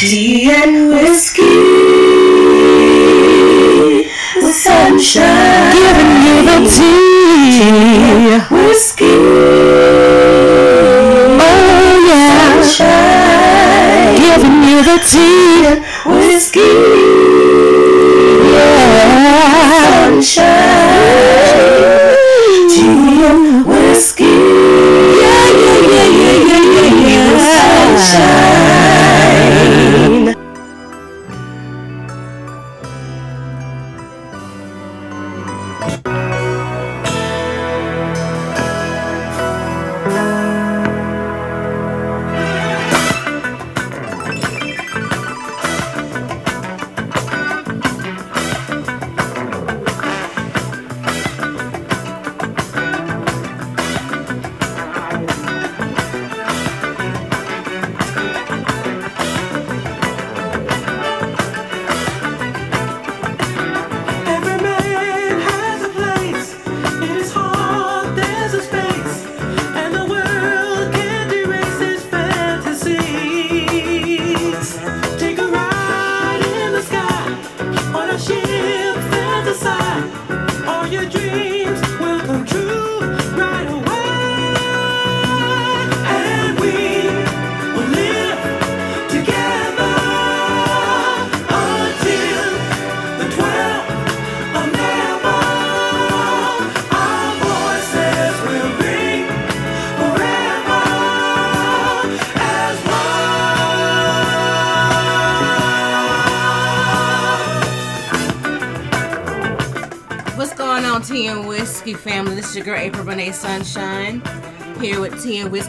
Tea 0.00 0.50
and 0.50 0.88
whiskey 0.88 1.44
with 4.36 4.54
sunshine. 4.54 5.72
Giving 5.76 6.12
you 6.24 6.36
the 6.48 6.58
tea. 6.72 8.40
Whiskey. 8.48 9.18
Oh 11.36 12.00
yeah. 12.08 12.62
Sunshine. 12.62 14.16
Giving 14.16 14.58
you 14.70 14.78
the 14.88 14.98
tea. 15.04 15.84
Whiskey. 16.08 16.72
Yeah. 18.54 18.80
Sunshine. 19.84 20.59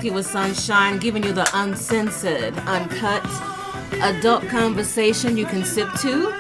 Whiskey 0.02 0.16
with 0.16 0.26
Sunshine, 0.26 0.98
giving 0.98 1.22
you 1.22 1.32
the 1.32 1.48
uncensored, 1.54 2.58
uncut, 2.66 3.24
adult 4.02 4.42
conversation 4.48 5.38
you 5.38 5.46
can 5.46 5.64
sip 5.64 5.88
to. 6.00 6.34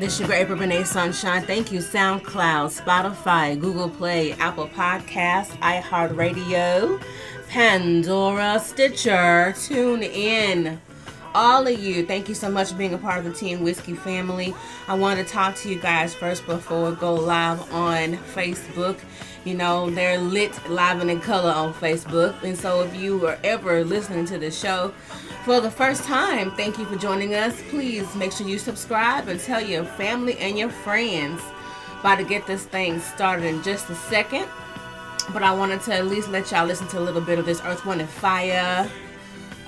This 0.00 0.14
is 0.14 0.20
your 0.20 0.32
April 0.32 0.58
Renee 0.58 0.82
Sunshine. 0.82 1.42
Thank 1.42 1.70
you, 1.70 1.78
SoundCloud, 1.78 2.82
Spotify, 2.82 3.60
Google 3.60 3.88
Play, 3.88 4.32
Apple 4.32 4.66
Podcasts, 4.66 5.56
iHeartRadio, 5.60 7.00
Pandora, 7.48 8.58
Stitcher. 8.58 9.54
Tune 9.56 10.02
in 10.02 10.80
all 11.32 11.64
of 11.64 11.78
you. 11.78 12.04
Thank 12.04 12.28
you 12.28 12.34
so 12.34 12.50
much 12.50 12.70
for 12.70 12.76
being 12.76 12.94
a 12.94 12.98
part 12.98 13.18
of 13.18 13.24
the 13.24 13.38
Tea 13.38 13.52
and 13.52 13.62
Whiskey 13.62 13.94
family. 13.94 14.52
I 14.88 14.94
want 14.94 15.20
to 15.20 15.24
talk 15.24 15.54
to 15.56 15.68
you 15.68 15.78
guys 15.78 16.12
first 16.12 16.44
before 16.46 16.90
we 16.90 16.96
go 16.96 17.14
live 17.14 17.72
on 17.72 18.16
Facebook. 18.34 18.98
You 19.46 19.54
know, 19.54 19.88
they're 19.88 20.18
lit 20.18 20.50
live 20.68 21.00
and 21.00 21.08
in 21.08 21.20
color 21.20 21.52
on 21.52 21.72
Facebook. 21.72 22.42
And 22.42 22.58
so 22.58 22.82
if 22.82 22.96
you 22.96 23.16
were 23.16 23.38
ever 23.44 23.84
listening 23.84 24.24
to 24.24 24.38
the 24.38 24.50
show 24.50 24.88
for 25.44 25.60
the 25.60 25.70
first 25.70 26.02
time, 26.02 26.50
thank 26.56 26.78
you 26.78 26.84
for 26.84 26.96
joining 26.96 27.32
us. 27.32 27.62
Please 27.70 28.12
make 28.16 28.32
sure 28.32 28.48
you 28.48 28.58
subscribe 28.58 29.28
and 29.28 29.38
tell 29.38 29.60
your 29.60 29.84
family 29.84 30.36
and 30.38 30.58
your 30.58 30.68
friends. 30.68 31.40
About 32.00 32.16
to 32.16 32.24
get 32.24 32.44
this 32.48 32.64
thing 32.64 32.98
started 32.98 33.46
in 33.46 33.62
just 33.62 33.88
a 33.88 33.94
second. 33.94 34.48
But 35.32 35.44
I 35.44 35.54
wanted 35.54 35.80
to 35.82 35.94
at 35.94 36.06
least 36.06 36.28
let 36.28 36.50
y'all 36.50 36.66
listen 36.66 36.88
to 36.88 36.98
a 36.98 37.04
little 37.04 37.20
bit 37.20 37.38
of 37.38 37.46
this 37.46 37.60
Earth, 37.62 37.86
Wind, 37.86 38.00
and 38.00 38.10
Fire 38.10 38.90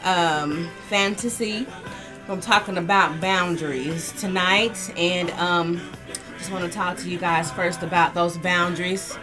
um, 0.02 0.68
fantasy. 0.88 1.68
I'm 2.28 2.40
talking 2.40 2.78
about 2.78 3.20
boundaries 3.20 4.10
tonight, 4.20 4.76
and 4.96 5.30
um, 5.30 5.80
just 6.36 6.50
want 6.50 6.64
to 6.64 6.70
talk 6.70 6.96
to 6.98 7.08
you 7.08 7.16
guys 7.16 7.52
first 7.52 7.84
about 7.84 8.14
those 8.14 8.36
boundaries. 8.38 9.16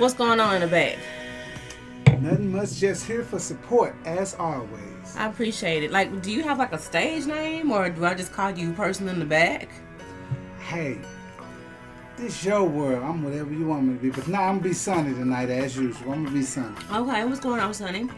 What's 0.00 0.14
going 0.14 0.40
on 0.40 0.54
in 0.54 0.62
the 0.62 0.66
back? 0.66 0.96
Nothing 2.22 2.52
much, 2.52 2.76
just 2.76 3.04
here 3.04 3.22
for 3.22 3.38
support 3.38 3.94
as 4.06 4.34
always. 4.34 5.14
I 5.14 5.26
appreciate 5.26 5.82
it. 5.82 5.90
Like, 5.90 6.22
do 6.22 6.32
you 6.32 6.42
have 6.42 6.58
like 6.58 6.72
a 6.72 6.78
stage 6.78 7.26
name, 7.26 7.70
or 7.70 7.90
do 7.90 8.06
I 8.06 8.14
just 8.14 8.32
call 8.32 8.50
you 8.50 8.72
person 8.72 9.10
in 9.10 9.18
the 9.18 9.26
back? 9.26 9.68
Hey, 10.66 10.96
this 12.16 12.42
your 12.42 12.64
world. 12.64 13.02
I'm 13.02 13.22
whatever 13.22 13.52
you 13.52 13.66
want 13.66 13.84
me 13.84 13.92
to 13.94 14.00
be. 14.00 14.08
But 14.08 14.26
now 14.26 14.44
I'm 14.44 14.56
gonna 14.56 14.70
be 14.70 14.72
sunny 14.72 15.12
tonight 15.12 15.50
as 15.50 15.76
usual. 15.76 16.12
I'm 16.12 16.24
gonna 16.24 16.34
be 16.34 16.44
sunny. 16.44 16.74
Okay, 16.90 17.24
what's 17.26 17.40
going 17.40 17.60
on, 17.60 17.74
Sunny? 17.74 18.08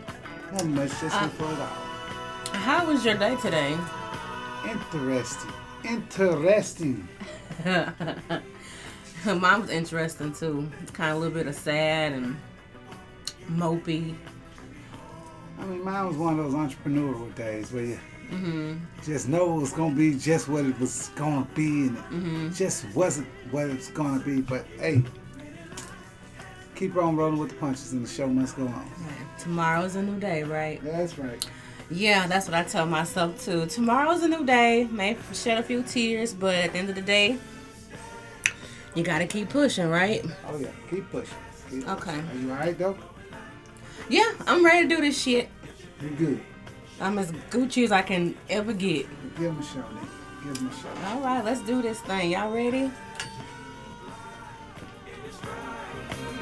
Nothing 0.52 0.76
much, 0.76 0.90
just 1.00 1.16
Uh, 1.16 1.20
here 1.20 1.30
for 1.30 1.52
it 1.52 1.58
all. 1.58 2.58
How 2.60 2.86
was 2.86 3.04
your 3.04 3.14
day 3.16 3.34
today? 3.42 3.76
Interesting. 4.70 5.50
Interesting. 5.82 7.08
Mine 9.24 9.60
was 9.60 9.70
interesting 9.70 10.32
too. 10.32 10.68
It's 10.82 10.90
kind 10.90 11.10
of 11.10 11.16
a 11.16 11.20
little 11.20 11.34
bit 11.34 11.46
of 11.46 11.54
sad 11.54 12.12
and 12.12 12.36
mopey. 13.50 14.14
I 15.58 15.64
mean, 15.64 15.84
mine 15.84 16.06
was 16.08 16.16
one 16.16 16.38
of 16.38 16.50
those 16.50 16.54
entrepreneurial 16.54 17.34
days 17.34 17.72
where 17.72 17.84
you 17.84 17.98
Mm-hmm. 18.30 18.78
just 19.04 19.28
know 19.28 19.58
it 19.58 19.60
was 19.60 19.72
gonna 19.74 19.94
be 19.94 20.14
just 20.18 20.48
what 20.48 20.64
it 20.64 20.78
was 20.80 21.10
gonna 21.16 21.46
be, 21.54 21.88
and 21.88 21.98
Mm-hmm. 21.98 22.46
it 22.46 22.54
just 22.54 22.86
wasn't 22.94 23.26
what 23.50 23.66
it's 23.68 23.90
gonna 23.90 24.20
be. 24.24 24.40
But 24.40 24.64
hey, 24.78 25.02
keep 26.74 26.96
on 26.96 27.14
rolling 27.14 27.38
with 27.38 27.50
the 27.50 27.56
punches, 27.56 27.92
and 27.92 28.06
the 28.06 28.08
show 28.08 28.26
must 28.26 28.56
go 28.56 28.66
on. 28.66 28.90
Tomorrow's 29.38 29.96
a 29.96 30.02
new 30.02 30.18
day, 30.18 30.44
right? 30.44 30.80
That's 30.82 31.18
right. 31.18 31.44
Yeah, 31.90 32.26
that's 32.26 32.46
what 32.46 32.54
I 32.54 32.62
tell 32.64 32.86
myself 32.86 33.44
too. 33.44 33.66
Tomorrow's 33.66 34.22
a 34.22 34.28
new 34.28 34.46
day. 34.46 34.88
May 34.90 35.18
shed 35.34 35.58
a 35.58 35.62
few 35.62 35.82
tears, 35.82 36.32
but 36.32 36.54
at 36.54 36.72
the 36.72 36.78
end 36.78 36.88
of 36.88 36.94
the 36.94 37.02
day, 37.02 37.36
you 38.94 39.02
gotta 39.02 39.26
keep 39.26 39.48
pushing, 39.50 39.88
right? 39.88 40.24
Oh 40.48 40.58
yeah, 40.58 40.68
keep 40.90 41.10
pushing. 41.10 41.34
Keep 41.70 41.88
Okay. 41.88 42.10
pushing. 42.20 42.28
Are 42.28 42.42
you 42.42 42.50
alright 42.52 42.78
though? 42.78 42.96
Yeah, 44.08 44.30
I'm 44.46 44.64
ready 44.64 44.88
to 44.88 44.94
do 44.96 45.00
this 45.00 45.20
shit. 45.20 45.48
You 46.02 46.10
good? 46.10 46.40
I'm 47.00 47.18
as 47.18 47.32
Gucci 47.50 47.84
as 47.84 47.92
I 47.92 48.02
can 48.02 48.34
ever 48.50 48.72
get. 48.72 49.06
Give 49.36 49.46
him 49.46 49.58
a 49.58 49.62
show, 49.62 49.78
nigga. 49.80 50.44
Give 50.44 50.56
him 50.56 50.68
a 50.68 50.72
show. 50.74 50.88
All 51.08 51.20
right, 51.20 51.44
let's 51.44 51.60
do 51.62 51.80
this 51.82 52.00
thing. 52.00 52.30
Y'all 52.32 52.52
ready? 52.52 52.90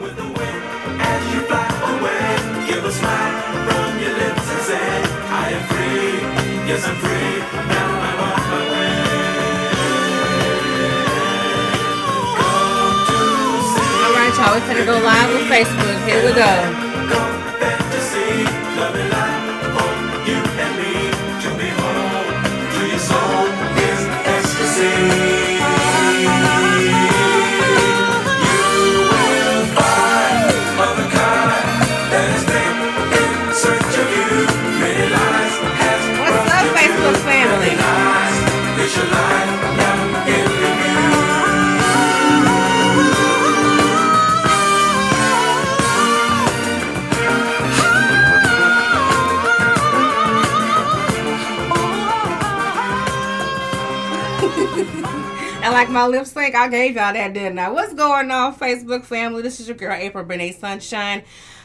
With 0.01 0.17
the 0.17 0.23
wind 0.25 1.01
as 1.03 1.35
you 1.35 1.41
fly 1.43 1.69
away, 1.99 2.67
give 2.67 2.85
a 2.85 2.91
smile 2.91 3.43
from 3.69 4.01
your 4.01 4.15
lips 4.17 4.51
and 4.51 4.63
say, 4.63 5.03
I 5.29 5.51
am 5.53 5.63
free. 5.69 6.69
Yes, 6.69 6.87
I'm 6.89 6.97
free. 6.97 7.80
Y'all. 14.41 14.55
We're 14.55 14.67
gonna 14.67 14.85
go 14.85 14.99
live 15.05 15.31
on 15.35 15.43
Facebook. 15.49 16.07
Here 16.07 16.25
we 16.25 16.33
go. 16.33 16.81
Like 55.81 55.89
my 55.89 56.07
lip 56.07 56.27
sync, 56.27 56.55
I 56.55 56.69
gave 56.69 56.97
y'all 56.97 57.15
that, 57.15 57.33
didn't 57.33 57.59
I? 57.59 57.71
What's 57.71 57.95
going 57.95 58.31
on, 58.31 58.55
Facebook 58.55 59.03
family? 59.03 59.41
This 59.41 59.61
is 59.61 59.67
your 59.67 59.79
girl, 59.79 59.95
April 59.95 60.23
Bernay 60.23 60.53
Sunshine. 60.53 61.23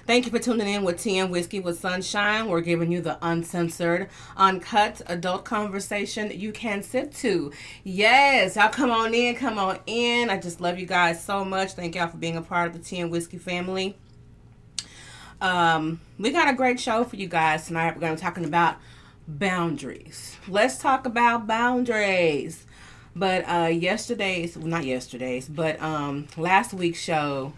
Thank 0.07 0.23
you 0.23 0.31
for 0.31 0.39
tuning 0.39 0.69
in 0.69 0.85
with 0.85 1.01
Tea 1.01 1.17
and 1.17 1.29
Whiskey 1.29 1.59
with 1.59 1.77
Sunshine. 1.77 2.47
We're 2.47 2.61
giving 2.61 2.93
you 2.93 3.01
the 3.01 3.17
uncensored, 3.21 4.07
uncut 4.37 5.01
adult 5.07 5.43
conversation 5.43 6.31
you 6.33 6.53
can 6.53 6.81
sip 6.81 7.13
to. 7.15 7.51
Yes, 7.83 8.55
y'all 8.55 8.69
come 8.69 8.89
on 8.89 9.13
in, 9.13 9.35
come 9.35 9.59
on 9.59 9.79
in. 9.85 10.29
I 10.29 10.39
just 10.39 10.61
love 10.61 10.79
you 10.79 10.85
guys 10.85 11.21
so 11.21 11.43
much. 11.43 11.73
Thank 11.73 11.95
y'all 11.95 12.07
for 12.07 12.15
being 12.15 12.37
a 12.37 12.41
part 12.41 12.67
of 12.67 12.73
the 12.73 12.79
Tea 12.79 13.01
and 13.01 13.11
Whiskey 13.11 13.37
family. 13.37 13.97
Um, 15.41 15.99
we 16.17 16.31
got 16.31 16.47
a 16.47 16.53
great 16.53 16.79
show 16.79 17.03
for 17.03 17.17
you 17.17 17.27
guys 17.27 17.67
tonight. 17.67 17.95
We're 17.95 17.99
going 17.99 18.15
to 18.15 18.21
be 18.21 18.25
talking 18.25 18.45
about 18.45 18.77
boundaries. 19.27 20.37
Let's 20.47 20.77
talk 20.77 21.05
about 21.05 21.47
boundaries. 21.47 22.65
But 23.15 23.47
uh 23.47 23.67
yesterday's 23.67 24.57
well, 24.57 24.67
not 24.67 24.83
yesterday's, 24.85 25.47
but 25.47 25.81
um 25.81 26.27
last 26.37 26.73
week's 26.73 26.99
show 26.99 27.53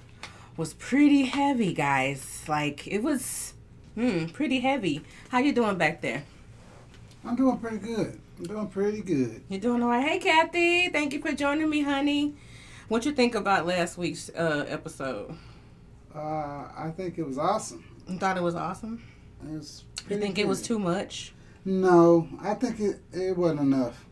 was 0.56 0.74
pretty 0.74 1.26
heavy, 1.26 1.74
guys. 1.74 2.44
Like 2.48 2.88
it 2.88 3.02
was 3.04 3.54
hmm, 3.96 4.26
pretty 4.28 4.60
heavy. 4.60 5.02
How 5.30 5.40
you 5.40 5.54
doing 5.54 5.78
back 5.78 6.02
there? 6.02 6.24
I'm 7.26 7.36
doing 7.36 7.58
pretty 7.58 7.78
good. 7.80 8.20
I'm 8.38 8.46
doing 8.46 8.68
pretty 8.68 9.02
good. 9.02 9.42
You're 9.50 9.60
doing 9.60 9.82
all 9.82 9.90
right? 9.90 10.08
Hey 10.08 10.20
Kathy, 10.20 10.90
thank 10.90 11.14
you 11.14 11.22
for 11.22 11.32
joining 11.32 11.70
me, 11.70 11.82
honey. 11.82 12.36
What 12.88 13.06
you 13.06 13.12
think 13.12 13.36
about 13.36 13.66
last 13.66 13.98
week's 13.98 14.30
uh 14.30 14.66
episode? 14.68 15.36
Uh, 16.16 16.20
I 16.78 16.92
think 16.96 17.18
it 17.18 17.24
was 17.28 17.38
awesome. 17.38 17.84
You 18.08 18.18
thought 18.18 18.38
it 18.38 18.44
was 18.44 18.56
awesome? 18.56 19.04
It 19.44 19.52
was 19.52 19.84
You 20.10 20.18
think 20.20 20.40
it 20.40 20.48
was 20.48 20.62
too 20.62 20.80
much? 20.80 21.34
No, 21.66 22.28
I 22.42 22.54
think 22.54 22.80
it, 22.80 23.02
it 23.12 23.38
wasn't 23.38 23.60
enough. 23.62 24.07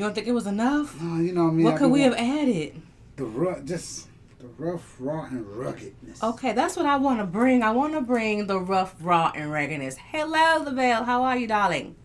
You 0.00 0.06
don't 0.06 0.14
think 0.14 0.28
it 0.28 0.32
was 0.32 0.46
enough? 0.46 0.98
No, 0.98 1.20
you 1.20 1.32
know 1.32 1.44
what 1.44 1.50
I 1.50 1.52
mean. 1.52 1.64
what 1.66 1.74
I 1.74 1.76
could 1.76 1.90
we 1.90 2.00
have 2.00 2.14
added? 2.14 2.80
The 3.16 3.24
rough, 3.26 3.66
just 3.66 4.08
the 4.38 4.46
rough, 4.56 4.96
raw, 4.98 5.24
and 5.24 5.46
ruggedness. 5.46 6.22
Okay, 6.22 6.54
that's 6.54 6.74
what 6.74 6.86
I 6.86 6.96
want 6.96 7.20
to 7.20 7.26
bring. 7.26 7.62
I 7.62 7.72
want 7.72 7.92
to 7.92 8.00
bring 8.00 8.46
the 8.46 8.58
rough, 8.58 8.94
raw, 9.02 9.30
and 9.34 9.52
raggedness. 9.52 9.98
Hello, 9.98 10.64
the. 10.64 11.04
How 11.04 11.22
are 11.24 11.36
you, 11.36 11.46
darling? 11.46 11.96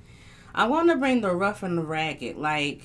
I 0.54 0.68
want 0.68 0.90
to 0.90 0.98
bring 0.98 1.22
the 1.22 1.32
rough 1.32 1.64
and 1.64 1.78
the 1.78 1.84
ragged, 1.84 2.36
like. 2.36 2.82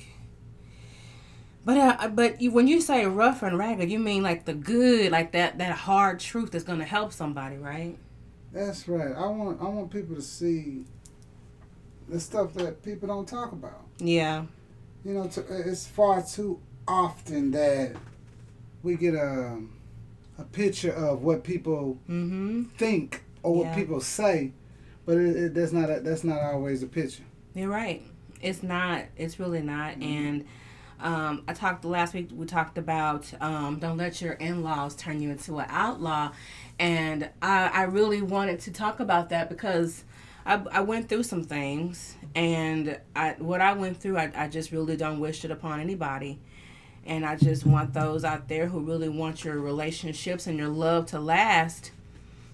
But 1.64 1.76
uh, 1.76 2.08
but 2.10 2.40
you, 2.40 2.52
when 2.52 2.68
you 2.68 2.80
say 2.80 3.04
rough 3.04 3.42
and 3.42 3.58
ragged, 3.58 3.90
you 3.90 3.98
mean 3.98 4.22
like 4.22 4.44
the 4.44 4.54
good, 4.54 5.10
like 5.10 5.32
that 5.32 5.58
that 5.58 5.72
hard 5.72 6.20
truth 6.20 6.52
that's 6.52 6.62
gonna 6.62 6.84
help 6.84 7.12
somebody, 7.12 7.56
right? 7.56 7.98
That's 8.52 8.86
right. 8.86 9.12
I 9.12 9.26
want 9.26 9.60
I 9.60 9.64
want 9.64 9.90
people 9.90 10.14
to 10.14 10.22
see 10.22 10.84
the 12.08 12.20
stuff 12.20 12.54
that 12.54 12.84
people 12.84 13.08
don't 13.08 13.26
talk 13.26 13.50
about. 13.50 13.82
Yeah. 13.98 14.44
You 15.04 15.14
know, 15.14 15.26
to, 15.28 15.44
it's 15.68 15.86
far 15.86 16.22
too 16.22 16.60
often 16.86 17.50
that 17.52 17.96
we 18.82 18.96
get 18.96 19.14
a 19.14 19.58
a 20.38 20.44
picture 20.44 20.92
of 20.92 21.22
what 21.22 21.44
people 21.44 21.98
Mm-hmm. 22.08 22.64
think 22.78 23.22
or 23.42 23.54
what 23.56 23.66
Yeah. 23.68 23.74
people 23.74 24.00
say, 24.00 24.52
but 25.04 25.16
it, 25.18 25.36
it, 25.36 25.54
that's 25.54 25.72
not 25.72 25.90
a, 25.90 26.00
that's 26.00 26.24
not 26.24 26.40
always 26.40 26.80
the 26.80 26.86
picture. 26.86 27.22
You're 27.54 27.68
right. 27.68 28.02
It's 28.40 28.62
not. 28.62 29.04
It's 29.16 29.38
really 29.38 29.60
not. 29.60 29.96
And 30.00 30.46
um, 31.00 31.42
I 31.48 31.52
talked 31.52 31.84
last 31.84 32.14
week. 32.14 32.28
We 32.32 32.46
talked 32.46 32.78
about 32.78 33.30
um, 33.40 33.78
don't 33.78 33.96
let 33.98 34.20
your 34.22 34.32
in-laws 34.34 34.94
turn 34.96 35.20
you 35.20 35.30
into 35.30 35.58
an 35.58 35.66
outlaw, 35.68 36.32
and 36.78 37.28
I, 37.42 37.68
I 37.68 37.82
really 37.84 38.22
wanted 38.22 38.60
to 38.60 38.70
talk 38.70 39.00
about 39.00 39.28
that 39.30 39.48
because 39.50 40.04
I, 40.50 40.62
I 40.72 40.80
went 40.80 41.08
through 41.08 41.22
some 41.22 41.44
things, 41.44 42.16
and 42.34 42.98
I 43.14 43.36
what 43.38 43.60
I 43.60 43.72
went 43.72 43.98
through, 43.98 44.18
I, 44.18 44.32
I 44.34 44.48
just 44.48 44.72
really 44.72 44.96
don't 44.96 45.20
wish 45.20 45.44
it 45.44 45.50
upon 45.52 45.78
anybody. 45.78 46.40
And 47.06 47.24
I 47.24 47.36
just 47.36 47.64
want 47.64 47.94
those 47.94 48.24
out 48.24 48.48
there 48.48 48.66
who 48.66 48.80
really 48.80 49.08
want 49.08 49.44
your 49.44 49.58
relationships 49.58 50.46
and 50.46 50.58
your 50.58 50.68
love 50.68 51.06
to 51.06 51.20
last, 51.20 51.92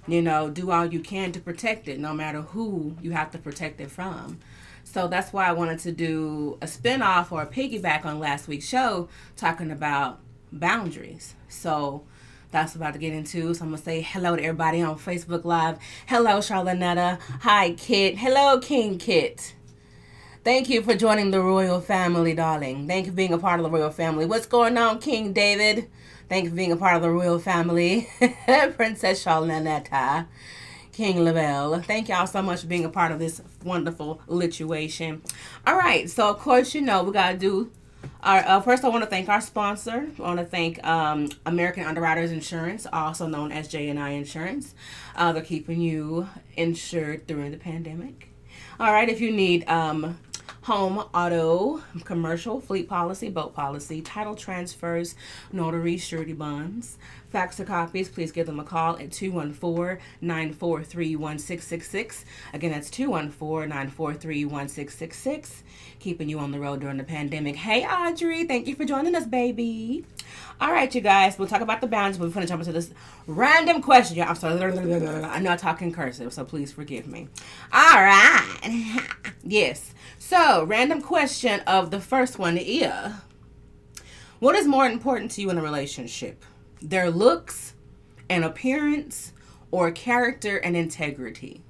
you 0.07 0.23
know, 0.23 0.51
do 0.51 0.71
all 0.71 0.87
you 0.87 1.01
can 1.01 1.33
to 1.33 1.41
protect 1.41 1.89
it, 1.89 1.99
no 1.99 2.15
matter 2.15 2.43
who 2.43 2.97
you 3.03 3.11
have 3.11 3.33
to 3.33 3.39
protect 3.39 3.81
it 3.81 3.91
from. 3.91 4.39
So 4.85 5.09
that's 5.09 5.33
why 5.33 5.47
I 5.47 5.53
wanted 5.53 5.81
to 5.81 5.93
do 5.93 6.59
a 6.61 6.69
spin-off 6.69 7.33
or 7.33 7.43
a 7.43 7.47
piggyback 7.47 8.05
on 8.05 8.21
last 8.21 8.47
week's 8.47 8.69
show 8.69 9.09
talking 9.37 9.71
about 9.73 10.21
boundaries. 10.53 11.35
So 11.49 12.05
that's 12.51 12.75
about 12.75 12.93
to 12.95 12.99
get 12.99 13.13
into. 13.13 13.55
So 13.55 13.65
I'm 13.65 13.71
gonna 13.71 13.83
say 13.83 14.01
hello 14.01 14.37
to 14.37 14.43
everybody 14.43 14.83
on 14.83 14.99
Facebook 14.99 15.45
Live. 15.45 15.79
Hello, 16.07 16.39
Charlanetta. 16.39 17.21
Hi, 17.41 17.73
Kit. 17.73 18.19
Hello, 18.19 18.59
King 18.61 18.99
Kit. 18.99 19.55
Thank 20.45 20.69
you 20.69 20.81
for 20.83 20.95
joining 20.95 21.33
the 21.33 21.41
royal 21.41 21.81
family, 21.81 22.33
darling. 22.33 22.87
Thank 22.87 23.07
you 23.07 23.13
for 23.13 23.17
being 23.17 23.33
a 23.33 23.39
part 23.39 23.59
of 23.59 23.65
the 23.65 23.71
royal 23.71 23.91
family. 23.91 24.27
What's 24.27 24.47
going 24.47 24.79
on, 24.79 25.01
King 25.01 25.33
David? 25.33 25.91
Thank 26.29 26.45
you 26.45 26.51
for 26.51 26.57
being 26.57 26.73
a 26.73 26.77
part 26.77 26.97
of 26.97 27.03
the 27.03 27.11
royal 27.11 27.39
family. 27.39 28.09
Princess 28.77 29.25
Charlanetta. 29.25 30.27
King 30.93 31.25
Lavelle. 31.25 31.83
Thank 31.83 32.09
y'all 32.09 32.27
so 32.27 32.41
much 32.41 32.63
for 32.63 32.69
being 32.69 32.85
a 32.85 32.89
part 32.89 33.13
of 33.13 33.19
this 33.19 33.43
wonderful 33.63 34.23
lituation. 34.29 35.21
All 35.67 35.77
right, 35.77 36.09
so 36.09 36.31
of 36.31 36.39
course 36.39 36.75
you 36.75 36.81
know 36.81 37.03
we 37.03 37.13
gotta 37.13 37.37
do. 37.37 37.71
Our, 38.23 38.39
uh, 38.39 38.61
first, 38.61 38.85
I 38.85 38.89
want 38.89 39.05
to 39.05 39.11
thank 39.11 39.29
our 39.29 39.41
sponsor. 39.41 40.09
I 40.19 40.23
want 40.23 40.39
to 40.39 40.45
thank 40.45 40.85
um, 40.87 41.29
American 41.45 41.85
Underwriters 41.85 42.33
Insurance, 42.33 42.87
also 42.93 43.27
known 43.27 43.53
as 43.53 43.69
J&I 43.69 44.11
Insurance. 44.11 44.75
Uh, 45.15 45.33
they're 45.33 45.43
keeping 45.43 45.81
you 45.81 46.29
insured 46.57 47.27
during 47.27 47.51
the 47.51 47.59
pandemic. 47.59 48.29
All 48.79 48.93
right, 48.93 49.09
if 49.09 49.21
you 49.21 49.31
need 49.31 49.69
um, 49.69 50.19
home, 50.67 50.99
auto, 51.15 51.81
commercial, 52.03 52.61
fleet 52.61 52.89
policy, 52.89 53.29
boat 53.29 53.55
policy, 53.55 54.03
title 54.03 54.35
transfers, 54.35 55.15
notary, 55.53 55.97
surety 55.97 56.33
bonds, 56.33 56.99
fax 57.31 57.61
or 57.61 57.65
copies, 57.65 58.09
please 58.09 58.33
give 58.33 58.47
them 58.47 58.59
a 58.59 58.65
call 58.65 58.99
at 58.99 59.13
214 59.13 60.03
943 60.21 61.15
1666. 61.15 62.25
Again, 62.53 62.73
that's 62.73 62.91
214 62.91 63.69
943 63.69 64.45
1666. 64.45 65.63
Keeping 66.07 66.29
you 66.29 66.39
on 66.39 66.53
the 66.53 66.61
road 66.61 66.83
during 66.83 66.99
the 66.99 67.03
pandemic. 67.03 67.57
Hey, 67.57 67.85
Audrey, 67.85 68.45
thank 68.45 68.69
you 68.69 68.77
for 68.77 68.85
joining 68.85 69.17
us, 69.17 69.27
baby. 69.27 70.05
All 70.61 70.71
right, 70.71 70.95
you 70.95 71.01
guys, 71.01 71.37
we'll 71.37 71.49
talk 71.49 71.63
about 71.63 71.81
the 71.81 71.89
boundaries, 71.89 72.17
but 72.17 72.29
we're 72.29 72.33
going 72.33 72.47
to 72.47 72.49
jump 72.49 72.61
into 72.61 72.71
this 72.71 72.93
random 73.27 73.83
question. 73.83 74.23
I'm 74.23 74.37
sorry. 74.37 74.63
I 74.63 75.41
know 75.41 75.51
I 75.51 75.57
talk 75.57 75.83
in 75.83 75.93
cursive, 75.93 76.33
so 76.33 76.45
please 76.45 76.71
forgive 76.71 77.09
me. 77.09 77.27
All 77.73 78.01
right. 78.01 79.03
yes. 79.43 79.95
So, 80.21 80.63
random 80.63 81.03
question 81.03 81.59
of 81.67 81.91
the 81.91 81.99
first 81.99 82.39
one 82.39 82.57
is 82.57 83.13
What 84.39 84.55
is 84.55 84.69
more 84.69 84.87
important 84.87 85.33
to 85.33 85.41
you 85.41 85.51
in 85.51 85.59
a 85.59 85.63
relationship? 85.63 86.45
Their 86.81 87.11
looks 87.11 87.75
and 88.31 88.45
appearance 88.45 89.33
or 89.73 89.91
character 89.91 90.59
and 90.59 90.77
integrity? 90.77 91.63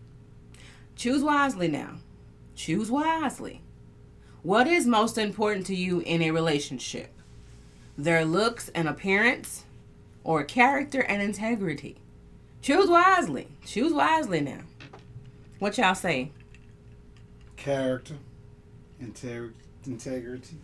Choose 0.95 1.23
wisely 1.23 1.69
now. 1.69 2.01
Choose 2.55 2.91
wisely. 2.91 3.63
What 4.47 4.69
is 4.69 4.87
most 4.87 5.19
important 5.19 5.67
to 5.67 5.75
you 5.75 5.99
in 5.99 6.23
a 6.23 6.31
relationship? 6.31 7.11
Their 7.99 8.25
looks 8.25 8.69
and 8.77 8.87
appearance 8.87 9.65
or 10.23 10.45
character 10.45 11.01
and 11.01 11.21
integrity? 11.21 11.97
Choose 12.63 12.89
wisely. 12.89 13.49
Choose 13.65 13.93
wisely 13.93 14.41
now. 14.41 14.61
What 15.59 15.77
y'all 15.77 15.97
say? 15.97 16.31
Character, 17.57 18.15
integ- 19.03 19.55
integrity. 19.85 20.59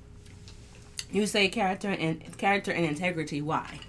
You 1.11 1.27
say 1.27 1.49
character 1.49 1.89
and 1.89 2.39
character 2.39 2.71
and 2.71 2.87
integrity. 2.87 3.43
Why? 3.43 3.81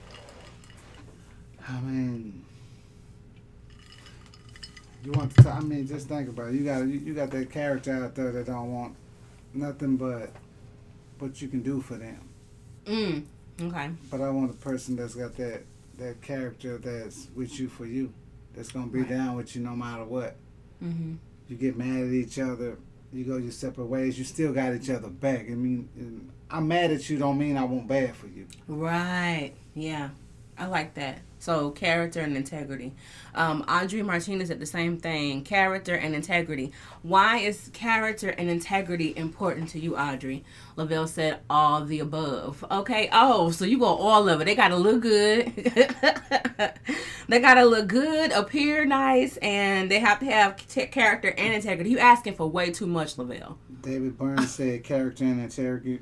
I 1.69 1.79
mean, 1.81 2.43
you 5.05 5.11
want 5.11 5.37
to. 5.37 5.49
I 5.51 5.59
mean, 5.59 5.85
just 5.85 6.07
think 6.07 6.29
about 6.29 6.47
it. 6.47 6.55
You 6.55 6.65
got 6.65 6.79
you, 6.79 6.97
you 6.97 7.13
got 7.13 7.29
that 7.29 7.51
character 7.51 8.05
out 8.05 8.15
there 8.15 8.31
that 8.31 8.47
don't 8.47 8.73
want 8.73 8.95
nothing 9.53 9.97
but 9.97 10.31
what 11.19 11.41
you 11.41 11.47
can 11.47 11.61
do 11.61 11.81
for 11.81 11.95
them. 11.95 12.19
Mm. 12.85 13.23
Okay. 13.61 13.89
But 14.11 14.21
I 14.21 14.29
want 14.29 14.51
a 14.51 14.55
person 14.55 14.95
that's 14.95 15.15
got 15.15 15.35
that 15.37 15.63
that 15.99 16.21
character 16.21 16.77
that's 16.79 17.27
with 17.35 17.59
you 17.59 17.67
for 17.69 17.85
you. 17.85 18.11
That's 18.55 18.71
gonna 18.71 18.87
be 18.87 18.99
Right. 19.01 19.09
down 19.09 19.35
with 19.35 19.55
you 19.55 19.61
no 19.61 19.75
matter 19.75 20.03
what. 20.03 20.35
Mm-hmm. 20.83 21.13
You 21.47 21.55
get 21.55 21.77
mad 21.77 22.07
at 22.07 22.11
each 22.13 22.39
other, 22.39 22.77
you 23.11 23.23
go 23.25 23.37
your 23.37 23.51
separate 23.51 23.85
ways. 23.85 24.17
You 24.17 24.25
still 24.25 24.53
got 24.53 24.73
each 24.73 24.89
other 24.89 25.07
back. 25.09 25.41
I 25.49 25.53
mean, 25.53 26.31
I'm 26.49 26.67
mad 26.67 26.91
at 26.91 27.09
you. 27.09 27.19
Don't 27.19 27.37
mean 27.37 27.57
I 27.57 27.63
want 27.63 27.87
bad 27.87 28.15
for 28.15 28.27
you. 28.27 28.47
Right. 28.67 29.53
Yeah. 29.75 30.09
I 30.57 30.67
like 30.67 30.93
that. 30.95 31.19
So 31.39 31.71
character 31.71 32.21
and 32.21 32.37
integrity. 32.37 32.93
Um, 33.35 33.65
Audrey 33.67 34.01
Martinez 34.01 34.47
said 34.47 34.59
the 34.59 34.65
same 34.65 34.97
thing. 34.97 35.43
Character 35.43 35.93
and 35.93 36.15
integrity. 36.15 36.71
Why 37.01 37.39
is 37.39 37.69
character 37.73 38.29
and 38.29 38.49
integrity 38.49 39.13
important 39.17 39.67
to 39.69 39.79
you, 39.79 39.97
Audrey? 39.97 40.45
Lavelle 40.77 41.07
said 41.07 41.39
all 41.49 41.83
the 41.83 41.99
above. 41.99 42.63
Okay. 42.71 43.09
Oh, 43.11 43.51
so 43.51 43.65
you 43.65 43.77
go 43.77 43.85
all 43.85 44.29
of 44.29 44.39
it. 44.39 44.45
They 44.45 44.55
gotta 44.55 44.77
look 44.77 45.01
good. 45.01 45.53
they 47.27 47.39
gotta 47.39 47.65
look 47.65 47.87
good, 47.87 48.31
appear 48.31 48.85
nice, 48.85 49.35
and 49.37 49.91
they 49.91 49.99
have 49.99 50.19
to 50.19 50.25
have 50.25 50.65
t- 50.67 50.85
character 50.85 51.33
and 51.37 51.53
integrity. 51.53 51.89
You 51.89 51.99
asking 51.99 52.35
for 52.35 52.47
way 52.47 52.71
too 52.71 52.87
much, 52.87 53.17
Lavelle. 53.17 53.57
David 53.81 54.17
Burns 54.17 54.55
said 54.55 54.85
character 54.85 55.25
and 55.25 55.41
integrity. 55.41 55.99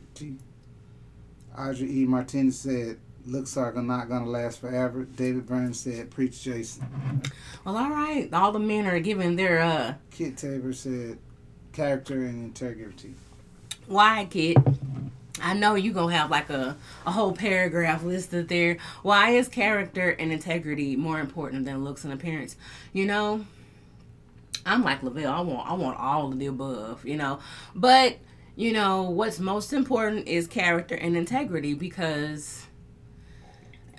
Audrey 1.58 2.01
E. 2.01 2.05
Martinez 2.05 2.60
said, 2.60 3.00
looks 3.25 3.58
are 3.58 3.74
not 3.74 4.10
going 4.10 4.24
to 4.24 4.30
last 4.30 4.60
forever. 4.62 5.04
David 5.04 5.46
Burns 5.46 5.80
said, 5.80 6.12
preach 6.12 6.44
Jason. 6.44 7.22
Well, 7.66 7.78
all 7.78 7.90
right. 7.90 8.30
All 8.34 8.51
the 8.51 8.60
men 8.60 8.88
are 8.88 9.00
giving 9.00 9.36
their 9.36 9.60
uh 9.60 9.94
Kit 10.12 10.38
Tabor 10.38 10.74
said, 10.74 11.18
character 11.74 12.25
and 12.25 12.44
integrity. 12.44 13.13
why 13.88 14.28
Kit? 14.30 14.58
I 15.42 15.54
know 15.54 15.75
you 15.75 15.92
gonna 15.92 16.16
have 16.16 16.30
like 16.30 16.50
a, 16.50 16.78
a 17.06 17.12
whole 17.12 17.32
paragraph 17.34 18.04
listed 18.04 18.48
there. 18.48 18.78
Why 19.01 19.32
is 19.32 19.48
character 19.48 20.10
and 20.12 20.32
integrity 20.32 20.96
more 20.96 21.20
important 21.20 21.66
than 21.66 21.84
looks 21.84 22.04
and 22.04 22.13
appearance? 22.13 22.56
You 22.94 23.06
know, 23.08 23.46
I'm 24.66 24.84
like 24.84 25.01
Lavelle. 25.01 25.34
I 25.34 25.42
want 25.42 25.70
I 25.70 25.74
want 25.74 25.98
all 25.98 26.28
of 26.32 26.38
the 26.38 26.46
above. 26.46 27.06
You 27.06 27.18
know, 27.18 27.40
but 27.74 28.18
you 28.56 28.72
know 28.74 29.04
what's 29.04 29.40
most 29.40 29.74
important 29.74 30.28
is 30.28 30.46
character 30.46 30.96
and 30.96 31.18
integrity 31.18 31.74
because 31.74 32.68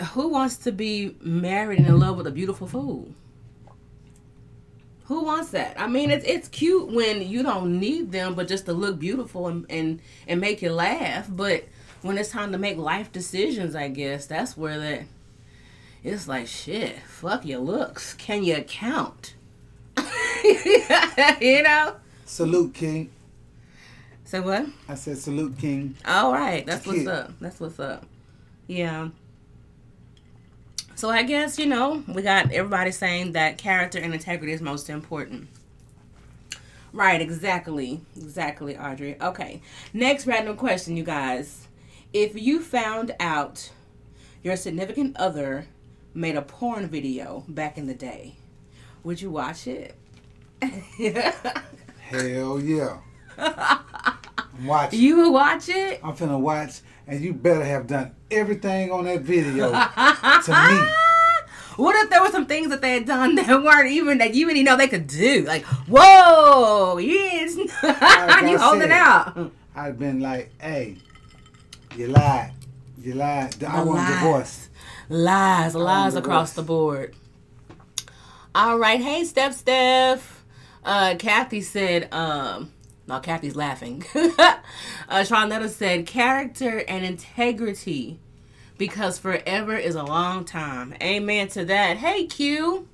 who 0.05 0.29
wants 0.29 0.57
to 0.59 0.73
be 0.73 1.17
married 1.21 1.79
and 1.79 1.89
in 1.89 1.99
love 1.99 2.17
with 2.17 2.27
a 2.27 2.31
beautiful 2.31 2.67
fool? 2.67 3.09
Who 5.07 5.25
wants 5.25 5.51
that? 5.51 5.79
I 5.79 5.89
mean, 5.89 6.11
it's 6.11 6.25
it's 6.25 6.49
cute 6.49 6.91
when 6.91 7.27
you 7.27 7.43
don't 7.43 7.79
need 7.81 8.13
them, 8.13 8.35
but 8.35 8.49
just 8.49 8.67
to 8.67 8.73
look 8.73 8.99
beautiful 8.99 9.49
and 9.49 9.67
and, 9.69 10.01
and 10.27 10.41
make 10.41 10.63
you 10.63 10.73
laugh. 10.73 11.27
But 11.29 11.65
when 12.03 12.19
it's 12.19 12.31
time 12.31 12.53
to 12.53 12.59
make 12.59 12.79
life 12.79 13.13
decisions, 13.13 13.75
I 13.75 13.89
guess 13.89 14.27
that's 14.27 14.57
where 14.57 14.79
that 14.79 15.03
it's 16.05 16.27
like 16.27 16.47
shit. 16.47 16.99
Fuck 17.01 17.45
your 17.45 17.61
looks. 17.61 18.15
Can 18.15 18.43
you 18.43 18.63
count? 18.63 19.35
you 20.45 21.63
know. 21.63 21.97
Salute, 22.25 22.75
King. 22.75 23.11
Say 24.25 24.41
what? 24.41 24.67
I 24.89 24.95
said, 24.95 25.19
salute, 25.19 25.59
King. 25.59 25.95
All 26.07 26.33
right, 26.33 26.65
that's 26.65 26.87
what's 26.87 27.07
up. 27.07 27.33
That's 27.41 27.61
what's 27.61 27.79
up. 27.79 28.07
Yeah. 28.67 29.11
So 31.03 31.11
I 31.11 31.25
guess 31.25 31.59
you 31.59 31.67
know 31.67 32.05
we 32.07 32.23
got 32.23 32.53
everybody 32.53 32.93
saying 32.93 33.33
that 33.33 33.59
character 33.59 33.99
and 33.99 34.15
integrity 34.15 34.53
is 34.53 34.61
most 34.61 34.89
important. 34.89 35.49
Right, 36.93 37.21
exactly, 37.21 38.03
exactly, 38.17 38.79
Audrey. 38.79 39.21
Okay, 39.21 39.63
next 39.93 40.29
random 40.29 40.57
question, 40.57 40.97
you 40.97 41.03
guys. 41.03 41.67
If 42.13 42.41
you 42.41 42.63
found 42.63 43.17
out 43.19 43.73
your 44.45 44.55
significant 44.55 45.17
other 45.17 45.67
made 46.15 46.37
a 46.37 46.43
porn 46.43 46.87
video 46.87 47.43
back 47.49 47.77
in 47.77 47.89
the 47.89 47.95
day, 47.95 48.37
would 49.03 49.21
you 49.21 49.33
watch 49.33 49.67
it? 49.67 49.97
Hell 51.99 52.61
yeah. 52.61 52.99
I'm 53.39 54.67
watching. 54.67 55.01
you 55.01 55.17
would 55.17 55.33
watch 55.33 55.69
it? 55.69 55.99
I'm 56.05 56.15
finna 56.15 56.39
watch, 56.39 56.81
and 57.13 57.21
you 57.23 57.35
better 57.35 57.63
have 57.65 57.87
done 57.87 58.13
everything 58.31 58.91
on 58.91 59.05
that 59.05 59.21
video 59.21 59.71
to 60.45 60.51
me. 60.51 60.89
What 61.77 61.95
if 62.05 62.11
there 62.11 62.23
were 62.23 62.31
some 62.31 62.47
things 62.47 62.69
that 62.71 62.81
they 62.81 62.95
had 62.95 63.07
done 63.07 63.35
that 63.37 63.49
weren't 63.63 63.91
even 63.91 64.19
that 64.19 64.35
you 64.35 64.47
didn't 64.47 64.65
know 64.65 64.77
they 64.77 64.89
could 64.89 65.07
do? 65.07 65.43
Like, 65.47 65.65
whoa, 65.89 66.99
yes, 66.99 67.57
I 67.83 68.49
you 68.51 68.59
holding 68.59 68.83
said. 68.83 68.91
out. 68.93 69.53
I'd 69.75 69.99
been 69.99 70.21
like, 70.21 70.51
hey, 70.61 70.97
you 71.97 72.09
lied. 72.09 72.53
You 73.01 73.15
lied. 73.15 73.63
I 73.65 73.81
The 73.81 73.87
want 73.87 73.99
lies. 73.99 74.11
a 74.11 74.15
divorce. 74.15 74.69
Lies, 75.09 75.75
lies 75.75 76.15
across 76.15 76.53
the 76.55 76.63
board. 76.63 77.15
All 78.55 78.79
right, 78.79 79.01
hey, 79.01 79.25
Steph, 79.25 79.55
Steph. 79.55 80.45
Uh, 80.85 81.15
Kathy 81.19 81.61
said, 81.61 82.13
um, 82.13 82.72
no, 83.07 83.21
Kathy's 83.21 83.57
laughing. 83.57 84.05
uh, 85.09 85.69
said, 85.69 86.07
character 86.07 86.85
and 86.87 87.05
integrity, 87.05 88.21
because 88.79 89.19
forever 89.19 89.77
is 89.77 89.95
a 89.95 90.05
long 90.05 90.45
time. 90.45 90.95
Amen 91.03 91.49
to 91.49 91.65
that. 91.65 91.99
Hey, 91.99 92.27
Q. 92.27 92.89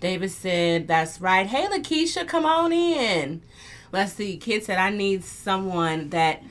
David 0.00 0.30
said, 0.30 0.86
that's 0.86 1.20
right. 1.20 1.46
Hey, 1.46 1.66
Lakeisha, 1.66 2.28
come 2.28 2.44
on 2.44 2.72
in. 2.72 3.42
Let's 3.90 4.12
see. 4.12 4.36
Kit 4.36 4.64
said, 4.64 4.78
I 4.78 4.90
need 4.90 5.24
someone 5.24 6.10
that 6.10 6.42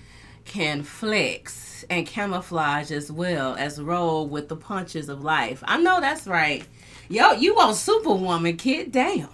can 0.45 0.83
flex 0.83 1.85
and 1.89 2.05
camouflage 2.07 2.91
as 2.91 3.11
well 3.11 3.55
as 3.55 3.81
roll 3.81 4.27
with 4.27 4.49
the 4.49 4.55
punches 4.55 5.09
of 5.09 5.23
life. 5.23 5.63
I 5.65 5.77
know 5.77 5.99
that's 5.99 6.27
right. 6.27 6.65
Yo, 7.09 7.31
you 7.33 7.55
want 7.55 7.75
Superwoman, 7.75 8.57
kid? 8.57 8.91
Damn. 8.91 9.29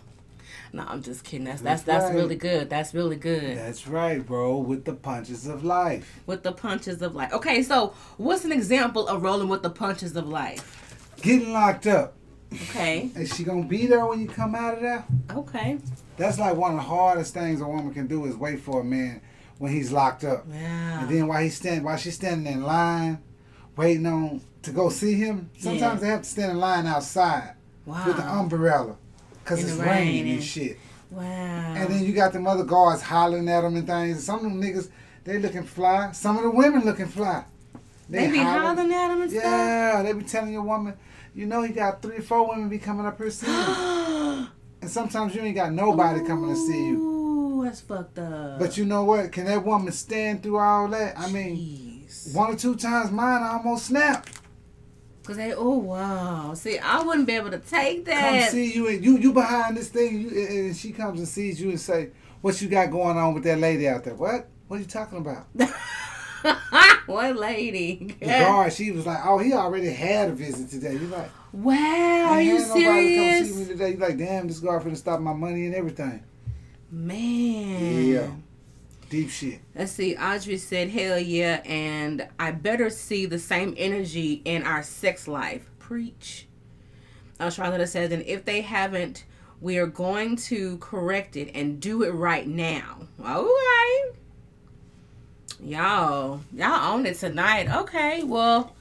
No, 0.72 0.86
I'm 0.88 1.02
just 1.02 1.24
kidding. 1.24 1.46
That's 1.46 1.62
that's 1.62 1.84
That's 1.84 2.04
that's 2.06 2.14
right. 2.14 2.20
really 2.22 2.36
good. 2.36 2.70
That's 2.70 2.94
really 2.94 3.16
good. 3.16 3.58
That's 3.58 3.88
right, 3.88 4.24
bro. 4.26 4.58
With 4.58 4.86
the 4.86 4.94
punches 4.94 5.48
of 5.48 5.64
life. 5.64 6.20
With 6.28 6.44
the 6.44 6.52
punches 6.52 7.02
of 7.02 7.16
life. 7.16 7.34
Okay, 7.34 7.64
so 7.64 7.94
what's 8.18 8.46
an 8.46 8.52
example 8.52 9.08
of 9.08 9.24
rolling 9.24 9.50
with 9.50 9.64
the 9.64 9.70
punches 9.72 10.16
of 10.16 10.28
life? 10.28 11.16
Getting 11.22 11.52
locked 11.54 11.88
up. 11.88 12.14
Okay. 12.54 13.12
Is 13.16 13.36
she 13.36 13.44
gonna 13.44 13.66
be 13.66 13.86
there 13.88 14.06
when 14.06 14.20
you 14.22 14.28
come 14.28 14.56
out 14.56 14.76
of 14.76 14.82
there? 14.82 15.06
Okay. 15.32 15.78
That's 16.18 16.38
like 16.40 16.56
one 16.56 16.72
of 16.72 16.78
the 16.78 16.84
hardest 16.84 17.34
things 17.34 17.62
a 17.62 17.66
woman 17.68 17.94
can 17.94 18.08
do 18.08 18.26
is 18.26 18.36
wait 18.36 18.60
for 18.60 18.82
a 18.82 18.84
man 18.84 19.22
when 19.58 19.72
he's 19.72 19.92
locked 19.92 20.24
up. 20.24 20.46
Yeah. 20.50 21.02
And 21.02 21.10
then 21.10 21.28
while 21.28 21.42
he's 21.44 21.56
stand 21.56 21.84
while 21.84 21.98
she's 21.98 22.16
standing 22.16 22.52
in 22.52 22.64
line, 22.64 23.20
waiting 23.76 24.06
on 24.06 24.42
to 24.64 24.72
go 24.72 24.90
see 24.90 25.14
him, 25.16 25.50
sometimes 25.58 25.82
Yeah. 25.82 25.96
they 25.96 26.08
have 26.08 26.22
to 26.24 26.30
stand 26.30 26.52
in 26.52 26.60
line 26.60 26.86
outside 26.86 27.54
Wow. 27.86 28.04
with 28.08 28.18
the 28.18 28.24
umbrella. 28.28 28.96
Cause 29.50 29.64
it's 29.64 29.74
rain 29.74 29.90
raining 29.90 30.34
and 30.36 30.44
shit. 30.44 30.78
wow. 31.10 31.24
And 31.24 31.90
then 31.92 32.06
you 32.06 32.14
got 32.14 32.34
them 32.34 32.46
other 32.46 32.64
guards 32.64 33.02
hollering 33.02 33.50
at 33.50 33.62
them 33.62 33.76
and 33.76 33.88
things. 33.88 34.24
Some 34.24 34.36
of 34.38 34.44
them 34.44 34.62
niggas, 34.62 34.90
they 35.24 35.40
looking 35.40 35.64
fly. 35.64 36.12
Some 36.12 36.38
of 36.38 36.44
the 36.44 36.52
women 36.52 36.86
looking 36.86 37.08
fly. 37.08 37.46
they 38.08 38.30
be 38.30 38.38
hollering 38.38 38.94
at 38.94 39.08
them 39.08 39.22
and 39.24 39.32
Yeah, 39.32 40.04
they 40.04 40.14
be 40.14 40.24
telling 40.24 40.54
your 40.54 40.62
woman, 40.62 40.94
you 41.34 41.48
know, 41.48 41.64
he 41.64 41.74
got 41.74 42.02
three 42.02 42.18
or 42.18 42.22
four 42.22 42.48
women 42.48 42.70
be 42.70 42.78
coming 42.78 43.06
up 43.06 43.18
here 43.18 43.32
seeing 43.32 43.52
you. 43.54 44.48
And 44.82 44.90
sometimes 44.90 45.36
you 45.36 45.42
ain't 45.42 45.56
got 45.56 45.74
nobody 45.74 46.24
coming 46.26 46.52
to 46.52 46.56
see 46.56 46.88
you. 46.88 46.98
Ooh, 46.98 47.66
that's 47.66 47.82
fucked 47.82 48.18
up. 48.18 48.60
But 48.60 48.78
you 48.78 48.86
know 48.86 49.04
what? 49.04 49.30
Can 49.34 49.44
that 49.46 49.66
woman 49.66 49.92
stand 49.92 50.42
through 50.42 50.58
all 50.58 50.88
that? 50.88 51.20
I 51.20 51.30
mean, 51.30 52.06
Jeez. 52.08 52.34
one 52.34 52.54
or 52.54 52.56
two 52.56 52.76
times 52.78 53.12
mine 53.12 53.44
I 53.44 53.58
almost 53.58 53.88
snapped. 53.88 54.39
Cause 55.30 55.38
they, 55.38 55.54
oh 55.54 55.78
wow. 55.78 56.56
See, 56.56 56.80
I 56.80 57.04
wouldn't 57.04 57.28
be 57.28 57.34
able 57.34 57.52
to 57.52 57.60
take 57.60 58.04
that. 58.06 58.42
Come 58.42 58.50
see 58.50 58.74
you 58.74 58.88
and 58.88 59.06
you 59.06 59.16
you 59.20 59.32
behind 59.32 59.78
this 59.78 59.90
thing, 59.90 60.22
you, 60.22 60.30
and 60.30 60.76
she 60.76 60.92
comes 60.92 61.20
and 61.20 61.28
sees 61.28 61.62
you 61.62 61.70
and 61.70 61.80
say, 61.80 62.10
"What 62.42 62.60
you 62.60 62.68
got 62.68 62.90
going 62.90 63.16
on 63.16 63.36
with 63.36 63.44
that 63.44 63.60
lady 63.60 63.88
out 63.88 64.04
there? 64.04 64.16
What? 64.16 64.48
What 64.68 64.78
are 64.78 64.80
you 64.80 64.88
talking 64.88 65.20
about?" 65.20 65.46
what 67.06 67.36
lady? 67.36 68.16
The 68.20 68.26
guard, 68.26 68.74
she 68.74 68.90
was 68.90 69.06
like, 69.06 69.20
"Oh, 69.24 69.38
he 69.38 69.54
already 69.54 69.92
had 69.92 70.30
a 70.30 70.32
visit 70.32 70.68
today." 70.72 70.94
You 70.94 71.06
like, 71.10 71.30
Wow, 71.52 71.76
I 71.76 72.30
are 72.32 72.42
you 72.42 72.58
had 72.58 72.68
nobody 72.70 73.16
come 73.16 73.46
see 73.46 73.54
me 73.54 73.66
today. 73.66 73.92
You 73.92 73.98
like, 73.98 74.18
damn, 74.18 74.48
this 74.48 74.60
guard 74.60 74.82
finna 74.82 74.98
stop 74.98 75.20
my 75.20 75.34
money 75.34 75.68
and 75.68 75.76
everything. 75.76 76.24
Man. 76.90 78.04
Yeah, 78.04 78.32
deep 79.10 79.30
shit. 79.30 79.60
Let's 79.76 79.92
see. 79.92 80.16
Audrey 80.16 80.58
said, 80.58 80.90
"Hell 80.90 81.20
yeah!" 81.20 81.62
And 81.66 82.28
I 82.40 82.52
better 82.52 82.90
see 82.90 83.26
the 83.26 83.40
same 83.40 83.74
energy 83.78 84.42
in 84.46 84.64
our 84.64 84.84
sex 84.84 85.28
life. 85.28 85.70
Preach. 85.80 86.48
Uh, 87.40 87.50
Charlotte 87.50 87.88
says, 87.88 88.12
"And 88.12 88.24
if 88.24 88.46
they 88.46 88.62
haven't, 88.62 89.26
we 89.62 89.78
are 89.78 89.88
going 89.88 90.36
to 90.36 90.78
correct 90.78 91.36
it 91.36 91.52
and 91.54 91.80
do 91.80 92.04
it 92.04 92.12
right 92.12 92.48
now." 92.48 93.08
All 93.24 93.44
right, 93.44 94.12
y'all, 95.60 96.42
y'all 96.54 96.94
own 96.94 97.06
it 97.06 97.18
tonight. 97.18 97.70
Okay, 97.70 98.24
well, 98.24 98.76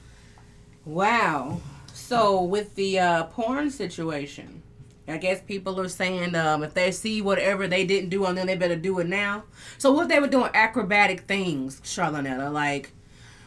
wow. 0.85 1.61
So 1.93 2.43
with 2.43 2.75
the 2.75 2.99
uh, 3.01 3.25
porn 3.25 3.71
situation. 3.71 4.63
I 5.09 5.17
guess 5.17 5.41
people 5.41 5.81
are 5.81 5.89
saying 5.89 6.35
um, 6.35 6.63
if 6.63 6.75
they 6.75 6.91
see 6.93 7.23
whatever 7.23 7.67
they 7.67 7.85
didn't 7.87 8.11
do 8.11 8.27
on 8.27 8.35
them, 8.35 8.47
they 8.47 8.57
better 8.57 8.77
do 8.77 8.99
it 8.99 9.07
now. 9.07 9.45
So 9.79 9.91
what 9.91 10.03
if 10.03 10.09
they 10.09 10.21
were 10.21 10.29
doing 10.29 10.51
acrobatic 10.55 11.23
things, 11.23 11.81
Charlonetta, 11.81 12.53
like 12.53 12.93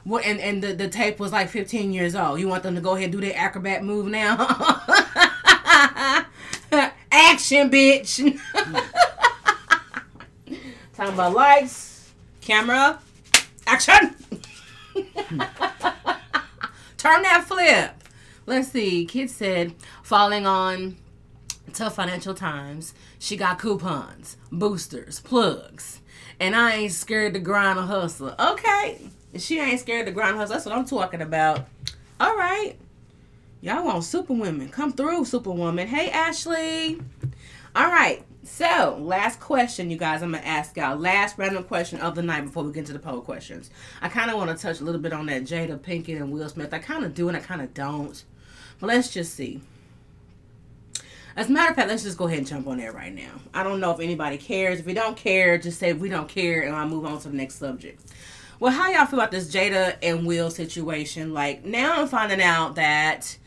what? 0.03 0.25
And, 0.25 0.39
and 0.39 0.63
the, 0.63 0.73
the 0.73 0.87
tape 0.87 1.19
was 1.19 1.31
like 1.31 1.49
15 1.49 1.93
years 1.93 2.15
old. 2.15 2.39
You 2.39 2.47
want 2.47 2.63
them 2.63 2.73
to 2.75 2.81
go 2.81 2.93
ahead 2.95 3.05
and 3.05 3.11
do 3.13 3.21
their 3.21 3.37
acrobat 3.37 3.83
move 3.83 4.07
now? 4.07 4.35
Action, 7.11 7.69
bitch! 7.69 8.39
Talking 10.93 11.13
about 11.13 11.33
lights, 11.33 12.11
camera, 12.41 12.99
action. 13.67 14.15
Turn 16.97 17.23
that 17.23 17.45
flip. 17.47 17.91
Let's 18.45 18.69
see. 18.69 19.05
Kit 19.05 19.29
said 19.29 19.73
falling 20.03 20.45
on 20.45 20.97
tough 21.73 21.95
financial 21.95 22.33
times. 22.33 22.93
She 23.19 23.37
got 23.37 23.59
coupons, 23.59 24.37
boosters, 24.51 25.19
plugs. 25.19 26.01
And 26.39 26.55
I 26.55 26.73
ain't 26.73 26.91
scared 26.91 27.33
to 27.33 27.39
grind 27.39 27.79
or 27.79 27.83
hustle. 27.83 28.33
Okay. 28.39 28.99
She 29.37 29.59
ain't 29.59 29.79
scared 29.79 30.05
to 30.07 30.11
grind 30.11 30.35
or 30.35 30.39
hustle. 30.39 30.55
That's 30.55 30.65
what 30.65 30.75
I'm 30.75 30.85
talking 30.85 31.21
about. 31.21 31.67
All 32.19 32.35
right. 32.35 32.75
Y'all 33.61 33.85
want 33.85 34.03
superwomen. 34.03 34.69
Come 34.69 34.91
through, 34.91 35.25
superwoman. 35.25 35.87
Hey, 35.87 36.09
Ashley. 36.09 36.99
All 37.75 37.87
right. 37.87 38.23
So, 38.43 38.97
last 38.99 39.39
question, 39.39 39.91
you 39.91 39.97
guys. 39.97 40.23
I'm 40.23 40.31
gonna 40.31 40.43
ask 40.43 40.75
y'all. 40.75 40.97
Last 40.97 41.37
random 41.37 41.63
question 41.63 41.99
of 42.01 42.15
the 42.15 42.23
night 42.23 42.41
before 42.41 42.63
we 42.63 42.73
get 42.73 42.79
into 42.79 42.93
the 42.93 42.99
poll 42.99 43.21
questions. 43.21 43.69
I 44.01 44.09
kind 44.09 44.31
of 44.31 44.37
want 44.37 44.49
to 44.49 44.61
touch 44.61 44.81
a 44.81 44.83
little 44.83 44.99
bit 44.99 45.13
on 45.13 45.27
that 45.27 45.43
Jada 45.43 45.77
Pinkett 45.77 46.17
and 46.17 46.31
Will 46.31 46.49
Smith. 46.49 46.73
I 46.73 46.79
kind 46.79 47.05
of 47.05 47.13
do 47.13 47.27
and 47.27 47.37
I 47.37 47.39
kind 47.39 47.61
of 47.61 47.73
don't. 47.75 48.23
But 48.79 48.87
let's 48.87 49.13
just 49.13 49.35
see. 49.35 49.61
As 51.41 51.49
a 51.49 51.53
matter 51.53 51.71
of 51.71 51.75
fact, 51.75 51.89
let's 51.89 52.03
just 52.03 52.19
go 52.19 52.27
ahead 52.27 52.37
and 52.37 52.45
jump 52.45 52.67
on 52.67 52.77
there 52.77 52.91
right 52.91 53.11
now. 53.11 53.31
I 53.51 53.63
don't 53.63 53.79
know 53.79 53.89
if 53.89 53.99
anybody 53.99 54.37
cares. 54.37 54.79
If 54.79 54.87
you 54.87 54.93
don't 54.93 55.17
care, 55.17 55.57
just 55.57 55.79
say 55.79 55.91
we 55.91 56.07
don't 56.07 56.29
care, 56.29 56.61
and 56.61 56.75
I'll 56.75 56.87
move 56.87 57.03
on 57.03 57.19
to 57.21 57.29
the 57.29 57.35
next 57.35 57.55
subject. 57.55 57.99
Well, 58.59 58.71
how 58.71 58.91
y'all 58.91 59.07
feel 59.07 59.17
about 59.17 59.31
this 59.31 59.51
Jada 59.51 59.97
and 60.03 60.27
Will 60.27 60.51
situation? 60.51 61.33
Like 61.33 61.65
now, 61.65 61.99
I'm 61.99 62.07
finding 62.07 62.43
out 62.43 62.75
that 62.75 63.39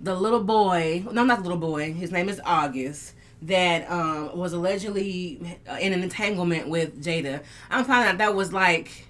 the 0.00 0.16
little 0.16 0.42
boy, 0.42 1.04
no, 1.12 1.22
not 1.22 1.36
the 1.36 1.42
little 1.44 1.58
boy, 1.58 1.92
his 1.92 2.10
name 2.10 2.28
is 2.28 2.40
August, 2.44 3.14
that 3.42 3.88
um, 3.88 4.36
was 4.36 4.52
allegedly 4.52 5.40
in 5.80 5.92
an 5.92 6.02
entanglement 6.02 6.68
with 6.68 7.04
Jada. 7.04 7.44
I'm 7.70 7.84
finding 7.84 8.10
out 8.10 8.18
that 8.18 8.34
was 8.34 8.52
like 8.52 9.06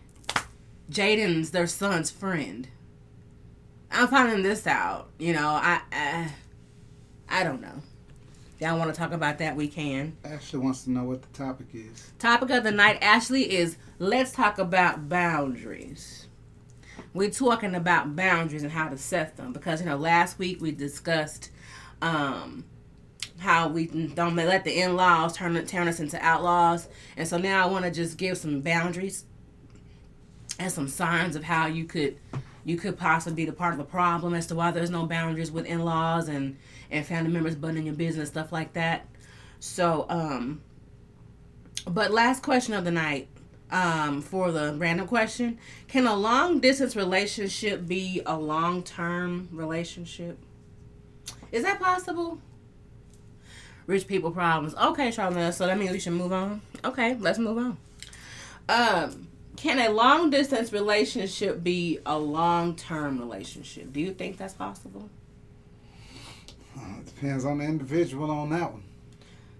Jaden's 0.91 1.51
their 1.51 1.67
son's 1.67 2.11
friend. 2.11 2.69
I'm 3.91 4.09
finding 4.09 4.43
this 4.43 4.67
out. 4.67 5.09
You 5.19 5.33
know, 5.33 5.49
I 5.49 5.81
I, 5.91 6.33
I 7.31 7.43
don't 7.43 7.63
know. 7.63 7.81
Y'all 8.61 8.77
want 8.77 8.93
to 8.93 8.99
talk 8.99 9.13
about 9.13 9.39
that? 9.39 9.55
We 9.55 9.69
can. 9.69 10.17
Ashley 10.25 10.59
wants 10.59 10.83
to 10.85 10.91
know 10.91 11.05
what 11.05 11.23
the 11.23 11.29
topic 11.29 11.69
is. 11.73 12.11
Topic 12.19 12.51
of 12.51 12.65
the 12.65 12.73
night, 12.73 12.99
Ashley, 13.01 13.55
is 13.57 13.77
let's 14.01 14.33
talk 14.33 14.59
about 14.59 15.09
boundaries. 15.09 16.27
We're 17.15 17.31
talking 17.31 17.77
about 17.77 18.17
boundaries 18.17 18.65
and 18.65 18.73
how 18.73 18.89
to 18.89 18.99
set 18.99 19.37
them 19.37 19.53
because 19.53 19.81
you 19.81 19.87
know 19.87 19.97
last 19.97 20.39
week 20.41 20.61
we 20.61 20.73
discussed 20.73 21.51
um, 22.03 22.65
how 23.39 23.69
we 23.69 23.87
don't 23.87 24.35
let 24.35 24.65
the 24.65 24.81
in-laws 24.81 25.37
turn 25.37 25.65
turn 25.67 25.87
us 25.87 26.01
into 26.01 26.19
outlaws, 26.21 26.89
and 27.17 27.29
so 27.29 27.39
now 27.39 27.65
I 27.65 27.71
want 27.71 27.85
to 27.85 27.93
just 27.93 28.19
give 28.19 28.37
some 28.39 28.61
boundaries 28.61 29.25
and 30.59 30.73
some 30.73 30.89
signs 30.89 31.37
of 31.37 31.45
how 31.45 31.67
you 31.67 31.85
could 31.85 32.19
you 32.65 32.77
could 32.77 32.99
possibly 32.99 33.45
be 33.45 33.49
the 33.49 33.57
part 33.57 33.73
of 33.73 33.79
the 33.79 33.85
problem 33.85 34.35
as 34.35 34.49
to 34.49 34.55
why 34.57 34.73
there's 34.73 34.91
no 34.91 35.07
boundaries 35.07 35.51
with 35.51 35.65
in-laws 35.65 36.29
and 36.29 36.57
and 36.91 37.05
family 37.05 37.31
members 37.31 37.55
butting 37.55 37.79
in 37.79 37.87
your 37.87 37.95
business 37.95 38.29
stuff 38.29 38.53
like 38.53 38.73
that. 38.75 39.07
So 39.61 40.07
um, 40.09 40.61
but 41.87 42.11
last 42.11 42.43
question 42.43 42.75
of 42.75 42.85
the 42.85 42.91
night 42.91 43.29
um, 43.71 44.23
for 44.23 44.51
the 44.53 44.75
random 44.77 45.07
question 45.07 45.59
Can 45.89 46.07
a 46.07 46.15
long 46.15 46.61
distance 46.61 46.97
relationship 46.97 47.87
be 47.87 48.23
a 48.27 48.37
long 48.37 48.83
term 48.83 49.49
relationship? 49.53 50.39
Is 51.53 51.63
that 51.65 51.81
possible? 51.81 52.39
Rich 53.87 54.07
people 54.07 54.31
problems. 54.31 54.75
Okay, 54.75 55.11
Charlotte. 55.11 55.53
So 55.53 55.67
that 55.67 55.79
means 55.79 55.93
we 55.93 55.99
should 55.99 56.13
move 56.13 56.33
on. 56.33 56.61
Okay, 56.85 57.15
let's 57.15 57.39
move 57.39 57.57
on. 57.57 57.79
Um, 58.69 59.29
can 59.57 59.79
a 59.79 59.91
long 59.91 60.29
distance 60.29 60.73
relationship 60.73 61.65
be 61.65 61.99
a 62.05 62.19
long 62.19 62.77
term 62.77 63.19
relationship? 63.19 63.93
Do 63.93 64.01
you 64.01 64.13
think 64.13 64.37
that's 64.37 64.55
possible? 64.55 65.09
Uh, 66.79 67.01
it 67.01 67.07
depends 67.07 67.45
on 67.45 67.59
the 67.59 67.65
individual 67.65 68.31
on 68.31 68.51
that 68.51 68.73
one. 68.73 68.85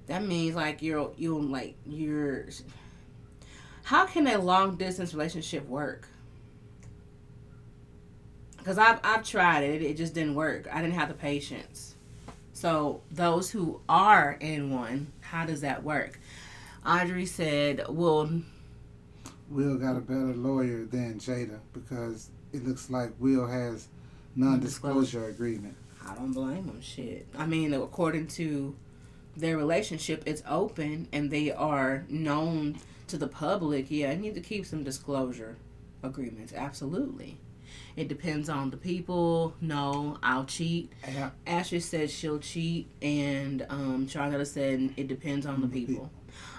That 0.07 0.25
means 0.25 0.55
like 0.55 0.81
you're 0.83 1.13
you 1.17 1.39
like 1.39 1.77
you're. 1.87 2.47
How 3.83 4.07
can 4.07 4.27
a 4.27 4.39
long 4.39 4.77
distance 4.77 5.13
relationship 5.13 5.67
work? 5.67 6.09
Because 8.57 8.79
I've 8.79 9.01
I've 9.03 9.25
tried 9.25 9.65
it, 9.65 9.83
it 9.83 9.97
just 9.97 10.15
didn't 10.15 10.35
work. 10.35 10.69
I 10.73 10.81
didn't 10.81 10.95
have 10.95 11.09
the 11.09 11.15
patience. 11.15 11.95
So 12.53 13.03
those 13.11 13.51
who 13.51 13.81
are 13.89 14.37
in 14.41 14.71
one, 14.75 15.13
how 15.21 15.47
does 15.47 15.61
that 15.61 15.85
work? 15.85 16.19
Audrey 16.85 17.27
said, 17.27 17.85
"Well, 17.89 18.43
Will 19.51 19.77
got 19.77 19.97
a 19.97 20.01
better 20.01 20.35
lawyer 20.35 20.85
than 20.85 21.19
Jada 21.19 21.61
because 21.73 22.31
it 22.53 22.67
looks 22.67 22.91
like 22.91 23.13
Will 23.19 23.47
has 23.47 23.89
non-disclosure 24.37 25.27
agreement. 25.27 25.75
I 26.09 26.15
don't 26.15 26.33
blame 26.33 26.67
them. 26.67 26.81
Shit. 26.81 27.27
I 27.37 27.47
mean, 27.47 27.75
according 27.75 28.29
to 28.29 28.75
their 29.37 29.57
relationship, 29.57 30.23
it's 30.27 30.43
open 30.49 31.09
and 31.13 31.31
they 31.31 31.51
are 31.53 32.05
known 32.09 32.79
to 33.09 33.17
the 33.17 33.29
public. 33.29 33.91
Yeah, 33.91 34.11
I 34.11 34.17
need 34.17 34.35
to 34.35 34.41
keep 34.41 34.67
some 34.67 34.85
disclosure 34.85 35.57
agreements. 36.03 36.53
Absolutely. 36.53 37.39
It 37.97 38.09
depends 38.09 38.49
on 38.49 38.71
the 38.71 38.77
people. 38.77 39.55
No, 39.61 40.19
I'll 40.23 40.45
cheat. 40.45 40.93
Yeah. 41.07 41.31
Ashley 41.47 41.81
said 41.81 42.11
she'll 42.11 42.39
cheat, 42.39 42.89
and 43.03 43.67
um, 43.69 44.07
Charlotte 44.07 44.47
said 44.47 44.95
it 44.97 45.09
depends 45.09 45.47
on 45.47 45.61
the 45.61 45.69
people. 45.69 46.11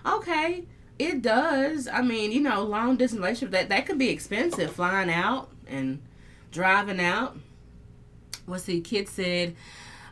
Okay, 0.06 0.66
it 1.00 1.22
does. 1.22 1.88
I 1.88 2.02
mean, 2.02 2.32
you 2.32 2.42
know, 2.42 2.64
long 2.64 2.98
distance 2.98 3.22
relationship 3.22 3.52
that 3.52 3.70
that 3.70 3.86
could 3.86 3.98
be 3.98 4.10
expensive. 4.10 4.72
Flying 4.72 5.10
out 5.10 5.50
and 5.66 6.02
driving 6.52 7.00
out. 7.00 7.38
What's 8.50 8.64
the 8.64 8.82
kid 8.82 9.08
said? 9.08 9.56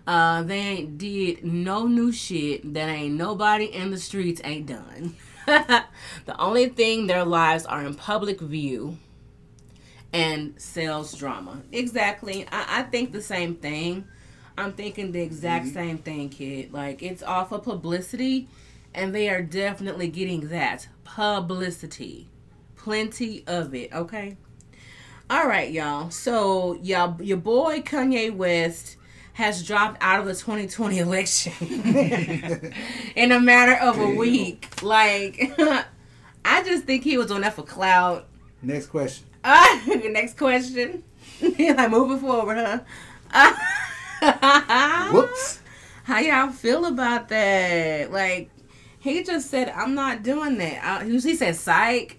Uh, 0.05 0.41
they 0.43 0.59
ain't 0.59 0.97
did 0.97 1.43
no 1.43 1.85
new 1.85 2.13
shit 2.13 2.73
that 2.73 2.87
ain't 2.87 3.15
nobody 3.15 3.65
in 3.65 3.91
the 3.91 3.97
streets 3.97 4.39
ain't 4.43 4.67
done. 4.67 5.15
the 5.45 6.39
only 6.39 6.69
thing 6.69 7.07
their 7.07 7.25
lives 7.25 7.65
are 7.65 7.83
in 7.83 7.93
public 7.93 8.39
view 8.39 8.97
and 10.13 10.59
sells 10.61 11.13
drama. 11.13 11.61
Exactly. 11.71 12.45
I, 12.51 12.79
I 12.79 12.83
think 12.83 13.11
the 13.11 13.21
same 13.21 13.55
thing. 13.55 14.05
I'm 14.57 14.73
thinking 14.73 15.11
the 15.11 15.21
exact 15.21 15.67
same 15.67 15.99
thing, 15.99 16.29
kid. 16.29 16.73
Like 16.73 17.03
it's 17.03 17.21
off 17.21 17.51
of 17.51 17.63
publicity, 17.63 18.47
and 18.93 19.13
they 19.13 19.29
are 19.29 19.41
definitely 19.41 20.07
getting 20.07 20.49
that 20.49 20.87
publicity, 21.03 22.29
plenty 22.75 23.43
of 23.45 23.75
it. 23.75 23.93
Okay. 23.93 24.37
All 25.29 25.45
right, 25.45 25.69
y'all. 25.69 26.09
So, 26.09 26.75
y'all, 26.81 27.21
your 27.21 27.35
boy 27.35 27.81
Kanye 27.81 28.33
West 28.33 28.95
has 29.33 29.61
dropped 29.67 29.97
out 29.99 30.21
of 30.21 30.25
the 30.25 30.33
2020 30.33 30.99
election 30.99 31.53
in 33.15 33.33
a 33.33 33.39
matter 33.39 33.73
of 33.85 33.99
a 33.99 34.09
week. 34.15 34.81
Like, 34.81 35.51
I 36.45 36.63
just 36.63 36.85
think 36.85 37.03
he 37.03 37.17
was 37.17 37.29
on 37.29 37.41
that 37.41 37.55
for 37.55 37.63
clout. 37.63 38.27
Next 38.61 38.85
question. 38.87 39.27
Uh, 39.43 39.79
next 40.09 40.37
question. 40.37 41.03
like 41.41 41.91
moving 41.91 42.19
forward, 42.19 42.85
huh? 43.31 43.49
Whoops. 45.11 45.59
How 46.05 46.19
y'all 46.19 46.51
feel 46.51 46.85
about 46.85 47.27
that? 47.27 48.13
Like, 48.13 48.49
he 48.99 49.23
just 49.23 49.49
said, 49.49 49.69
"I'm 49.69 49.93
not 49.93 50.23
doing 50.23 50.57
that." 50.57 51.01
I, 51.01 51.03
he 51.03 51.35
said, 51.35 51.55
"Psych." 51.57 52.17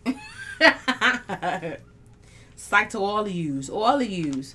Psych 2.68 2.90
to 2.90 2.98
all 2.98 3.20
of 3.20 3.30
yous, 3.32 3.70
all 3.70 3.98
of 3.98 4.06
yous. 4.06 4.54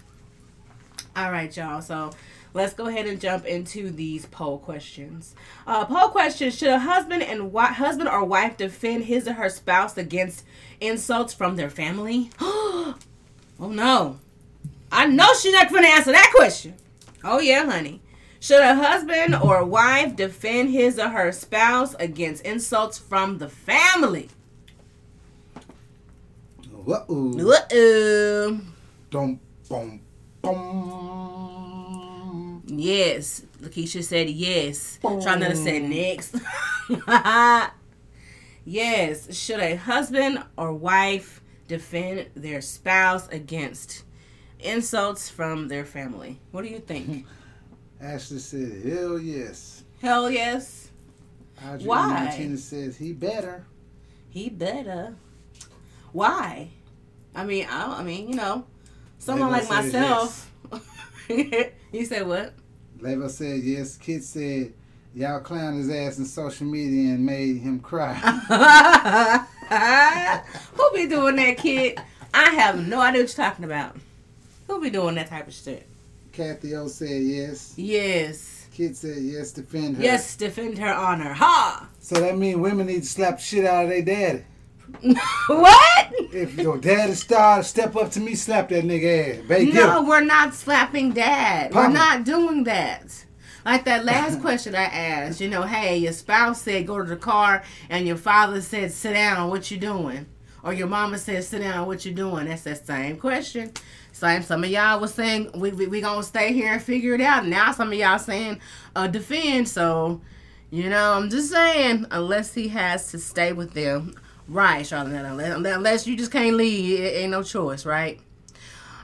All 1.16 1.32
right, 1.32 1.58
y'all. 1.58 1.82
So 1.82 2.12
let's 2.54 2.76
go 2.76 2.86
ahead 2.86 3.08
and 3.08 3.20
jump 3.20 3.44
into 3.44 3.90
these 3.90 4.28
poll 4.28 4.60
questions. 4.60 5.34
Uh, 5.66 5.86
poll 5.86 6.10
question: 6.10 6.52
Should 6.52 6.70
a 6.70 6.78
husband 6.78 7.24
and 7.24 7.52
husband 7.52 8.08
or 8.08 8.24
wife 8.24 8.56
defend 8.56 9.06
his 9.06 9.28
or 9.28 9.34
her 9.34 9.50
spouse 9.50 9.98
against 9.98 10.46
insults 10.80 11.34
from 11.34 11.56
their 11.56 11.72
family? 11.72 12.30
oh 12.40 12.96
no, 13.58 14.20
I 14.92 15.08
know 15.08 15.34
she's 15.34 15.54
not 15.54 15.72
going 15.72 15.82
to 15.82 15.90
answer 15.90 16.12
that 16.12 16.32
question. 16.36 16.76
Oh 17.24 17.40
yeah, 17.40 17.66
honey. 17.66 18.00
Should 18.40 18.62
a 18.62 18.76
husband 18.76 19.34
or 19.34 19.66
wife 19.66 20.16
defend 20.16 20.70
his 20.70 21.00
or 21.00 21.10
her 21.10 21.32
spouse 21.32 21.96
against 21.96 22.46
insults 22.46 23.00
from 23.00 23.40
the 23.40 23.50
family? 23.50 24.30
Whoa. 26.86 26.96
Uh-oh. 26.96 28.60
Dum, 29.10 29.40
bum, 29.70 30.02
bum. 30.42 31.04
Yes. 32.68 33.46
Lakeisha 33.62 34.04
said 34.04 34.30
yes. 34.30 35.00
Charlotte 35.02 35.56
said 35.56 35.84
next. 35.84 36.36
yes. 38.66 39.34
Should 39.38 39.62
a 39.62 39.76
husband 39.76 40.44
or 40.58 40.74
wife 40.74 41.42
defend 41.70 42.28
their 42.36 42.60
spouse 42.60 43.30
against 43.30 44.04
insults 44.60 45.30
from 45.30 45.70
their 45.70 45.86
family? 45.86 46.42
What 46.52 46.64
do 46.64 46.70
you 46.70 46.80
think? 46.80 47.26
Ashley 48.02 48.40
said, 48.40 48.84
hell 48.84 49.18
yes. 49.18 49.84
Hell 50.02 50.30
yes. 50.30 50.92
Audrey 51.66 51.88
Why? 51.88 52.26
Martinez 52.26 52.66
says 52.66 52.98
he 52.98 53.14
better. 53.14 53.66
He 54.30 54.50
better. 54.50 55.16
Why? 56.14 56.70
I 57.36 57.44
mean, 57.44 57.68
I, 57.70 58.00
I 58.00 58.04
mean, 58.04 58.30
you 58.30 58.36
know, 58.36 58.66
someone 59.18 59.52
like 59.52 59.68
myself. 59.68 60.52
you 61.28 62.06
said 62.06 62.28
what? 62.28 62.54
Leva 63.00 63.28
said 63.30 63.62
yes. 63.64 63.98
Kit 63.98 64.24
said 64.24 64.72
y'all 65.16 65.40
clown 65.42 65.78
his 65.78 65.90
ass 65.90 66.20
in 66.20 66.26
social 66.26 66.68
media 66.68 67.16
and 67.16 67.26
made 67.26 67.58
him 67.58 67.80
cry. 67.80 68.14
Who 70.76 70.92
be 70.94 71.08
doing 71.08 71.36
that, 71.38 71.58
kid? 71.58 72.00
I 72.34 72.52
have 72.52 72.88
no 72.88 73.02
idea 73.02 73.24
what 73.24 73.36
you're 73.36 73.46
talking 73.46 73.66
about. 73.66 73.98
Who 74.68 74.80
be 74.82 74.90
doing 74.90 75.16
that 75.16 75.30
type 75.30 75.48
of 75.48 75.54
shit? 75.54 75.88
Kathy 76.32 76.76
O 76.76 76.88
said 76.88 77.22
yes. 77.22 77.74
Yes. 77.78 78.68
Kit 78.72 78.96
said 78.96 79.18
yes, 79.18 79.52
defend 79.52 79.98
her. 79.98 80.04
Yes, 80.04 80.36
defend 80.36 80.80
her 80.80 80.94
honor. 80.94 81.34
Ha! 81.34 81.88
So 82.00 82.16
that 82.16 82.38
means 82.38 82.58
women 82.58 82.88
need 82.88 83.02
to 83.04 83.08
slap 83.08 83.40
shit 83.40 83.66
out 83.66 83.84
of 83.84 83.90
their 83.90 84.02
daddy. 84.02 84.44
what? 85.48 86.12
If 86.32 86.56
your 86.58 86.78
daddy 86.78 87.14
star 87.14 87.64
step 87.64 87.96
up 87.96 88.12
to 88.12 88.20
me, 88.20 88.36
slap 88.36 88.70
that 88.70 88.84
nigga 88.84 89.40
ass. 89.40 89.46
Baby, 89.48 89.72
No, 89.72 90.04
we're 90.04 90.24
not 90.24 90.54
slapping 90.54 91.12
dad. 91.12 91.74
We're 91.74 91.84
Papa. 91.84 91.94
not 91.94 92.24
doing 92.26 92.64
that. 92.66 93.26
Like 93.66 93.86
that 93.86 94.04
last 94.04 94.42
question 94.42 94.76
I 94.76 94.84
asked, 94.84 95.40
you 95.40 95.50
know, 95.50 95.64
hey, 95.64 95.98
your 95.98 96.12
spouse 96.12 96.62
said 96.62 96.86
go 96.86 97.02
to 97.02 97.08
the 97.08 97.16
car 97.16 97.64
and 97.90 98.06
your 98.06 98.18
father 98.18 98.62
said 98.62 98.92
sit 98.92 99.14
down, 99.14 99.50
what 99.50 99.72
you 99.72 99.78
doing? 99.78 100.26
Or 100.64 100.74
your 100.74 100.88
mama 100.88 101.18
said 101.18 101.44
sit 101.46 101.60
down, 101.62 101.88
what 101.88 102.06
you 102.06 102.14
doing? 102.14 102.48
That's 102.48 102.64
that 102.64 102.86
same 102.86 103.18
question. 103.18 103.72
Same 104.12 104.42
some 104.44 104.64
of 104.66 104.70
y'all 104.70 105.00
was 105.00 105.14
saying 105.14 105.52
we 105.56 105.72
we, 105.72 105.88
we 105.88 106.02
gonna 106.02 106.24
stay 106.24 106.52
here 106.52 106.74
and 106.74 106.82
figure 106.82 107.14
it 107.14 107.22
out. 107.22 107.46
Now 107.46 107.72
some 107.72 107.88
of 107.88 107.94
y'all 107.98 108.20
saying 108.20 108.60
uh 108.98 109.08
defend, 109.08 109.70
so 109.70 110.22
you 110.70 110.90
know, 110.90 111.14
I'm 111.14 111.30
just 111.30 111.52
saying, 111.52 112.08
unless 112.10 112.56
he 112.56 112.68
has 112.70 113.12
to 113.12 113.20
stay 113.20 113.54
with 113.54 113.74
them. 113.74 114.16
Right, 114.48 114.86
Charlotte, 114.86 115.26
unless, 115.26 115.56
unless 115.76 116.08
you 116.08 116.18
just 116.18 116.32
can't 116.32 116.56
leave, 116.56 117.00
it 117.00 117.16
ain't 117.16 117.32
no 117.32 117.44
choice, 117.44 117.86
right? 117.86 118.20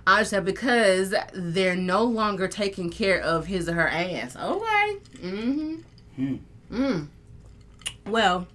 I 0.05 0.21
just 0.21 0.31
said 0.31 0.43
because 0.43 1.13
they're 1.33 1.75
no 1.75 2.03
longer 2.03 2.47
taking 2.47 2.89
care 2.89 3.21
of 3.21 3.45
his 3.45 3.69
or 3.69 3.73
her 3.73 3.87
ass. 3.87 4.35
Okay. 4.35 4.97
Mm-hmm. 5.17 5.75
Hmm. 6.15 6.35
Mm. 6.71 7.07
Well, 8.07 8.47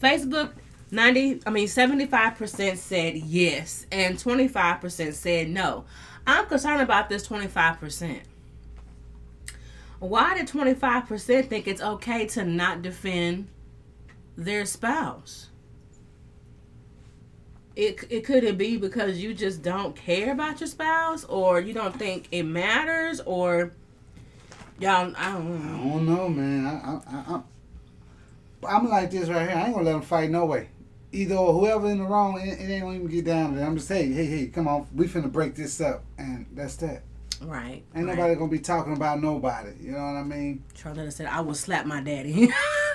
Facebook 0.00 0.52
90 0.90 1.40
I 1.46 1.50
mean 1.50 1.66
75% 1.66 2.76
said 2.76 3.16
yes 3.16 3.86
and 3.90 4.16
25% 4.16 5.14
said 5.14 5.48
no. 5.48 5.84
I'm 6.26 6.46
concerned 6.46 6.82
about 6.82 7.08
this 7.08 7.26
25%. 7.26 8.20
Why 9.98 10.34
did 10.34 10.46
25% 10.46 11.48
think 11.48 11.66
it's 11.66 11.80
okay 11.80 12.26
to 12.28 12.44
not 12.44 12.82
defend 12.82 13.48
their 14.36 14.66
spouse? 14.66 15.48
It, 17.76 18.04
it 18.08 18.24
could 18.24 18.44
it 18.44 18.56
be 18.56 18.76
because 18.76 19.18
you 19.18 19.34
just 19.34 19.62
don't 19.62 19.96
care 19.96 20.32
about 20.32 20.60
your 20.60 20.68
spouse 20.68 21.24
or 21.24 21.60
you 21.60 21.74
don't 21.74 21.96
think 21.96 22.28
it 22.30 22.44
matters 22.44 23.20
or 23.20 23.72
y'all 24.78 25.12
I 25.16 25.32
don't 25.32 25.60
I 25.60 25.72
know. 25.72 25.90
don't 25.90 26.06
know, 26.06 26.28
man. 26.28 26.66
I, 26.66 26.70
I, 26.70 27.16
I, 27.16 27.34
I'm, 27.34 27.44
I'm 28.66 28.88
like 28.88 29.10
this 29.10 29.28
right 29.28 29.48
here. 29.48 29.58
I 29.58 29.64
ain't 29.66 29.74
gonna 29.74 29.86
let 29.86 29.92
them 29.92 30.02
fight 30.02 30.30
no 30.30 30.44
way. 30.44 30.68
Either 31.12 31.34
or 31.34 31.52
whoever 31.52 31.90
in 31.90 31.98
the 31.98 32.04
wrong, 32.04 32.40
it, 32.40 32.60
it 32.60 32.72
ain't 32.72 32.82
gonna 32.82 32.96
even 32.96 33.08
get 33.08 33.24
down 33.24 33.52
to 33.52 33.58
that. 33.58 33.66
I'm 33.66 33.76
just 33.76 33.88
saying, 33.88 34.12
hey, 34.14 34.26
hey, 34.26 34.46
come 34.46 34.68
on, 34.68 34.86
we 34.94 35.06
finna 35.06 35.30
break 35.30 35.54
this 35.54 35.80
up, 35.80 36.04
and 36.18 36.46
that's 36.52 36.76
that. 36.76 37.02
Right. 37.40 37.82
Ain't 37.94 38.06
right. 38.06 38.16
nobody 38.16 38.34
gonna 38.36 38.50
be 38.50 38.58
talking 38.58 38.94
about 38.94 39.20
nobody. 39.20 39.70
You 39.80 39.92
know 39.92 39.98
what 39.98 40.16
I 40.16 40.22
mean? 40.22 40.62
Charlotte 40.74 41.12
said, 41.12 41.26
I 41.26 41.40
will 41.40 41.54
slap 41.54 41.86
my 41.86 42.00
daddy. 42.00 42.48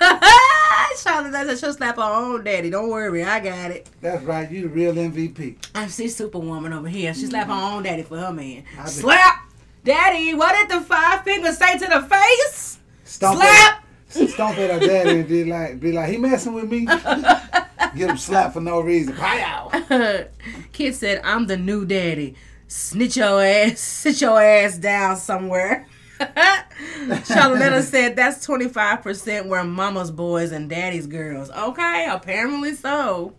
Charlotte 0.96 1.32
said 1.32 1.58
she'll 1.58 1.74
slap 1.74 1.96
her 1.96 2.02
own 2.02 2.44
daddy. 2.44 2.70
Don't 2.70 2.88
worry, 2.88 3.24
I 3.24 3.40
got 3.40 3.70
it. 3.70 3.88
That's 4.00 4.22
right. 4.24 4.50
You 4.50 4.62
the 4.62 4.68
real 4.68 4.94
MVP. 4.94 5.56
I 5.74 5.86
see 5.88 6.08
Superwoman 6.08 6.72
over 6.72 6.88
here. 6.88 7.14
She 7.14 7.26
slap 7.26 7.48
her 7.48 7.52
own 7.52 7.82
daddy 7.82 8.02
for 8.02 8.18
her 8.18 8.32
man. 8.32 8.64
Slap! 8.86 9.50
Daddy, 9.84 10.34
what 10.34 10.54
did 10.54 10.78
the 10.78 10.84
five 10.84 11.24
fingers 11.24 11.56
say 11.56 11.78
to 11.78 11.86
the 11.86 12.02
face? 12.02 12.78
Stomp 13.04 13.38
Slap! 13.38 13.84
At, 14.20 14.28
stomp 14.30 14.58
at 14.58 14.70
our 14.72 14.80
daddy 14.80 15.20
and 15.20 15.28
be 15.28 15.44
like, 15.44 15.78
be 15.78 15.92
like, 15.92 16.08
he 16.08 16.16
messing 16.16 16.52
with 16.52 16.68
me. 16.68 16.84
Get 17.96 18.10
him 18.10 18.16
slapped 18.16 18.54
for 18.54 18.60
no 18.60 18.80
reason. 18.80 19.14
Pow! 19.14 19.70
Kit 20.72 20.96
said, 20.96 21.20
I'm 21.22 21.46
the 21.46 21.56
new 21.56 21.84
daddy. 21.84 22.34
Snitch 22.66 23.16
your 23.16 23.40
ass, 23.42 23.78
sit 23.80 24.20
your 24.20 24.40
ass 24.42 24.78
down 24.78 25.16
somewhere. 25.16 25.86
Charlotte 27.26 27.82
said 27.84 28.16
that's 28.16 28.46
25% 28.46 29.46
were 29.46 29.64
mama's 29.64 30.10
boys 30.10 30.52
and 30.52 30.68
daddy's 30.68 31.06
girls. 31.06 31.50
Okay, 31.50 32.06
apparently 32.10 32.74
so. 32.74 33.34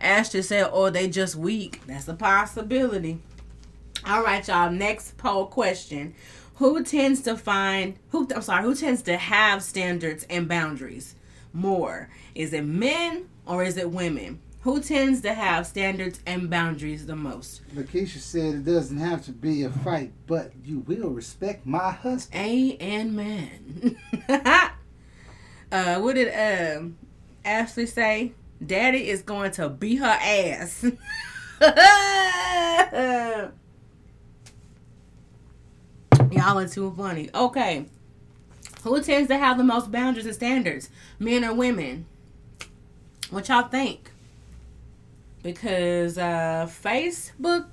Ashley 0.00 0.42
said, 0.42 0.70
or 0.72 0.90
they 0.90 1.08
just 1.08 1.36
weak. 1.36 1.80
That's 1.86 2.08
a 2.08 2.14
possibility. 2.14 3.20
All 4.06 4.22
right, 4.22 4.46
y'all. 4.46 4.70
Next 4.70 5.16
poll 5.16 5.46
question. 5.46 6.14
Who 6.56 6.82
tends 6.82 7.20
to 7.22 7.36
find 7.36 7.96
who 8.10 8.28
I'm 8.34 8.42
sorry, 8.42 8.64
who 8.64 8.74
tends 8.74 9.02
to 9.02 9.16
have 9.16 9.62
standards 9.62 10.26
and 10.28 10.48
boundaries 10.48 11.14
more? 11.52 12.10
Is 12.34 12.52
it 12.52 12.64
men 12.64 13.28
or 13.46 13.62
is 13.62 13.76
it 13.76 13.90
women? 13.90 14.40
Who 14.62 14.80
tends 14.80 15.20
to 15.22 15.34
have 15.34 15.66
standards 15.66 16.20
and 16.26 16.50
boundaries 16.50 17.06
the 17.06 17.14
most? 17.14 17.62
Lakeisha 17.74 18.18
said 18.18 18.54
it 18.54 18.64
doesn't 18.64 18.98
have 18.98 19.24
to 19.26 19.32
be 19.32 19.62
a 19.62 19.70
fight, 19.70 20.12
but 20.26 20.52
you 20.64 20.80
will 20.80 21.10
respect 21.10 21.64
my 21.64 21.92
husband. 21.92 22.44
A 22.44 22.76
and 22.78 23.14
man. 23.14 23.96
uh, 25.72 26.00
what 26.00 26.16
did 26.16 26.76
um 26.76 26.98
Ashley 27.44 27.86
say? 27.86 28.32
Daddy 28.64 29.08
is 29.08 29.22
going 29.22 29.52
to 29.52 29.68
beat 29.68 29.96
her 29.96 30.06
ass. 30.06 30.84
Y'all 36.32 36.58
are 36.58 36.68
too 36.68 36.92
funny. 36.96 37.30
Okay. 37.32 37.86
Who 38.82 39.00
tends 39.02 39.28
to 39.28 39.38
have 39.38 39.58
the 39.58 39.64
most 39.64 39.92
boundaries 39.92 40.26
and 40.26 40.34
standards? 40.34 40.90
Men 41.18 41.44
or 41.44 41.54
women? 41.54 42.06
What 43.30 43.48
y'all 43.48 43.68
think? 43.68 44.10
Because 45.48 46.18
uh, 46.18 46.68
Facebook 46.84 47.72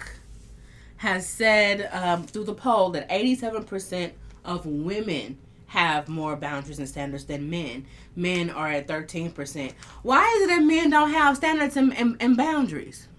has 0.96 1.28
said 1.28 1.90
um, 1.92 2.24
through 2.24 2.46
the 2.46 2.54
poll 2.54 2.92
that 2.92 3.10
87% 3.10 4.12
of 4.46 4.66
women 4.66 5.38
have 5.68 6.08
more 6.08 6.38
boundaries 6.38 6.80
and 6.80 6.88
standards 6.88 7.26
than 7.26 7.50
men. 7.50 7.86
Men 8.16 8.50
are 8.50 8.70
at 8.70 8.88
13%. 8.88 9.74
Why 10.04 10.26
is 10.38 10.44
it 10.44 10.48
that 10.56 10.64
men 10.64 10.90
don't 10.90 11.10
have 11.10 11.36
standards 11.36 11.76
and, 11.76 11.94
and, 11.98 12.16
and 12.22 12.38
boundaries? 12.38 13.10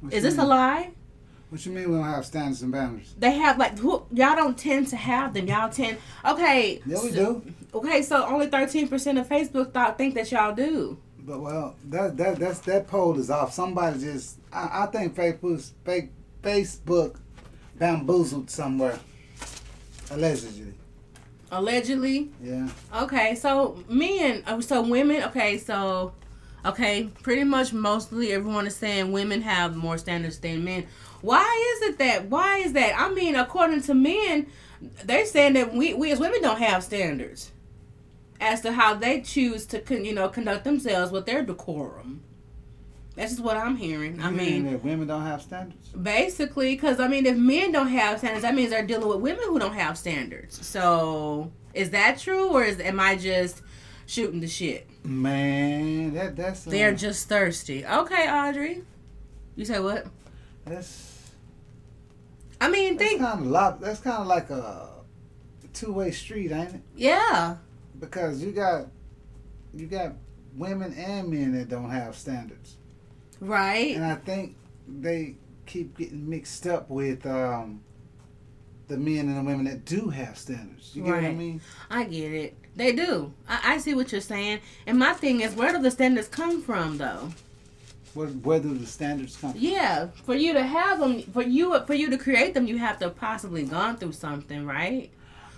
What 0.00 0.14
Is 0.14 0.22
this 0.22 0.38
a 0.38 0.44
lie? 0.44 0.92
What 1.50 1.66
you 1.66 1.72
mean 1.72 1.90
we 1.90 1.98
don't 1.98 2.06
have 2.06 2.24
standards 2.24 2.62
and 2.62 2.72
boundaries? 2.72 3.14
They 3.18 3.32
have 3.32 3.58
like 3.58 3.78
who, 3.78 4.06
y'all 4.14 4.34
don't 4.34 4.56
tend 4.56 4.88
to 4.88 4.96
have 4.96 5.34
them. 5.34 5.46
Y'all 5.46 5.68
tend 5.68 5.98
okay. 6.24 6.80
Yeah, 6.86 7.02
we 7.02 7.10
so- 7.10 7.40
do. 7.42 7.52
Okay, 7.74 8.00
so 8.00 8.24
only 8.24 8.46
thirteen 8.46 8.88
percent 8.88 9.18
of 9.18 9.28
Facebook 9.28 9.72
thought 9.72 9.98
think 9.98 10.14
that 10.14 10.32
y'all 10.32 10.54
do. 10.54 10.96
But 11.30 11.42
well, 11.42 11.76
that 11.90 12.16
that 12.16 12.40
that's 12.40 12.58
that 12.60 12.88
poll 12.88 13.16
is 13.16 13.30
off. 13.30 13.52
Somebody 13.52 14.00
just 14.00 14.38
I, 14.52 14.82
I 14.82 14.86
think 14.86 15.14
Facebook 15.14 15.70
fake 15.84 16.10
Facebook 16.42 17.20
bamboozled 17.78 18.50
somewhere. 18.50 18.98
Allegedly. 20.10 20.74
Allegedly. 21.52 22.32
Yeah. 22.42 22.68
Okay, 22.96 23.36
so 23.36 23.78
men, 23.88 24.42
uh, 24.44 24.60
so 24.60 24.82
women. 24.82 25.22
Okay, 25.22 25.56
so 25.58 26.14
okay, 26.66 27.08
pretty 27.22 27.44
much 27.44 27.72
mostly 27.72 28.32
everyone 28.32 28.66
is 28.66 28.74
saying 28.74 29.12
women 29.12 29.40
have 29.42 29.76
more 29.76 29.98
standards 29.98 30.38
than 30.40 30.64
men. 30.64 30.88
Why 31.20 31.76
is 31.76 31.90
it 31.90 31.98
that? 31.98 32.26
Why 32.26 32.56
is 32.56 32.72
that? 32.72 32.98
I 32.98 33.08
mean, 33.14 33.36
according 33.36 33.82
to 33.82 33.94
men, 33.94 34.48
they're 35.04 35.26
saying 35.26 35.52
that 35.52 35.72
we 35.72 35.94
we 35.94 36.10
as 36.10 36.18
women 36.18 36.42
don't 36.42 36.58
have 36.58 36.82
standards 36.82 37.52
as 38.40 38.60
to 38.62 38.72
how 38.72 38.94
they 38.94 39.20
choose 39.20 39.66
to 39.66 39.80
con, 39.80 40.04
you 40.04 40.14
know 40.14 40.28
conduct 40.28 40.64
themselves 40.64 41.12
with 41.12 41.26
their 41.26 41.42
decorum. 41.42 42.22
That's 43.16 43.32
just 43.32 43.42
what 43.42 43.56
I'm 43.56 43.76
hearing. 43.76 44.20
I 44.22 44.30
You 44.30 44.36
mean, 44.36 44.64
that 44.70 44.82
women 44.84 45.06
don't 45.08 45.26
have 45.26 45.42
standards. 45.42 45.88
Basically, 45.90 46.74
because 46.74 47.00
I 47.00 47.08
mean, 47.08 47.26
if 47.26 47.36
men 47.36 47.72
don't 47.72 47.88
have 47.88 48.18
standards, 48.18 48.42
that 48.42 48.54
means 48.54 48.70
they're 48.70 48.86
dealing 48.86 49.08
with 49.08 49.18
women 49.20 49.44
who 49.46 49.58
don't 49.58 49.74
have 49.74 49.98
standards. 49.98 50.64
So, 50.66 51.50
is 51.74 51.90
that 51.90 52.18
true, 52.18 52.48
or 52.48 52.62
is 52.64 52.80
am 52.80 52.98
I 53.00 53.16
just 53.16 53.62
shooting 54.06 54.40
the 54.40 54.48
shit? 54.48 54.88
Man, 55.04 56.14
that 56.14 56.36
that's 56.36 56.66
uh, 56.66 56.70
They're 56.70 56.94
just 56.94 57.28
thirsty. 57.28 57.84
Okay, 57.84 58.30
Audrey. 58.30 58.82
You 59.56 59.64
say 59.64 59.80
what? 59.80 60.06
that's 60.64 61.32
I 62.60 62.68
mean, 62.70 62.96
that's 62.96 63.10
think. 63.10 63.20
kind 63.22 63.40
of 63.40 63.46
lot. 63.46 63.80
That's 63.80 64.00
kind 64.00 64.18
of 64.18 64.26
like 64.28 64.50
a 64.50 64.88
two 65.74 65.92
way 65.92 66.10
street, 66.12 66.52
ain't 66.52 66.74
it? 66.76 66.80
Yeah. 66.94 67.56
Because 68.00 68.42
you 68.42 68.52
got 68.52 68.86
you 69.74 69.86
got 69.86 70.14
women 70.56 70.92
and 70.94 71.28
men 71.28 71.52
that 71.52 71.68
don't 71.68 71.90
have 71.90 72.16
standards, 72.16 72.76
Right. 73.40 73.94
and 73.94 74.04
I 74.04 74.16
think 74.16 74.56
they 74.88 75.36
keep 75.66 75.96
getting 75.96 76.28
mixed 76.28 76.66
up 76.66 76.90
with 76.90 77.24
um, 77.26 77.82
the 78.88 78.96
men 78.96 79.28
and 79.28 79.36
the 79.36 79.42
women 79.42 79.64
that 79.66 79.84
do 79.84 80.08
have 80.08 80.36
standards. 80.36 80.90
You 80.96 81.04
get 81.04 81.14
what 81.14 81.24
I 81.24 81.32
mean? 81.32 81.60
I 81.88 82.04
get 82.04 82.32
it. 82.32 82.56
They 82.74 82.92
do. 82.92 83.32
I, 83.48 83.74
I 83.74 83.78
see 83.78 83.94
what 83.94 84.10
you're 84.10 84.20
saying. 84.20 84.60
And 84.86 84.98
my 84.98 85.12
thing 85.12 85.40
is, 85.40 85.54
where 85.54 85.72
do 85.72 85.80
the 85.80 85.90
standards 85.90 86.26
come 86.28 86.62
from, 86.62 86.98
though? 86.98 87.30
Where, 88.14 88.26
where 88.28 88.58
do 88.58 88.74
the 88.76 88.86
standards 88.86 89.36
come? 89.36 89.52
from? 89.52 89.60
Yeah, 89.60 90.08
for 90.24 90.34
you 90.34 90.52
to 90.54 90.62
have 90.64 90.98
them, 90.98 91.22
for 91.22 91.42
you 91.42 91.78
for 91.86 91.94
you 91.94 92.10
to 92.10 92.18
create 92.18 92.54
them, 92.54 92.66
you 92.66 92.78
have 92.78 92.98
to 92.98 93.10
possibly 93.10 93.62
gone 93.62 93.98
through 93.98 94.12
something, 94.12 94.66
right? 94.66 95.10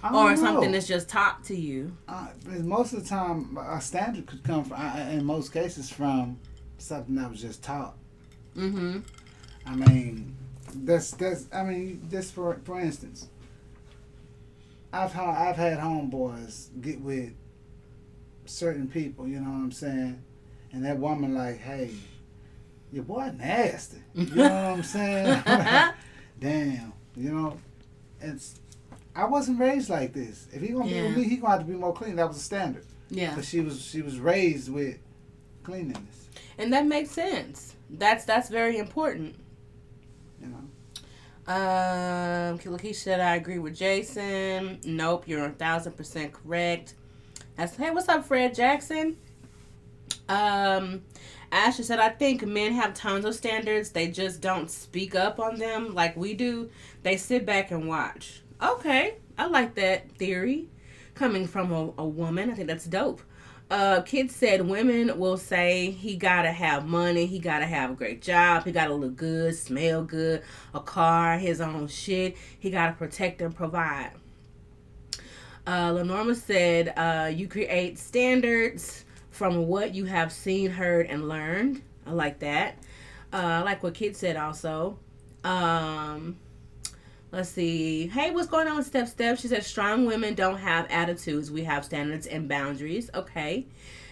Or 0.04 0.36
something 0.36 0.66
know. 0.66 0.72
that's 0.72 0.88
just 0.88 1.08
taught 1.08 1.44
to 1.44 1.54
you. 1.54 1.96
Uh, 2.08 2.28
most 2.46 2.92
of 2.92 3.02
the 3.02 3.08
time, 3.08 3.56
a 3.56 3.80
standard 3.80 4.26
could 4.26 4.42
come 4.42 4.64
from, 4.64 4.80
uh, 4.80 4.98
in 5.10 5.24
most 5.24 5.52
cases, 5.52 5.90
from 5.90 6.40
something 6.78 7.14
that 7.14 7.30
was 7.30 7.40
just 7.40 7.62
taught. 7.62 7.94
Mm-hmm. 8.56 8.98
I 9.64 9.76
mean, 9.76 10.36
that's 10.74 11.12
that's. 11.12 11.46
I 11.52 11.62
mean, 11.62 12.06
just 12.10 12.34
for 12.34 12.60
for 12.64 12.80
instance, 12.80 13.28
I've 14.92 15.12
had 15.12 15.28
I've 15.28 15.56
had 15.56 15.78
homeboys 15.78 16.68
get 16.80 17.00
with 17.00 17.32
certain 18.44 18.88
people, 18.88 19.28
you 19.28 19.40
know 19.40 19.50
what 19.50 19.56
I'm 19.56 19.72
saying, 19.72 20.22
and 20.72 20.84
that 20.84 20.98
woman 20.98 21.34
like, 21.34 21.58
hey, 21.58 21.92
your 22.92 23.04
boy 23.04 23.32
nasty, 23.36 23.98
you 24.14 24.34
know 24.34 24.42
what 24.42 24.50
I'm 24.50 24.82
saying? 24.82 25.42
Damn, 26.40 26.92
you 27.16 27.32
know, 27.32 27.58
it's. 28.20 28.58
I 29.14 29.24
wasn't 29.26 29.60
raised 29.60 29.90
like 29.90 30.12
this. 30.12 30.46
If 30.52 30.62
he 30.62 30.68
gonna 30.68 30.84
be 30.84 30.90
Yeah. 30.90 31.02
with 31.08 31.16
me, 31.18 31.24
he 31.24 31.36
gonna 31.36 31.52
have 31.52 31.60
to 31.60 31.66
be 31.66 31.74
more 31.78 31.92
clean. 31.92 32.16
That 32.16 32.28
was 32.28 32.38
the 32.38 32.42
standard. 32.42 32.86
Yeah. 33.10 33.34
But 33.34 33.44
she 33.44 33.60
was 33.60 33.80
she 33.82 34.00
was 34.02 34.18
raised 34.18 34.72
with 34.72 34.98
cleanliness. 35.64 36.28
And 36.58 36.72
that 36.72 36.86
makes 36.86 37.10
sense. 37.10 37.74
That's 37.90 38.24
that's 38.24 38.48
very 38.48 38.78
important. 38.78 39.36
You 40.40 40.48
know. 40.48 40.58
Um, 41.52 42.58
Kilakisha 42.58 42.94
said 42.94 43.20
I 43.20 43.36
agree 43.36 43.58
with 43.58 43.74
Jason. 43.76 44.80
Nope, 44.84 45.24
you're 45.26 45.44
a 45.44 45.50
thousand 45.50 45.92
percent 45.92 46.32
correct. 46.32 46.94
That's 47.56 47.76
hey, 47.76 47.90
what's 47.90 48.08
up, 48.08 48.24
Fred 48.24 48.54
Jackson? 48.54 49.18
Um, 50.28 51.02
Ashley 51.50 51.84
said 51.84 51.98
I 51.98 52.08
think 52.10 52.46
men 52.46 52.72
have 52.72 52.94
tons 52.94 53.24
of 53.24 53.34
standards. 53.34 53.90
They 53.90 54.08
just 54.08 54.40
don't 54.40 54.70
speak 54.70 55.14
up 55.14 55.38
on 55.38 55.56
them 55.58 55.94
like 55.94 56.16
we 56.16 56.32
do. 56.32 56.70
They 57.02 57.16
sit 57.18 57.44
back 57.44 57.70
and 57.70 57.86
watch. 57.88 58.41
Okay, 58.62 59.16
I 59.36 59.46
like 59.46 59.74
that 59.74 60.12
theory 60.12 60.68
coming 61.14 61.48
from 61.48 61.72
a, 61.72 61.92
a 61.98 62.06
woman. 62.06 62.48
I 62.48 62.54
think 62.54 62.68
that's 62.68 62.84
dope. 62.84 63.20
Uh, 63.72 64.02
Kit 64.02 64.30
said 64.30 64.68
women 64.68 65.18
will 65.18 65.36
say 65.36 65.90
he 65.90 66.14
gotta 66.14 66.52
have 66.52 66.86
money, 66.86 67.26
he 67.26 67.38
gotta 67.38 67.64
have 67.64 67.90
a 67.90 67.94
great 67.94 68.22
job, 68.22 68.64
he 68.64 68.70
gotta 68.70 68.94
look 68.94 69.16
good, 69.16 69.56
smell 69.56 70.04
good, 70.04 70.42
a 70.74 70.80
car, 70.80 71.38
his 71.38 71.60
own 71.60 71.88
shit. 71.88 72.36
He 72.58 72.70
gotta 72.70 72.92
protect 72.92 73.40
and 73.42 73.52
provide. 73.54 74.12
Uh, 75.66 75.90
Lenorma 75.90 76.36
said, 76.36 76.92
uh, 76.96 77.28
you 77.34 77.48
create 77.48 77.98
standards 77.98 79.04
from 79.30 79.66
what 79.66 79.94
you 79.94 80.04
have 80.04 80.30
seen, 80.30 80.70
heard, 80.70 81.06
and 81.06 81.28
learned. 81.28 81.82
I 82.06 82.12
like 82.12 82.40
that. 82.40 82.76
Uh, 83.32 83.36
I 83.36 83.62
like 83.62 83.82
what 83.82 83.94
Kit 83.94 84.16
said 84.16 84.36
also. 84.36 84.98
Um, 85.42 86.36
let's 87.32 87.48
see. 87.48 88.06
Hey, 88.08 88.30
what's 88.30 88.46
going 88.46 88.68
on 88.68 88.84
Step 88.84 89.08
Step? 89.08 89.38
She 89.38 89.48
said, 89.48 89.64
strong 89.64 90.04
women 90.04 90.34
don't 90.34 90.58
have 90.58 90.86
attitudes. 90.90 91.50
We 91.50 91.64
have 91.64 91.84
standards 91.84 92.26
and 92.26 92.48
boundaries. 92.48 93.10
Okay. 93.14 93.66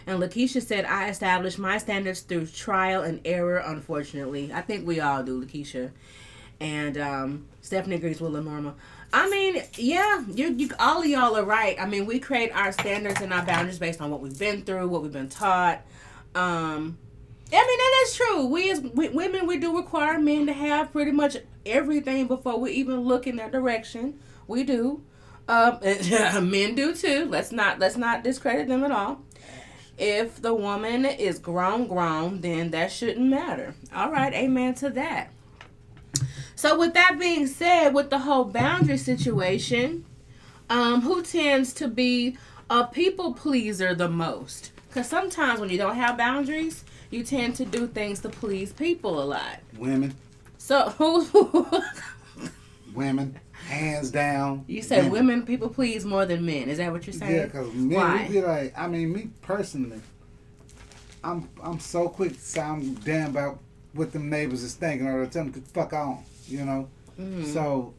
And 0.06 0.20
Lakeisha 0.20 0.62
said, 0.62 0.86
I 0.86 1.10
established 1.10 1.58
my 1.58 1.76
standards 1.78 2.20
through 2.20 2.46
trial 2.46 3.02
and 3.02 3.20
error, 3.26 3.58
unfortunately. 3.58 4.50
I 4.52 4.62
think 4.62 4.86
we 4.86 4.98
all 4.98 5.22
do, 5.22 5.44
Lakeisha. 5.44 5.90
And 6.58 6.98
um, 6.98 7.46
Stephanie 7.60 7.96
agrees 7.96 8.20
with 8.20 8.32
Lenorma. 8.32 8.74
I 9.12 9.28
mean, 9.28 9.62
yeah, 9.76 10.24
you, 10.28 10.52
you 10.52 10.70
all 10.78 11.00
of 11.00 11.06
y'all 11.06 11.36
are 11.36 11.44
right. 11.44 11.76
I 11.80 11.86
mean, 11.86 12.06
we 12.06 12.18
create 12.18 12.52
our 12.54 12.72
standards 12.72 13.20
and 13.20 13.32
our 13.32 13.44
boundaries 13.44 13.78
based 13.78 14.00
on 14.00 14.10
what 14.10 14.20
we've 14.20 14.38
been 14.38 14.62
through, 14.62 14.88
what 14.88 15.02
we've 15.02 15.12
been 15.12 15.28
taught. 15.28 15.82
Um, 16.34 16.96
I 17.52 17.66
mean, 17.66 17.78
that 17.78 18.04
is 18.04 18.14
true. 18.14 18.46
We 18.46 18.70
as 18.70 18.80
w- 18.80 19.12
women, 19.12 19.46
we 19.46 19.58
do 19.58 19.76
require 19.76 20.18
men 20.18 20.46
to 20.46 20.52
have 20.52 20.92
pretty 20.92 21.10
much 21.10 21.36
everything 21.66 22.26
before 22.26 22.58
we 22.58 22.72
even 22.72 23.00
look 23.00 23.26
in 23.26 23.36
their 23.36 23.50
direction. 23.50 24.18
We 24.46 24.62
do. 24.64 25.02
Um, 25.48 25.78
men 26.50 26.74
do 26.74 26.94
too. 26.94 27.26
Let's 27.28 27.50
not 27.50 27.78
let's 27.78 27.96
not 27.96 28.22
discredit 28.22 28.68
them 28.68 28.84
at 28.84 28.92
all. 28.92 29.22
If 29.98 30.40
the 30.40 30.54
woman 30.54 31.04
is 31.04 31.38
grown, 31.38 31.86
grown, 31.86 32.40
then 32.40 32.70
that 32.70 32.90
shouldn't 32.90 33.28
matter. 33.28 33.74
All 33.94 34.10
right, 34.10 34.32
amen 34.32 34.74
to 34.76 34.90
that. 34.90 35.30
So, 36.54 36.78
with 36.78 36.94
that 36.94 37.18
being 37.18 37.46
said, 37.46 37.90
with 37.90 38.10
the 38.10 38.20
whole 38.20 38.44
boundary 38.44 38.96
situation, 38.96 40.04
um, 40.70 41.02
who 41.02 41.22
tends 41.22 41.72
to 41.74 41.88
be 41.88 42.36
a 42.70 42.86
people 42.86 43.34
pleaser 43.34 43.94
the 43.94 44.08
most? 44.08 44.72
Because 44.88 45.08
sometimes 45.08 45.60
when 45.60 45.70
you 45.70 45.78
don't 45.78 45.96
have 45.96 46.16
boundaries, 46.16 46.84
you 47.10 47.22
tend 47.24 47.54
to 47.56 47.64
do 47.64 47.86
things 47.86 48.20
to 48.20 48.28
please 48.28 48.72
people 48.72 49.22
a 49.22 49.24
lot. 49.24 49.58
Women, 49.76 50.14
So, 50.58 50.90
who? 50.90 51.66
women, 52.94 53.38
hands 53.66 54.10
down. 54.10 54.64
you 54.68 54.82
said 54.82 55.10
women 55.10 55.44
people 55.44 55.68
please 55.68 56.04
more 56.04 56.26
than 56.26 56.44
men. 56.44 56.68
Is 56.68 56.78
that 56.78 56.92
what 56.92 57.06
you're 57.06 57.14
saying? 57.14 57.34
Yeah, 57.34 57.44
because 57.46 57.72
men, 57.74 57.96
Why? 57.98 58.26
we 58.28 58.34
be 58.34 58.42
like, 58.42 58.74
I 58.78 58.86
mean, 58.86 59.12
me 59.12 59.30
personally, 59.42 60.00
I'm 61.22 61.48
I'm 61.62 61.78
so 61.80 62.08
quick 62.08 62.32
to 62.34 62.40
sound 62.40 63.04
damn 63.04 63.30
about 63.30 63.58
what 63.92 64.12
them 64.12 64.30
neighbors 64.30 64.62
is 64.62 64.74
thinking 64.74 65.06
or 65.06 65.26
tell 65.26 65.44
them 65.44 65.52
to 65.52 65.60
fuck 65.72 65.92
on, 65.92 66.24
you 66.46 66.64
know. 66.64 66.88
Mhm. 67.20 67.44
So 67.52 67.92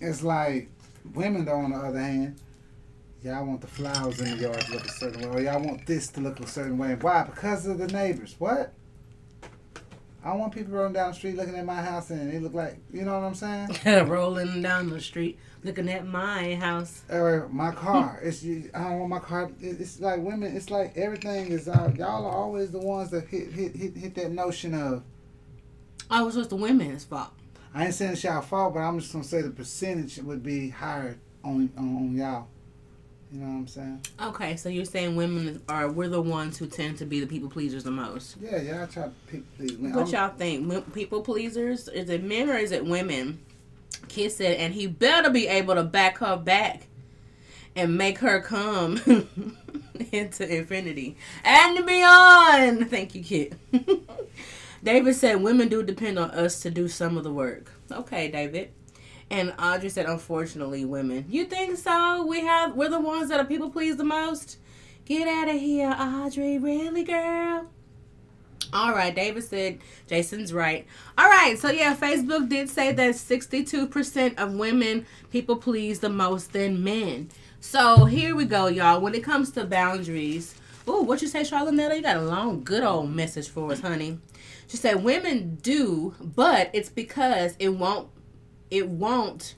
it's 0.00 0.22
like 0.22 0.68
women, 1.14 1.44
though, 1.44 1.58
on 1.60 1.70
the 1.70 1.76
other 1.78 2.00
hand, 2.00 2.36
y'all 3.28 3.44
want 3.44 3.60
the 3.60 3.66
flowers 3.66 4.20
in 4.20 4.36
the 4.36 4.42
yard 4.42 4.60
to 4.60 4.72
look 4.72 4.86
a 4.86 4.90
certain 4.90 5.30
way, 5.30 5.36
or 5.36 5.40
y'all 5.42 5.62
want 5.62 5.86
this 5.86 6.08
to 6.08 6.20
look 6.20 6.40
a 6.40 6.46
certain 6.46 6.78
way. 6.78 6.96
Why? 7.00 7.24
Because 7.24 7.66
of 7.66 7.78
the 7.78 7.86
neighbors. 7.88 8.34
What? 8.38 8.72
I 10.24 10.34
want 10.34 10.52
people 10.52 10.74
rolling 10.74 10.94
down 10.94 11.10
the 11.10 11.14
street 11.14 11.36
looking 11.36 11.54
at 11.54 11.64
my 11.64 11.80
house 11.80 12.10
and 12.10 12.32
they 12.32 12.38
look 12.38 12.52
like, 12.52 12.78
you 12.92 13.02
know 13.04 13.18
what 13.18 13.24
I'm 13.24 13.34
saying? 13.34 13.68
Rolling 14.08 14.60
down 14.62 14.90
the 14.90 15.00
street, 15.00 15.38
looking 15.62 15.88
at 15.88 16.06
my 16.06 16.56
house. 16.56 17.02
or 17.08 17.48
my 17.50 17.70
car. 17.70 18.20
It's 18.24 18.44
I 18.44 18.82
don't 18.82 18.98
want 18.98 19.10
my 19.10 19.20
car. 19.20 19.50
It's 19.60 20.00
like 20.00 20.20
women. 20.20 20.54
It's 20.56 20.70
like 20.70 20.96
everything 20.96 21.52
is. 21.52 21.68
Uh, 21.68 21.92
y'all 21.96 22.26
are 22.26 22.32
always 22.32 22.72
the 22.72 22.80
ones 22.80 23.10
that 23.10 23.28
hit 23.28 23.52
hit 23.52 23.76
hit 23.76 23.96
hit 23.96 24.14
that 24.16 24.32
notion 24.32 24.74
of. 24.74 25.04
I 26.10 26.22
was 26.22 26.36
was 26.36 26.48
the 26.48 26.56
women's 26.56 27.04
fault. 27.04 27.30
I 27.72 27.86
ain't 27.86 27.94
saying 27.94 28.12
it's 28.12 28.24
y'all 28.24 28.42
fault, 28.42 28.74
but 28.74 28.80
I'm 28.80 28.98
just 28.98 29.12
gonna 29.12 29.24
say 29.24 29.40
the 29.40 29.50
percentage 29.50 30.18
would 30.18 30.42
be 30.42 30.70
higher 30.70 31.16
on 31.44 31.70
on, 31.76 31.96
on 31.96 32.16
y'all. 32.16 32.48
You 33.30 33.40
know 33.40 33.46
what 33.46 33.52
I'm 33.58 33.66
saying? 33.68 34.00
Okay, 34.22 34.56
so 34.56 34.68
you're 34.70 34.84
saying 34.86 35.14
women 35.14 35.60
are 35.68 35.90
we're 35.90 36.08
the 36.08 36.22
ones 36.22 36.56
who 36.56 36.66
tend 36.66 36.96
to 36.98 37.04
be 37.04 37.20
the 37.20 37.26
people 37.26 37.50
pleasers 37.50 37.84
the 37.84 37.90
most. 37.90 38.36
Yeah, 38.40 38.56
y'all 38.62 38.86
try 38.86 39.04
to 39.04 39.12
pick 39.26 39.42
please. 39.56 39.76
What 39.76 39.96
I'm- 39.96 40.06
y'all 40.30 40.36
think? 40.36 40.94
People 40.94 41.20
pleasers? 41.20 41.88
Is 41.88 42.08
it 42.08 42.22
men 42.24 42.48
or 42.48 42.56
is 42.56 42.72
it 42.72 42.86
women? 42.86 43.40
Kit 44.08 44.32
said, 44.32 44.56
and 44.56 44.72
he 44.72 44.86
better 44.86 45.28
be 45.28 45.46
able 45.46 45.74
to 45.74 45.82
back 45.84 46.18
her 46.18 46.36
back 46.36 46.86
and 47.76 47.98
make 47.98 48.18
her 48.18 48.40
come 48.40 48.98
into 50.12 50.56
infinity 50.56 51.16
and 51.44 51.84
beyond. 51.84 52.88
Thank 52.90 53.14
you, 53.14 53.22
kid. 53.22 53.58
David 54.82 55.14
said, 55.16 55.42
women 55.42 55.68
do 55.68 55.82
depend 55.82 56.18
on 56.18 56.30
us 56.30 56.60
to 56.62 56.70
do 56.70 56.88
some 56.88 57.18
of 57.18 57.24
the 57.24 57.32
work. 57.32 57.72
Okay, 57.92 58.30
David. 58.30 58.70
And 59.30 59.54
Audrey 59.58 59.90
said, 59.90 60.06
unfortunately, 60.06 60.84
women. 60.84 61.26
You 61.28 61.44
think 61.44 61.76
so? 61.76 62.24
We 62.26 62.40
have 62.40 62.74
we're 62.74 62.88
the 62.88 63.00
ones 63.00 63.28
that 63.28 63.40
are 63.40 63.44
people 63.44 63.70
please 63.70 63.96
the 63.96 64.04
most. 64.04 64.58
Get 65.04 65.28
out 65.28 65.48
of 65.48 65.60
here, 65.60 65.94
Audrey. 65.98 66.58
Really, 66.58 67.04
girl? 67.04 67.68
All 68.72 68.92
right, 68.92 69.14
David 69.14 69.44
said 69.44 69.78
Jason's 70.06 70.52
right. 70.52 70.86
All 71.16 71.28
right, 71.28 71.58
so 71.58 71.70
yeah, 71.70 71.96
Facebook 71.96 72.50
did 72.50 72.68
say 72.68 72.92
that 72.92 73.14
62% 73.14 74.38
of 74.38 74.54
women 74.54 75.06
people 75.30 75.56
please 75.56 76.00
the 76.00 76.10
most 76.10 76.52
than 76.52 76.84
men. 76.84 77.30
So 77.60 78.04
here 78.04 78.36
we 78.36 78.44
go, 78.44 78.66
y'all. 78.66 79.00
When 79.00 79.14
it 79.14 79.24
comes 79.24 79.50
to 79.52 79.64
boundaries, 79.64 80.54
oh, 80.86 81.00
what 81.02 81.22
you 81.22 81.28
say, 81.28 81.44
Charlotte? 81.44 81.74
You 81.96 82.02
got 82.02 82.16
a 82.16 82.22
long, 82.22 82.62
good 82.62 82.82
old 82.82 83.10
message 83.10 83.48
for 83.48 83.72
us, 83.72 83.80
honey. 83.80 84.18
She 84.66 84.76
said 84.76 85.02
women 85.02 85.58
do, 85.62 86.14
but 86.20 86.70
it's 86.74 86.90
because 86.90 87.56
it 87.58 87.70
won't. 87.70 88.08
It 88.70 88.88
won't. 88.88 89.54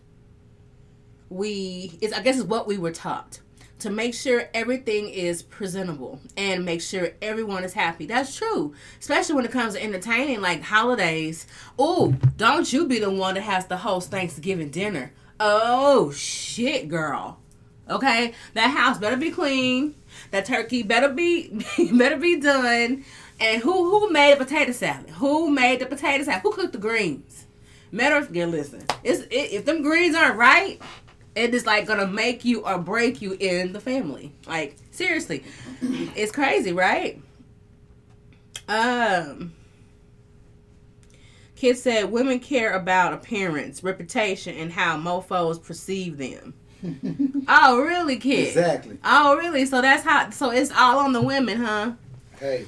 We 1.29 1.99
it's 2.01 2.13
I 2.13 2.23
guess 2.23 2.39
it's 2.39 2.47
what 2.47 2.67
we 2.67 2.79
were 2.79 2.93
taught 2.93 3.41
to 3.81 3.91
make 3.91 4.15
sure 4.15 4.49
everything 4.53 5.09
is 5.09 5.43
presentable 5.43 6.21
and 6.37 6.65
make 6.65 6.83
sure 6.83 7.13
everyone 7.23 7.65
is 7.65 7.73
happy. 7.73 8.07
That's 8.07 8.37
true, 8.37 8.75
especially 8.99 9.35
when 9.37 9.45
it 9.45 9.51
comes 9.51 9.75
to 9.75 9.83
entertaining 9.83 10.41
like 10.41 10.63
holidays. 10.63 11.47
Oh, 11.79 12.15
don't 12.37 12.73
you 12.73 12.87
be 12.87 12.99
the 12.99 13.11
one 13.11 13.35
that 13.35 13.43
has 13.43 13.67
to 13.69 13.77
host 13.77 14.11
Thanksgiving 14.11 14.71
dinner. 14.71 15.13
Oh 15.39 16.11
shit, 16.11 16.89
girl. 16.89 17.39
Okay, 17.89 18.35
that 18.55 18.69
house 18.69 18.99
better 18.99 19.17
be 19.17 19.31
clean. 19.31 19.95
That 20.31 20.45
turkey 20.45 20.83
better 20.83 21.09
be 21.09 21.49
better 21.93 22.17
be 22.17 22.39
done. 22.39 23.05
And 23.41 23.63
who 23.63 23.91
who 23.91 24.11
made 24.11 24.39
the 24.39 24.45
potato 24.45 24.73
salad? 24.73 25.11
Who 25.11 25.51
made 25.51 25.81
the 25.81 25.87
potato 25.87 26.25
salad? 26.25 26.43
Who 26.43 26.53
cooked 26.53 26.73
the 26.73 26.79
greens? 26.79 27.47
Matter 27.93 28.17
of 28.17 28.35
yeah, 28.35 28.47
listen. 28.47 28.85
It's 29.03 29.23
it, 29.23 29.53
if 29.53 29.65
them 29.65 29.83
greens 29.83 30.15
aren't 30.15 30.37
right, 30.37 30.81
it 31.35 31.55
is 31.55 31.67
like 31.67 31.87
gonna 31.87 32.07
make 32.07 32.45
you 32.45 32.65
or 32.65 32.79
break 32.79 33.21
you 33.21 33.37
in 33.39 33.73
the 33.73 33.81
family. 33.81 34.33
Like 34.47 34.77
seriously, 34.91 35.45
it's 35.83 36.33
crazy, 36.33 36.73
right? 36.73 37.21
Um, 38.69 39.53
kid 41.57 41.77
said 41.77 42.13
women 42.13 42.39
care 42.39 42.73
about 42.73 43.13
appearance, 43.13 43.83
reputation, 43.83 44.55
and 44.57 44.73
how 44.73 44.97
mofo's 44.97 45.59
perceive 45.59 46.19
them. 46.19 46.55
oh, 47.49 47.81
really, 47.81 48.17
kid? 48.17 48.49
Exactly. 48.49 48.99
Oh, 49.05 49.37
really? 49.37 49.67
So 49.67 49.83
that's 49.83 50.05
how. 50.05 50.31
So 50.31 50.51
it's 50.51 50.71
all 50.71 50.99
on 50.99 51.13
the 51.13 51.21
women, 51.21 51.59
huh? 51.59 51.93
Hey. 52.39 52.67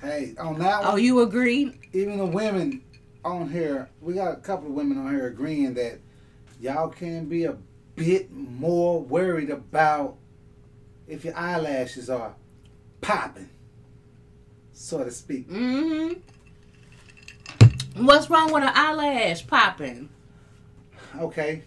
Hey, 0.00 0.34
on 0.38 0.58
that 0.58 0.82
one, 0.82 0.92
Oh, 0.92 0.96
you 0.96 1.20
agree? 1.20 1.72
even 1.94 2.18
the 2.18 2.26
women 2.26 2.82
on 3.24 3.50
here, 3.50 3.88
we 4.00 4.14
got 4.14 4.32
a 4.32 4.40
couple 4.40 4.68
of 4.68 4.74
women 4.74 4.98
on 4.98 5.10
here 5.14 5.26
agreeing 5.26 5.74
that 5.74 5.98
y'all 6.60 6.88
can 6.88 7.26
be 7.26 7.44
a 7.44 7.56
bit 7.96 8.30
more 8.30 9.00
worried 9.00 9.50
about 9.50 10.16
if 11.06 11.24
your 11.24 11.36
eyelashes 11.36 12.10
are 12.10 12.34
popping, 13.00 13.48
so 14.72 15.04
to 15.04 15.10
speak. 15.10 15.48
Mm-hmm. 15.48 16.20
What's 18.04 18.28
wrong 18.28 18.52
with 18.52 18.64
an 18.64 18.72
eyelash 18.74 19.46
popping? 19.46 20.08
Okay, 21.18 21.62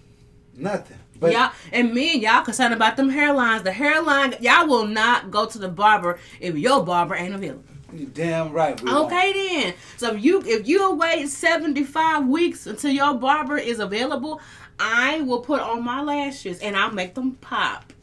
nothing. 0.53 0.97
But 1.19 1.31
y'all 1.31 1.51
and 1.71 1.93
me 1.93 2.13
and 2.13 2.21
y'all 2.21 2.43
concerned 2.43 2.73
about 2.73 2.97
them 2.97 3.09
hairlines. 3.09 3.63
The 3.63 3.71
hairline, 3.71 4.35
y'all 4.41 4.67
will 4.67 4.85
not 4.85 5.31
go 5.31 5.45
to 5.45 5.57
the 5.57 5.69
barber 5.69 6.19
if 6.39 6.55
your 6.55 6.83
barber 6.83 7.15
ain't 7.15 7.33
available. 7.33 7.63
You 7.93 8.05
damn 8.07 8.51
right. 8.51 8.79
We 8.81 8.91
won't. 8.91 9.05
Okay 9.11 9.33
then. 9.33 9.73
So 9.97 10.13
if 10.15 10.23
you 10.23 10.41
if 10.45 10.67
you 10.67 10.95
wait 10.95 11.27
seventy 11.29 11.83
five 11.83 12.27
weeks 12.27 12.67
until 12.67 12.91
your 12.91 13.13
barber 13.15 13.57
is 13.57 13.79
available, 13.79 14.41
I 14.79 15.21
will 15.21 15.41
put 15.41 15.61
on 15.61 15.83
my 15.83 16.01
lashes 16.01 16.59
and 16.59 16.75
I'll 16.75 16.91
make 16.91 17.13
them 17.15 17.33
pop. 17.35 17.93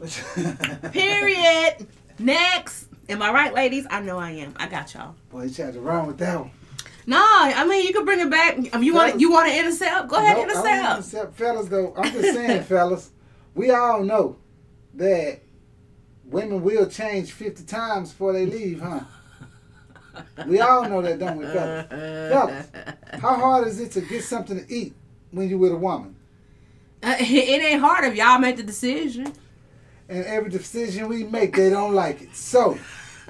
Period. 0.92 1.86
Next. 2.18 2.88
Am 3.08 3.20
I 3.22 3.32
right, 3.32 3.52
ladies? 3.52 3.86
I 3.90 4.00
know 4.00 4.18
I 4.18 4.30
am. 4.32 4.54
I 4.56 4.68
got 4.68 4.94
y'all. 4.94 5.14
Boy, 5.30 5.44
you 5.44 5.50
tried 5.50 5.74
to 5.74 5.80
run 5.80 6.06
with 6.06 6.18
that 6.18 6.38
one. 6.40 6.50
No, 7.04 7.18
I 7.20 7.64
mean 7.66 7.84
you 7.86 7.92
can 7.92 8.04
bring 8.04 8.20
it 8.20 8.30
back. 8.30 8.56
I 8.72 8.76
mean, 8.76 8.84
you 8.84 8.94
want 8.94 9.20
you 9.20 9.30
want 9.32 9.48
to 9.48 9.58
intercept? 9.58 10.08
Go 10.08 10.16
ahead, 10.16 10.36
Nope, 10.36 10.50
I 10.50 10.52
don't 10.52 10.66
intercept. 10.66 10.98
intercept. 10.98 11.34
Fellas, 11.36 11.68
though, 11.68 11.94
I'm 11.96 12.12
just 12.12 12.34
saying, 12.34 12.62
fellas, 12.68 13.10
we 13.54 13.70
all 13.70 14.04
know 14.04 14.36
that 14.94 15.40
women 16.24 16.62
will 16.62 16.86
change 16.86 17.32
50 17.32 17.64
times 17.64 18.10
before 18.10 18.32
they 18.32 18.46
leave, 18.46 18.80
huh? 18.80 19.00
We 20.46 20.60
all 20.60 20.88
know 20.88 21.02
that, 21.02 21.18
don't 21.18 21.38
we, 21.38 21.46
fellas? 21.46 21.86
Fellas, 21.88 22.66
how 23.20 23.34
hard 23.36 23.68
is 23.68 23.80
it 23.80 23.92
to 23.92 24.00
get 24.00 24.24
something 24.24 24.64
to 24.64 24.72
eat 24.74 24.94
when 25.30 25.48
you're 25.48 25.58
with 25.58 25.72
a 25.72 25.76
woman? 25.76 26.16
Uh, 27.02 27.16
it 27.20 27.62
ain't 27.62 27.80
hard 27.80 28.04
if 28.04 28.14
y'all 28.14 28.38
make 28.38 28.56
the 28.56 28.62
decision. 28.62 29.32
And 30.08 30.24
every 30.24 30.50
decision 30.50 31.08
we 31.08 31.24
make, 31.24 31.56
they 31.56 31.70
don't 31.70 31.94
like 31.94 32.20
it. 32.22 32.36
So, 32.36 32.78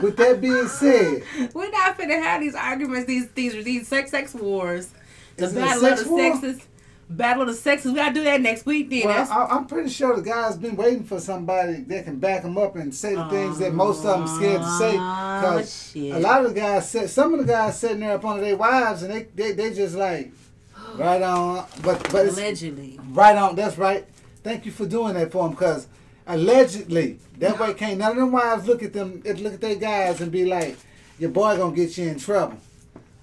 with 0.00 0.16
that 0.16 0.40
being 0.40 0.68
said, 0.68 1.22
We're 1.54 1.70
not 1.70 1.96
finna 1.98 2.20
have 2.22 2.40
these 2.40 2.54
arguments, 2.54 3.06
these 3.06 3.28
these 3.30 3.64
these 3.64 3.86
sex 3.88 4.10
sex 4.10 4.34
wars. 4.34 4.90
The 5.36 5.44
Is 5.44 5.56
it 5.56 5.58
a 5.58 5.60
battle 5.60 5.86
of 5.86 6.04
the 6.04 6.10
war? 6.10 6.40
sexes. 6.40 6.66
Battle 7.08 7.42
of 7.42 7.48
the 7.48 7.54
sexes. 7.54 7.92
We 7.92 7.96
gotta 7.98 8.14
do 8.14 8.24
that 8.24 8.40
next 8.40 8.64
week 8.64 8.88
then. 8.88 9.06
well, 9.06 9.28
I, 9.30 9.54
I'm 9.56 9.66
pretty 9.66 9.90
sure 9.90 10.16
the 10.16 10.22
guy's 10.22 10.56
been 10.56 10.76
waiting 10.76 11.04
for 11.04 11.20
somebody 11.20 11.82
that 11.82 12.04
can 12.04 12.18
back 12.18 12.42
him 12.42 12.56
up 12.56 12.74
and 12.76 12.94
say 12.94 13.14
the 13.14 13.28
things 13.28 13.58
that 13.58 13.74
most 13.74 14.04
of 14.04 14.18
them 14.18 14.26
scared 14.28 14.60
to 14.62 14.78
say. 14.78 14.96
Ah, 14.98 15.40
because 15.40 15.94
a 15.96 16.18
lot 16.20 16.44
of 16.44 16.54
the 16.54 16.60
guys, 16.60 16.88
said, 16.88 17.10
some 17.10 17.34
of 17.34 17.40
the 17.40 17.46
guys 17.52 17.78
sitting 17.78 18.00
there 18.00 18.12
up 18.12 18.24
under 18.24 18.40
their 18.42 18.56
wives, 18.56 19.02
and 19.02 19.12
they, 19.12 19.24
they, 19.34 19.52
they 19.52 19.74
just 19.74 19.94
like, 19.94 20.32
right 20.94 21.20
on. 21.20 21.66
But 21.82 22.10
but 22.10 22.28
Allegedly. 22.28 22.98
right 23.10 23.36
on. 23.36 23.56
That's 23.56 23.76
right. 23.76 24.06
Thank 24.42 24.64
you 24.64 24.72
for 24.72 24.86
doing 24.86 25.14
that 25.14 25.30
for 25.32 25.42
them, 25.44 25.52
because 25.52 25.86
allegedly 26.26 27.18
that 27.38 27.58
way 27.58 27.74
can't 27.74 27.98
none 27.98 28.12
of 28.12 28.16
them 28.16 28.30
wives 28.30 28.66
look 28.66 28.80
at 28.80 28.92
them 28.92 29.20
look 29.24 29.54
at 29.54 29.60
their 29.60 29.74
guys 29.74 30.20
and 30.20 30.30
be 30.32 30.44
like, 30.46 30.76
your 31.18 31.30
boy 31.30 31.56
gonna 31.56 31.74
get 31.76 31.98
you 31.98 32.08
in 32.08 32.18
trouble. 32.18 32.56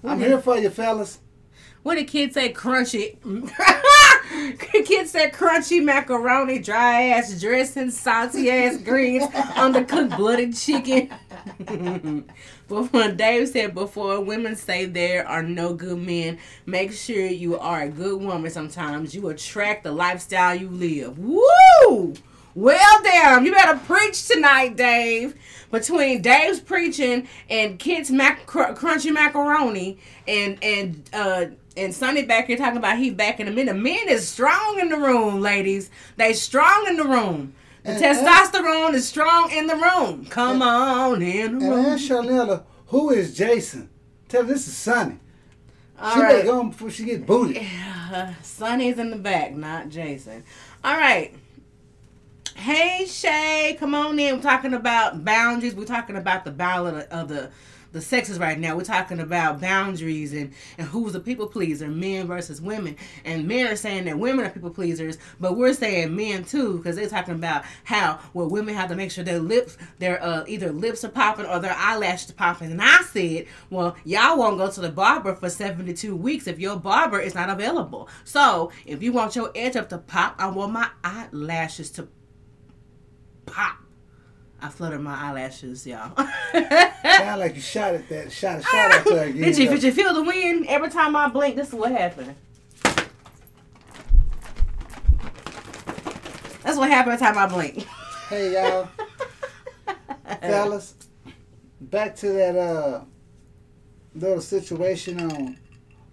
I'm 0.03 0.19
here 0.19 0.39
for 0.39 0.57
you, 0.57 0.69
fellas. 0.69 1.19
What 1.83 1.95
did 1.95 2.07
kids 2.07 2.33
say? 2.33 2.51
Crunchy. 2.51 3.17
kids 4.85 5.11
said 5.11 5.33
crunchy 5.33 5.83
macaroni, 5.83 6.59
dry 6.59 7.09
ass 7.09 7.39
dressing, 7.39 7.91
salty 7.91 8.49
ass 8.49 8.77
greens, 8.77 9.23
undercooked 9.23 10.15
blooded 10.15 10.55
chicken. 10.55 11.09
but 12.67 12.93
when 12.93 13.17
Dave 13.17 13.49
said 13.49 13.73
before, 13.73 14.21
women 14.21 14.55
say 14.55 14.85
there 14.85 15.27
are 15.27 15.43
no 15.43 15.73
good 15.73 15.99
men. 15.99 16.37
Make 16.65 16.91
sure 16.91 17.25
you 17.25 17.57
are 17.57 17.83
a 17.83 17.89
good 17.89 18.21
woman. 18.21 18.51
Sometimes 18.51 19.15
you 19.15 19.29
attract 19.29 19.83
the 19.83 19.91
lifestyle 19.91 20.55
you 20.55 20.69
live. 20.69 21.17
Woo! 21.17 22.13
Well, 22.63 23.01
damn, 23.03 23.45
you 23.45 23.53
better 23.53 23.79
preach 23.85 24.27
tonight, 24.27 24.75
Dave. 24.75 25.33
Between 25.71 26.21
Dave's 26.21 26.59
preaching 26.59 27.25
and 27.49 27.79
Kent's 27.79 28.11
mac- 28.11 28.45
cr- 28.45 28.73
crunchy 28.73 29.13
macaroni 29.13 29.97
and 30.27 30.57
and 30.61 31.09
uh 31.13 31.45
and 31.77 31.95
Sonny 31.95 32.23
back 32.23 32.47
here 32.47 32.57
talking 32.57 32.75
about 32.75 32.97
he 32.97 33.11
back 33.11 33.39
in 33.39 33.47
a 33.47 33.51
minute. 33.51 33.77
Men 33.77 34.09
is 34.09 34.27
strong 34.27 34.77
in 34.81 34.89
the 34.89 34.97
room, 34.97 35.39
ladies. 35.39 35.89
They 36.17 36.33
strong 36.33 36.85
in 36.89 36.97
the 36.97 37.05
room. 37.05 37.53
The 37.83 37.91
And- 37.91 38.03
and- 38.03 38.27
testosterone 38.27 38.93
is 38.93 39.07
strong 39.07 39.51
in 39.51 39.67
the 39.67 39.75
room. 39.77 40.25
Come 40.29 40.61
on 40.61 41.21
in 41.21 41.59
the 41.59 41.65
And 41.65 41.75
room. 41.75 41.85
ask 41.85 42.09
Charnella, 42.09 42.63
who 42.87 43.11
is 43.11 43.37
Jason? 43.37 43.89
Tell 44.27 44.41
her 44.41 44.47
this 44.49 44.67
is 44.67 44.75
Sonny. 44.75 45.15
All 45.97 46.13
she 46.13 46.19
right. 46.19 46.29
better 46.37 46.47
go 46.47 46.63
before 46.65 46.89
she 46.91 47.05
get 47.05 47.25
booted. 47.25 47.63
Uh, 48.11 48.33
Sonny's 48.41 48.97
in 48.97 49.11
the 49.11 49.17
back, 49.17 49.55
not 49.55 49.87
Jason. 49.89 50.43
All 50.83 50.97
right. 50.97 51.35
Hey 52.59 53.05
Shay, 53.05 53.77
come 53.79 53.95
on 53.95 54.19
in. 54.19 54.35
We're 54.35 54.41
talking 54.41 54.73
about 54.73 55.23
boundaries. 55.23 55.75
We're 55.75 55.85
talking 55.85 56.17
about 56.17 56.43
the 56.43 56.51
battle 56.51 56.87
of 57.09 57.29
the, 57.29 57.51
the 57.93 58.01
sexes 58.01 58.37
right 58.37 58.59
now. 58.59 58.75
We're 58.75 58.83
talking 58.83 59.21
about 59.21 59.61
boundaries 59.61 60.33
and 60.33 60.53
and 60.77 60.85
who's 60.85 61.15
a 61.15 61.21
people 61.21 61.47
pleaser, 61.47 61.87
men 61.87 62.27
versus 62.27 62.59
women. 62.59 62.97
And 63.23 63.47
men 63.47 63.65
are 63.67 63.77
saying 63.77 64.03
that 64.05 64.19
women 64.19 64.43
are 64.43 64.49
people 64.49 64.71
pleasers, 64.71 65.17
but 65.39 65.55
we're 65.55 65.73
saying 65.73 66.13
men 66.13 66.43
too 66.43 66.79
because 66.79 66.97
they're 66.97 67.07
talking 67.07 67.35
about 67.35 67.63
how 67.85 68.19
well 68.33 68.49
women 68.49 68.75
have 68.75 68.89
to 68.89 68.95
make 68.95 69.11
sure 69.11 69.23
their 69.23 69.39
lips, 69.39 69.77
their 69.99 70.21
uh, 70.21 70.43
either 70.45 70.73
lips 70.73 71.05
are 71.05 71.09
popping 71.09 71.45
or 71.45 71.59
their 71.59 71.75
eyelashes 71.77 72.33
popping. 72.33 72.71
And 72.73 72.81
I 72.81 73.03
said, 73.03 73.45
well, 73.69 73.95
y'all 74.03 74.37
won't 74.37 74.57
go 74.57 74.69
to 74.69 74.81
the 74.81 74.91
barber 74.91 75.33
for 75.33 75.49
72 75.49 76.13
weeks 76.13 76.45
if 76.45 76.59
your 76.59 76.75
barber 76.75 77.21
is 77.21 77.35
not 77.35 77.49
available. 77.49 78.09
So 78.25 78.73
if 78.85 79.01
you 79.01 79.13
want 79.13 79.37
your 79.37 79.49
edge 79.55 79.77
up 79.77 79.87
to 79.89 79.97
pop, 79.97 80.35
I 80.37 80.47
want 80.47 80.73
my 80.73 80.89
eyelashes 81.05 81.89
to 81.91 82.09
pop. 83.49 83.77
I 84.61 84.69
fluttered 84.69 85.01
my 85.01 85.15
eyelashes, 85.15 85.87
y'all. 85.87 86.15
Sound 86.53 87.39
like 87.39 87.55
you 87.55 87.61
shot 87.61 87.93
at 87.93 88.09
that, 88.09 88.31
shot 88.31 88.59
a 88.59 88.63
shot 88.63 88.91
at 88.91 89.03
her 89.03 89.23
again. 89.23 89.41
did 89.41 89.57
you 89.57 89.69
did 89.69 89.83
you 89.83 89.91
feel 89.91 90.13
the 90.13 90.23
wind 90.23 90.65
every 90.67 90.89
time 90.89 91.15
I 91.15 91.29
blink? 91.29 91.55
This 91.55 91.69
is 91.69 91.73
what 91.75 91.91
happened. 91.91 92.35
That's 96.63 96.77
what 96.77 96.89
happened 96.89 97.13
every 97.13 97.25
time 97.25 97.37
I 97.37 97.47
blink. 97.47 97.87
Hey 98.27 98.53
y'all, 98.53 98.89
fellas, 100.41 100.95
back 101.79 102.15
to 102.17 102.29
that 102.33 102.55
uh 102.57 103.01
little 104.13 104.41
situation 104.41 105.19
on 105.31 105.57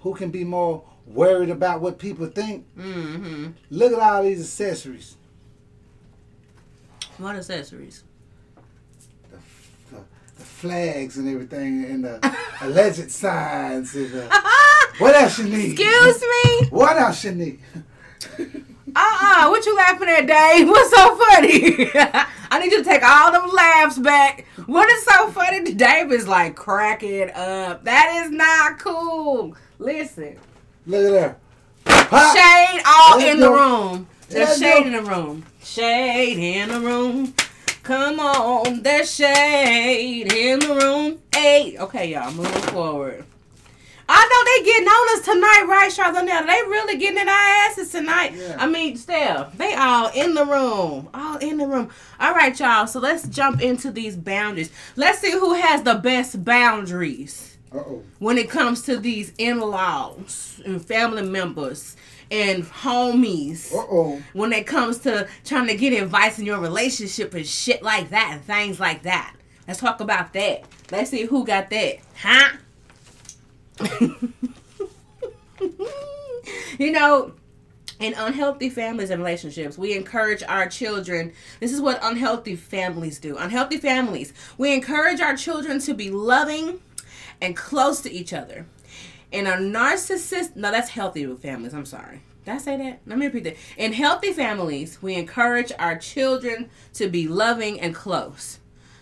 who 0.01 0.15
can 0.15 0.31
be 0.31 0.45
more 0.45 0.85
worried 1.05 1.51
about 1.51 1.81
what 1.81 1.99
people 1.99 2.27
think. 2.27 2.65
Mm-hmm. 2.77 3.49
Look 3.71 3.93
at 3.93 3.99
all 3.99 4.23
these 4.23 4.41
accessories. 4.41 5.16
What 7.19 7.37
accessories? 7.37 8.05
The, 9.31 9.37
the, 9.91 10.03
the 10.39 10.45
flags 10.45 11.17
and 11.19 11.29
everything 11.29 11.85
and 11.85 12.05
the 12.05 12.37
alleged 12.61 13.11
signs 13.11 13.95
and 13.95 14.11
the, 14.11 14.43
what 14.99 15.15
else 15.15 15.39
you 15.39 15.45
need? 15.45 15.73
Excuse 15.73 16.21
me? 16.23 16.67
What 16.69 16.97
else 16.97 17.25
you 17.25 17.33
need? 17.33 17.61
Uh-uh. 18.99 19.49
What 19.51 19.67
you 19.67 19.77
laughing 19.77 20.09
at, 20.09 20.27
Dave? 20.27 20.69
What's 20.69 20.91
so 20.91 21.17
funny? 21.17 21.91
I 22.51 22.59
need 22.61 22.73
you 22.73 22.83
to 22.83 22.85
take 22.89 23.03
all 23.03 23.31
them 23.31 23.51
laughs 23.53 23.99
back. 23.99 24.47
What 24.65 24.89
is 24.89 25.05
so 25.05 25.31
funny? 25.33 25.75
Dave 25.75 26.11
is 26.13 26.27
like 26.27 26.57
cracking 26.57 27.31
up. 27.35 27.85
That 27.85 28.23
is 28.25 28.31
not 28.31 28.79
cool. 28.79 29.55
Listen. 29.79 30.39
Look 30.87 31.05
at 31.15 31.39
that 31.85 32.09
Pop. 32.09 32.37
Shade 32.37 32.83
all 32.87 33.19
Let's 33.19 33.31
in 33.33 33.41
the 33.41 33.51
room. 33.51 34.07
There's 34.29 34.59
shade 34.59 34.85
go. 34.85 34.87
in 34.87 34.93
the 34.93 35.03
room. 35.03 35.45
Shade 35.67 36.39
in 36.39 36.69
the 36.69 36.81
room. 36.81 37.35
Come 37.83 38.21
on, 38.21 38.83
there's 38.83 39.13
shade 39.13 40.33
in 40.33 40.61
the 40.61 40.75
room. 40.75 41.19
Hey, 41.35 41.77
okay, 41.77 42.13
y'all, 42.13 42.33
moving 42.33 42.63
forward. 42.73 43.25
I 44.09 44.29
know 44.29 44.45
they 44.45 44.73
getting 44.73 44.89
on 44.89 45.19
us 45.19 45.25
tonight, 45.25 45.67
right, 45.69 45.93
Charlotte? 45.93 46.27
They 46.27 46.71
really 46.71 46.97
getting 46.97 47.19
in 47.19 47.29
our 47.29 47.35
asses 47.35 47.91
tonight. 47.91 48.35
Yeah. 48.35 48.57
I 48.59 48.69
mean, 48.69 48.97
Steph, 48.97 49.59
they 49.59 49.75
all 49.75 50.09
in 50.15 50.35
the 50.35 50.47
room. 50.47 51.09
All 51.13 51.37
in 51.39 51.59
the 51.59 51.67
room. 51.67 51.91
All 52.21 52.33
right, 52.33 52.59
y'all. 52.59 52.87
So 52.87 53.01
let's 53.01 53.27
jump 53.27 53.61
into 53.61 53.91
these 53.91 54.17
boundaries. 54.17 54.71
Let's 54.95 55.19
see 55.19 55.33
who 55.33 55.55
has 55.55 55.83
the 55.83 55.97
best 55.97 56.45
boundaries 56.45 57.59
Uh-oh. 57.73 58.03
when 58.21 58.39
it 58.39 58.49
comes 58.49 58.83
to 58.83 58.97
these 58.99 59.33
in-laws 59.37 60.63
and 60.65 60.83
family 60.83 61.23
members 61.29 61.97
and 62.31 62.65
homies 62.65 63.73
Uh-oh. 63.73 64.23
when 64.33 64.53
it 64.53 64.67
comes 64.67 64.99
to 64.99 65.29
trying 65.45 65.67
to 65.69 65.77
get 65.77 65.93
advice 65.93 66.39
in 66.39 66.47
your 66.47 66.59
relationship 66.59 67.35
and 67.35 67.47
shit 67.47 67.83
like 67.83 68.11
that 68.11 68.31
and 68.33 68.43
things 68.45 68.81
like 68.81 69.03
that 69.03 69.35
let's 69.69 69.81
talk 69.81 70.01
about 70.01 70.33
that 70.33 70.65
let's 70.91 71.11
see 71.11 71.25
who 71.25 71.45
got 71.45 71.71
that 71.71 71.99
huh 72.17 72.57
you 76.79 76.91
know 76.91 77.33
in 77.99 78.15
unhealthy 78.15 78.69
families 78.69 79.11
and 79.11 79.23
relationships, 79.23 79.79
we 79.79 79.95
encourage 79.95 80.43
our 80.43 80.69
children. 80.69 81.33
This 81.61 81.73
is 81.73 81.81
what 81.81 81.99
unhealthy 82.03 82.57
families 82.57 83.19
do. 83.19 83.37
Unhealthy 83.37 83.79
families, 83.79 84.33
we 84.59 84.75
encourage 84.75 85.21
our 85.21 85.37
children 85.37 85.79
to 85.81 85.95
be 85.95 86.11
loving 86.11 86.81
and 87.41 87.57
close 87.57 88.01
to 88.03 88.13
each 88.13 88.33
other. 88.33 88.67
In 89.33 89.47
a 89.47 89.53
narcissist, 89.53 90.57
no, 90.57 90.71
that's 90.71 90.91
healthy 90.91 91.27
with 91.27 91.43
families. 91.43 91.75
I'm 91.75 91.87
sorry. 91.87 92.23
Did 92.45 92.55
I 92.55 92.59
say 92.59 92.77
that? 92.77 93.01
Let 93.07 93.19
me 93.19 93.27
repeat 93.27 93.45
that. 93.45 93.57
In 93.77 93.93
healthy 93.93 94.33
families, 94.33 95.03
we 95.03 95.15
encourage 95.15 95.73
our 95.79 95.97
children 95.97 96.71
to 96.95 97.09
be 97.09 97.27
loving 97.27 97.81
and 97.81 97.95
close 97.95 98.61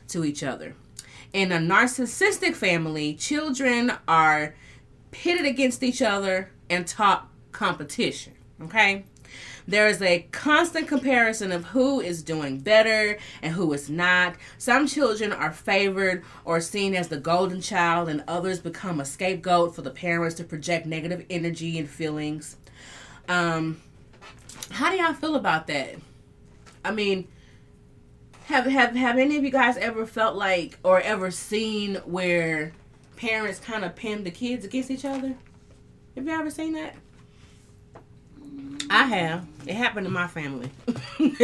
to 0.08 0.24
each 0.24 0.42
other. 0.42 0.74
In 1.32 1.52
a 1.52 1.58
narcissistic 1.58 2.54
family, 2.54 3.14
children 3.14 3.92
are 4.08 4.54
pitted 5.10 5.44
against 5.44 5.82
each 5.82 6.00
other 6.00 6.50
and 6.70 6.86
taught 6.86 7.28
competition. 7.52 8.34
Okay? 8.62 9.04
There 9.66 9.88
is 9.88 10.02
a 10.02 10.26
constant 10.30 10.88
comparison 10.88 11.50
of 11.50 11.66
who 11.66 12.00
is 12.00 12.22
doing 12.22 12.58
better 12.58 13.18
and 13.40 13.54
who 13.54 13.72
is 13.72 13.88
not. 13.88 14.34
Some 14.58 14.86
children 14.86 15.32
are 15.32 15.52
favored 15.52 16.22
or 16.44 16.60
seen 16.60 16.94
as 16.94 17.08
the 17.08 17.16
golden 17.16 17.60
child, 17.60 18.08
and 18.08 18.22
others 18.28 18.60
become 18.60 19.00
a 19.00 19.04
scapegoat 19.04 19.74
for 19.74 19.82
the 19.82 19.90
parents 19.90 20.36
to 20.36 20.44
project 20.44 20.86
negative 20.86 21.24
energy 21.30 21.78
and 21.78 21.88
feelings. 21.88 22.56
Um, 23.28 23.80
how 24.70 24.90
do 24.90 24.96
y'all 24.96 25.14
feel 25.14 25.34
about 25.34 25.66
that? 25.68 25.96
I 26.84 26.90
mean, 26.92 27.28
have 28.46 28.66
have 28.66 28.94
have 28.94 29.16
any 29.16 29.38
of 29.38 29.44
you 29.44 29.50
guys 29.50 29.78
ever 29.78 30.04
felt 30.04 30.36
like 30.36 30.78
or 30.82 31.00
ever 31.00 31.30
seen 31.30 31.96
where 32.04 32.72
parents 33.16 33.58
kind 33.58 33.84
of 33.84 33.96
pin 33.96 34.24
the 34.24 34.30
kids 34.30 34.66
against 34.66 34.90
each 34.90 35.06
other? 35.06 35.34
Have 36.14 36.26
you 36.26 36.32
ever 36.32 36.50
seen 36.50 36.74
that? 36.74 36.94
I 38.90 39.04
have. 39.04 39.46
It 39.66 39.74
happened 39.74 40.06
in 40.06 40.12
my 40.12 40.26
family. 40.28 40.70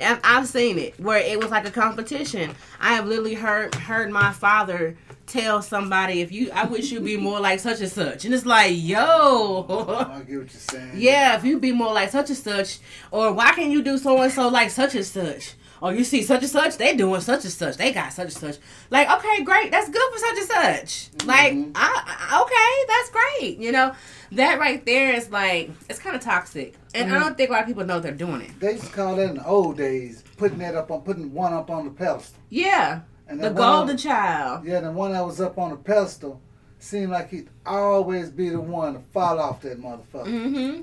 I've 0.00 0.20
I've 0.24 0.48
seen 0.48 0.78
it 0.78 0.98
where 0.98 1.18
it 1.18 1.38
was 1.38 1.50
like 1.50 1.66
a 1.66 1.70
competition. 1.70 2.54
I 2.80 2.94
have 2.94 3.06
literally 3.06 3.34
heard 3.34 3.74
heard 3.74 4.10
my 4.10 4.32
father 4.32 4.96
tell 5.26 5.62
somebody, 5.62 6.20
"If 6.20 6.32
you, 6.32 6.50
I 6.52 6.64
wish 6.64 6.90
you'd 6.90 7.04
be 7.04 7.16
more 7.16 7.40
like 7.40 7.60
such 7.60 7.80
and 7.80 7.90
such," 7.90 8.24
and 8.24 8.34
it's 8.34 8.46
like, 8.46 8.72
"Yo, 8.74 9.66
I 9.68 10.18
get 10.18 10.18
what 10.18 10.28
you're 10.28 10.48
saying. 10.48 10.92
yeah, 10.94 11.36
if 11.36 11.44
you 11.44 11.58
be 11.58 11.72
more 11.72 11.92
like 11.92 12.10
such 12.10 12.30
and 12.30 12.38
such, 12.38 12.78
or 13.10 13.32
why 13.32 13.52
can't 13.52 13.70
you 13.70 13.82
do 13.82 13.98
so 13.98 14.20
and 14.20 14.32
so 14.32 14.48
like 14.48 14.70
such 14.70 14.94
and 14.94 15.06
such?" 15.06 15.54
Or 15.82 15.92
you 15.92 16.04
see 16.04 16.22
such 16.22 16.42
and 16.42 16.50
such, 16.50 16.76
they 16.76 16.94
doing 16.96 17.20
such 17.20 17.42
and 17.42 17.52
such, 17.52 17.76
they 17.76 17.92
got 17.92 18.12
such 18.12 18.26
and 18.26 18.32
such. 18.32 18.58
Like, 18.90 19.10
okay, 19.10 19.42
great, 19.42 19.72
that's 19.72 19.88
good 19.90 20.12
for 20.12 20.18
such 20.18 20.38
and 20.38 20.48
such. 20.48 21.26
Like, 21.26 21.52
Mhm. 21.54 21.72
I, 21.74 22.02
I- 22.30 22.40
okay, 22.42 22.86
that's 22.88 23.10
great. 23.10 23.58
You 23.58 23.72
know, 23.72 23.92
that 24.30 24.60
right 24.60 24.84
there 24.86 25.12
is 25.12 25.30
like 25.30 25.70
it's 25.90 25.98
kind 25.98 26.14
of 26.14 26.22
toxic, 26.22 26.76
and 26.94 27.12
I 27.12 27.16
Mhm. 27.16 27.20
don't 27.20 27.36
think 27.36 27.50
a 27.50 27.52
lot 27.54 27.62
of 27.62 27.66
people 27.66 27.84
know 27.84 27.98
they're 27.98 28.12
doing 28.12 28.42
it. 28.42 28.60
They 28.60 28.72
used 28.74 28.84
to 28.84 28.92
call 28.92 29.16
that 29.16 29.28
in 29.30 29.36
the 29.38 29.44
old 29.46 29.76
days, 29.76 30.22
putting 30.36 30.58
that 30.58 30.76
up 30.76 30.92
on, 30.92 31.00
putting 31.00 31.32
one 31.34 31.52
up 31.52 31.68
on 31.68 31.84
the 31.86 31.90
pedestal. 31.90 32.38
Yeah, 32.48 33.00
And 33.26 33.40
the 33.42 33.50
golden 33.50 33.96
child. 33.96 34.64
Yeah, 34.64 34.80
the 34.80 34.92
one 34.92 35.10
that 35.12 35.26
was 35.26 35.40
up 35.40 35.58
on 35.58 35.70
the 35.70 35.76
pedestal 35.76 36.40
seemed 36.78 37.10
like 37.10 37.30
he'd 37.30 37.48
always 37.66 38.30
be 38.30 38.50
the 38.50 38.60
one 38.60 38.94
to 38.94 39.00
fall 39.12 39.40
off 39.40 39.62
that 39.62 39.80
motherfucker. 39.82 40.26
Mm-hmm. 40.26 40.82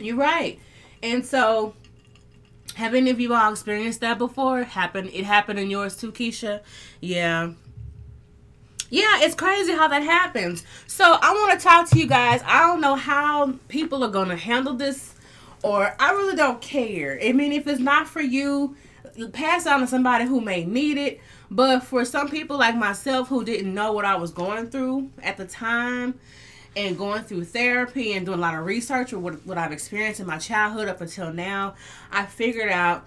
You're 0.00 0.16
right. 0.16 0.58
And 1.02 1.24
so, 1.24 1.74
have 2.80 2.94
any 2.94 3.10
of 3.10 3.20
you 3.20 3.32
all 3.34 3.52
experienced 3.52 4.00
that 4.00 4.18
before? 4.18 4.64
Happened? 4.64 5.10
It 5.12 5.24
happened 5.24 5.58
in 5.58 5.70
yours 5.70 5.96
too, 5.96 6.12
Keisha? 6.12 6.60
Yeah. 7.00 7.52
Yeah, 8.88 9.20
it's 9.20 9.34
crazy 9.36 9.72
how 9.72 9.86
that 9.88 10.02
happens. 10.02 10.64
So 10.86 11.04
I 11.04 11.32
want 11.32 11.58
to 11.58 11.64
talk 11.64 11.88
to 11.90 11.98
you 11.98 12.06
guys. 12.06 12.42
I 12.44 12.60
don't 12.60 12.80
know 12.80 12.96
how 12.96 13.52
people 13.68 14.02
are 14.02 14.10
gonna 14.10 14.36
handle 14.36 14.74
this, 14.74 15.14
or 15.62 15.94
I 16.00 16.10
really 16.12 16.34
don't 16.34 16.60
care. 16.60 17.20
I 17.22 17.32
mean, 17.32 17.52
if 17.52 17.66
it's 17.66 17.80
not 17.80 18.08
for 18.08 18.20
you, 18.20 18.74
pass 19.32 19.66
on 19.66 19.80
to 19.80 19.86
somebody 19.86 20.24
who 20.24 20.40
may 20.40 20.64
need 20.64 20.96
it. 20.96 21.20
But 21.50 21.80
for 21.80 22.04
some 22.04 22.28
people 22.28 22.58
like 22.58 22.76
myself 22.76 23.28
who 23.28 23.44
didn't 23.44 23.74
know 23.74 23.92
what 23.92 24.04
I 24.04 24.16
was 24.16 24.30
going 24.30 24.70
through 24.70 25.10
at 25.22 25.36
the 25.36 25.44
time, 25.44 26.18
and 26.76 26.96
going 26.96 27.22
through 27.22 27.44
therapy 27.44 28.12
and 28.12 28.24
doing 28.24 28.38
a 28.38 28.42
lot 28.42 28.54
of 28.54 28.64
research 28.64 29.12
or 29.12 29.18
what, 29.18 29.44
what 29.46 29.58
I've 29.58 29.72
experienced 29.72 30.20
in 30.20 30.26
my 30.26 30.38
childhood 30.38 30.88
up 30.88 31.00
until 31.00 31.32
now, 31.32 31.74
I 32.12 32.26
figured 32.26 32.70
out 32.70 33.06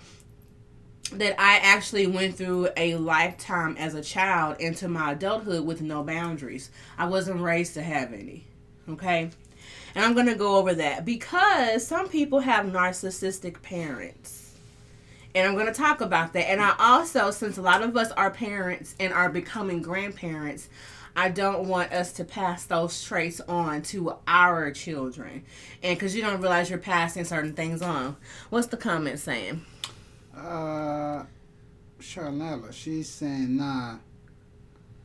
that 1.12 1.40
I 1.40 1.58
actually 1.58 2.08
went 2.08 2.36
through 2.36 2.70
a 2.76 2.96
lifetime 2.96 3.76
as 3.78 3.94
a 3.94 4.02
child 4.02 4.58
into 4.60 4.88
my 4.88 5.12
adulthood 5.12 5.66
with 5.66 5.82
no 5.82 6.04
boundaries. 6.04 6.72
I 6.98 7.06
wasn't 7.08 7.42
raised 7.42 7.76
to 7.76 7.84
have 7.84 8.14
any. 8.14 8.46
Okay? 8.90 9.30
And 9.96 10.04
I'm 10.04 10.14
going 10.14 10.28
to 10.28 10.36
go 10.36 10.58
over 10.58 10.74
that 10.76 11.06
because 11.06 11.86
some 11.86 12.10
people 12.10 12.40
have 12.40 12.66
narcissistic 12.66 13.62
parents. 13.62 14.56
And 15.36 15.48
I'm 15.48 15.56
going 15.56 15.68
to 15.68 15.74
talk 15.74 16.02
about 16.02 16.34
that. 16.34 16.50
And 16.50 16.62
I 16.62 16.76
also, 16.78 17.32
since 17.32 17.58
a 17.58 17.62
lot 17.62 17.82
of 17.82 17.96
us 17.98 18.12
are 18.12 18.30
parents 18.30 18.96
and 19.00 19.14
are 19.14 19.30
becoming 19.30 19.82
grandparents, 19.82 20.70
I 21.16 21.30
don't 21.30 21.68
want 21.68 21.92
us 21.92 22.12
to 22.14 22.24
pass 22.24 22.66
those 22.66 23.04
traits 23.04 23.40
on 23.42 23.84
to 23.84 24.16
our 24.28 24.72
children. 24.72 25.46
And 25.84 25.98
because 25.98 26.16
you 26.16 26.22
don't 26.22 26.42
realize 26.42 26.70
you're 26.70 26.80
passing 26.80 27.24
certain 27.26 27.54
things 27.54 27.82
on. 27.82 28.18
What's 28.50 28.68
the 28.68 28.78
comment 28.78 29.20
saying? 29.20 29.64
Uh, 30.36 31.24
Charnella, 32.00 32.74
she's 32.74 33.10
saying, 33.10 33.58
nah, 33.58 33.98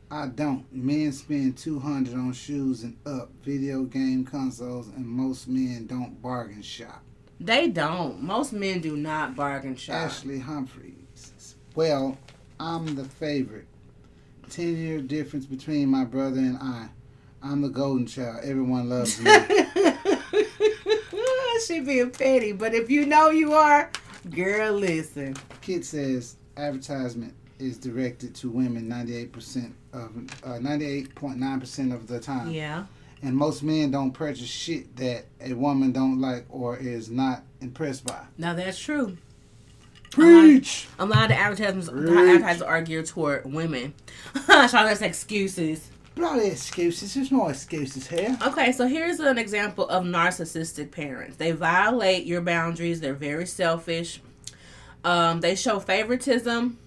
I 0.09 0.27
don't. 0.27 0.65
Men 0.73 1.11
spend 1.11 1.57
200 1.57 2.15
on 2.15 2.33
shoes 2.33 2.83
and 2.83 2.97
up, 3.05 3.29
video 3.43 3.83
game 3.83 4.25
consoles, 4.25 4.87
and 4.87 5.05
most 5.05 5.47
men 5.47 5.85
don't 5.85 6.19
bargain 6.21 6.63
shop. 6.63 7.03
They 7.39 7.69
don't. 7.69 8.21
Most 8.21 8.51
men 8.51 8.81
do 8.81 8.97
not 8.97 9.35
bargain 9.35 9.75
shop. 9.75 9.95
Ashley 9.95 10.39
Humphreys. 10.39 11.55
Well, 11.75 12.17
I'm 12.59 12.95
the 12.95 13.05
favorite. 13.05 13.67
10 14.49 14.77
year 14.77 15.01
difference 15.01 15.45
between 15.45 15.89
my 15.89 16.03
brother 16.03 16.39
and 16.39 16.57
I. 16.57 16.89
I'm 17.41 17.61
the 17.61 17.69
golden 17.69 18.05
child. 18.05 18.41
Everyone 18.43 18.89
loves 18.89 19.21
me. 19.21 19.31
she 21.65 21.79
being 21.79 22.11
petty, 22.11 22.51
but 22.51 22.73
if 22.73 22.89
you 22.89 23.05
know 23.05 23.29
you 23.29 23.53
are, 23.53 23.91
girl, 24.29 24.73
listen. 24.73 25.35
Kit 25.61 25.85
says 25.85 26.35
advertisement 26.57 27.33
is 27.59 27.77
directed 27.77 28.33
to 28.35 28.49
women 28.49 28.89
98% 28.89 29.71
of 29.93 30.15
uh, 30.43 30.57
98.9% 30.59 31.93
of 31.93 32.07
the 32.07 32.19
time. 32.19 32.51
Yeah. 32.51 32.85
And 33.21 33.35
most 33.35 33.63
men 33.63 33.91
don't 33.91 34.11
purchase 34.11 34.47
shit 34.47 34.95
that 34.95 35.25
a 35.41 35.53
woman 35.53 35.91
don't 35.91 36.21
like 36.21 36.45
or 36.49 36.77
is 36.77 37.09
not 37.09 37.43
impressed 37.61 38.05
by. 38.05 38.25
Now 38.37 38.53
that's 38.53 38.79
true. 38.79 39.17
Preach. 40.11 40.87
A 40.97 41.05
lot 41.05 41.23
of 41.23 41.29
the 41.29 41.35
advertisements, 41.35 41.89
advertisements 41.89 42.61
are 42.61 42.81
geared 42.81 43.05
toward 43.05 43.45
women. 43.45 43.93
Charlotte's 44.47 45.01
excuses. 45.01 45.89
Bloody 46.15 46.47
excuses. 46.47 47.13
There's 47.13 47.31
no 47.31 47.47
excuses 47.47 48.07
here. 48.07 48.37
Okay, 48.45 48.71
so 48.71 48.87
here's 48.87 49.19
an 49.19 49.37
example 49.37 49.87
of 49.87 50.03
narcissistic 50.03 50.91
parents. 50.91 51.37
They 51.37 51.51
violate 51.51 52.25
your 52.25 52.41
boundaries. 52.41 52.99
They're 52.99 53.13
very 53.13 53.45
selfish. 53.45 54.21
Um, 55.03 55.39
they 55.39 55.55
show 55.55 55.79
favoritism. 55.79 56.77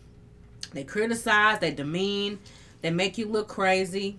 They 0.73 0.85
criticize. 0.85 1.61
They 1.61 1.71
demean. 1.71 2.41
They 2.83 2.91
make 2.91 3.17
you 3.17 3.27
look 3.27 3.49
crazy. 3.49 4.19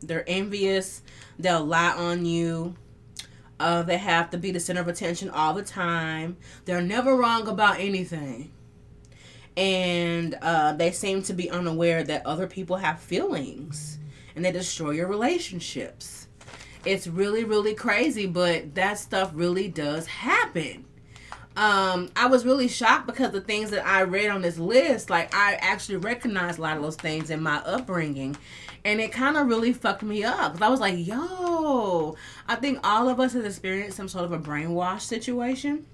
They're 0.00 0.28
envious. 0.28 1.02
They'll 1.38 1.64
lie 1.64 1.92
on 1.92 2.24
you. 2.24 2.76
Uh, 3.62 3.82
they 3.82 3.96
have 3.96 4.28
to 4.30 4.38
be 4.38 4.50
the 4.50 4.58
center 4.58 4.80
of 4.80 4.88
attention 4.88 5.30
all 5.30 5.54
the 5.54 5.62
time. 5.62 6.36
They're 6.64 6.82
never 6.82 7.16
wrong 7.16 7.46
about 7.46 7.78
anything. 7.78 8.50
And 9.56 10.36
uh, 10.42 10.72
they 10.72 10.90
seem 10.90 11.22
to 11.22 11.32
be 11.32 11.48
unaware 11.48 12.02
that 12.02 12.26
other 12.26 12.46
people 12.46 12.76
have 12.76 12.98
feelings 12.98 13.98
and 14.34 14.44
they 14.44 14.50
destroy 14.50 14.90
your 14.90 15.06
relationships. 15.06 16.26
It's 16.84 17.06
really, 17.06 17.44
really 17.44 17.74
crazy, 17.74 18.26
but 18.26 18.74
that 18.74 18.98
stuff 18.98 19.30
really 19.32 19.68
does 19.68 20.06
happen. 20.06 20.84
Um, 21.54 22.10
I 22.16 22.26
was 22.26 22.46
really 22.46 22.66
shocked 22.66 23.06
because 23.06 23.30
the 23.30 23.40
things 23.40 23.70
that 23.70 23.86
I 23.86 24.02
read 24.02 24.30
on 24.30 24.40
this 24.42 24.58
list, 24.58 25.10
like 25.10 25.34
I 25.34 25.54
actually 25.60 25.98
recognized 25.98 26.58
a 26.58 26.62
lot 26.62 26.76
of 26.76 26.82
those 26.82 26.96
things 26.96 27.30
in 27.30 27.42
my 27.42 27.58
upbringing, 27.58 28.36
and 28.84 29.00
it 29.00 29.12
kind 29.12 29.36
of 29.36 29.46
really 29.46 29.72
fucked 29.74 30.02
me 30.02 30.24
up. 30.24 30.54
Cause 30.54 30.62
I 30.62 30.68
was 30.68 30.80
like, 30.80 31.06
"Yo, 31.06 32.16
I 32.52 32.56
think 32.56 32.80
all 32.84 33.08
of 33.08 33.18
us 33.18 33.32
has 33.32 33.44
experienced 33.44 33.96
some 33.96 34.08
sort 34.08 34.24
of 34.24 34.32
a 34.32 34.38
brainwash 34.38 35.00
situation." 35.02 35.86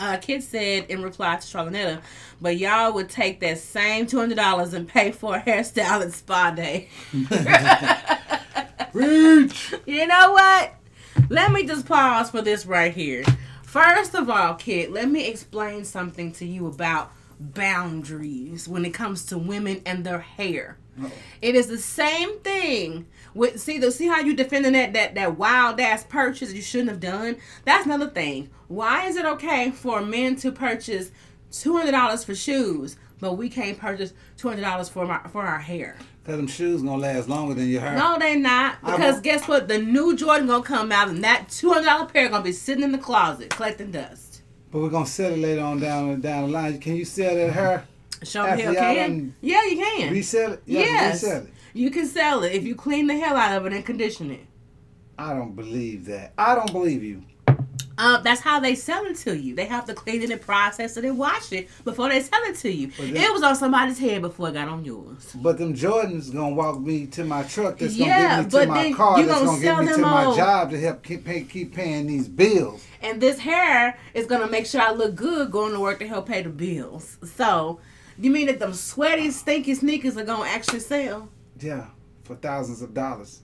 Uh, 0.00 0.16
Kit 0.16 0.42
said 0.42 0.86
in 0.88 1.02
reply 1.02 1.36
to 1.36 1.46
Charlotte, 1.46 2.00
but 2.40 2.56
y'all 2.56 2.92
would 2.92 3.08
take 3.08 3.40
that 3.40 3.58
same 3.58 4.06
two 4.06 4.18
hundred 4.18 4.36
dollars 4.36 4.72
and 4.72 4.88
pay 4.88 5.12
for 5.12 5.36
a 5.36 5.42
hairstyle 5.42 6.02
and 6.02 6.12
spa 6.12 6.50
day. 6.50 6.88
Preach. 8.92 9.74
You 9.86 10.06
know 10.06 10.32
what? 10.32 10.74
Let 11.28 11.52
me 11.52 11.66
just 11.66 11.86
pause 11.86 12.30
for 12.30 12.42
this 12.42 12.66
right 12.66 12.92
here. 12.92 13.24
First 13.64 14.14
of 14.14 14.28
all, 14.28 14.54
Kit, 14.54 14.92
let 14.92 15.10
me 15.10 15.28
explain 15.28 15.84
something 15.84 16.32
to 16.32 16.46
you 16.46 16.66
about 16.66 17.12
boundaries 17.38 18.68
when 18.68 18.84
it 18.84 18.92
comes 18.94 19.24
to 19.26 19.38
women 19.38 19.82
and 19.86 20.04
their 20.04 20.20
hair. 20.20 20.78
It 21.40 21.54
is 21.54 21.68
the 21.68 21.78
same 21.78 22.38
thing 22.40 23.06
with 23.34 23.60
see 23.60 23.78
the 23.78 23.90
see 23.90 24.08
how 24.08 24.20
you 24.20 24.34
defending 24.34 24.72
that 24.72 24.92
that 24.92 25.14
that 25.14 25.38
wild 25.38 25.80
ass 25.80 26.04
purchase 26.04 26.52
you 26.52 26.62
shouldn't 26.62 26.90
have 26.90 27.00
done. 27.00 27.36
That's 27.64 27.86
another 27.86 28.08
thing. 28.08 28.50
Why 28.68 29.06
is 29.06 29.16
it 29.16 29.24
okay 29.24 29.70
for 29.70 30.00
men 30.02 30.36
to 30.36 30.52
purchase 30.52 31.10
two 31.50 31.76
hundred 31.76 31.92
dollars 31.92 32.24
for 32.24 32.34
shoes, 32.34 32.96
but 33.20 33.34
we 33.34 33.48
can't 33.48 33.78
purchase 33.78 34.12
two 34.36 34.48
hundred 34.48 34.62
dollars 34.62 34.88
for 34.88 35.06
my 35.06 35.18
for 35.28 35.42
our 35.42 35.60
hair. 35.60 35.96
Cause 36.24 36.36
them 36.36 36.46
shoes 36.46 36.82
gonna 36.82 36.98
last 36.98 37.28
longer 37.28 37.54
than 37.54 37.68
your 37.68 37.80
hair. 37.80 37.96
No, 37.96 38.16
they 38.16 38.36
not. 38.36 38.80
Because 38.84 39.20
guess 39.20 39.48
what? 39.48 39.66
The 39.66 39.78
new 39.78 40.16
Jordan 40.16 40.46
gonna 40.46 40.62
come 40.62 40.92
out, 40.92 41.08
and 41.08 41.24
that 41.24 41.48
two 41.50 41.72
hundred 41.72 41.86
dollar 41.86 42.06
pair 42.06 42.28
gonna 42.28 42.44
be 42.44 42.52
sitting 42.52 42.84
in 42.84 42.92
the 42.92 42.98
closet 42.98 43.50
collecting 43.50 43.90
dust. 43.90 44.42
But 44.70 44.82
we're 44.82 44.90
gonna 44.90 45.06
sell 45.06 45.32
it 45.32 45.38
later 45.38 45.62
on 45.62 45.80
down 45.80 46.20
down 46.20 46.44
the 46.44 46.52
line. 46.52 46.78
Can 46.78 46.94
you 46.94 47.04
sell 47.04 47.34
that 47.34 47.52
hair? 47.52 47.84
Show 48.22 48.44
hell 48.44 48.72
can. 48.72 49.34
Yeah, 49.40 49.64
you 49.64 49.76
can. 49.76 50.12
Resell 50.12 50.52
it? 50.52 50.62
Yeah, 50.64 50.80
yes, 50.80 51.22
resell 51.24 51.42
it. 51.42 51.51
You 51.72 51.90
can 51.90 52.06
sell 52.06 52.42
it 52.44 52.52
if 52.52 52.64
you 52.64 52.74
clean 52.74 53.06
the 53.06 53.18
hell 53.18 53.36
out 53.36 53.56
of 53.56 53.66
it 53.66 53.72
and 53.72 53.84
condition 53.84 54.30
it. 54.30 54.46
I 55.18 55.34
don't 55.34 55.54
believe 55.54 56.06
that. 56.06 56.32
I 56.36 56.54
don't 56.54 56.72
believe 56.72 57.02
you. 57.02 57.22
Uh, 57.98 58.20
that's 58.22 58.40
how 58.40 58.58
they 58.58 58.74
sell 58.74 59.04
it 59.04 59.16
to 59.16 59.36
you. 59.36 59.54
They 59.54 59.66
have 59.66 59.84
to 59.84 59.94
clean 59.94 60.22
it 60.22 60.30
and 60.30 60.40
process 60.40 60.96
it 60.96 61.04
and 61.04 61.18
wash 61.18 61.52
it 61.52 61.68
before 61.84 62.08
they 62.08 62.20
sell 62.20 62.40
it 62.44 62.56
to 62.56 62.72
you. 62.72 62.90
It 62.98 63.32
was 63.32 63.42
on 63.42 63.54
somebody's 63.54 63.98
head 63.98 64.22
before 64.22 64.48
it 64.48 64.54
got 64.54 64.66
on 64.68 64.84
yours. 64.84 65.30
But 65.34 65.58
them 65.58 65.74
Jordans 65.74 66.32
gonna 66.32 66.54
walk 66.54 66.80
me 66.80 67.06
to 67.08 67.24
my 67.24 67.42
truck. 67.42 67.78
That's 67.78 67.94
Yeah, 67.94 68.06
gonna 68.06 68.28
get 68.28 68.38
me 68.38 68.50
to 68.50 68.56
but 68.56 68.68
my 68.68 68.82
then 68.82 68.94
car. 68.94 69.16
That's 69.18 69.28
gonna 69.28 69.46
gonna 69.46 69.60
get 69.60 69.66
sell 69.66 69.82
me 69.82 69.92
to 69.92 69.98
my 69.98 70.36
job 70.36 70.70
to 70.70 70.80
help 70.80 71.02
keep 71.02 71.24
pay, 71.24 71.42
keep 71.44 71.74
paying 71.74 72.06
these 72.06 72.28
bills. 72.28 72.84
And 73.02 73.20
this 73.20 73.38
hair 73.38 73.98
is 74.14 74.26
gonna 74.26 74.48
make 74.48 74.66
sure 74.66 74.80
I 74.80 74.92
look 74.92 75.14
good 75.14 75.50
going 75.50 75.72
to 75.74 75.80
work 75.80 75.98
to 76.00 76.08
help 76.08 76.26
pay 76.28 76.42
the 76.42 76.48
bills. 76.48 77.18
So, 77.36 77.78
you 78.18 78.30
mean 78.30 78.46
that 78.46 78.58
them 78.58 78.72
sweaty, 78.72 79.30
stinky 79.30 79.74
sneakers 79.74 80.16
are 80.16 80.24
gonna 80.24 80.48
actually 80.48 80.80
sell? 80.80 81.28
Yeah, 81.62 81.86
for 82.24 82.34
thousands 82.36 82.82
of 82.82 82.94
dollars. 82.94 83.40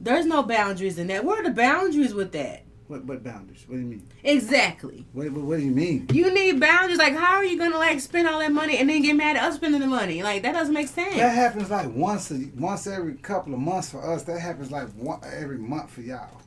There's 0.00 0.26
no 0.26 0.42
boundaries 0.42 0.98
in 0.98 1.06
that. 1.08 1.24
Where 1.24 1.40
are 1.40 1.44
the 1.44 1.50
boundaries 1.50 2.14
with 2.14 2.32
that? 2.32 2.62
What 2.88 3.04
what 3.04 3.24
boundaries? 3.24 3.64
What 3.66 3.76
do 3.76 3.80
you 3.80 3.86
mean? 3.86 4.06
Exactly. 4.22 5.04
What 5.12 5.30
what, 5.30 5.42
what 5.44 5.58
do 5.58 5.64
you 5.64 5.72
mean? 5.72 6.06
You 6.12 6.32
need 6.32 6.60
boundaries. 6.60 6.98
Like, 6.98 7.14
how 7.16 7.34
are 7.36 7.44
you 7.44 7.58
gonna 7.58 7.78
like 7.78 7.98
spend 8.00 8.28
all 8.28 8.38
that 8.38 8.52
money 8.52 8.76
and 8.78 8.88
then 8.88 9.02
get 9.02 9.16
mad 9.16 9.36
at 9.36 9.42
us 9.42 9.56
spending 9.56 9.80
the 9.80 9.86
money? 9.88 10.22
Like, 10.22 10.42
that 10.42 10.52
doesn't 10.52 10.72
make 10.74 10.88
sense. 10.88 11.16
That 11.16 11.34
happens 11.34 11.68
like 11.70 11.92
once 11.92 12.30
a, 12.30 12.48
once 12.56 12.86
every 12.86 13.14
couple 13.14 13.54
of 13.54 13.60
months 13.60 13.90
for 13.90 14.08
us. 14.08 14.22
That 14.24 14.38
happens 14.38 14.70
like 14.70 14.88
one, 14.90 15.20
every 15.24 15.58
month 15.58 15.90
for 15.90 16.02
y'all. 16.02 16.40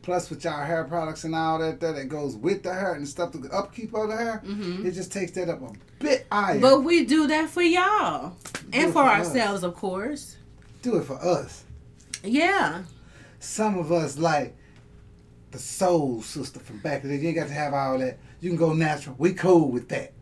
Plus 0.00 0.28
with 0.30 0.44
y'all 0.44 0.64
hair 0.64 0.84
products 0.84 1.24
and 1.24 1.34
all 1.34 1.58
that 1.58 1.80
that, 1.80 1.96
that 1.96 2.08
goes 2.08 2.36
with 2.36 2.62
the 2.62 2.72
hair 2.72 2.94
and 2.94 3.06
stuff, 3.08 3.32
the 3.32 3.48
upkeep 3.52 3.94
of 3.94 4.08
the 4.08 4.16
hair, 4.16 4.42
Mhm. 4.46 4.84
it 4.86 4.92
just 4.92 5.10
takes 5.12 5.32
that 5.32 5.48
up 5.50 5.60
a 5.62 5.72
bit. 6.30 6.60
But 6.60 6.84
we 6.84 7.04
do 7.04 7.26
that 7.28 7.48
for 7.50 7.62
y'all 7.62 8.36
and 8.72 8.88
for 8.88 9.02
for 9.02 9.04
us. 9.04 9.28
ourselves, 9.28 9.62
of 9.62 9.74
course. 9.74 10.36
Do 10.82 10.96
it 10.96 11.04
for 11.04 11.14
us. 11.24 11.64
Yeah. 12.22 12.82
Some 13.40 13.78
of 13.78 13.92
us 13.92 14.18
like 14.18 14.56
the 15.50 15.58
soul 15.58 16.20
sister 16.22 16.58
from 16.60 16.78
back 16.78 17.04
in 17.04 17.10
the 17.10 17.16
day. 17.16 17.22
You 17.22 17.28
ain't 17.28 17.36
got 17.38 17.48
to 17.48 17.54
have 17.54 17.74
all 17.74 17.98
that. 17.98 18.18
You 18.40 18.50
can 18.50 18.58
go 18.58 18.72
natural. 18.72 19.14
We 19.18 19.34
cool 19.34 19.70
with 19.70 19.88
that. 19.88 20.12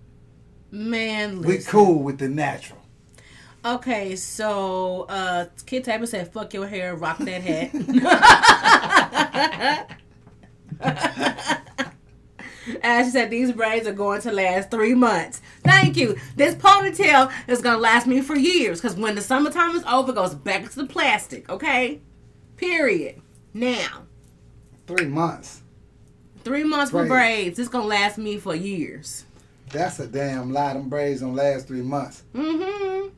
Man, 0.70 1.42
We 1.42 1.58
cool 1.58 2.02
with 2.02 2.18
the 2.18 2.28
natural. 2.28 2.78
Okay, 3.64 4.16
so 4.16 5.02
uh 5.08 5.44
Kit 5.66 5.84
Tabor 5.84 6.06
said, 6.06 6.32
"Fuck 6.32 6.52
your 6.52 6.66
hair, 6.66 6.96
rock 6.96 7.18
that 7.18 7.42
hat." 7.42 7.70
As 12.82 13.06
she 13.06 13.10
said, 13.12 13.30
these 13.30 13.52
braids 13.52 13.86
are 13.86 13.92
going 13.92 14.20
to 14.22 14.32
last 14.32 14.70
three 14.70 14.94
months. 14.94 15.40
Thank 15.64 15.96
you. 15.96 16.16
This 16.36 16.54
ponytail 16.54 17.32
is 17.48 17.60
gonna 17.60 17.78
last 17.78 18.06
me 18.06 18.20
for 18.20 18.36
years 18.36 18.80
because 18.80 18.96
when 18.96 19.14
the 19.14 19.20
summertime 19.22 19.74
is 19.76 19.84
over, 19.84 20.12
it 20.12 20.14
goes 20.14 20.34
back 20.34 20.68
to 20.70 20.76
the 20.76 20.86
plastic. 20.86 21.48
Okay, 21.50 22.00
period. 22.56 23.20
Now, 23.54 24.02
Three 24.86 25.06
months. 25.06 25.62
three 26.44 26.64
months 26.64 26.90
for 26.90 27.06
Braids. 27.06 27.08
braids. 27.08 27.58
It's 27.58 27.68
gonna 27.68 27.86
last 27.86 28.18
me 28.18 28.38
for 28.38 28.54
years. 28.54 29.24
That's 29.70 29.98
a 30.00 30.06
damn 30.06 30.52
lie. 30.52 30.74
Them 30.74 30.88
braids 30.88 31.20
don't 31.20 31.34
last 31.34 31.66
three 31.68 31.82
months. 31.82 32.22
Mm-hmm. 32.34 33.08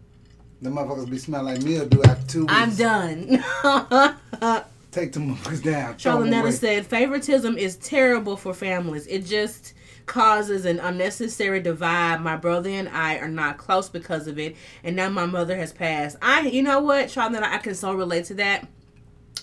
The 0.63 0.71
motherfuckers 0.71 1.11
be 1.11 1.19
smelling 1.19 1.55
like 1.57 1.63
mildew 1.65 2.03
after 2.05 2.27
two 2.27 2.41
weeks. 2.43 2.53
I'm 2.55 2.75
done. 2.77 3.45
Take 4.95 5.13
the 5.13 5.19
motherfuckers 5.19 5.63
down. 5.65 5.97
throw 5.97 6.23
'em 6.23 6.31
Charlotte 6.31 6.53
said, 6.53 6.87
favoritism 6.87 7.59
is 7.59 7.77
terrible 7.77 8.37
for 8.37 8.55
families. 8.55 9.09
It 9.09 9.27
just 9.27 9.75
causes 10.07 10.65
an 10.65 10.79
unnecessary 10.79 11.61
divide. 11.61 12.21
My 12.21 12.37
brother 12.37 12.71
and 12.71 12.89
I 12.89 13.17
are 13.17 13.27
not 13.29 13.59
close 13.59 13.89
because 13.89 14.29
of 14.29 14.39
it, 14.39 14.55
and 14.85 14.95
now 14.95 15.09
my 15.09 15.27
mother 15.27 15.57
has 15.57 15.73
passed. 15.73 16.17
I, 16.23 16.43
you 16.43 16.63
know 16.63 16.81
what, 16.81 17.11
Charlotte, 17.11 17.43
I 17.43 17.59
can 17.59 17.75
so 17.75 17.93
relate 17.93 18.27
to 18.27 18.35
that 18.35 18.69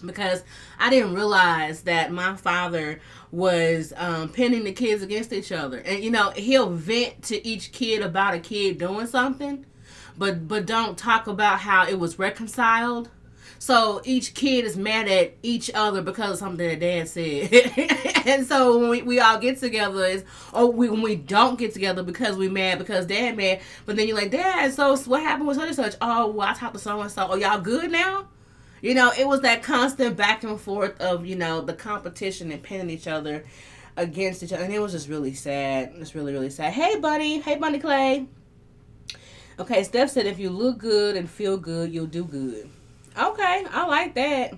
because 0.05 0.41
I 0.79 0.89
didn't 0.89 1.15
realize 1.15 1.81
that 1.81 2.13
my 2.13 2.37
father 2.37 3.01
was 3.29 3.91
um, 3.97 4.29
pinning 4.29 4.63
the 4.63 4.71
kids 4.71 5.03
against 5.03 5.33
each 5.33 5.51
other, 5.51 5.79
and 5.79 6.01
you 6.01 6.11
know 6.11 6.29
he'll 6.31 6.69
vent 6.69 7.23
to 7.23 7.45
each 7.45 7.73
kid 7.73 8.01
about 8.01 8.35
a 8.35 8.39
kid 8.39 8.77
doing 8.77 9.07
something, 9.07 9.65
but 10.17 10.47
but 10.47 10.65
don't 10.65 10.97
talk 10.97 11.27
about 11.27 11.59
how 11.59 11.85
it 11.85 11.99
was 11.99 12.17
reconciled. 12.17 13.09
So 13.61 14.01
each 14.03 14.33
kid 14.33 14.65
is 14.65 14.75
mad 14.75 15.07
at 15.07 15.35
each 15.43 15.69
other 15.75 16.01
because 16.01 16.31
of 16.31 16.37
something 16.39 16.67
that 16.67 16.79
dad 16.79 17.07
said. 17.07 17.53
and 18.25 18.47
so 18.47 18.79
when 18.79 18.89
we, 18.89 19.01
we 19.03 19.19
all 19.19 19.37
get 19.37 19.59
together 19.59 20.03
is 20.03 20.23
or 20.51 20.61
oh, 20.61 20.65
we, 20.65 20.89
when 20.89 21.03
we 21.03 21.15
don't 21.15 21.59
get 21.59 21.71
together 21.71 22.01
because 22.01 22.37
we 22.37 22.49
mad 22.49 22.79
because 22.79 23.05
dad 23.05 23.37
mad. 23.37 23.61
But 23.85 23.97
then 23.97 24.07
you're 24.07 24.17
like, 24.17 24.31
Dad, 24.31 24.73
so 24.73 24.97
what 25.05 25.21
happened 25.21 25.47
with 25.47 25.57
such 25.57 25.67
and 25.67 25.75
such? 25.75 25.93
Oh, 26.01 26.31
well, 26.31 26.47
I 26.47 26.53
talked 26.53 26.73
to 26.73 26.79
so 26.79 26.99
and 27.01 27.11
so. 27.11 27.27
Oh, 27.29 27.35
y'all 27.35 27.61
good 27.61 27.91
now? 27.91 28.29
You 28.81 28.95
know, 28.95 29.11
it 29.15 29.27
was 29.27 29.41
that 29.41 29.61
constant 29.61 30.17
back 30.17 30.43
and 30.43 30.59
forth 30.59 30.99
of, 30.99 31.27
you 31.27 31.35
know, 31.35 31.61
the 31.61 31.73
competition 31.73 32.51
and 32.51 32.63
pinning 32.63 32.89
each 32.89 33.07
other 33.07 33.43
against 33.95 34.41
each 34.41 34.53
other. 34.53 34.63
And 34.63 34.73
it 34.73 34.79
was 34.79 34.93
just 34.93 35.07
really 35.07 35.35
sad. 35.35 35.93
It's 35.97 36.15
really, 36.15 36.33
really 36.33 36.49
sad. 36.49 36.73
Hey, 36.73 36.97
buddy. 36.97 37.41
Hey, 37.41 37.57
Bunny 37.57 37.77
Clay. 37.77 38.25
Okay, 39.59 39.83
Steph 39.83 40.09
said 40.09 40.25
if 40.25 40.39
you 40.39 40.49
look 40.49 40.79
good 40.79 41.15
and 41.15 41.29
feel 41.29 41.57
good, 41.57 41.93
you'll 41.93 42.07
do 42.07 42.25
good. 42.25 42.67
Okay, 43.17 43.65
I 43.69 43.85
like 43.87 44.15
that. 44.15 44.53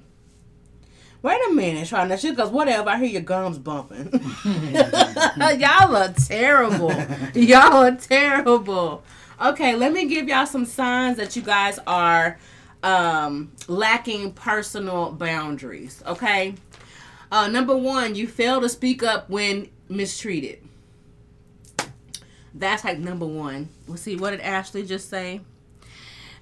Wait 1.22 1.40
a 1.50 1.54
minute, 1.54 1.88
trying 1.88 2.10
that 2.10 2.20
shit, 2.20 2.36
because 2.36 2.50
whatever, 2.50 2.90
I 2.90 2.98
hear 2.98 3.08
your 3.08 3.22
gums 3.22 3.58
bumping. 3.58 4.10
y'all 4.46 5.96
are 5.96 6.14
terrible. 6.14 6.94
y'all 7.34 7.86
are 7.86 7.96
terrible. 7.96 9.04
Okay, 9.42 9.76
let 9.76 9.94
me 9.94 10.06
give 10.06 10.28
y'all 10.28 10.46
some 10.46 10.66
signs 10.66 11.18
that 11.18 11.36
you 11.36 11.42
guys 11.42 11.80
are 11.88 12.38
um, 12.84 13.54
lacking 13.70 14.34
personal 14.34 15.14
boundaries. 15.14 16.04
Okay, 16.06 16.56
uh, 17.32 17.48
number 17.48 17.76
one, 17.76 18.16
you 18.16 18.28
fail 18.28 18.60
to 18.60 18.68
speak 18.68 19.02
up 19.02 19.30
when 19.30 19.70
mistreated. 19.90 20.60
That's 22.54 22.84
like 22.84 23.00
number 23.00 23.26
one. 23.26 23.70
Let's 23.88 24.02
see, 24.02 24.18
what 24.18 24.32
did 24.32 24.42
Ashley 24.42 24.84
just 24.84 25.10
say? 25.10 25.42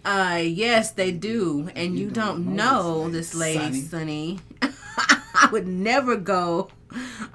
Uh, 0.03 0.41
yes, 0.43 0.91
they 0.91 1.11
do, 1.11 1.69
and 1.75 1.97
you, 1.97 2.05
You 2.05 2.11
don't, 2.11 2.45
don't 2.45 2.55
know 2.55 3.09
this 3.09 3.35
lady, 3.35 3.81
Sonny. 3.81 4.39
I 4.61 5.49
would 5.51 5.67
never 5.67 6.15
go 6.15 6.69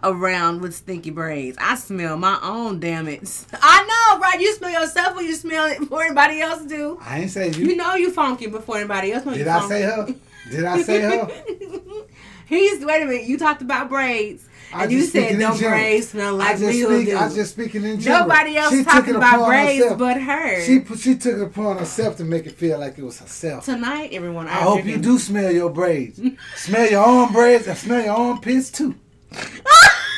around 0.02 0.60
with 0.60 0.74
stinky 0.74 1.10
braids. 1.10 1.56
I 1.60 1.76
smell 1.76 2.16
my 2.16 2.38
own. 2.42 2.80
Damn 2.80 3.08
it! 3.08 3.44
I 3.52 3.82
know, 3.84 4.20
right? 4.20 4.40
You 4.40 4.52
smell 4.54 4.70
yourself, 4.70 5.16
or 5.16 5.22
you 5.22 5.34
smell 5.34 5.66
it 5.66 5.78
before 5.80 6.02
anybody 6.02 6.40
else 6.40 6.62
do. 6.64 6.98
I 7.02 7.20
ain't 7.20 7.30
say 7.30 7.50
you. 7.50 7.66
You 7.66 7.76
know 7.76 7.94
you 7.94 8.10
funky 8.12 8.48
before 8.48 8.78
anybody 8.78 9.12
else. 9.12 9.24
Did 9.24 9.46
I 9.46 9.60
funky. 9.60 9.68
say 9.68 9.82
her? 9.82 10.06
Did 10.50 10.64
I 10.64 10.82
say 10.82 11.00
her? 11.02 11.26
He's 12.46 12.84
wait 12.84 13.02
a 13.02 13.06
minute. 13.06 13.24
You 13.24 13.38
talked 13.38 13.62
about 13.62 13.88
braids, 13.88 14.48
I 14.72 14.82
and 14.84 14.92
you 14.92 15.02
said 15.04 15.20
no 15.22 15.28
in 15.30 15.38
them 15.38 15.56
general. 15.56 15.78
braids 15.78 16.08
smell 16.08 16.34
I 16.34 16.38
like 16.50 16.58
just 16.58 16.78
speak. 16.82 17.14
I 17.14 17.28
just 17.34 17.52
speaking 17.52 17.84
in 17.84 18.00
general. 18.00 18.28
Nobody 18.28 18.56
else 18.56 18.74
She 18.74 18.84
talking 18.84 19.14
about 19.14 19.46
braids 19.46 19.82
herself. 19.84 19.98
but 19.98 20.20
her. 20.20 20.60
She 20.64 20.84
she 20.96 21.16
took 21.16 21.36
it 21.36 21.42
upon 21.42 21.78
herself 21.78 22.16
to 22.18 22.24
make 22.24 22.46
it 22.46 22.52
feel 22.52 22.78
like 22.78 22.98
it 22.98 23.04
was 23.04 23.18
herself. 23.20 23.64
Tonight, 23.64 24.10
everyone. 24.12 24.48
I 24.48 24.54
hope 24.60 24.84
you 24.84 24.98
do 24.98 25.18
smell 25.18 25.50
your 25.52 25.70
braids. 25.70 26.20
smell 26.56 26.90
your 26.90 27.04
own 27.06 27.32
braids 27.32 27.66
and 27.66 27.76
smell 27.78 28.02
your 28.04 28.16
own 28.16 28.40
piss 28.40 28.70
too. 28.70 28.94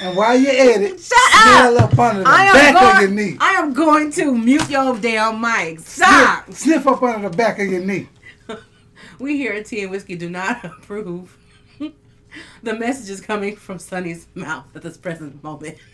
And 0.01 0.17
while 0.17 0.39
you're 0.39 0.53
at 0.53 0.81
it, 0.81 1.01
Shut 1.01 1.19
smell 1.33 1.77
up. 1.79 1.93
up 1.93 1.99
under 1.99 2.23
the 2.23 2.29
I 2.29 2.45
am 2.45 2.55
back 2.55 2.75
going, 2.75 2.95
of 2.95 3.03
your 3.03 3.11
knee. 3.11 3.37
I 3.41 3.51
am 3.55 3.73
going 3.73 4.13
to 4.13 4.33
mute 4.39 4.71
your 4.71 4.97
damn 4.97 5.41
mic. 5.41 5.81
Stop. 5.81 6.45
Sniff, 6.47 6.57
sniff 6.59 6.87
up 6.87 7.03
under 7.03 7.29
the 7.29 7.37
back 7.37 7.59
of 7.59 7.67
your 7.67 7.81
knee. 7.85 8.09
We 9.19 9.37
here 9.37 9.55
at 9.55 9.67
Tea 9.67 9.83
and 9.83 9.91
Whiskey 9.91 10.15
do 10.15 10.31
not 10.31 10.65
approve 10.65 11.37
the 12.63 12.75
message 12.75 13.11
is 13.11 13.21
coming 13.21 13.57
from 13.57 13.79
Sonny's 13.79 14.27
mouth 14.35 14.75
at 14.75 14.83
this 14.83 14.97
present 14.97 15.43
moment. 15.43 15.79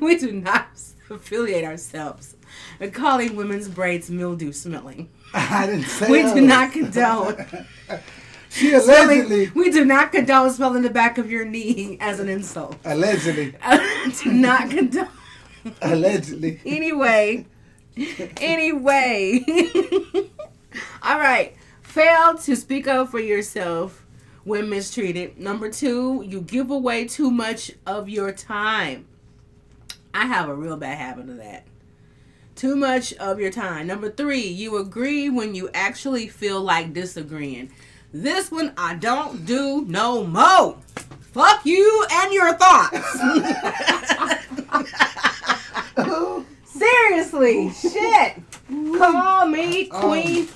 We 0.00 0.16
do 0.16 0.30
not 0.30 0.68
affiliate 1.10 1.64
ourselves 1.64 2.36
with 2.78 2.94
calling 2.94 3.34
women's 3.34 3.68
braids 3.68 4.08
mildew 4.08 4.52
smelling. 4.52 5.10
I 5.34 5.66
didn't 5.66 5.86
say 5.86 6.08
We 6.10 6.22
do 6.22 6.40
not 6.40 6.70
condone 6.72 7.44
She 8.50 8.70
smelling. 8.78 9.22
allegedly, 9.22 9.50
We 9.52 9.70
do 9.70 9.84
not 9.84 10.12
condone 10.12 10.50
smelling 10.52 10.82
the 10.82 10.90
back 10.90 11.18
of 11.18 11.28
your 11.28 11.44
knee 11.44 11.98
as 12.00 12.20
an 12.20 12.28
insult. 12.28 12.76
allegedly, 12.84 13.56
do 14.22 14.32
not 14.32 14.70
condone. 14.70 15.08
allegedly. 15.82 16.60
Anyway, 16.64 17.46
anyway. 18.40 19.44
All 21.02 21.18
right. 21.18 21.56
Fail 21.82 22.36
to 22.38 22.54
speak 22.56 22.86
up 22.86 23.10
for 23.10 23.20
yourself 23.20 24.03
when 24.44 24.68
mistreated. 24.68 25.38
Number 25.38 25.70
two, 25.70 26.22
you 26.26 26.40
give 26.40 26.70
away 26.70 27.06
too 27.06 27.30
much 27.30 27.72
of 27.86 28.08
your 28.08 28.32
time. 28.32 29.06
I 30.12 30.26
have 30.26 30.48
a 30.48 30.54
real 30.54 30.76
bad 30.76 30.98
habit 30.98 31.28
of 31.28 31.38
that. 31.38 31.64
Too 32.54 32.76
much 32.76 33.12
of 33.14 33.40
your 33.40 33.50
time. 33.50 33.88
Number 33.88 34.10
three, 34.10 34.46
you 34.46 34.76
agree 34.76 35.28
when 35.28 35.54
you 35.54 35.70
actually 35.74 36.28
feel 36.28 36.60
like 36.60 36.92
disagreeing. 36.92 37.72
This 38.12 38.50
one 38.52 38.72
I 38.78 38.94
don't 38.94 39.44
do 39.44 39.84
no 39.88 40.22
mo. 40.22 40.78
Fuck 41.32 41.66
you 41.66 42.06
and 42.12 42.32
your 42.32 42.54
thoughts. 42.54 42.96
Seriously, 46.64 47.72
shit. 47.72 48.40
Call 48.68 49.46
me 49.46 49.90
um, 49.90 50.00
queen. 50.00 50.48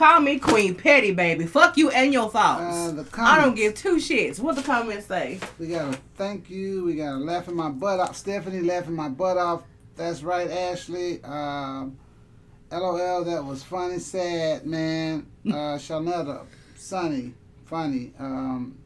Call 0.00 0.20
me 0.20 0.38
Queen 0.38 0.74
Petty, 0.74 1.12
baby. 1.12 1.44
Fuck 1.44 1.76
you 1.76 1.90
and 1.90 2.10
your 2.10 2.30
thoughts. 2.30 2.74
Uh, 2.74 2.92
the 2.92 3.06
I 3.18 3.38
don't 3.38 3.54
give 3.54 3.74
two 3.74 3.96
shits. 3.96 4.40
What 4.40 4.56
the 4.56 4.62
comments 4.62 5.04
say? 5.04 5.38
We 5.58 5.66
gotta 5.66 5.98
thank 6.16 6.48
you. 6.48 6.86
We 6.86 6.94
gotta 6.94 7.18
laughing 7.18 7.54
my 7.54 7.68
butt 7.68 8.00
off. 8.00 8.16
Stephanie 8.16 8.62
laughing 8.62 8.94
my 8.94 9.10
butt 9.10 9.36
off. 9.36 9.62
That's 9.96 10.22
right, 10.22 10.50
Ashley. 10.50 11.22
Um, 11.22 11.98
LOL, 12.72 13.24
that 13.24 13.44
was 13.44 13.62
funny, 13.62 13.98
sad, 13.98 14.64
man. 14.64 15.26
Uh, 15.46 15.76
Shanetta, 15.76 16.46
Sonny, 16.76 17.34
funny. 17.66 18.14
Um, 18.18 18.78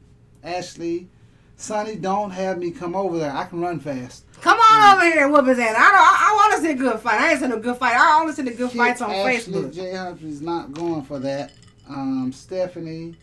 Ashley, 0.42 1.08
Sonny, 1.56 1.96
don't 1.96 2.30
have 2.30 2.58
me 2.58 2.70
come 2.70 2.94
over 2.96 3.18
there. 3.18 3.32
I 3.32 3.44
can 3.44 3.60
run 3.60 3.78
fast. 3.80 4.24
Come 4.40 4.58
on 4.58 4.96
over 4.96 5.04
here 5.06 5.24
and 5.24 5.32
whoop 5.32 5.46
his 5.46 5.58
ass. 5.58 5.74
I 5.76 5.90
don't. 5.90 5.94
I, 5.94 6.30
I 6.30 6.34
want 6.34 6.54
to 6.56 6.60
see 6.62 6.70
a 6.72 6.74
good 6.74 7.00
fight. 7.00 7.20
I 7.20 7.30
ain't 7.30 7.40
seen 7.40 7.52
a 7.52 7.56
good 7.56 7.76
fight. 7.76 7.94
I 7.96 8.20
only 8.20 8.32
seen 8.34 8.44
the 8.46 8.50
good 8.52 8.72
fights 8.72 9.00
on 9.00 9.10
Ashley, 9.10 9.52
Facebook. 9.54 9.72
J. 9.74 9.94
Humphrey's 9.94 10.42
not 10.42 10.72
going 10.72 11.02
for 11.02 11.18
that. 11.20 11.52
Um, 11.88 12.32
Stephanie, 12.34 13.14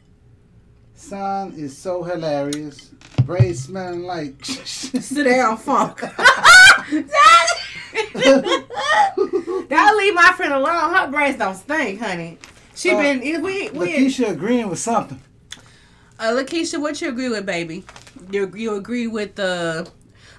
son 0.96 1.54
is 1.56 1.78
so 1.78 2.04
hilarious. 2.04 2.92
Braid 3.26 3.58
smelling 3.58 4.04
like. 4.04 4.44
Sit 4.46 5.24
down, 5.26 5.58
funk. 5.58 6.00
That'll 9.72 9.98
leave 9.98 10.16
my 10.16 10.34
friend 10.36 10.54
alone. 10.54 10.94
Her 10.96 11.08
braids 11.12 11.38
don't 11.38 11.56
stink, 11.56 12.00
honey. 12.02 12.38
She 12.76 12.92
Uh, 12.92 12.98
been 13.02 13.20
we 13.42 13.70
we. 13.70 13.94
Lakeisha 13.98 14.30
agreeing 14.32 14.70
with 14.70 14.80
something. 14.80 15.22
Uh, 16.18 16.32
Lakeisha, 16.32 16.80
what 16.80 17.00
you 17.02 17.10
agree 17.10 17.30
with, 17.30 17.46
baby? 17.46 17.84
You 18.30 18.52
you 18.56 18.76
agree 18.76 19.08
with 19.08 19.36
the 19.36 19.90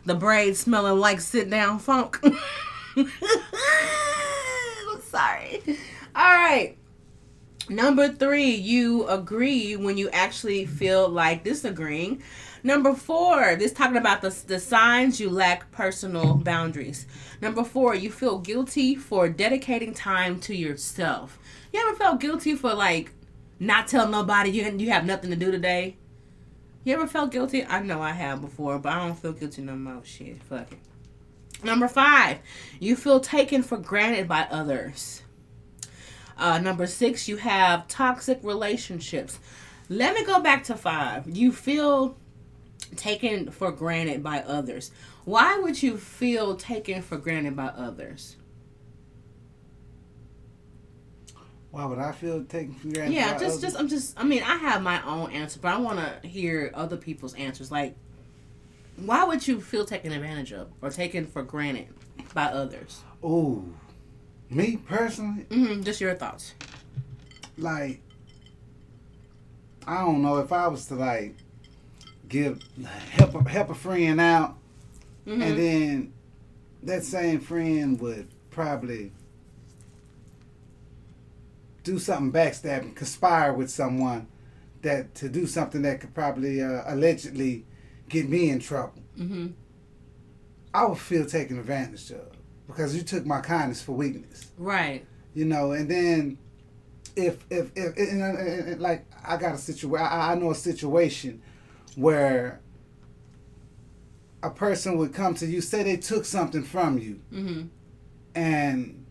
the 0.04 0.14
braids 0.14 0.60
smelling 0.60 0.98
like 0.98 1.20
sit 1.20 1.50
down 1.50 1.78
funk? 1.78 2.18
I'm 2.96 3.10
sorry. 5.02 5.62
All 6.14 6.32
right. 6.34 6.76
Number 7.68 8.08
three, 8.08 8.50
you 8.50 9.06
agree 9.08 9.76
when 9.76 9.96
you 9.96 10.10
actually 10.10 10.66
feel 10.66 11.08
like 11.08 11.44
disagreeing. 11.44 12.22
Number 12.64 12.94
four, 12.94 13.56
this 13.56 13.72
talking 13.72 13.96
about 13.96 14.20
the, 14.20 14.30
the 14.46 14.58
signs 14.58 15.20
you 15.20 15.30
lack 15.30 15.70
personal 15.72 16.34
boundaries. 16.34 17.06
Number 17.40 17.64
four, 17.64 17.94
you 17.94 18.10
feel 18.10 18.38
guilty 18.38 18.94
for 18.94 19.28
dedicating 19.28 19.94
time 19.94 20.38
to 20.40 20.54
yourself. 20.54 21.38
You 21.72 21.80
ever 21.80 21.96
felt 21.96 22.20
guilty 22.20 22.54
for 22.54 22.74
like 22.74 23.12
not 23.58 23.86
telling 23.88 24.10
nobody 24.10 24.50
you 24.50 24.64
you 24.78 24.90
have 24.90 25.04
nothing 25.06 25.30
to 25.30 25.36
do 25.36 25.50
today? 25.50 25.96
You 26.84 26.94
ever 26.94 27.06
felt 27.06 27.30
guilty? 27.30 27.64
I 27.64 27.80
know 27.80 28.02
I 28.02 28.10
have 28.10 28.40
before, 28.40 28.78
but 28.78 28.92
I 28.92 29.06
don't 29.06 29.18
feel 29.18 29.32
guilty 29.32 29.62
no 29.62 29.76
more. 29.76 30.04
Shit, 30.04 30.42
fuck 30.42 30.72
it. 30.72 30.78
Number 31.64 31.86
five, 31.86 32.38
you 32.80 32.96
feel 32.96 33.20
taken 33.20 33.62
for 33.62 33.76
granted 33.76 34.26
by 34.26 34.48
others. 34.50 35.22
Uh, 36.36 36.58
number 36.58 36.88
six, 36.88 37.28
you 37.28 37.36
have 37.36 37.86
toxic 37.86 38.40
relationships. 38.42 39.38
Let 39.88 40.14
me 40.14 40.24
go 40.24 40.40
back 40.40 40.64
to 40.64 40.76
five. 40.76 41.28
You 41.28 41.52
feel 41.52 42.16
taken 42.96 43.50
for 43.50 43.70
granted 43.70 44.22
by 44.22 44.40
others. 44.40 44.90
Why 45.24 45.58
would 45.58 45.82
you 45.82 45.96
feel 45.96 46.56
taken 46.56 47.02
for 47.02 47.16
granted 47.16 47.54
by 47.54 47.66
others? 47.66 48.36
Why 51.72 51.86
would 51.86 51.98
I 51.98 52.12
feel 52.12 52.44
taken 52.44 52.74
for 52.74 52.88
granted? 52.88 53.14
Yeah, 53.14 53.32
just 53.32 53.44
others? 53.44 53.60
just 53.60 53.76
I'm 53.78 53.88
just 53.88 54.20
I 54.20 54.22
mean, 54.24 54.42
I 54.44 54.56
have 54.56 54.82
my 54.82 55.04
own 55.04 55.32
answer, 55.32 55.58
but 55.60 55.72
I 55.74 55.78
want 55.78 55.98
to 55.98 56.28
hear 56.28 56.70
other 56.74 56.96
people's 56.96 57.34
answers. 57.34 57.72
Like 57.72 57.96
why 58.96 59.24
would 59.24 59.46
you 59.46 59.60
feel 59.60 59.84
taken 59.84 60.12
advantage 60.12 60.52
of 60.52 60.68
or 60.80 60.90
taken 60.90 61.26
for 61.26 61.42
granted 61.42 61.88
by 62.34 62.44
others? 62.44 63.02
Oh, 63.22 63.64
me 64.50 64.76
personally, 64.76 65.44
hmm 65.50 65.82
just 65.82 66.00
your 66.00 66.14
thoughts. 66.14 66.54
like, 67.56 68.00
I 69.86 70.00
don't 70.02 70.22
know 70.22 70.38
if 70.38 70.52
I 70.52 70.68
was 70.68 70.86
to 70.86 70.94
like 70.94 71.34
give 72.28 72.62
help 73.10 73.34
a, 73.34 73.48
help 73.48 73.70
a 73.70 73.74
friend 73.74 74.20
out, 74.20 74.56
hmm 75.24 75.42
and 75.42 75.58
then 75.58 76.12
that 76.82 77.04
same 77.04 77.40
friend 77.40 77.98
would 78.00 78.28
probably 78.50 79.12
do 81.82 81.98
something 81.98 82.32
backstabbing, 82.32 82.94
conspire 82.94 83.52
with 83.52 83.70
someone 83.70 84.28
that 84.82 85.14
to 85.16 85.28
do 85.28 85.46
something 85.46 85.82
that 85.82 86.00
could 86.00 86.14
probably 86.14 86.62
uh, 86.62 86.82
allegedly 86.86 87.64
get 88.08 88.28
me 88.28 88.50
in 88.50 88.58
trouble. 88.60 89.02
Mm-hmm. 89.18 89.48
I 90.74 90.84
would 90.86 90.98
feel 90.98 91.26
taken 91.26 91.58
advantage 91.58 92.10
of 92.10 92.32
because 92.66 92.96
you 92.96 93.02
took 93.02 93.26
my 93.26 93.40
kindness 93.40 93.82
for 93.82 93.92
weakness. 93.92 94.50
Right. 94.56 95.04
you 95.34 95.44
know 95.44 95.72
and 95.72 95.90
then 95.90 96.38
if 97.16 97.44
if 97.50 97.70
if 97.76 97.96
and, 97.96 98.22
and, 98.22 98.68
and, 98.68 98.80
like 98.80 99.04
i 99.24 99.36
got 99.36 99.54
a 99.54 99.58
situation 99.58 99.96
I, 99.96 100.32
I 100.32 100.34
know 100.34 100.50
a 100.50 100.54
situation 100.54 101.42
where 101.94 102.60
a 104.42 104.50
person 104.50 104.96
would 104.98 105.12
come 105.12 105.34
to 105.36 105.46
you 105.46 105.60
say 105.60 105.82
they 105.82 105.96
took 105.96 106.24
something 106.24 106.62
from 106.62 106.98
you 106.98 107.20
hmm 107.30 107.62
and 108.34 109.01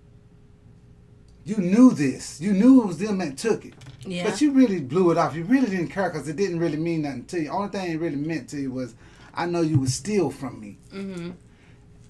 you 1.43 1.57
knew 1.57 1.91
this. 1.91 2.39
You 2.39 2.53
knew 2.53 2.81
it 2.83 2.87
was 2.87 2.97
them 2.99 3.17
that 3.19 3.37
took 3.37 3.65
it. 3.65 3.73
Yeah. 4.05 4.23
but 4.29 4.41
you 4.41 4.51
really 4.51 4.79
blew 4.79 5.11
it 5.11 5.17
off. 5.17 5.35
You 5.35 5.43
really 5.43 5.69
didn't 5.69 5.89
care 5.89 6.09
because 6.09 6.27
it 6.27 6.35
didn't 6.35 6.59
really 6.59 6.77
mean 6.77 7.03
nothing 7.03 7.25
to 7.25 7.41
you. 7.41 7.49
Only 7.51 7.69
thing 7.69 7.91
it 7.91 7.99
really 7.99 8.15
meant 8.15 8.49
to 8.49 8.57
you 8.59 8.71
was 8.71 8.95
i 9.33 9.45
know 9.45 9.61
you 9.61 9.79
would 9.79 9.89
steal 9.89 10.29
from 10.29 10.59
me. 10.59 10.77
Hmm 10.91 11.31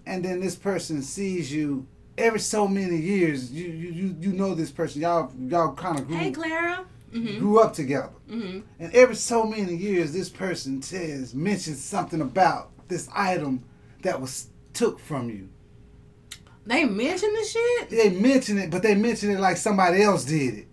and 0.05 0.25
then 0.25 0.39
this 0.39 0.55
person 0.55 1.01
sees 1.03 1.51
you 1.53 1.85
every 2.17 2.39
so 2.39 2.67
many 2.67 2.97
years. 2.97 3.51
You 3.51 3.67
you 3.67 3.89
you, 3.91 4.15
you 4.19 4.33
know 4.33 4.55
this 4.55 4.71
person. 4.71 5.01
Y'all 5.01 5.31
y'all 5.39 5.73
kind 5.75 5.99
of 5.99 6.07
grew, 6.07 6.17
Hey, 6.17 6.31
Clara. 6.31 6.85
hmm 7.11 7.37
grew 7.39 7.59
up 7.59 7.73
together. 7.73 8.09
Hmm 8.29 8.61
and 8.79 8.93
every 8.95 9.15
so 9.15 9.43
many 9.45 9.75
years 9.75 10.11
this 10.13 10.29
person 10.29 10.81
says 10.81 11.35
mentions 11.35 11.83
something 11.83 12.21
about 12.21 12.71
this 12.87 13.07
item 13.13 13.63
that 14.01 14.19
was 14.19 14.47
took 14.73 14.97
from 14.99 15.29
you 15.29 15.49
They 16.65 16.85
mention 16.85 17.33
the 17.33 17.43
shit. 17.43 17.89
they 17.89 18.09
mention 18.11 18.57
it 18.59 18.69
but 18.69 18.83
they 18.83 18.95
mention 18.95 19.31
it 19.31 19.39
like 19.39 19.57
somebody 19.57 20.01
else 20.01 20.25
did 20.25 20.53
it. 20.59 20.67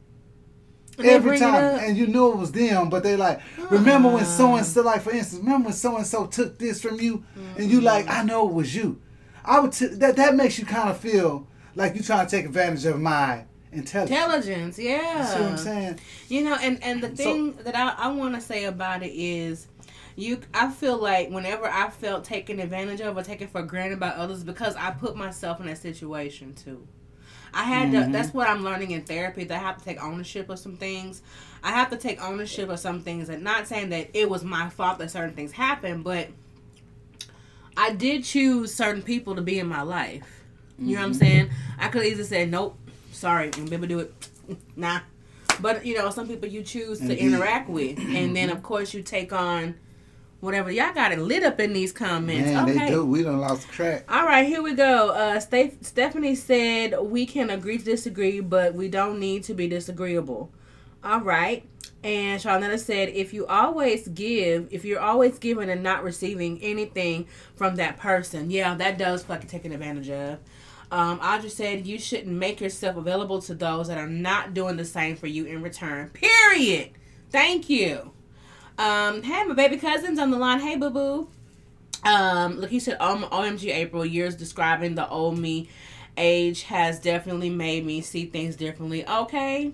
And 0.99 1.07
every 1.07 1.36
it 1.36 1.41
time. 1.41 1.78
and 1.80 1.97
you 1.97 2.07
know 2.09 2.32
it 2.32 2.36
was 2.39 2.53
them 2.53 2.91
but 2.91 3.03
they 3.03 3.16
like 3.16 3.41
remember 3.70 4.09
when 4.11 4.24
so 4.24 4.57
and 4.57 4.66
so 4.66 4.82
like 4.82 5.03
for 5.03 5.12
instance 5.12 5.43
remember 5.43 5.66
when 5.66 5.74
so 5.74 5.97
and 5.97 6.07
so 6.07 6.26
took 6.26 6.59
this 6.59 6.80
from 6.82 7.01
you? 7.01 7.24
And 7.57 7.70
you 7.70 7.80
like 7.80 8.07
mm-hmm. 8.07 8.20
i 8.20 8.22
know 8.22 8.49
it 8.49 8.55
was 8.55 8.74
you. 8.74 9.01
I 9.45 9.61
would 9.61 9.72
t- 9.72 9.86
that 9.86 10.16
that 10.16 10.34
makes 10.34 10.59
you 10.59 10.66
kind 10.66 10.91
of 10.91 10.99
feel 10.99 11.47
like 11.74 11.95
you 11.95 12.03
trying 12.03 12.26
to 12.26 12.30
take 12.30 12.45
advantage 12.45 12.84
of 12.84 13.01
my 13.01 13.45
intelligence. 13.72 14.11
Intelligence, 14.11 14.78
yeah. 14.78 15.20
you 15.20 15.26
see 15.26 15.41
what 15.41 15.51
i'm 15.53 15.57
saying? 15.59 16.01
You 16.28 16.45
know, 16.45 16.57
and 16.61 16.82
and 16.82 17.03
the 17.03 17.09
So- 17.16 17.22
thing 17.22 17.53
that 17.64 17.76
I, 17.76 17.95
I 17.97 18.09
want 18.09 18.34
to 18.34 18.41
say 18.41 18.64
about 18.64 19.03
it 19.03 19.12
is, 19.14 19.68
you. 20.19 20.41
I 20.53 20.71
feel 20.71 20.97
like 20.97 21.31
whenever 21.31 21.66
I 21.66 21.91
felt 21.91 22.25
taken 22.25 22.61
advantage 22.61 23.01
of 23.01 23.16
or 23.16 23.23
taken 23.23 23.49
for 23.49 23.62
granted 23.62 24.01
by 24.01 24.09
others, 24.09 24.45
because 24.45 24.77
I 24.77 24.91
put 24.91 25.16
myself 25.16 25.61
in 25.61 25.66
that 25.66 25.79
situation 25.79 26.55
too. 26.55 26.87
I 27.55 27.64
had 27.64 27.89
Mhm. 27.89 27.93
to. 27.93 27.97
Mm-hmm. 27.99 28.12
That's 28.12 28.35
what 28.35 28.49
I'm 28.49 28.62
learning 28.62 28.91
in 28.91 29.03
therapy. 29.03 29.45
That 29.45 29.57
I 29.57 29.62
have 29.62 29.79
to 29.79 29.85
take 29.85 30.03
ownership 30.03 30.51
of 30.51 30.59
some 30.59 30.77
things. 30.77 31.23
I 31.62 31.71
have 31.73 31.91
to 31.91 31.97
take 31.97 32.23
ownership 32.23 32.69
of 32.69 32.79
some 32.79 33.03
things, 33.03 33.29
and 33.29 33.43
not 33.43 33.66
saying 33.66 33.89
that 33.91 34.11
it 34.12 34.29
was 34.29 34.45
my 34.45 34.69
fault 34.69 34.99
that 34.99 35.11
certain 35.11 35.35
things 35.35 35.53
happened, 35.53 36.05
but 36.05 36.29
I 37.77 37.93
did 37.93 38.25
choose 38.25 38.75
certain 38.75 39.03
people 39.03 39.37
to 39.37 39.41
be 39.41 39.59
in 39.59 39.69
my 39.69 39.83
life. 39.83 40.43
You 40.79 40.95
know 40.95 41.01
what 41.01 41.05
I'm 41.05 41.11
mm-hmm. 41.12 41.19
saying? 41.21 41.51
I 41.79 41.89
could 41.89 42.05
easily 42.05 42.25
say, 42.25 42.47
nope, 42.47 42.77
sorry, 43.12 43.51
and 43.57 43.69
baby 43.71 43.87
do 43.87 44.01
it. 44.01 44.14
Nah. 44.77 45.01
But, 45.61 45.85
you 45.85 45.97
know, 45.97 46.11
some 46.11 46.29
people 46.29 46.49
you 46.49 46.62
choose 46.62 46.99
to 46.99 47.05
Indeed. 47.05 47.19
interact 47.19 47.69
with. 47.69 47.99
And 47.99 48.37
then, 48.37 48.51
of 48.51 48.62
course, 48.62 48.95
you 48.95 49.03
take 49.03 49.33
on 49.33 49.75
whatever. 50.41 50.70
Y'all 50.70 50.93
got 50.93 51.12
it 51.12 51.18
lit 51.18 51.43
up 51.43 51.61
in 51.61 51.72
these 51.72 51.93
comments. 51.93 52.51
man 52.51 52.68
okay. 52.68 52.78
they 52.78 52.91
do 52.91 53.05
we 53.05 53.22
done 53.22 53.39
lost 53.39 53.68
track 53.68 54.05
All 54.09 54.24
right, 54.24 54.47
here 54.47 54.62
we 54.62 54.74
go. 54.74 55.11
Uh, 55.11 55.41
Steph- 55.41 55.82
Stephanie 55.82 56.34
said 56.34 56.95
we 57.01 57.26
can 57.26 57.51
agree 57.51 57.78
to 57.78 57.84
disagree, 57.84 58.41
but 58.41 58.74
we 58.74 58.89
don't 58.89 59.18
need 59.18 59.45
to 59.45 59.55
be 59.55 59.68
disagreeable. 59.68 60.51
All 61.03 61.20
right. 61.20 61.64
And 62.05 62.41
Charlotta 62.41 62.78
said, 62.78 63.09
if 63.09 63.34
you 63.34 63.47
always 63.47 64.07
give, 64.09 64.68
if 64.70 64.84
you're 64.84 65.01
always 65.01 65.39
giving 65.39 65.68
and 65.68 65.82
not 65.82 66.05
receiving 66.05 66.61
anything 66.62 67.26
from 67.57 67.76
that 67.76 67.97
person, 67.97 68.51
yeah, 68.51 68.74
that 68.74 68.99
does 68.99 69.24
fucking 69.24 69.49
taking 69.49 69.72
advantage 69.72 70.09
of. 70.11 70.39
Um, 70.91 71.18
Audrey 71.20 71.51
said 71.51 71.86
you 71.86 71.99
shouldn't 71.99 72.34
make 72.34 72.61
yourself 72.61 72.97
available 72.97 73.43
to 73.43 73.55
those 73.55 73.89
that 73.89 73.99
are 73.99 74.09
not 74.09 74.55
doing 74.55 74.76
the 74.76 74.84
same 74.84 75.16
for 75.16 75.26
you 75.26 75.45
in 75.45 75.61
return. 75.61 76.11
Period. 76.11 76.93
Thank 77.30 77.68
you. 77.68 78.12
Um, 78.79 79.22
hey, 79.22 79.45
my 79.45 79.55
baby 79.55 79.76
cousin's 79.76 80.18
on 80.18 80.31
the 80.31 80.39
line. 80.39 80.61
Hey, 80.61 80.76
boo 80.76 80.91
boo. 80.91 81.29
Um, 82.05 82.59
look, 82.59 82.70
he 82.70 82.79
said, 82.79 82.97
um, 83.01 83.24
OMG 83.24 83.74
April, 83.74 84.07
years 84.07 84.37
describing 84.37 84.95
the 84.95 85.09
old 85.09 85.39
me 85.39 85.68
Age 86.18 86.64
has 86.64 86.99
definitely 86.99 87.49
made 87.49 87.87
me 87.87 88.01
see 88.01 88.26
things 88.26 88.57
differently. 88.57 89.09
Okay. 89.09 89.72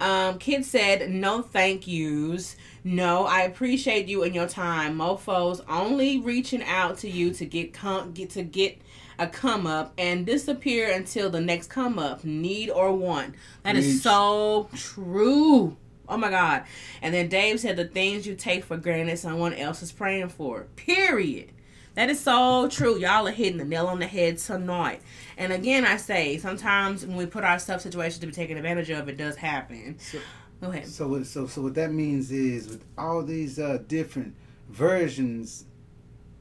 Um, 0.00 0.38
Kit 0.38 0.64
said, 0.64 1.10
no 1.10 1.40
thank 1.40 1.86
yous. 1.86 2.56
No, 2.84 3.24
I 3.24 3.42
appreciate 3.42 4.06
you 4.06 4.22
and 4.24 4.34
your 4.34 4.46
time. 4.46 4.98
Mofos 4.98 5.64
only 5.68 6.18
reaching 6.20 6.62
out 6.62 6.98
to 6.98 7.10
you 7.10 7.32
to 7.32 7.46
get 7.46 7.72
come 7.72 8.12
get 8.12 8.30
to 8.30 8.42
get 8.42 8.78
a 9.18 9.26
come 9.26 9.66
up 9.66 9.94
and 9.96 10.26
disappear 10.26 10.90
until 10.90 11.30
the 11.30 11.40
next 11.40 11.70
come 11.70 11.98
up, 11.98 12.24
need 12.24 12.68
or 12.68 12.92
want. 12.92 13.34
That 13.62 13.76
is 13.76 13.86
Preach. 13.86 14.02
so 14.02 14.68
true. 14.74 15.76
Oh 16.08 16.16
my 16.16 16.30
God. 16.30 16.64
And 17.02 17.14
then 17.14 17.28
Dave 17.28 17.60
said 17.60 17.76
the 17.76 17.86
things 17.86 18.26
you 18.26 18.34
take 18.34 18.64
for 18.64 18.76
granted 18.76 19.18
someone 19.18 19.54
else 19.54 19.82
is 19.82 19.92
praying 19.92 20.28
for. 20.30 20.66
Period. 20.76 21.50
That 21.94 22.10
is 22.10 22.18
so 22.20 22.68
true. 22.68 22.98
Y'all 22.98 23.26
are 23.28 23.30
hitting 23.30 23.58
the 23.58 23.64
nail 23.64 23.86
on 23.86 24.00
the 24.00 24.06
head 24.06 24.38
tonight. 24.38 25.00
And 25.38 25.52
again, 25.52 25.84
I 25.86 25.96
say 25.96 26.38
sometimes 26.38 27.06
when 27.06 27.16
we 27.16 27.24
put 27.26 27.44
ourselves 27.44 27.84
in 27.86 27.92
situations 27.92 28.18
to 28.20 28.26
be 28.26 28.32
taken 28.32 28.56
advantage 28.56 28.90
of, 28.90 29.08
it 29.08 29.16
does 29.16 29.36
happen. 29.36 29.96
So- 29.98 30.18
Go 30.60 30.70
ahead. 30.70 30.86
So 30.86 31.08
what 31.08 31.26
so 31.26 31.46
so 31.46 31.60
what 31.62 31.74
that 31.74 31.92
means 31.92 32.30
is 32.30 32.68
with 32.68 32.84
all 32.96 33.22
these 33.22 33.58
uh, 33.58 33.78
different 33.86 34.34
versions, 34.70 35.64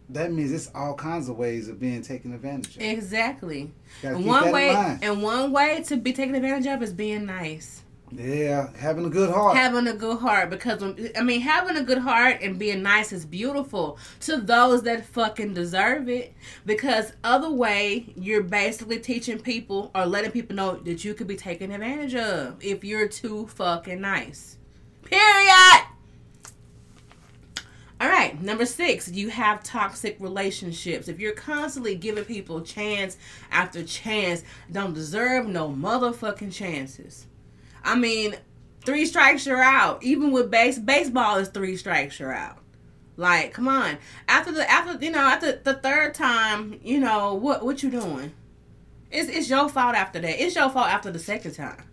that 0.09 0.32
means 0.32 0.51
it's 0.51 0.70
all 0.76 0.93
kinds 0.95 1.30
of 1.30 1.38
ways 1.38 1.70
of 1.70 1.80
being 1.80 2.01
taken 2.01 2.34
advantage 2.34 2.76
of. 2.76 2.82
Exactly. 2.82 3.72
And 4.03 4.26
one 4.26 4.51
way 4.51 4.70
and 5.01 5.22
one 5.24 5.51
way 5.51 5.84
to 5.88 5.97
be 5.97 6.14
taken 6.14 6.36
advantage 6.36 6.68
of 6.68 6.82
is 6.84 6.93
being 6.93 7.26
nice. 7.26 7.82
Yeah, 8.16 8.70
having 8.78 9.05
a 9.05 9.09
good 9.09 9.32
heart. 9.32 9.57
Having 9.57 9.88
a 9.88 9.93
good 9.93 10.20
heart 10.20 10.49
because 10.51 10.84
I 11.16 11.24
mean 11.24 11.41
having 11.41 11.78
a 11.78 11.84
good 11.84 11.97
heart 11.97 12.41
and 12.41 12.59
being 12.59 12.84
nice 12.84 13.11
is 13.11 13.26
beautiful 13.26 13.97
to 14.22 14.38
those 14.38 14.84
that 14.84 15.05
fucking 15.05 15.53
deserve 15.55 16.07
it 16.09 16.36
because 16.66 17.14
other 17.24 17.49
way 17.49 18.14
you're 18.16 18.43
basically 18.43 18.99
teaching 18.99 19.39
people 19.39 19.89
or 19.95 20.05
letting 20.05 20.32
people 20.32 20.55
know 20.55 20.76
that 20.76 21.03
you 21.03 21.14
could 21.16 21.28
be 21.28 21.36
taken 21.36 21.72
advantage 21.72 22.14
of 22.14 22.64
if 22.64 22.84
you're 22.84 23.07
too 23.07 23.47
fucking 23.47 24.01
nice. 24.01 24.57
Period. 25.03 25.88
All 27.99 28.09
right, 28.09 28.39
number 28.41 28.66
six, 28.66 29.09
you 29.09 29.30
have 29.30 29.64
toxic 29.64 30.18
relationships. 30.20 31.07
If 31.07 31.20
you're 31.20 31.32
constantly 31.32 31.95
giving 31.95 32.26
people 32.26 32.61
chance 32.61 33.18
after 33.49 33.82
chance, 33.84 34.43
don't 34.72 34.93
deserve 34.93 35.47
no 35.47 35.70
motherfucking 35.70 36.53
chances. 36.53 37.28
I 37.84 37.95
mean, 37.95 38.36
three 38.86 39.05
strikes 39.05 39.45
you're 39.45 39.61
out. 39.61 40.03
Even 40.03 40.31
with 40.31 40.51
base 40.51 40.79
baseball 40.79 41.38
is 41.38 41.49
three 41.49 41.77
strikes 41.77 42.19
you're 42.19 42.34
out. 42.34 42.57
Like, 43.15 43.53
come 43.53 43.67
on. 43.67 43.97
After 44.27 44.51
the 44.51 44.69
after 44.69 45.03
you 45.03 45.11
know 45.11 45.19
after 45.19 45.53
the 45.57 45.75
third 45.75 46.13
time, 46.13 46.79
you 46.84 46.99
know 46.99 47.36
what 47.36 47.63
what 47.63 47.84
you 47.84 47.91
doing? 47.91 48.34
It's 49.11 49.29
it's 49.29 49.49
your 49.49 49.69
fault 49.69 49.95
after 49.95 50.19
that. 50.19 50.43
It's 50.43 50.55
your 50.55 50.69
fault 50.69 50.88
after 50.88 51.11
the 51.11 51.19
second 51.19 51.53
time. 51.53 51.84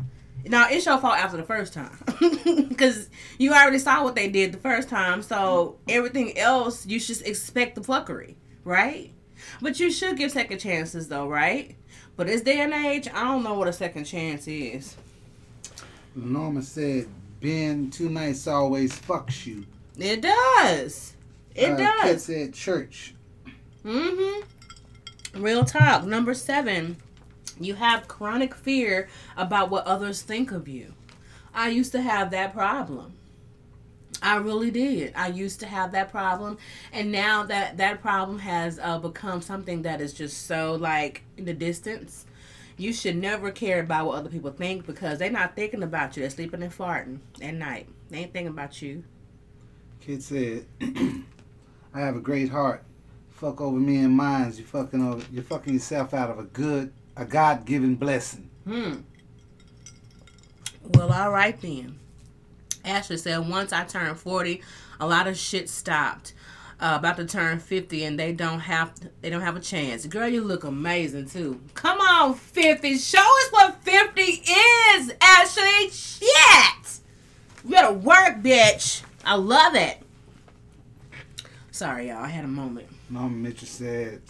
Now 0.46 0.68
it's 0.70 0.86
your 0.86 0.98
fault 0.98 1.18
after 1.18 1.36
the 1.36 1.42
first 1.42 1.74
time 1.74 1.98
because 2.68 3.10
you 3.38 3.52
already 3.52 3.78
saw 3.78 4.02
what 4.02 4.14
they 4.14 4.28
did 4.28 4.52
the 4.52 4.58
first 4.58 4.88
time. 4.88 5.22
So 5.22 5.78
everything 5.88 6.38
else, 6.38 6.86
you 6.86 6.98
should 6.98 7.20
expect 7.22 7.74
the 7.74 7.82
fuckery, 7.82 8.36
right? 8.64 9.12
But 9.60 9.80
you 9.80 9.90
should 9.90 10.16
give 10.16 10.30
second 10.30 10.58
chances, 10.58 11.08
though, 11.08 11.28
right? 11.28 11.76
But 12.16 12.26
this 12.26 12.42
day 12.42 12.60
and 12.60 12.72
age, 12.72 13.08
I 13.12 13.24
don't 13.24 13.42
know 13.42 13.54
what 13.54 13.68
a 13.68 13.72
second 13.72 14.04
chance 14.04 14.46
is. 14.46 14.96
Norma 16.14 16.62
said, 16.62 17.08
"Being 17.40 17.90
too 17.90 18.08
nice 18.08 18.46
always 18.46 18.92
fucks 18.98 19.46
you." 19.46 19.66
It 19.98 20.22
does. 20.22 21.14
It 21.54 21.72
Uh, 21.72 21.76
does. 21.76 22.24
said, 22.24 22.54
"Church." 22.54 23.14
Mm-hmm. 23.84 25.42
Real 25.42 25.64
talk. 25.64 26.04
Number 26.04 26.34
seven, 26.34 26.96
you 27.58 27.74
have 27.74 28.08
chronic 28.08 28.54
fear 28.54 29.08
about 29.36 29.70
what 29.70 29.86
others 29.86 30.22
think 30.22 30.50
of 30.52 30.68
you. 30.68 30.94
I 31.54 31.68
used 31.68 31.92
to 31.92 32.00
have 32.02 32.30
that 32.30 32.52
problem. 32.52 33.14
I 34.22 34.36
really 34.36 34.70
did. 34.70 35.12
I 35.16 35.28
used 35.28 35.60
to 35.60 35.66
have 35.66 35.92
that 35.92 36.10
problem, 36.10 36.58
and 36.92 37.10
now 37.10 37.44
that 37.44 37.78
that 37.78 38.02
problem 38.02 38.38
has 38.40 38.78
uh, 38.78 38.98
become 38.98 39.40
something 39.40 39.82
that 39.82 40.00
is 40.02 40.12
just 40.12 40.46
so 40.46 40.74
like 40.74 41.22
in 41.38 41.46
the 41.46 41.54
distance. 41.54 42.26
You 42.80 42.94
should 42.94 43.16
never 43.16 43.50
care 43.50 43.80
about 43.80 44.06
what 44.06 44.16
other 44.16 44.30
people 44.30 44.50
think 44.52 44.86
because 44.86 45.18
they're 45.18 45.30
not 45.30 45.54
thinking 45.54 45.82
about 45.82 46.16
you. 46.16 46.22
They're 46.22 46.30
sleeping 46.30 46.62
and 46.62 46.72
farting 46.72 47.18
at 47.42 47.52
night. 47.52 47.86
They 48.08 48.20
ain't 48.20 48.32
thinking 48.32 48.54
about 48.54 48.80
you. 48.80 49.04
Kit 50.00 50.22
said, 50.22 50.64
"I 50.80 52.00
have 52.00 52.16
a 52.16 52.20
great 52.20 52.48
heart. 52.48 52.82
Fuck 53.28 53.60
over 53.60 53.78
me 53.78 53.98
and 53.98 54.16
mines. 54.16 54.58
You 54.58 54.64
fucking 54.64 55.06
over. 55.06 55.22
You're 55.30 55.44
fucking 55.44 55.74
yourself 55.74 56.14
out 56.14 56.30
of 56.30 56.38
a 56.38 56.44
good, 56.44 56.90
a 57.18 57.26
God-given 57.26 57.96
blessing." 57.96 58.48
Hmm. 58.64 59.00
Well, 60.94 61.12
all 61.12 61.32
right 61.32 61.60
then. 61.60 61.98
Ashley 62.82 63.18
said, 63.18 63.46
once 63.46 63.74
I 63.74 63.84
turned 63.84 64.18
40, 64.18 64.62
a 65.00 65.06
lot 65.06 65.26
of 65.26 65.36
shit 65.36 65.68
stopped. 65.68 66.32
Uh, 66.80 66.96
about 66.98 67.18
to 67.18 67.26
turn 67.26 67.58
50 67.58 68.04
and 68.04 68.18
they 68.18 68.32
don't 68.32 68.60
have 68.60 68.94
they 69.20 69.28
don't 69.28 69.42
have 69.42 69.54
a 69.54 69.60
chance. 69.60 70.06
Girl, 70.06 70.26
you 70.26 70.42
look 70.42 70.64
amazing 70.64 71.26
too. 71.26 71.60
Come 71.74 72.00
on, 72.00 72.34
50. 72.34 72.96
Show 72.96 73.18
us 73.18 73.48
what 73.50 73.82
50 73.84 74.22
is, 74.22 75.12
Ashley. 75.20 75.90
Shit. 75.90 77.00
You 77.64 77.70
gotta 77.70 77.92
work, 77.92 78.38
bitch. 78.42 79.02
I 79.26 79.34
love 79.34 79.74
it. 79.74 79.98
Sorry, 81.70 82.08
y'all. 82.08 82.24
I 82.24 82.28
had 82.28 82.44
a 82.44 82.48
moment. 82.48 82.88
Norma 83.10 83.36
Mitchell 83.36 83.68
said, 83.68 84.22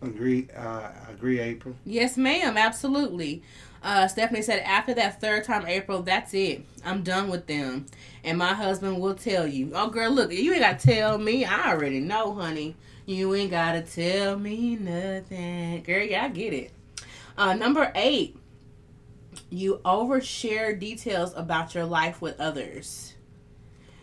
"Agree, 0.00 0.48
uh, 0.56 0.90
agree, 1.08 1.40
April." 1.40 1.74
Yes, 1.84 2.16
ma'am. 2.16 2.56
Absolutely. 2.56 3.42
Uh, 3.86 4.08
Stephanie 4.08 4.42
said, 4.42 4.58
after 4.64 4.92
that 4.94 5.20
third 5.20 5.44
time, 5.44 5.64
April, 5.64 6.02
that's 6.02 6.34
it. 6.34 6.66
I'm 6.84 7.04
done 7.04 7.30
with 7.30 7.46
them. 7.46 7.86
And 8.24 8.36
my 8.36 8.52
husband 8.52 9.00
will 9.00 9.14
tell 9.14 9.46
you. 9.46 9.70
Oh, 9.76 9.90
girl, 9.90 10.10
look, 10.10 10.32
you 10.32 10.52
ain't 10.52 10.60
got 10.60 10.80
to 10.80 10.88
tell 10.88 11.18
me. 11.18 11.44
I 11.44 11.70
already 11.70 12.00
know, 12.00 12.34
honey. 12.34 12.74
You 13.06 13.32
ain't 13.36 13.52
got 13.52 13.72
to 13.74 13.82
tell 13.82 14.40
me 14.40 14.74
nothing. 14.74 15.84
Girl, 15.84 16.02
yeah, 16.02 16.24
I 16.24 16.28
get 16.30 16.52
it. 16.52 16.72
Uh, 17.38 17.54
number 17.54 17.92
eight, 17.94 18.36
you 19.50 19.80
overshare 19.84 20.76
details 20.76 21.32
about 21.36 21.72
your 21.76 21.84
life 21.84 22.20
with 22.20 22.40
others. 22.40 23.14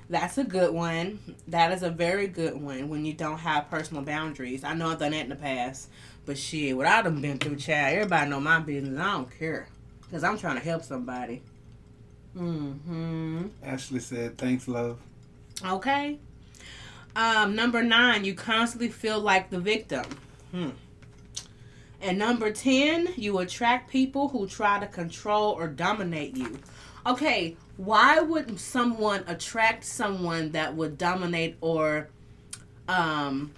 That's 0.10 0.38
a 0.38 0.46
good 0.46 0.74
one. 0.74 1.20
That 1.50 1.74
is 1.74 1.84
a 1.84 1.90
very 1.90 2.28
good 2.28 2.56
one 2.62 2.88
when 2.88 3.04
you 3.04 3.12
don't 3.12 3.40
have 3.40 3.70
personal 3.70 4.04
boundaries. 4.04 4.64
I 4.64 4.76
know 4.76 4.92
I've 4.92 5.00
done 5.00 5.12
that 5.12 5.24
in 5.24 5.30
the 5.30 5.36
past. 5.36 5.90
But 6.26 6.38
shit, 6.38 6.78
what 6.78 6.88
I 6.88 7.02
done 7.02 7.20
been 7.20 7.38
through, 7.38 7.58
child, 7.58 7.98
everybody 7.98 8.30
know 8.30 8.40
my 8.40 8.60
business. 8.60 8.98
I 8.98 9.12
don't 9.12 9.40
care. 9.40 9.68
Because 10.14 10.24
I'm 10.24 10.38
trying 10.38 10.58
to 10.58 10.62
help 10.62 10.84
somebody. 10.84 11.42
Mm-hmm. 12.38 13.48
Ashley 13.64 14.00
said, 14.00 14.38
"Thanks, 14.38 14.68
love." 14.68 15.00
Okay. 15.66 16.20
Um, 17.16 17.56
number 17.56 17.82
nine, 17.82 18.24
you 18.24 18.36
constantly 18.36 18.90
feel 18.90 19.20
like 19.20 19.50
the 19.50 19.60
victim. 19.60 20.06
Hmm. 20.52 20.70
And 22.00 22.20
number 22.20 22.52
10, 22.52 23.16
you 23.18 23.40
attract 23.40 23.90
people 23.90 24.28
who 24.28 24.46
try 24.46 24.80
to 24.80 24.86
control 24.86 25.54
or 25.54 25.68
dominate 25.68 26.38
you. 26.38 26.60
Okay, 27.08 27.58
why 27.78 28.20
would 28.20 28.60
someone 28.60 29.24
attract 29.26 29.84
someone 29.84 30.52
that 30.52 30.76
would 30.76 31.00
dominate 31.00 31.58
or 31.60 32.08
um, 32.88 33.52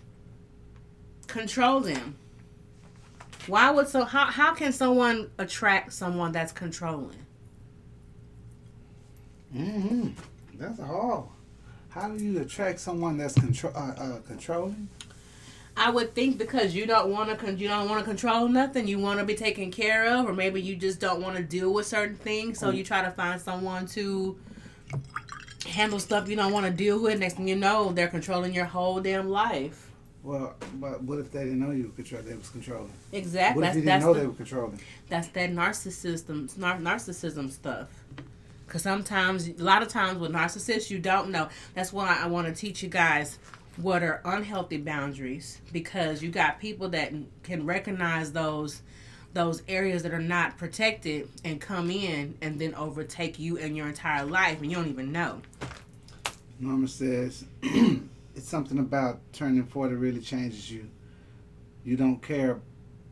control 1.28 1.82
them? 1.82 2.16
Why 3.48 3.70
would 3.72 3.88
so 3.88 4.04
how 4.04 4.26
how 4.26 4.54
can 4.54 4.72
someone 4.72 5.30
attract 5.38 5.94
someone 5.94 6.32
that's 6.32 6.52
controlling? 6.52 7.26
Mm-hmm. 9.56 10.10
That's 10.56 10.80
hard. 10.80 11.26
How 11.90 12.10
do 12.10 12.24
you 12.24 12.42
attract 12.42 12.80
someone 12.80 13.18
that's 13.18 13.36
control 13.36 13.74
uh, 13.76 13.94
uh, 13.98 14.20
controlling? 14.28 14.90
I 15.78 15.90
would 15.92 16.16
think 16.16 16.38
because 16.38 16.74
you 16.74 16.86
don't 16.86 17.10
want 17.12 17.30
to 17.30 17.36
con- 17.36 17.58
you 17.58 17.68
don't 17.68 17.90
want 17.90 18.00
to 18.00 18.06
control 18.06 18.48
nothing. 18.48 18.88
You 18.88 19.00
want 19.00 19.20
to 19.20 19.26
be 19.26 19.36
taken 19.36 19.72
care 19.72 20.06
of, 20.08 20.28
or 20.28 20.34
maybe 20.34 20.62
you 20.62 20.76
just 20.76 21.00
don't 21.00 21.22
want 21.22 21.36
to 21.38 21.44
deal 21.44 21.74
with 21.74 21.86
certain 21.86 22.16
things. 22.16 22.60
So 22.60 22.70
you 22.70 22.84
try 22.84 23.02
to 23.02 23.12
find 23.12 23.40
someone 23.40 23.86
to 23.88 24.38
handle 25.68 26.00
stuff 26.00 26.30
you 26.30 26.36
don't 26.36 26.54
want 26.54 26.66
to 26.66 26.72
deal 26.72 27.02
with. 27.02 27.20
Next 27.20 27.36
thing 27.36 27.48
you 27.48 27.56
know, 27.56 27.92
they're 27.92 28.08
controlling 28.08 28.54
your 28.54 28.66
whole 28.66 29.00
damn 29.02 29.30
life. 29.30 29.85
Well, 30.26 30.56
but 30.82 31.04
what 31.04 31.20
if 31.20 31.32
they 31.32 31.44
didn't 31.44 31.60
know 31.60 31.70
you 31.72 31.84
were 31.84 31.90
control? 31.92 32.22
They 32.24 32.34
was 32.36 32.50
controlling. 32.50 32.92
Exactly. 33.12 33.62
What 33.62 33.68
if 33.68 33.74
That's 33.74 33.76
you 33.76 33.82
didn't 33.84 34.02
know 34.02 34.14
the- 34.14 34.20
they 34.22 34.28
were 34.28 34.34
controlling? 34.34 34.80
that's 35.08 35.28
that 35.30 35.52
narcissism 35.52 36.58
nar- 36.58 36.80
narcissism 36.80 37.52
stuff 37.52 37.88
because 38.66 38.82
sometimes 38.82 39.48
a 39.48 39.54
lot 39.64 39.84
of 39.84 39.88
times 39.88 40.18
with 40.20 40.32
narcissists 40.32 40.90
you 40.90 40.98
don't 40.98 41.30
know 41.30 41.48
that's 41.76 41.94
why 41.94 42.20
i 42.22 42.26
want 42.26 42.48
to 42.48 42.54
teach 42.54 42.82
you 42.82 42.90
guys 42.90 43.38
what 43.78 44.02
are 44.02 44.20
unhealthy 44.26 44.78
boundaries 44.78 45.62
because 45.72 46.24
you 46.24 46.32
got 46.32 46.60
people 46.60 46.90
that 46.90 47.14
can 47.44 47.64
recognize 47.68 48.32
those 48.32 48.82
those 49.34 49.62
areas 49.68 50.02
that 50.02 50.12
are 50.14 50.20
not 50.20 50.58
protected 50.58 51.30
and 51.44 51.62
come 51.62 51.92
in 51.92 52.34
and 52.42 52.58
then 52.60 52.74
overtake 52.74 53.38
you 53.38 53.60
and 53.60 53.78
your 53.78 53.88
entire 53.88 54.26
life 54.26 54.60
and 54.62 54.72
you 54.72 54.78
don't 54.78 54.88
even 54.90 55.12
know 55.12 55.40
Norma 56.60 56.88
says, 56.88 57.44
"It's 58.36 58.48
something 58.48 58.80
about 58.80 59.22
turning 59.34 59.66
forty 59.66 59.96
really 59.96 60.22
changes 60.22 60.72
you. 60.72 60.90
You 61.84 61.98
don't 61.98 62.22
care 62.22 62.62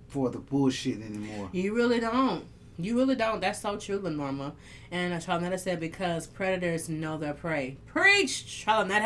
for 0.07 0.29
the 0.29 0.39
bullshit 0.39 1.01
anymore. 1.01 1.49
You 1.51 1.73
really 1.73 1.99
don't. 1.99 2.45
You 2.77 2.97
really 2.97 3.15
don't. 3.15 3.39
That's 3.39 3.61
so 3.61 3.77
true, 3.77 3.99
Lenorma. 3.99 4.53
And 4.91 5.21
Charlotte 5.21 5.59
said 5.59 5.79
because 5.79 6.25
predators 6.27 6.89
know 6.89 7.17
their 7.17 7.33
prey. 7.33 7.77
Preach, 7.85 8.45
Charlotte. 8.47 9.03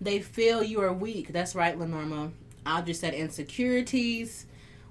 They 0.00 0.20
feel 0.20 0.62
you 0.62 0.80
are 0.80 0.92
weak. 0.92 1.32
That's 1.32 1.54
right, 1.54 1.78
Lenorma. 1.78 2.32
Audrey 2.66 2.94
said 2.94 3.14
insecurities. 3.14 4.46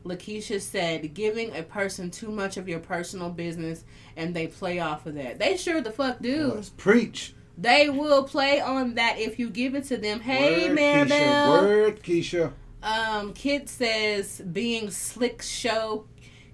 Lakeisha 0.05 0.61
said 0.61 1.13
giving 1.13 1.55
a 1.55 1.63
person 1.63 2.09
too 2.09 2.32
much 2.32 2.55
of 2.57 2.70
your 2.70 2.80
personal 2.80 3.30
business 3.30 3.84
and 4.15 4.34
they 4.34 4.47
play 4.47 4.80
off 4.80 5.05
of 5.05 5.15
that. 5.15 5.39
They 5.39 5.57
sure 5.57 5.82
the 5.82 5.91
fuck 5.91 6.22
do. 6.22 6.53
Let's 6.55 6.70
preach. 6.70 7.34
They 7.60 7.89
will 7.89 8.24
play 8.24 8.62
on 8.62 8.95
that 8.95 9.20
if 9.20 9.38
you 9.38 9.49
give 9.49 9.76
it 9.76 9.84
to 9.86 9.97
them. 9.97 10.22
Hey, 10.22 10.70
Word, 10.70 10.78
Maribel. 10.78 11.10
Keisha. 11.10 11.60
Word, 11.60 12.03
Keisha. 12.03 12.53
Um, 12.82 13.34
Kit 13.34 13.68
says 13.68 14.41
being 14.53 14.89
slick 14.89 15.41
show, 15.41 16.05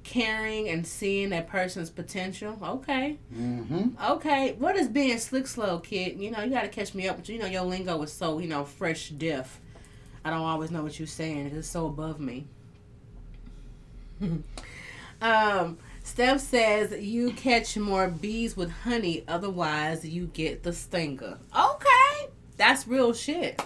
caring, 0.04 0.68
and 0.68 0.86
seeing 0.86 1.30
that 1.30 1.48
person's 1.48 1.92
potential. 1.92 2.58
Okay. 2.60 3.20
Mm-hmm. 3.32 4.04
Okay. 4.14 4.54
What 4.54 4.76
is 4.76 4.88
being 4.88 5.20
slick 5.20 5.46
slow, 5.46 5.78
Kit? 5.78 6.16
You 6.16 6.32
know, 6.32 6.42
you 6.42 6.50
gotta 6.50 6.70
catch 6.70 6.96
me 6.96 7.08
up, 7.08 7.18
but 7.18 7.30
you 7.30 7.38
know 7.38 7.46
your 7.46 7.62
lingo 7.62 8.02
is 8.02 8.12
so, 8.12 8.40
you 8.40 8.48
know, 8.48 8.66
fresh 8.66 9.10
diff. 9.10 9.62
I 10.24 10.32
don't 10.32 10.42
always 10.42 10.72
know 10.72 10.82
what 10.82 10.98
you're 10.98 11.08
saying. 11.08 11.52
It's 11.56 11.68
so 11.68 11.86
above 11.86 12.20
me. 12.20 12.48
um, 15.22 15.78
Steph 16.16 16.40
says 16.40 16.94
you 17.04 17.34
catch 17.34 17.76
more 17.76 18.08
bees 18.08 18.56
with 18.56 18.72
honey, 18.72 19.26
otherwise 19.28 20.06
you 20.06 20.28
get 20.28 20.64
the 20.64 20.72
stinger. 20.72 21.38
Okay. 21.54 22.30
That's 22.56 22.88
real 22.88 23.12
shit. 23.12 23.62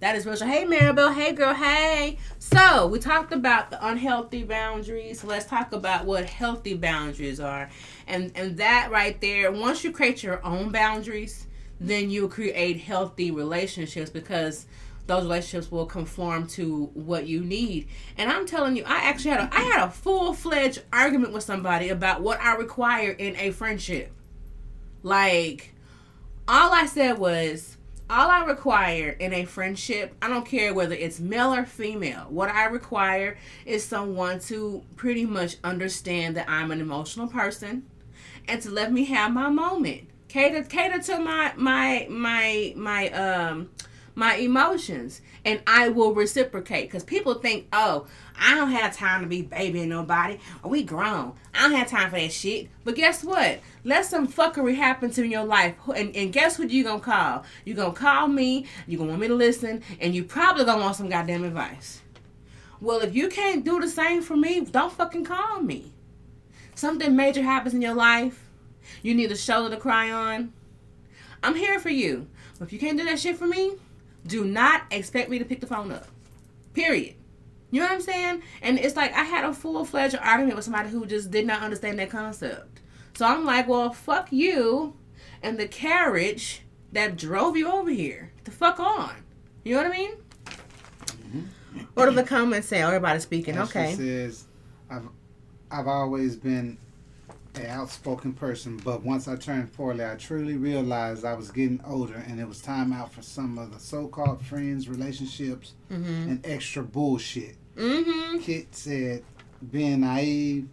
That 0.00 0.16
is 0.16 0.24
real 0.24 0.36
shit. 0.36 0.48
Hey 0.48 0.64
Maribel, 0.64 1.14
hey 1.14 1.32
girl, 1.32 1.52
hey. 1.52 2.16
So 2.38 2.86
we 2.86 2.98
talked 2.98 3.34
about 3.34 3.70
the 3.70 3.86
unhealthy 3.86 4.44
boundaries. 4.44 5.22
Let's 5.22 5.44
talk 5.44 5.74
about 5.74 6.06
what 6.06 6.24
healthy 6.24 6.72
boundaries 6.72 7.38
are. 7.38 7.68
And 8.06 8.32
and 8.34 8.56
that 8.56 8.90
right 8.90 9.20
there, 9.20 9.52
once 9.52 9.84
you 9.84 9.92
create 9.92 10.22
your 10.22 10.42
own 10.46 10.72
boundaries, 10.72 11.48
then 11.78 12.08
you 12.08 12.28
create 12.28 12.80
healthy 12.80 13.30
relationships 13.30 14.08
because 14.08 14.64
those 15.08 15.24
relationships 15.24 15.72
will 15.72 15.86
conform 15.86 16.46
to 16.46 16.90
what 16.94 17.26
you 17.26 17.42
need. 17.42 17.88
And 18.16 18.30
I'm 18.30 18.46
telling 18.46 18.76
you, 18.76 18.84
I 18.86 18.98
actually 19.04 19.30
had 19.32 19.40
a 19.40 19.54
I 19.54 19.62
had 19.62 19.84
a 19.84 19.90
full 19.90 20.32
fledged 20.34 20.82
argument 20.92 21.32
with 21.32 21.42
somebody 21.42 21.88
about 21.88 22.20
what 22.20 22.40
I 22.40 22.54
require 22.54 23.10
in 23.10 23.34
a 23.36 23.50
friendship. 23.50 24.12
Like, 25.02 25.74
all 26.46 26.72
I 26.72 26.86
said 26.86 27.18
was, 27.18 27.78
all 28.10 28.30
I 28.30 28.44
require 28.44 29.10
in 29.10 29.32
a 29.32 29.44
friendship, 29.44 30.14
I 30.20 30.28
don't 30.28 30.46
care 30.46 30.72
whether 30.74 30.94
it's 30.94 31.20
male 31.20 31.54
or 31.54 31.64
female, 31.64 32.26
what 32.28 32.50
I 32.50 32.66
require 32.66 33.38
is 33.66 33.84
someone 33.84 34.40
to 34.40 34.82
pretty 34.96 35.24
much 35.24 35.56
understand 35.64 36.36
that 36.36 36.48
I'm 36.48 36.70
an 36.70 36.80
emotional 36.80 37.28
person 37.28 37.86
and 38.46 38.60
to 38.62 38.70
let 38.70 38.92
me 38.92 39.04
have 39.06 39.32
my 39.32 39.48
moment. 39.48 40.08
Cater 40.28 40.62
cater 40.64 41.00
to 41.04 41.18
my 41.18 41.54
my 41.56 42.06
my 42.10 42.74
my 42.76 43.08
um 43.10 43.70
my 44.18 44.34
emotions 44.34 45.20
and 45.44 45.60
I 45.64 45.90
will 45.90 46.12
reciprocate 46.12 46.88
because 46.88 47.04
people 47.04 47.34
think, 47.34 47.68
oh, 47.72 48.08
I 48.36 48.56
don't 48.56 48.72
have 48.72 48.96
time 48.96 49.20
to 49.22 49.28
be 49.28 49.42
babying 49.42 49.88
nobody. 49.88 50.40
Or 50.64 50.70
we 50.70 50.82
grown. 50.82 51.34
I 51.54 51.62
don't 51.62 51.78
have 51.78 51.88
time 51.88 52.10
for 52.10 52.18
that 52.18 52.32
shit. 52.32 52.68
But 52.82 52.96
guess 52.96 53.22
what? 53.22 53.60
Let 53.84 54.06
some 54.06 54.26
fuckery 54.26 54.74
happen 54.74 55.12
to 55.12 55.24
your 55.24 55.44
life. 55.44 55.76
And, 55.94 56.14
and 56.16 56.32
guess 56.32 56.56
who 56.56 56.66
you 56.66 56.82
gonna 56.82 57.00
call? 57.00 57.44
You 57.64 57.74
gonna 57.74 57.94
call 57.94 58.26
me, 58.26 58.66
you 58.88 58.98
gonna 58.98 59.10
want 59.10 59.20
me 59.20 59.28
to 59.28 59.34
listen, 59.34 59.82
and 60.00 60.14
you 60.14 60.24
probably 60.24 60.64
gonna 60.64 60.82
want 60.82 60.96
some 60.96 61.08
goddamn 61.08 61.44
advice. 61.44 62.02
Well, 62.80 62.98
if 62.98 63.14
you 63.14 63.28
can't 63.28 63.64
do 63.64 63.80
the 63.80 63.88
same 63.88 64.22
for 64.22 64.36
me, 64.36 64.60
don't 64.62 64.92
fucking 64.92 65.24
call 65.24 65.60
me. 65.60 65.92
Something 66.74 67.14
major 67.14 67.42
happens 67.42 67.72
in 67.72 67.82
your 67.82 67.94
life, 67.94 68.44
you 69.00 69.14
need 69.14 69.30
a 69.30 69.36
shoulder 69.36 69.74
to 69.74 69.80
cry 69.80 70.10
on. 70.10 70.52
I'm 71.40 71.54
here 71.54 71.78
for 71.78 71.90
you. 71.90 72.26
But 72.58 72.66
if 72.66 72.72
you 72.72 72.80
can't 72.80 72.98
do 72.98 73.04
that 73.04 73.20
shit 73.20 73.36
for 73.36 73.46
me, 73.46 73.74
do 74.28 74.44
not 74.44 74.82
expect 74.92 75.28
me 75.30 75.38
to 75.40 75.44
pick 75.44 75.60
the 75.60 75.66
phone 75.66 75.90
up. 75.90 76.06
Period. 76.74 77.14
You 77.70 77.80
know 77.80 77.86
what 77.86 77.94
I'm 77.94 78.00
saying? 78.00 78.42
And 78.62 78.78
it's 78.78 78.96
like 78.96 79.12
I 79.12 79.24
had 79.24 79.44
a 79.44 79.52
full 79.52 79.84
fledged 79.84 80.16
argument 80.16 80.56
with 80.56 80.64
somebody 80.64 80.88
who 80.88 81.04
just 81.06 81.30
did 81.30 81.46
not 81.46 81.62
understand 81.62 81.98
that 81.98 82.10
concept. 82.10 82.80
So 83.14 83.26
I'm 83.26 83.44
like, 83.44 83.66
well, 83.68 83.90
fuck 83.92 84.32
you 84.32 84.94
and 85.42 85.58
the 85.58 85.66
carriage 85.68 86.62
that 86.92 87.16
drove 87.16 87.56
you 87.56 87.70
over 87.70 87.90
here. 87.90 88.30
Get 88.36 88.44
the 88.46 88.50
fuck 88.52 88.78
on. 88.80 89.10
You 89.64 89.74
know 89.74 89.82
what 89.82 89.92
I 89.92 89.96
mean? 89.96 90.12
Mm-hmm. 90.46 91.40
What 91.94 92.06
do 92.06 92.12
the 92.14 92.22
comments 92.22 92.68
say? 92.68 92.82
Oh, 92.82 92.86
Everybody's 92.86 93.22
speaking. 93.24 93.56
Ashley 93.56 93.80
Okay. 93.82 93.94
says, 93.94 94.44
I've, 94.90 95.08
I've 95.70 95.86
always 95.88 96.36
been 96.36 96.78
an 97.58 97.66
outspoken 97.66 98.32
person, 98.32 98.76
but 98.84 99.02
once 99.02 99.28
I 99.28 99.36
turned 99.36 99.70
40, 99.70 100.04
I 100.04 100.14
truly 100.16 100.56
realized 100.56 101.24
I 101.24 101.34
was 101.34 101.50
getting 101.50 101.80
older 101.86 102.22
and 102.26 102.40
it 102.40 102.48
was 102.48 102.60
time 102.60 102.92
out 102.92 103.12
for 103.12 103.22
some 103.22 103.58
of 103.58 103.72
the 103.72 103.78
so 103.78 104.06
called 104.08 104.44
friends, 104.44 104.88
relationships, 104.88 105.72
Mm-hmm. 105.90 106.28
and 106.30 106.46
extra 106.46 106.82
bullshit. 106.82 107.56
Mm-hmm. 107.76 108.38
Kit 108.40 108.74
said, 108.74 109.22
being 109.70 110.00
naive. 110.00 110.68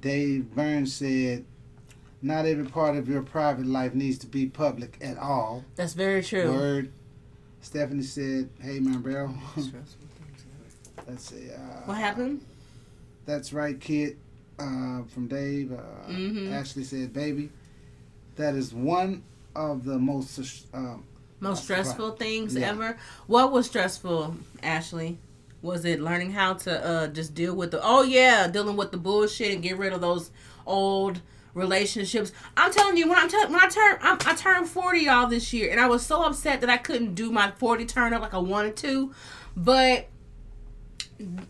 Dave 0.00 0.54
Burns 0.54 0.94
said, 0.94 1.44
not 2.22 2.46
every 2.46 2.64
part 2.64 2.96
of 2.96 3.08
your 3.08 3.22
private 3.22 3.66
life 3.66 3.94
needs 3.94 4.18
to 4.18 4.26
be 4.26 4.46
public 4.46 4.96
at 5.00 5.18
all. 5.18 5.64
That's 5.74 5.92
very 5.94 6.22
true. 6.22 6.50
Word. 6.52 6.92
Stephanie 7.60 8.02
said, 8.02 8.48
hey, 8.60 8.78
man, 8.80 9.00
bro. 9.02 9.34
Let's 11.06 11.24
see. 11.30 11.50
Uh, 11.50 11.58
What 11.86 11.98
happened? 11.98 12.44
That's 13.26 13.52
right, 13.52 13.78
Kit. 13.80 14.16
Uh, 14.58 15.02
from 15.08 15.26
Dave. 15.28 15.70
Uh, 15.72 16.10
Mhm. 16.10 16.50
Ashley 16.52 16.82
said, 16.84 17.12
baby, 17.12 17.50
that 18.36 18.54
is 18.54 18.72
one 18.72 19.22
of 19.54 19.84
the 19.84 19.98
most. 19.98 20.66
Um, 20.72 21.04
Most 21.40 21.64
stressful 21.64 22.12
things 22.12 22.54
Yeah. 22.54 22.70
ever. 22.70 22.96
What 23.26 23.52
was 23.52 23.66
stressful, 23.66 24.34
Ashley? 24.62 25.18
Was 25.60 25.84
it 25.84 26.00
learning 26.00 26.32
how 26.32 26.54
to 26.54 26.86
uh, 26.86 27.06
just 27.08 27.34
deal 27.34 27.54
with 27.54 27.70
the? 27.72 27.80
Oh 27.82 28.02
yeah, 28.02 28.48
dealing 28.48 28.76
with 28.76 28.92
the 28.92 28.96
bullshit 28.96 29.52
and 29.52 29.62
get 29.62 29.76
rid 29.76 29.92
of 29.92 30.00
those 30.00 30.30
old 30.66 31.20
relationships. 31.52 32.32
I'm 32.56 32.72
telling 32.72 32.96
you, 32.96 33.08
when 33.08 33.18
I'm 33.18 33.28
tell- 33.28 33.48
when 33.50 33.60
I 33.60 33.68
turn 33.68 33.98
I'm, 34.00 34.16
I 34.24 34.34
turned 34.34 34.68
40 34.68 35.00
y'all 35.00 35.26
this 35.26 35.52
year, 35.52 35.70
and 35.70 35.78
I 35.80 35.86
was 35.86 36.04
so 36.04 36.22
upset 36.22 36.62
that 36.62 36.70
I 36.70 36.78
couldn't 36.78 37.14
do 37.14 37.30
my 37.30 37.50
40 37.58 37.84
turn 37.84 38.14
up 38.14 38.22
like 38.22 38.32
I 38.34 38.38
wanted 38.38 38.76
to, 38.78 39.12
but 39.54 40.08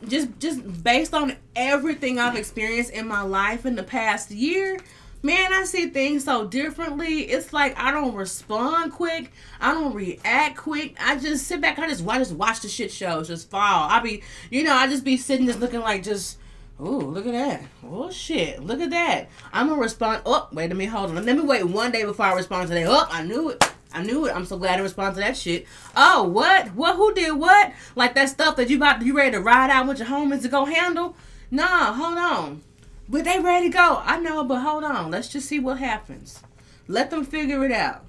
just 0.06 0.38
just 0.38 0.84
based 0.84 1.14
on 1.14 1.36
everything 1.54 2.18
I've 2.18 2.36
experienced 2.36 2.90
in 2.90 3.06
my 3.06 3.22
life 3.22 3.66
in 3.66 3.76
the 3.76 3.82
past 3.82 4.30
year, 4.30 4.78
man, 5.22 5.52
I 5.52 5.64
see 5.64 5.88
things 5.88 6.24
so 6.24 6.46
differently. 6.46 7.22
It's 7.22 7.52
like 7.52 7.78
I 7.78 7.90
don't 7.90 8.14
respond 8.14 8.92
quick. 8.92 9.32
I 9.60 9.74
don't 9.74 9.94
react 9.94 10.56
quick. 10.56 10.96
I 11.00 11.16
just 11.16 11.46
sit 11.46 11.60
back. 11.60 11.78
I 11.78 11.88
just 11.88 12.06
I 12.06 12.18
just 12.18 12.32
watch 12.32 12.60
the 12.60 12.68
shit 12.68 12.92
shows 12.92 13.28
just 13.28 13.50
fall. 13.50 13.88
I 13.88 14.00
be, 14.00 14.22
you 14.50 14.62
know, 14.62 14.74
I 14.74 14.86
just 14.86 15.04
be 15.04 15.16
sitting 15.16 15.46
just 15.46 15.60
looking 15.60 15.80
like 15.80 16.02
just. 16.02 16.38
Ooh, 16.78 17.00
look 17.00 17.26
at 17.26 17.32
that. 17.32 17.62
Oh 17.82 18.10
shit, 18.10 18.62
look 18.62 18.82
at 18.82 18.90
that. 18.90 19.30
I'm 19.50 19.68
gonna 19.68 19.80
respond. 19.80 20.20
Oh, 20.26 20.46
wait 20.52 20.70
a 20.70 20.74
minute, 20.74 20.92
hold 20.92 21.10
on. 21.10 21.24
Let 21.24 21.36
me 21.36 21.42
wait 21.42 21.64
one 21.64 21.90
day 21.90 22.04
before 22.04 22.26
I 22.26 22.34
respond 22.34 22.68
to 22.68 22.74
that. 22.74 22.86
Oh, 22.86 23.08
I 23.10 23.22
knew 23.22 23.48
it. 23.50 23.64
I 23.96 24.02
knew 24.02 24.26
it. 24.26 24.34
I'm 24.36 24.44
so 24.44 24.58
glad 24.58 24.76
to 24.76 24.82
respond 24.82 25.14
to 25.14 25.20
that 25.22 25.36
shit. 25.36 25.66
Oh, 25.96 26.24
what? 26.24 26.68
What? 26.74 26.96
Who 26.96 27.14
did 27.14 27.32
what? 27.32 27.72
Like 27.94 28.14
that 28.14 28.28
stuff 28.28 28.56
that 28.56 28.68
you 28.68 28.76
about 28.76 29.02
you 29.02 29.16
ready 29.16 29.32
to 29.32 29.40
ride 29.40 29.70
out 29.70 29.88
with 29.88 29.98
your 29.98 30.08
homies 30.08 30.42
to 30.42 30.48
go 30.48 30.66
handle? 30.66 31.16
Nah, 31.50 31.92
hold 31.94 32.18
on. 32.18 32.62
But 33.08 33.24
they 33.24 33.38
ready 33.38 33.70
to 33.70 33.72
go. 33.72 34.02
I 34.04 34.18
know, 34.18 34.44
but 34.44 34.60
hold 34.60 34.84
on. 34.84 35.10
Let's 35.10 35.28
just 35.28 35.48
see 35.48 35.58
what 35.58 35.78
happens. 35.78 36.42
Let 36.88 37.10
them 37.10 37.24
figure 37.24 37.64
it 37.64 37.72
out. 37.72 38.04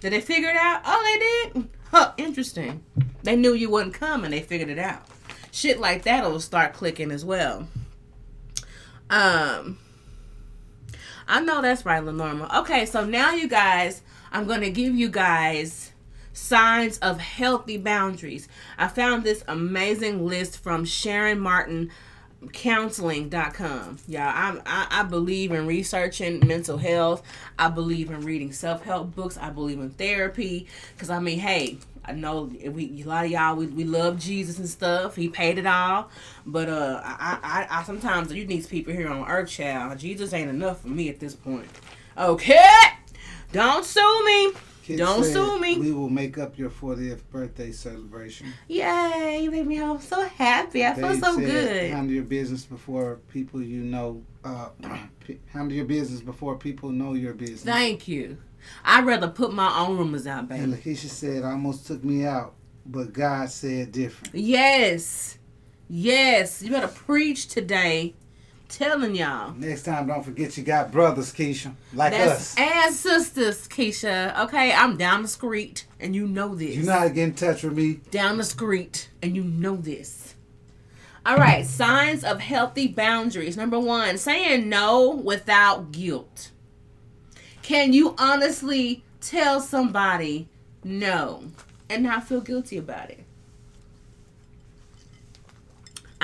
Did 0.00 0.12
they 0.12 0.20
figure 0.20 0.50
it 0.50 0.56
out? 0.56 0.82
Oh, 0.84 1.50
they 1.52 1.60
did. 1.60 1.68
Huh? 1.90 2.12
Interesting. 2.16 2.84
They 3.22 3.36
knew 3.36 3.54
you 3.54 3.70
wouldn't 3.70 3.94
come 3.94 4.24
And 4.24 4.32
they 4.32 4.40
figured 4.40 4.68
it 4.68 4.78
out. 4.78 5.02
Shit 5.50 5.80
like 5.80 6.02
that'll 6.02 6.40
start 6.40 6.74
clicking 6.74 7.10
as 7.10 7.24
well. 7.24 7.68
Um. 9.10 9.78
I 11.26 11.40
know 11.40 11.62
that's 11.62 11.86
right, 11.86 12.02
Lenorma. 12.02 12.54
Okay, 12.60 12.84
so 12.84 13.04
now 13.04 13.32
you 13.32 13.48
guys, 13.48 14.02
I'm 14.34 14.48
gonna 14.48 14.70
give 14.70 14.96
you 14.96 15.08
guys 15.08 15.92
signs 16.32 16.98
of 16.98 17.20
healthy 17.20 17.76
boundaries. 17.76 18.48
I 18.76 18.88
found 18.88 19.22
this 19.22 19.44
amazing 19.46 20.26
list 20.26 20.58
from 20.58 20.84
Sharon 20.84 21.38
Martin 21.38 21.92
counseling.com 22.52 23.98
y'all 24.06 24.20
I'm, 24.34 24.60
I, 24.66 24.86
I 24.90 25.02
believe 25.04 25.52
in 25.52 25.66
researching 25.66 26.46
mental 26.46 26.76
health. 26.76 27.22
I 27.58 27.68
believe 27.68 28.10
in 28.10 28.20
reading 28.20 28.52
self-help 28.52 29.14
books. 29.14 29.38
I 29.38 29.48
believe 29.48 29.78
in 29.78 29.90
therapy. 29.90 30.66
Because 30.94 31.08
i 31.08 31.20
mean 31.20 31.38
hey 31.38 31.78
i 32.04 32.12
know 32.12 32.50
we 32.66 33.02
a 33.02 33.08
lot 33.08 33.24
of 33.24 33.30
y'all 33.30 33.56
we, 33.56 33.66
we 33.68 33.84
love 33.84 34.18
jesus 34.18 34.58
and 34.58 34.68
stuff. 34.68 35.14
He 35.14 35.28
paid 35.28 35.58
it 35.58 35.66
all. 35.66 36.10
But 36.44 36.68
uh 36.68 37.00
i 37.04 37.38
i, 37.70 37.78
I 37.78 37.82
sometimes 37.84 38.30
you 38.32 38.44
need 38.44 38.68
people 38.68 38.92
here 38.92 39.08
on 39.08 39.26
earth 39.26 39.48
child. 39.48 39.98
Jesus 40.00 40.34
ain't 40.34 40.50
enough 40.50 40.80
for 40.80 40.88
me 40.88 41.08
at 41.08 41.20
this 41.20 41.36
point. 41.36 41.68
Okay 42.18 42.68
don't 43.54 43.84
sue 43.84 44.24
me 44.24 44.52
Kit 44.84 44.98
Don't 44.98 45.24
said, 45.24 45.32
sue 45.32 45.58
me. 45.58 45.78
We 45.78 45.92
will 45.92 46.10
make 46.10 46.36
up 46.36 46.58
your 46.58 46.68
40th 46.68 47.22
birthday 47.30 47.72
celebration. 47.72 48.52
Yay! 48.68 49.40
You 49.42 49.50
made 49.50 49.66
me 49.66 49.80
all 49.80 49.98
so 49.98 50.28
happy. 50.28 50.84
I 50.84 50.92
feel 50.92 51.08
Dave 51.08 51.20
so 51.20 51.36
said, 51.36 51.46
good. 51.46 51.90
Handle 51.90 52.14
your 52.14 52.24
business 52.24 52.66
before 52.66 53.16
people 53.32 53.62
you 53.62 53.82
know. 53.82 54.22
Uh, 54.44 54.68
handle 55.46 55.72
your 55.72 55.86
business 55.86 56.20
before 56.20 56.58
people 56.58 56.90
know 56.90 57.14
your 57.14 57.32
business. 57.32 57.62
Thank 57.62 58.06
you. 58.08 58.36
I'd 58.84 59.06
rather 59.06 59.28
put 59.28 59.54
my 59.54 59.74
own 59.78 59.96
rumors 59.96 60.26
out, 60.26 60.40
and 60.40 60.48
baby. 60.50 60.72
Lakeisha 60.72 61.08
said, 61.08 61.44
almost 61.44 61.86
took 61.86 62.04
me 62.04 62.26
out, 62.26 62.52
but 62.84 63.14
God 63.14 63.48
said 63.48 63.90
different. 63.90 64.34
Yes. 64.34 65.38
Yes. 65.88 66.62
You 66.62 66.70
better 66.70 66.88
preach 66.88 67.48
today. 67.48 68.14
Telling 68.74 69.14
y'all. 69.14 69.54
Next 69.54 69.84
time, 69.84 70.08
don't 70.08 70.24
forget 70.24 70.56
you 70.58 70.64
got 70.64 70.90
brothers, 70.90 71.32
Keisha, 71.32 71.72
like 71.92 72.10
That's 72.10 72.32
us. 72.32 72.58
and 72.58 72.92
sisters, 72.92 73.68
Keisha. 73.68 74.36
Okay, 74.46 74.72
I'm 74.72 74.96
down 74.96 75.22
the 75.22 75.28
street, 75.28 75.86
and 76.00 76.12
you 76.12 76.26
know 76.26 76.56
this. 76.56 76.74
You 76.74 76.82
know 76.82 76.92
how 76.92 77.04
to 77.04 77.10
get 77.10 77.22
in 77.22 77.34
touch 77.34 77.62
with 77.62 77.74
me. 77.74 78.00
down 78.10 78.36
the 78.36 78.42
street, 78.42 79.10
and 79.22 79.36
you 79.36 79.44
know 79.44 79.76
this. 79.76 80.34
All 81.24 81.36
right, 81.36 81.64
signs 81.82 82.24
of 82.24 82.40
healthy 82.40 82.88
boundaries. 82.88 83.56
Number 83.56 83.78
one, 83.78 84.18
saying 84.18 84.68
no 84.68 85.08
without 85.10 85.92
guilt. 85.92 86.50
Can 87.62 87.92
you 87.92 88.16
honestly 88.18 89.04
tell 89.20 89.60
somebody 89.60 90.48
no 90.82 91.44
and 91.88 92.02
not 92.02 92.26
feel 92.26 92.40
guilty 92.40 92.76
about 92.76 93.10
it? 93.10 93.24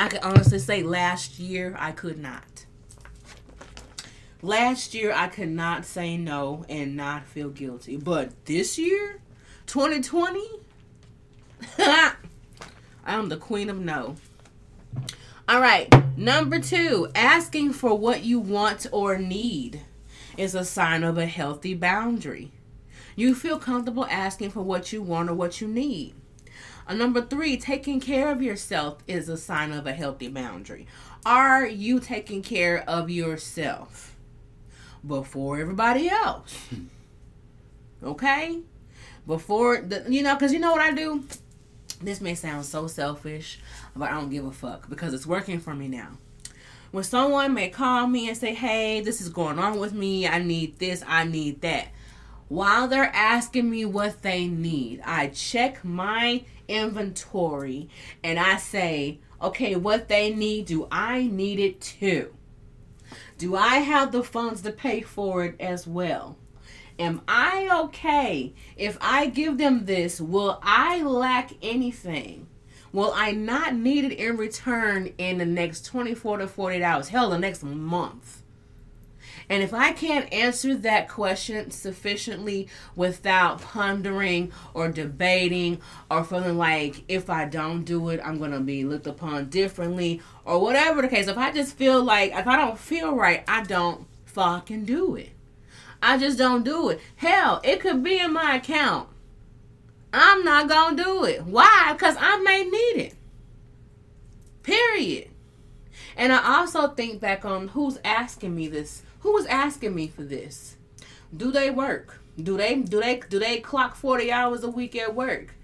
I 0.01 0.09
can 0.09 0.23
honestly 0.23 0.59
say 0.59 0.83
last 0.83 1.39
year 1.39 1.77
I 1.79 1.93
could 1.93 2.19
not. 2.19 2.65
Last 4.41 4.95
year 4.95 5.13
I 5.15 5.29
could 5.29 5.51
not 5.51 5.85
say 5.85 6.17
no 6.17 6.65
and 6.71 6.97
not 6.97 7.27
feel 7.27 7.51
guilty. 7.51 7.99
But 7.99 8.47
this 8.47 8.79
year, 8.79 9.21
2020, 9.67 10.43
I'm 13.05 13.29
the 13.29 13.37
queen 13.37 13.69
of 13.69 13.79
no. 13.79 14.17
All 15.47 15.61
right, 15.61 15.95
number 16.17 16.61
two, 16.61 17.09
asking 17.15 17.75
for 17.75 17.95
what 17.95 18.25
you 18.25 18.41
want 18.41 18.87
or 18.93 19.19
need 19.19 19.83
is 20.39 20.55
a 20.55 20.65
sign 20.65 21.05
of 21.05 21.19
a 21.19 21.27
healthy 21.27 21.75
boundary. 21.75 22.53
You 23.17 23.35
feel 23.35 23.59
comfortable 23.59 24.07
asking 24.07 24.53
for 24.53 24.63
what 24.63 24.95
you 24.95 25.03
want 25.03 25.29
or 25.29 25.35
what 25.35 25.61
you 25.61 25.69
need. 25.69 26.15
Uh, 26.91 26.95
number 26.95 27.23
three, 27.23 27.57
taking 27.57 28.01
care 28.01 28.33
of 28.33 28.43
yourself 28.43 28.99
is 29.07 29.29
a 29.29 29.37
sign 29.37 29.71
of 29.71 29.87
a 29.87 29.93
healthy 29.93 30.27
boundary. 30.27 30.89
Are 31.25 31.65
you 31.65 32.01
taking 32.01 32.43
care 32.43 32.83
of 32.89 33.09
yourself 33.09 34.17
before 35.07 35.61
everybody 35.61 36.09
else? 36.09 36.69
Okay? 38.03 38.61
Before 39.27 39.83
the, 39.83 40.07
you 40.09 40.23
know, 40.23 40.35
because 40.35 40.55
you 40.55 40.59
know 40.59 40.73
what 40.73 40.81
I 40.81 40.93
do? 40.93 41.23
This 42.01 42.23
may 42.23 42.35
sound 42.35 42.65
so 42.65 42.87
selfish, 42.87 43.61
but 43.95 44.11
I 44.11 44.15
don't 44.15 44.31
give 44.31 44.47
a 44.47 44.51
fuck 44.51 44.89
because 44.89 45.13
it's 45.13 45.27
working 45.27 45.61
for 45.61 45.75
me 45.75 45.87
now. 45.87 46.13
When 46.93 47.05
someone 47.05 47.53
may 47.53 47.69
call 47.69 48.07
me 48.07 48.27
and 48.29 48.39
say, 48.39 48.55
hey, 48.55 49.03
this 49.03 49.21
is 49.21 49.29
going 49.29 49.59
on 49.59 49.79
with 49.79 49.93
me, 49.93 50.27
I 50.27 50.39
need 50.39 50.79
this, 50.79 51.05
I 51.07 51.25
need 51.25 51.61
that. 51.61 51.89
While 52.49 52.89
they're 52.89 53.15
asking 53.15 53.69
me 53.69 53.85
what 53.85 54.23
they 54.23 54.47
need, 54.47 55.03
I 55.05 55.27
check 55.27 55.85
my 55.85 56.43
inventory 56.71 57.89
and 58.23 58.39
I 58.39 58.57
say, 58.57 59.19
okay, 59.43 59.77
what 59.77 60.09
they 60.09 60.35
need, 60.35 60.67
do 60.67 60.87
I 60.91 61.27
need 61.27 61.59
it 61.59 61.81
too? 61.81 62.35
Do 63.39 63.57
I 63.57 63.77
have 63.79 64.13
the 64.13 64.23
funds 64.23 64.63
to 64.63 64.73
pay 64.73 65.01
for 65.01 65.45
it 65.45 65.57
as 65.61 65.87
well? 65.87 66.37
Am 66.99 67.23
I 67.27 67.69
okay 67.85 68.55
if 68.77 68.99
I 69.01 69.27
give 69.27 69.57
them 69.57 69.87
this? 69.87 70.21
Will 70.21 70.61
I 70.63 71.03
lack 71.03 71.53
anything? 71.63 72.47
Will 72.93 73.13
I 73.15 73.33
not 73.33 73.75
need 73.75 74.05
it 74.05 74.13
in 74.13 74.37
return 74.37 75.15
in 75.17 75.39
the 75.39 75.47
next 75.47 75.87
24 75.87 76.39
to 76.39 76.47
48 76.47 76.83
hours? 76.83 77.09
Hell, 77.09 77.31
the 77.31 77.39
next 77.39 77.63
month. 77.63 78.40
And 79.51 79.65
if 79.65 79.75
I 79.75 79.91
can't 79.91 80.33
answer 80.33 80.77
that 80.77 81.09
question 81.09 81.73
sufficiently 81.73 82.69
without 82.95 83.61
pondering 83.61 84.53
or 84.75 84.89
debating 84.89 85.81
or 86.09 86.23
feeling 86.23 86.57
like 86.57 87.03
if 87.09 87.29
I 87.29 87.47
don't 87.47 87.83
do 87.83 88.11
it, 88.11 88.21
I'm 88.25 88.39
going 88.39 88.53
to 88.53 88.61
be 88.61 88.85
looked 88.85 89.09
upon 89.09 89.51
differently 89.51 90.23
or 90.45 90.61
whatever 90.61 91.03
the 91.03 91.09
case, 91.09 91.27
if 91.27 91.37
I 91.37 91.51
just 91.51 91.77
feel 91.77 92.01
like 92.01 92.33
if 92.33 92.47
I 92.47 92.57
don't 92.57 92.79
feel 92.79 93.17
right, 93.17 93.43
I 93.49 93.65
don't 93.65 94.07
fucking 94.25 94.85
do 94.85 95.17
it. 95.17 95.31
I 96.01 96.17
just 96.17 96.39
don't 96.39 96.63
do 96.63 96.91
it. 96.91 97.01
Hell, 97.17 97.61
it 97.65 97.81
could 97.81 98.05
be 98.05 98.21
in 98.21 98.33
my 98.33 98.55
account. 98.55 99.09
I'm 100.13 100.45
not 100.45 100.69
going 100.69 100.97
to 100.97 101.03
do 101.03 101.25
it. 101.25 101.45
Why? 101.45 101.93
Because 101.93 102.17
I 102.21 102.39
may 102.39 102.63
need 102.63 103.03
it. 103.05 103.15
Period. 104.63 105.29
And 106.17 106.33
I 106.33 106.59
also 106.59 106.89
think 106.89 107.21
back 107.21 107.45
on 107.45 107.69
who's 107.69 107.99
asking 108.05 108.55
me 108.55 108.69
this. 108.69 109.03
Who 109.21 109.37
is 109.37 109.47
asking 109.47 109.95
me 109.95 110.09
for 110.09 110.23
this? 110.23 110.77
Do 111.37 111.51
they 111.51 111.71
work? 111.71 112.21
Do 112.43 112.57
they 112.57 112.77
do 112.77 113.01
they 113.01 113.21
do 113.29 113.39
they 113.39 113.61
clock 113.61 113.95
40 113.95 114.33
hours 114.33 114.65
a 114.65 114.71
week 114.71 114.97
at 114.97 115.15
work? 115.15 115.55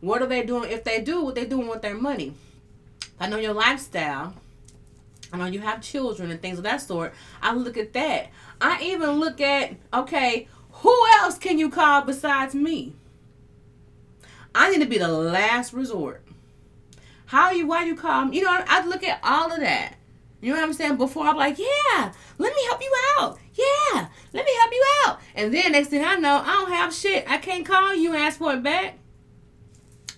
What 0.00 0.22
are 0.22 0.26
they 0.26 0.42
doing? 0.44 0.70
If 0.70 0.84
they 0.84 1.00
do, 1.00 1.22
what 1.22 1.34
they 1.34 1.44
doing 1.44 1.68
with 1.68 1.82
their 1.82 1.96
money? 1.96 2.34
I 3.18 3.28
know 3.28 3.38
your 3.38 3.54
lifestyle. 3.54 4.34
I 5.32 5.36
know 5.36 5.46
you 5.46 5.60
have 5.60 5.82
children 5.82 6.30
and 6.30 6.40
things 6.40 6.58
of 6.58 6.64
that 6.64 6.80
sort. 6.80 7.14
I 7.42 7.54
look 7.54 7.76
at 7.76 7.92
that. 7.94 8.28
I 8.60 8.82
even 8.82 9.18
look 9.18 9.40
at 9.40 9.74
okay, 9.92 10.46
who 10.70 11.06
else 11.20 11.38
can 11.38 11.58
you 11.58 11.70
call 11.70 12.02
besides 12.02 12.54
me? 12.54 12.94
I 14.54 14.70
need 14.70 14.80
to 14.80 14.86
be 14.88 14.98
the 14.98 15.08
last 15.08 15.72
resort. 15.72 16.22
How 17.26 17.50
you? 17.50 17.66
Why 17.66 17.84
you 17.84 17.94
call 17.94 18.26
me? 18.26 18.38
You 18.38 18.44
know, 18.44 18.64
I 18.66 18.86
look 18.86 19.04
at 19.04 19.20
all 19.22 19.52
of 19.52 19.60
that. 19.60 19.97
You 20.40 20.52
know 20.52 20.60
what 20.60 20.68
I'm 20.68 20.72
saying? 20.72 20.96
Before 20.96 21.26
I'm 21.26 21.36
like, 21.36 21.58
yeah, 21.58 22.12
let 22.38 22.54
me 22.54 22.64
help 22.66 22.80
you 22.80 22.92
out. 23.18 23.38
Yeah, 23.54 24.08
let 24.32 24.44
me 24.44 24.52
help 24.58 24.72
you 24.72 24.84
out. 25.06 25.20
And 25.34 25.52
then 25.52 25.72
next 25.72 25.88
thing 25.88 26.04
I 26.04 26.14
know, 26.14 26.42
I 26.44 26.52
don't 26.52 26.70
have 26.70 26.94
shit. 26.94 27.28
I 27.28 27.38
can't 27.38 27.66
call 27.66 27.94
you 27.94 28.12
and 28.12 28.22
ask 28.22 28.38
for 28.38 28.52
it 28.52 28.62
back. 28.62 28.98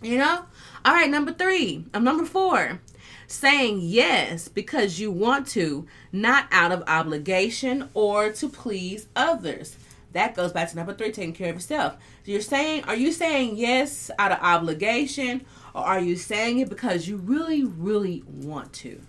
You 0.02 0.18
know? 0.18 0.44
All 0.84 0.92
right, 0.92 1.10
number 1.10 1.32
three. 1.32 1.86
Um, 1.94 2.04
number 2.04 2.24
four. 2.24 2.80
Saying 3.26 3.80
yes 3.82 4.48
because 4.48 4.98
you 4.98 5.10
want 5.10 5.46
to, 5.48 5.86
not 6.12 6.48
out 6.50 6.72
of 6.72 6.82
obligation 6.86 7.88
or 7.94 8.30
to 8.32 8.48
please 8.48 9.06
others. 9.14 9.76
That 10.12 10.34
goes 10.34 10.52
back 10.52 10.68
to 10.70 10.76
number 10.76 10.92
three, 10.92 11.12
taking 11.12 11.32
care 11.32 11.50
of 11.50 11.56
yourself. 11.56 11.96
You're 12.24 12.40
saying, 12.40 12.84
are 12.84 12.96
you 12.96 13.12
saying 13.12 13.56
yes 13.56 14.10
out 14.18 14.32
of 14.32 14.40
obligation 14.42 15.46
or 15.74 15.82
are 15.82 16.00
you 16.00 16.16
saying 16.16 16.58
it 16.58 16.68
because 16.68 17.08
you 17.08 17.16
really, 17.16 17.64
really 17.64 18.24
want 18.26 18.72
to? 18.74 19.00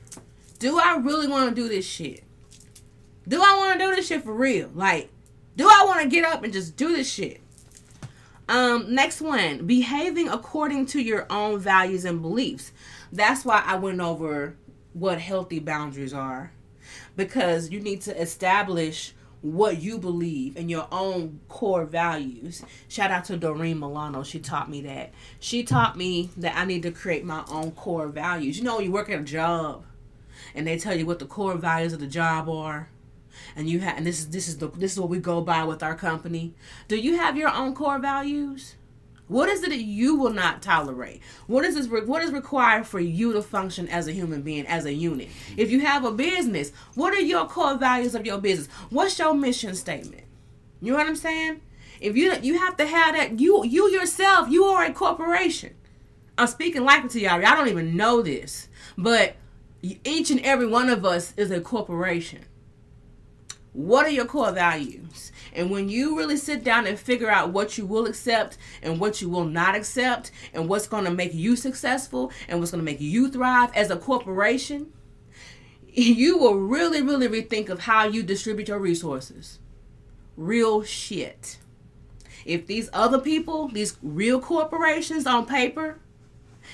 Do 0.61 0.77
I 0.77 0.97
really 0.97 1.27
want 1.27 1.49
to 1.49 1.55
do 1.59 1.67
this 1.67 1.87
shit? 1.87 2.23
Do 3.27 3.41
I 3.41 3.57
want 3.57 3.79
to 3.79 3.83
do 3.83 3.95
this 3.95 4.05
shit 4.05 4.23
for 4.23 4.31
real? 4.31 4.69
Like, 4.75 5.09
do 5.55 5.67
I 5.67 5.85
want 5.87 6.03
to 6.03 6.07
get 6.07 6.23
up 6.23 6.43
and 6.43 6.53
just 6.53 6.77
do 6.77 6.95
this 6.95 7.11
shit? 7.11 7.41
Um, 8.47 8.93
next 8.93 9.21
one, 9.21 9.65
behaving 9.65 10.29
according 10.29 10.85
to 10.87 11.01
your 11.01 11.25
own 11.31 11.59
values 11.59 12.05
and 12.05 12.21
beliefs. 12.21 12.71
That's 13.11 13.43
why 13.43 13.63
I 13.65 13.77
went 13.77 14.01
over 14.01 14.55
what 14.93 15.19
healthy 15.19 15.57
boundaries 15.57 16.13
are. 16.13 16.51
Because 17.15 17.71
you 17.71 17.79
need 17.79 18.01
to 18.01 18.21
establish 18.21 19.15
what 19.41 19.81
you 19.81 19.97
believe 19.97 20.57
and 20.57 20.69
your 20.69 20.87
own 20.91 21.39
core 21.49 21.85
values. 21.85 22.63
Shout 22.87 23.09
out 23.09 23.25
to 23.25 23.35
Doreen 23.35 23.79
Milano. 23.79 24.21
She 24.21 24.37
taught 24.37 24.69
me 24.69 24.81
that. 24.81 25.11
She 25.39 25.63
taught 25.63 25.97
me 25.97 26.29
that 26.37 26.55
I 26.55 26.65
need 26.65 26.83
to 26.83 26.91
create 26.91 27.25
my 27.25 27.43
own 27.49 27.71
core 27.71 28.09
values. 28.09 28.59
You 28.59 28.63
know, 28.63 28.79
you 28.79 28.91
work 28.91 29.09
at 29.09 29.19
a 29.19 29.23
job 29.23 29.85
and 30.55 30.65
they 30.67 30.77
tell 30.77 30.95
you 30.95 31.05
what 31.05 31.19
the 31.19 31.25
core 31.25 31.55
values 31.55 31.93
of 31.93 31.99
the 31.99 32.07
job 32.07 32.49
are. 32.49 32.89
And 33.55 33.69
you 33.69 33.79
have 33.79 33.97
and 33.97 34.05
this 34.05 34.19
is 34.19 34.29
this 34.29 34.47
is 34.47 34.57
the 34.57 34.67
this 34.67 34.93
is 34.93 34.99
what 34.99 35.09
we 35.09 35.19
go 35.19 35.41
by 35.41 35.63
with 35.63 35.83
our 35.83 35.95
company. 35.95 36.53
Do 36.87 36.97
you 36.97 37.17
have 37.17 37.37
your 37.37 37.49
own 37.49 37.73
core 37.73 37.99
values? 37.99 38.75
What 39.27 39.47
is 39.47 39.63
it 39.63 39.69
that 39.69 39.79
you 39.79 40.15
will 40.15 40.33
not 40.33 40.61
tolerate? 40.61 41.21
What 41.47 41.63
is 41.63 41.75
this 41.75 41.87
what 41.87 42.21
is 42.21 42.31
required 42.31 42.85
for 42.85 42.99
you 42.99 43.31
to 43.33 43.41
function 43.41 43.87
as 43.87 44.07
a 44.07 44.11
human 44.11 44.41
being 44.41 44.67
as 44.67 44.85
a 44.85 44.93
unit? 44.93 45.29
If 45.55 45.71
you 45.71 45.79
have 45.79 46.03
a 46.03 46.11
business 46.11 46.71
what 46.95 47.13
are 47.13 47.21
your 47.21 47.47
core 47.47 47.77
values 47.77 48.13
of 48.13 48.25
your 48.25 48.39
business? 48.39 48.67
What's 48.89 49.17
your 49.17 49.33
mission 49.33 49.75
statement? 49.75 50.23
You 50.81 50.91
know 50.91 50.97
what 50.97 51.07
i'm 51.07 51.15
saying? 51.15 51.61
If 52.01 52.17
you 52.17 52.33
you 52.41 52.59
have 52.59 52.75
to 52.77 52.85
have 52.85 53.15
that 53.15 53.39
you 53.39 53.63
you 53.65 53.89
yourself 53.89 54.49
you 54.49 54.65
are 54.65 54.83
a 54.83 54.93
corporation. 54.93 55.75
I'm 56.37 56.47
speaking 56.47 56.83
likely 56.83 57.09
to 57.09 57.19
y'all. 57.21 57.41
Y'all 57.41 57.55
don't 57.55 57.69
even 57.69 57.95
know 57.95 58.21
this. 58.21 58.67
But 58.97 59.35
each 59.81 60.29
and 60.29 60.39
every 60.41 60.67
one 60.67 60.89
of 60.89 61.05
us 61.05 61.33
is 61.37 61.51
a 61.51 61.61
corporation. 61.61 62.45
What 63.73 64.05
are 64.05 64.11
your 64.11 64.25
core 64.25 64.51
values? 64.51 65.31
And 65.53 65.71
when 65.71 65.87
you 65.87 66.17
really 66.17 66.37
sit 66.37 66.63
down 66.63 66.87
and 66.87 66.99
figure 66.99 67.29
out 67.29 67.51
what 67.51 67.77
you 67.77 67.85
will 67.85 68.05
accept 68.05 68.57
and 68.81 68.99
what 68.99 69.21
you 69.21 69.29
will 69.29 69.45
not 69.45 69.75
accept, 69.75 70.31
and 70.53 70.67
what's 70.67 70.87
going 70.87 71.05
to 71.05 71.11
make 71.11 71.33
you 71.33 71.55
successful 71.55 72.31
and 72.47 72.59
what's 72.59 72.71
going 72.71 72.83
to 72.83 72.91
make 72.91 73.01
you 73.01 73.29
thrive 73.29 73.71
as 73.73 73.89
a 73.89 73.95
corporation, 73.95 74.91
you 75.87 76.37
will 76.37 76.55
really, 76.55 77.01
really 77.01 77.27
rethink 77.27 77.69
of 77.69 77.81
how 77.81 78.05
you 78.05 78.23
distribute 78.23 78.67
your 78.67 78.79
resources. 78.79 79.59
Real 80.35 80.83
shit. 80.83 81.57
If 82.45 82.67
these 82.67 82.89
other 82.91 83.19
people, 83.19 83.67
these 83.67 83.97
real 84.01 84.39
corporations 84.39 85.25
on 85.25 85.45
paper, 85.45 85.99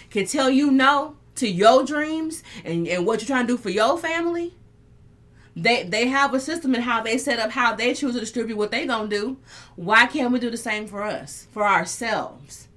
can 0.09 0.25
tell 0.25 0.49
you 0.49 0.71
no 0.71 1.16
to 1.37 1.47
your 1.47 1.85
dreams 1.85 2.43
and, 2.63 2.87
and 2.87 3.05
what 3.05 3.21
you're 3.21 3.27
trying 3.27 3.47
to 3.47 3.53
do 3.53 3.57
for 3.57 3.69
your 3.69 3.97
family, 3.97 4.53
they 5.55 5.83
they 5.83 6.07
have 6.07 6.33
a 6.33 6.39
system 6.39 6.75
and 6.75 6.83
how 6.83 7.01
they 7.01 7.17
set 7.17 7.39
up 7.39 7.51
how 7.51 7.73
they 7.73 7.93
choose 7.93 8.13
to 8.13 8.19
distribute 8.19 8.57
what 8.57 8.71
they 8.71 8.85
gonna 8.85 9.07
do. 9.07 9.37
Why 9.75 10.05
can't 10.05 10.31
we 10.31 10.39
do 10.39 10.51
the 10.51 10.57
same 10.57 10.87
for 10.87 11.01
us, 11.03 11.47
for 11.51 11.63
ourselves? 11.63 12.67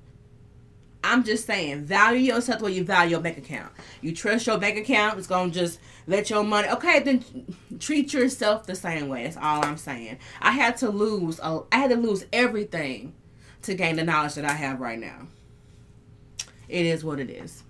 I'm 1.02 1.24
just 1.24 1.46
saying, 1.46 1.84
value 1.84 2.34
yourself 2.34 2.58
the 2.58 2.66
way 2.66 2.72
you 2.72 2.84
value 2.84 3.12
your 3.12 3.20
bank 3.20 3.38
account. 3.38 3.72
You 4.02 4.14
trust 4.14 4.46
your 4.46 4.58
bank 4.58 4.78
account, 4.78 5.18
it's 5.18 5.26
gonna 5.26 5.50
just 5.50 5.78
let 6.06 6.30
your 6.30 6.44
money. 6.44 6.68
Okay, 6.68 7.00
then 7.00 7.24
treat 7.78 8.12
yourself 8.12 8.66
the 8.66 8.74
same 8.74 9.08
way. 9.08 9.24
That's 9.24 9.36
all 9.36 9.64
I'm 9.64 9.76
saying. 9.76 10.18
I 10.40 10.52
had 10.52 10.76
to 10.78 10.90
lose. 10.90 11.40
I 11.40 11.62
had 11.72 11.90
to 11.90 11.96
lose 11.96 12.26
everything 12.32 13.14
to 13.62 13.74
gain 13.74 13.96
the 13.96 14.04
knowledge 14.04 14.34
that 14.34 14.44
I 14.44 14.52
have 14.52 14.80
right 14.80 14.98
now. 14.98 15.28
It 16.68 16.86
is 16.86 17.04
what 17.04 17.20
it 17.20 17.30
is. 17.30 17.64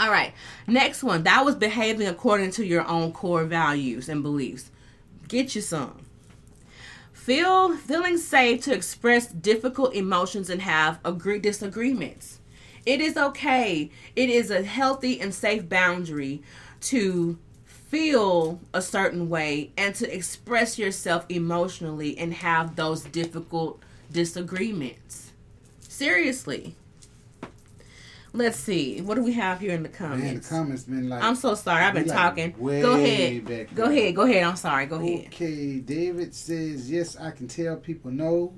All 0.00 0.10
right, 0.10 0.32
next 0.66 1.02
one. 1.02 1.24
That 1.24 1.44
was 1.44 1.56
behaving 1.56 2.08
according 2.08 2.52
to 2.52 2.64
your 2.64 2.88
own 2.88 3.12
core 3.12 3.44
values 3.44 4.08
and 4.08 4.22
beliefs. 4.22 4.70
Get 5.28 5.54
you 5.54 5.60
some. 5.60 6.06
Feel 7.12 7.76
feeling 7.76 8.16
safe 8.16 8.62
to 8.62 8.72
express 8.72 9.26
difficult 9.26 9.94
emotions 9.94 10.48
and 10.48 10.62
have 10.62 11.00
agree 11.04 11.38
disagreements. 11.38 12.40
It 12.86 13.02
is 13.02 13.18
okay. 13.18 13.90
It 14.16 14.30
is 14.30 14.50
a 14.50 14.62
healthy 14.62 15.20
and 15.20 15.34
safe 15.34 15.68
boundary 15.68 16.42
to 16.82 17.38
feel 17.66 18.58
a 18.72 18.80
certain 18.80 19.28
way 19.28 19.70
and 19.76 19.94
to 19.96 20.10
express 20.10 20.78
yourself 20.78 21.26
emotionally 21.28 22.16
and 22.16 22.32
have 22.32 22.74
those 22.74 23.02
difficult 23.02 23.82
disagreements. 24.10 25.32
Seriously. 25.80 26.74
Let's 28.32 28.56
see. 28.58 29.00
What 29.00 29.16
do 29.16 29.22
we 29.24 29.32
have 29.32 29.58
here 29.60 29.72
in 29.72 29.82
the 29.82 29.88
comments? 29.88 30.24
Man, 30.24 30.34
the 30.36 30.40
comments 30.48 30.84
been 30.84 31.08
like. 31.08 31.22
I'm 31.22 31.34
so 31.34 31.54
sorry. 31.54 31.84
I've 31.84 31.94
been 31.94 32.06
like 32.06 32.16
talking. 32.16 32.52
Go 32.52 32.94
ahead. 32.94 33.74
Go 33.74 33.84
ahead. 33.84 34.14
Go 34.14 34.22
ahead. 34.22 34.44
I'm 34.44 34.56
sorry. 34.56 34.86
Go 34.86 34.96
ahead. 34.96 35.26
Okay, 35.26 35.78
David 35.80 36.34
says 36.34 36.90
yes. 36.90 37.16
I 37.16 37.32
can 37.32 37.48
tell 37.48 37.76
people 37.76 38.10
no. 38.10 38.54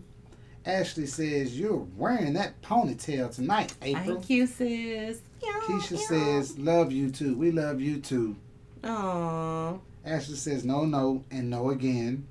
Ashley 0.65 1.07
says 1.07 1.59
you're 1.59 1.87
wearing 1.97 2.35
that 2.35 2.61
ponytail 2.63 3.35
tonight, 3.35 3.75
April. 3.83 4.17
Thank 4.17 4.31
you, 4.31 4.47
sis. 4.47 5.21
Keisha 5.43 5.99
says 5.99 6.57
love 6.59 6.93
you 6.93 7.11
too. 7.11 7.37
We 7.37 7.51
love 7.51 7.81
you 7.81 7.99
too. 7.99 8.37
"Oh, 8.85 9.81
Ashley 10.05 10.37
says 10.37 10.65
no, 10.65 10.85
no, 10.85 11.25
and 11.33 11.51
no 11.51 11.71
again. 11.71 12.29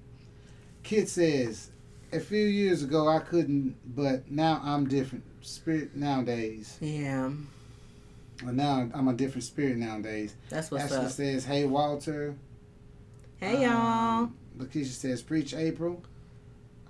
Kit 0.83 1.09
says 1.09 1.71
a 2.13 2.19
few 2.21 2.45
years 2.45 2.83
ago 2.83 3.07
I 3.07 3.19
couldn't, 3.19 3.75
but 3.95 4.31
now 4.31 4.61
I'm 4.63 4.87
different. 4.87 5.25
Spirit 5.41 5.95
nowadays. 5.95 6.77
yeah, 6.81 7.29
Well, 8.43 8.53
now 8.53 8.89
I'm 8.93 9.07
a 9.07 9.13
different 9.13 9.43
spirit 9.43 9.77
nowadays. 9.77 10.35
that's 10.49 10.71
what's 10.71 10.85
Ashley 10.85 10.97
up." 11.05 11.11
says, 11.11 11.45
"Hey 11.45 11.65
Walter." 11.65 12.35
Hey, 13.37 13.63
y'all. 13.63 14.23
Um, 14.25 14.35
Lakeisha 14.57 14.85
says, 14.91 15.21
"Preach 15.21 15.53
April." 15.53 16.03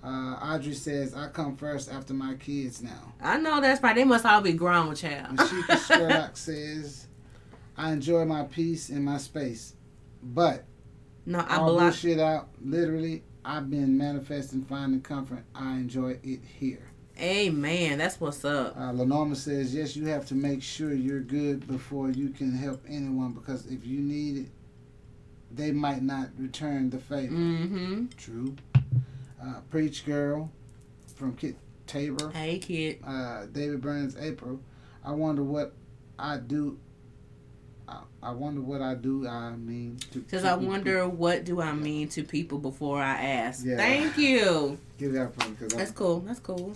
Uh, 0.04 0.36
Audrey 0.42 0.74
says, 0.74 1.14
"I 1.14 1.28
come 1.28 1.56
first 1.56 1.90
after 1.90 2.12
my 2.12 2.34
kids 2.34 2.82
now." 2.82 3.14
I 3.20 3.38
know 3.38 3.60
that's 3.60 3.82
right. 3.82 3.94
They 3.94 4.04
must 4.04 4.26
all 4.26 4.40
be 4.40 4.52
grown, 4.52 4.94
child. 4.94 5.36
Mashika 5.36 5.78
Sherlock 5.86 6.36
says, 6.36 7.06
"I 7.76 7.92
enjoy 7.92 8.24
my 8.24 8.42
peace 8.44 8.88
and 8.90 9.04
my 9.04 9.18
space, 9.18 9.74
but 10.22 10.64
no, 11.24 11.38
I 11.40 11.56
all 11.56 11.66
belong. 11.66 11.84
bullshit 11.84 12.18
out. 12.18 12.48
Literally, 12.62 13.22
I've 13.44 13.70
been 13.70 13.96
manifesting, 13.96 14.62
finding 14.64 15.00
comfort. 15.02 15.44
I 15.54 15.74
enjoy 15.74 16.18
it 16.22 16.40
here." 16.58 16.88
Amen. 17.20 17.98
That's 17.98 18.20
what's 18.20 18.44
up. 18.44 18.76
Uh, 18.76 18.92
Lenorma 18.92 19.36
says, 19.36 19.74
"Yes, 19.74 19.96
you 19.96 20.06
have 20.06 20.26
to 20.26 20.34
make 20.34 20.62
sure 20.62 20.92
you're 20.92 21.20
good 21.20 21.66
before 21.66 22.10
you 22.10 22.30
can 22.30 22.52
help 22.52 22.82
anyone 22.88 23.32
because 23.32 23.66
if 23.66 23.86
you 23.86 24.00
need 24.00 24.38
it, 24.38 24.46
they 25.54 25.72
might 25.72 26.02
not 26.02 26.28
return 26.38 26.90
the 26.90 26.98
favor." 26.98 27.34
Mm-hmm. 27.34 28.06
True. 28.16 28.56
Uh, 29.42 29.60
Preach 29.70 30.06
Girl 30.06 30.50
from 31.16 31.36
Kit 31.36 31.56
Tabor. 31.86 32.30
Hey, 32.30 32.58
Kit. 32.58 33.00
Uh, 33.06 33.46
David 33.52 33.80
Burns, 33.80 34.16
April. 34.18 34.60
I 35.04 35.12
wonder 35.12 35.42
what 35.42 35.72
I 36.18 36.38
do. 36.38 36.78
I, 37.88 38.00
I 38.22 38.30
wonder 38.30 38.60
what 38.60 38.80
I 38.80 38.94
do. 38.94 39.26
I 39.28 39.50
mean, 39.50 39.98
because 40.14 40.44
I 40.44 40.54
wonder 40.54 41.08
what 41.08 41.44
do 41.44 41.60
I 41.60 41.72
mean 41.72 42.08
to 42.10 42.22
people 42.22 42.58
before 42.58 43.02
I 43.02 43.14
ask. 43.14 43.64
Yeah. 43.64 43.76
Thank 43.76 44.16
you. 44.16 44.78
Give 44.98 45.12
that 45.12 45.34
for 45.34 45.48
me 45.48 45.56
That's 45.68 45.90
cool. 45.90 46.20
That's 46.20 46.40
cool. 46.40 46.74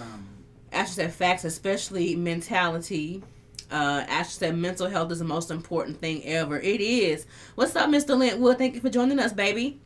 Um, 0.00 0.26
Ashley 0.72 1.04
said 1.04 1.14
facts, 1.14 1.44
especially 1.44 2.16
mentality. 2.16 3.22
Uh, 3.70 4.04
Ashley 4.08 4.46
said 4.48 4.56
mental 4.56 4.88
health 4.88 5.10
is 5.12 5.18
the 5.20 5.24
most 5.24 5.50
important 5.50 6.00
thing 6.00 6.24
ever. 6.24 6.60
It 6.60 6.80
is. 6.80 7.26
What's 7.54 7.74
up, 7.76 7.88
Mr. 7.88 8.18
Lentwood? 8.18 8.58
Thank 8.58 8.74
you 8.74 8.80
for 8.80 8.90
joining 8.90 9.18
us, 9.18 9.32
baby. 9.32 9.80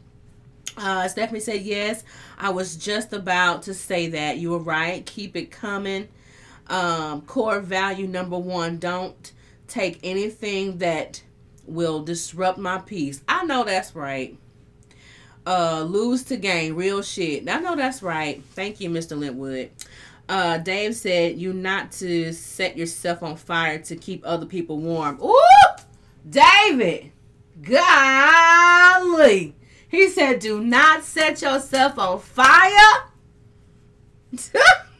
Uh, 0.77 1.09
Stephanie 1.09 1.41
said 1.41 1.63
yes. 1.63 2.05
I 2.39 2.51
was 2.51 2.77
just 2.77 3.13
about 3.13 3.63
to 3.65 3.75
say 3.75 4.09
that. 4.09 4.39
You 4.39 4.51
were 4.51 4.59
right. 4.59 5.05
Keep 5.05 5.37
it 5.37 5.51
coming. 5.51 6.09
Um, 6.69 7.23
core 7.23 7.61
value 7.61 8.07
number 8.07 8.39
one: 8.39 8.79
don't 8.79 9.33
take 9.67 9.99
anything 10.03 10.79
that 10.79 11.23
will 11.67 12.03
disrupt 12.03 12.59
my 12.59 12.79
peace. 12.79 13.23
I 13.29 13.45
know 13.45 13.65
that's 13.65 13.95
right. 13.95 14.37
Uh, 15.47 15.83
lose 15.83 16.25
to 16.25 16.37
gain, 16.37 16.75
real 16.75 17.01
shit. 17.01 17.49
I 17.49 17.59
know 17.59 17.75
that's 17.75 18.03
right. 18.03 18.43
Thank 18.51 18.81
you, 18.81 18.91
Mr. 18.91 19.19
Lentwood. 19.19 19.71
Uh, 20.29 20.59
Dave 20.59 20.95
said 20.95 21.39
you 21.39 21.55
not 21.55 21.91
to 21.93 22.33
set 22.33 22.77
yourself 22.77 23.23
on 23.23 23.37
fire 23.37 23.79
to 23.79 23.97
keep 23.97 24.23
other 24.27 24.45
people 24.45 24.79
warm. 24.79 25.19
Ooh, 25.23 25.39
David, 26.29 27.13
golly, 27.63 29.55
he 29.89 30.09
said 30.11 30.41
do 30.41 30.63
not 30.63 31.03
set 31.03 31.41
yourself 31.41 31.99
on 31.99 32.21
fire. 32.21 33.05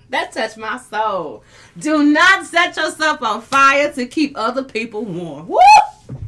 that 0.09 0.33
touched 0.33 0.57
my 0.57 0.79
soul. 0.79 1.45
Do 1.77 2.03
not 2.03 2.47
set 2.47 2.77
yourself 2.77 3.21
on 3.23 3.43
fire 3.43 3.93
to 3.93 4.07
keep 4.07 4.33
other 4.35 4.65
people 4.65 5.05
warm. 5.05 5.47
Woo! 5.49 5.59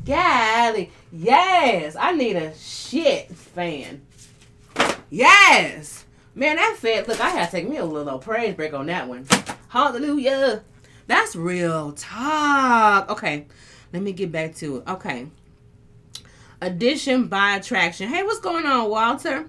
Golly, 0.04 0.90
yes, 1.10 1.96
I 1.98 2.12
need 2.12 2.36
a 2.36 2.54
shit 2.54 3.34
fan. 3.34 4.02
Yes. 5.08 6.04
Man, 6.34 6.56
that 6.56 6.76
fit. 6.78 7.08
Look, 7.08 7.20
I 7.20 7.28
had 7.30 7.46
to 7.46 7.50
take 7.52 7.68
me 7.68 7.76
a 7.78 7.84
little 7.84 8.18
praise 8.18 8.54
break 8.54 8.72
on 8.72 8.86
that 8.86 9.08
one. 9.08 9.26
Hallelujah. 9.68 10.62
That's 11.06 11.34
real 11.34 11.92
talk. 11.92 13.10
Okay, 13.10 13.46
let 13.92 14.02
me 14.02 14.12
get 14.12 14.30
back 14.30 14.54
to 14.56 14.78
it. 14.78 14.88
Okay. 14.88 15.26
Addition 16.60 17.26
by 17.26 17.56
attraction. 17.56 18.08
Hey, 18.08 18.22
what's 18.22 18.38
going 18.40 18.66
on, 18.66 18.88
Walter? 18.90 19.48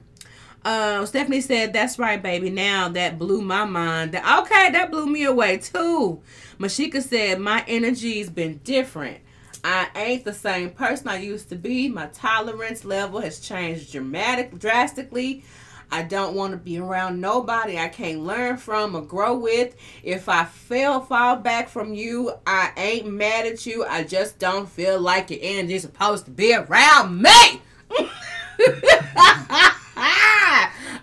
Uh, 0.64 1.06
Stephanie 1.06 1.42
said, 1.42 1.74
"That's 1.74 2.00
right, 2.00 2.22
baby." 2.22 2.50
Now 2.50 2.88
that 2.90 3.20
blew 3.20 3.42
my 3.42 3.66
mind. 3.66 4.14
That- 4.14 4.40
Okay, 4.44 4.72
that 4.72 4.92
blew 4.92 5.08
me 5.08 5.24
away 5.24 5.58
too. 5.58 6.22
Mashika 6.60 7.02
said, 7.04 7.40
"My 7.40 7.64
energy's 7.68 8.30
been 8.30 8.60
different. 8.64 9.18
I 9.64 9.88
ain't 9.96 10.24
the 10.24 10.34
same 10.34 10.72
person 10.72 11.08
I 11.10 11.18
used 11.18 11.50
to 11.50 11.56
be. 11.56 11.88
My 11.90 12.08
tolerance 12.08 12.86
level 12.86 13.20
has 13.22 13.40
changed 13.40 13.92
dramatic, 13.92 14.58
drastically. 14.58 15.44
I 15.92 16.04
don't 16.04 16.36
want 16.36 16.52
to 16.52 16.58
be 16.58 16.78
around 16.78 17.20
nobody 17.20 17.78
I 17.78 17.90
can't 17.90 18.22
learn 18.22 18.58
from 18.58 18.96
or 18.96 19.02
grow 19.02 19.38
with. 19.38 19.76
If 20.04 20.30
I 20.30 20.46
fail, 20.46 21.02
fall 21.02 21.36
back 21.36 21.68
from 21.68 21.94
you, 21.94 22.34
I 22.48 22.72
ain't 22.78 23.08
mad 23.08 23.46
at 23.46 23.66
you. 23.66 23.86
I 23.86 24.04
just 24.04 24.40
don't 24.40 24.70
feel 24.70 25.00
like 25.00 25.30
your 25.30 25.40
energy's 25.42 25.82
supposed 25.82 26.26
to 26.26 26.32
be 26.32 26.56
around 26.56 27.22
me. 27.22 27.62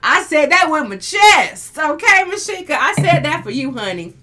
I 0.01 0.25
said 0.27 0.51
that 0.51 0.69
with 0.71 0.89
my 0.89 0.97
chest. 0.97 1.79
Okay, 1.79 2.25
Mashika? 2.25 2.71
I 2.71 2.95
said 2.95 3.25
that 3.25 3.43
for 3.45 3.51
you, 3.51 3.73
honey. 3.73 4.15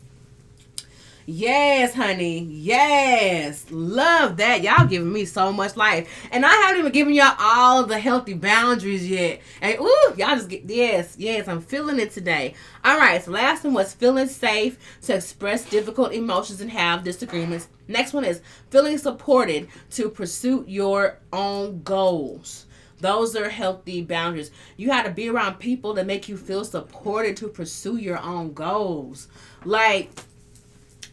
Yes, 1.27 1.95
honey. 1.95 2.43
Yes. 2.43 3.65
Love 3.71 4.37
that. 4.37 4.61
Y'all 4.61 4.85
giving 4.85 5.11
me 5.11 5.25
so 5.25 5.51
much 5.51 5.75
life. 5.75 6.07
And 6.31 6.45
I 6.45 6.51
haven't 6.51 6.81
even 6.81 6.91
given 6.91 7.15
y'all 7.15 7.35
all 7.39 7.83
the 7.83 7.97
healthy 7.97 8.33
boundaries 8.33 9.09
yet. 9.09 9.41
And 9.59 9.79
ooh, 9.79 10.13
y'all 10.17 10.35
just 10.35 10.49
get 10.49 10.69
yes, 10.69 11.15
yes, 11.17 11.47
I'm 11.47 11.61
feeling 11.61 11.99
it 11.99 12.11
today. 12.11 12.53
All 12.83 12.99
right, 12.99 13.23
so 13.23 13.31
last 13.31 13.63
one 13.63 13.73
was 13.73 13.93
feeling 13.93 14.27
safe 14.27 14.77
to 15.03 15.15
express 15.15 15.67
difficult 15.67 16.13
emotions 16.13 16.61
and 16.61 16.69
have 16.69 17.03
disagreements. 17.03 17.69
Next 17.87 18.13
one 18.13 18.23
is 18.23 18.41
feeling 18.69 18.99
supported 18.99 19.67
to 19.91 20.09
pursue 20.09 20.63
your 20.67 21.17
own 21.33 21.81
goals. 21.81 22.67
Those 22.99 23.35
are 23.35 23.49
healthy 23.49 24.03
boundaries. 24.03 24.51
You 24.77 24.91
have 24.91 25.05
to 25.05 25.11
be 25.11 25.29
around 25.29 25.55
people 25.55 25.93
that 25.95 26.05
make 26.05 26.29
you 26.29 26.37
feel 26.37 26.63
supported 26.63 27.35
to 27.37 27.47
pursue 27.47 27.97
your 27.97 28.19
own 28.19 28.53
goals. 28.53 29.27
Like 29.63 30.11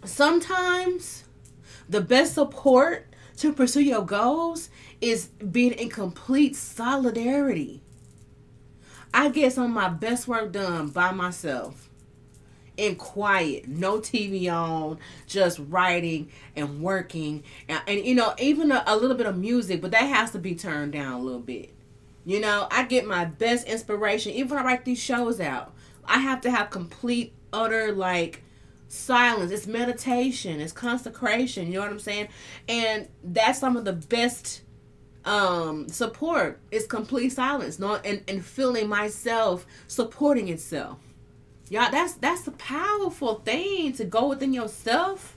sometimes 0.04 1.24
the 1.88 2.00
best 2.00 2.34
support 2.34 3.06
to 3.38 3.52
pursue 3.52 3.82
your 3.82 4.02
goals 4.04 4.70
is 5.00 5.26
being 5.26 5.72
in 5.72 5.88
complete 5.88 6.56
solidarity. 6.56 7.82
I 9.14 9.28
get 9.30 9.52
some 9.52 9.64
of 9.64 9.70
my 9.70 9.88
best 9.88 10.28
work 10.28 10.52
done 10.52 10.88
by 10.88 11.12
myself. 11.12 11.88
in 12.76 12.96
quiet, 12.96 13.68
no 13.68 13.98
TV 13.98 14.50
on, 14.52 14.98
just 15.26 15.60
writing 15.68 16.30
and 16.56 16.80
working, 16.82 17.44
and, 17.68 17.80
and 17.86 18.04
you 18.04 18.14
know, 18.14 18.34
even 18.38 18.72
a, 18.72 18.82
a 18.86 18.96
little 18.96 19.16
bit 19.16 19.26
of 19.26 19.36
music, 19.36 19.82
but 19.82 19.90
that 19.90 20.04
has 20.04 20.30
to 20.30 20.38
be 20.38 20.54
turned 20.54 20.92
down 20.92 21.12
a 21.12 21.18
little 21.22 21.40
bit. 21.40 21.70
You 22.24 22.40
know, 22.40 22.68
I 22.70 22.84
get 22.84 23.06
my 23.06 23.26
best 23.26 23.66
inspiration 23.66 24.32
even 24.32 24.56
when 24.56 24.60
I 24.60 24.66
write 24.66 24.84
these 24.84 24.98
shows 25.02 25.40
out. 25.40 25.74
I 26.06 26.18
have 26.18 26.40
to 26.42 26.50
have 26.50 26.70
complete, 26.70 27.32
utter 27.52 27.92
like 27.92 28.42
silence. 28.92 29.50
It's 29.50 29.66
meditation. 29.66 30.60
It's 30.60 30.72
consecration. 30.72 31.68
You 31.68 31.74
know 31.74 31.80
what 31.80 31.90
I'm 31.90 31.98
saying? 31.98 32.28
And 32.68 33.08
that's 33.24 33.58
some 33.58 33.76
of 33.76 33.84
the 33.84 33.92
best 33.94 34.62
um 35.24 35.88
support 35.88 36.58
is 36.72 36.84
complete 36.84 37.30
silence 37.30 37.78
no 37.78 37.94
and 37.94 38.24
and 38.26 38.44
feeling 38.44 38.88
myself 38.88 39.64
supporting 39.86 40.48
itself 40.48 40.98
y'all 41.70 41.88
that's 41.92 42.14
that's 42.14 42.44
a 42.48 42.50
powerful 42.50 43.36
thing 43.36 43.92
to 43.92 44.04
go 44.04 44.26
within 44.30 44.52
yourself 44.52 45.36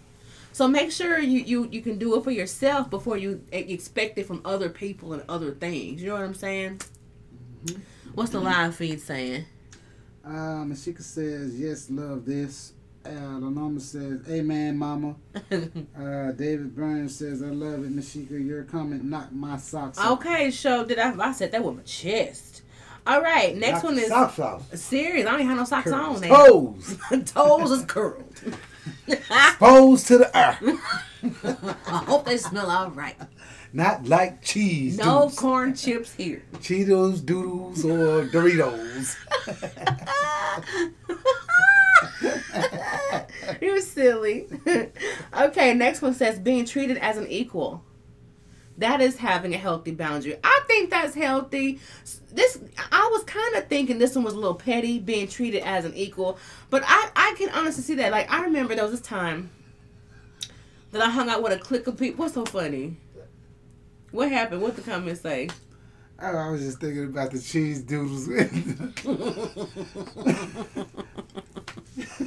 so 0.51 0.67
make 0.67 0.91
sure 0.91 1.19
you 1.19 1.39
you 1.39 1.69
you 1.71 1.83
can 1.83 1.99
do 1.99 2.17
it 2.17 2.23
for 2.23 2.31
yourself 2.31 2.89
before 2.89 3.15
you 3.15 3.43
expect 3.51 4.17
it 4.17 4.25
from 4.25 4.41
other 4.43 4.69
people 4.69 5.13
and 5.13 5.21
other 5.29 5.51
things 5.51 6.01
you 6.01 6.07
know 6.07 6.15
what 6.15 6.23
i'm 6.23 6.33
saying 6.33 6.81
what's 8.15 8.31
the 8.31 8.39
live 8.39 8.75
feed 8.75 8.99
saying 8.99 9.45
Um, 10.25 10.73
Mashika 10.73 11.03
says, 11.03 11.59
yes, 11.59 11.91
love 11.91 12.25
this. 12.25 12.73
Uh, 13.05 13.09
Lenorma 13.39 13.79
says, 13.79 14.21
amen, 14.29 14.77
mama. 14.77 15.15
Uh, 15.51 16.31
David 16.31 16.75
Burns 16.75 17.17
says, 17.17 17.41
I 17.43 17.47
love 17.47 17.83
it, 17.83 17.95
Mashika. 17.95 18.31
Your 18.45 18.63
comment 18.63 19.03
knocked 19.03 19.31
my 19.33 19.57
socks 19.57 19.97
off. 19.97 20.19
okay 20.19 20.49
so 20.51 20.83
did 20.85 20.97
i 20.99 21.13
i 21.19 21.31
said 21.31 21.51
that 21.51 21.63
with 21.63 21.75
my 21.75 21.81
chest 21.83 22.61
all 23.07 23.21
right 23.21 23.55
next 23.55 23.83
Knocked 23.83 23.83
one 23.85 23.99
is 23.99 24.07
Socks 24.09 24.39
off. 24.39 24.75
serious 24.75 25.25
i 25.27 25.31
don't 25.31 25.39
even 25.41 25.49
have 25.49 25.57
no 25.59 25.65
socks 25.65 25.91
on 25.91 26.19
there 26.21 26.29
Toes. 26.29 26.97
toes 27.25 27.71
is 27.71 27.85
curled 27.85 28.41
Exposed 29.07 30.07
to 30.07 30.17
the 30.19 30.37
earth. 30.37 31.77
i 31.87 31.97
hope 32.05 32.25
they 32.25 32.37
smell 32.37 32.69
all 32.69 32.89
right 32.91 33.15
Not 33.73 34.07
like 34.07 34.41
cheese. 34.43 34.97
no 34.97 35.03
doodles. 35.05 35.39
corn 35.39 35.75
chips 35.75 36.13
here 36.13 36.43
Cheetos, 36.55 37.23
doodles, 37.25 37.83
or 37.85 38.25
Doritos. 38.27 39.15
You're 43.61 43.81
silly. 43.81 44.47
okay, 45.37 45.73
next 45.73 46.01
one 46.01 46.13
says 46.13 46.39
being 46.39 46.65
treated 46.65 46.97
as 46.97 47.17
an 47.17 47.27
equal. 47.27 47.83
That 48.77 48.99
is 48.99 49.17
having 49.17 49.53
a 49.53 49.57
healthy 49.57 49.91
boundary. 49.91 50.37
I 50.43 50.61
think 50.67 50.89
that's 50.89 51.15
healthy. 51.15 51.79
This 52.31 52.59
I 52.91 53.09
was 53.11 53.23
kind 53.23 53.55
of 53.55 53.67
thinking 53.67 53.99
this 53.99 54.15
one 54.15 54.25
was 54.25 54.33
a 54.33 54.37
little 54.37 54.55
petty, 54.55 54.99
being 54.99 55.27
treated 55.29 55.63
as 55.63 55.85
an 55.85 55.93
equal, 55.95 56.37
but 56.69 56.83
I 56.85 57.09
I 57.15 57.35
can 57.37 57.49
honestly 57.51 57.83
see 57.83 57.95
that. 57.95 58.11
Like 58.11 58.29
I 58.29 58.43
remember 58.43 58.75
there 58.75 58.83
was 58.83 58.91
this 58.91 59.01
time 59.01 59.49
that 60.91 61.01
I 61.01 61.09
hung 61.09 61.29
out 61.29 61.41
with 61.41 61.53
a 61.53 61.57
clique 61.57 61.87
of 61.87 61.97
people. 61.97 62.23
What's 62.23 62.33
so 62.33 62.43
funny? 62.43 62.97
What 64.11 64.29
happened? 64.29 64.61
What 64.61 64.75
the 64.75 64.81
comments 64.81 65.21
say? 65.21 65.49
Oh, 66.21 66.37
I 66.37 66.49
was 66.49 66.61
just 66.61 66.79
thinking 66.79 67.05
about 67.05 67.31
the 67.31 67.39
cheese 67.39 67.81
doodles. 67.81 68.27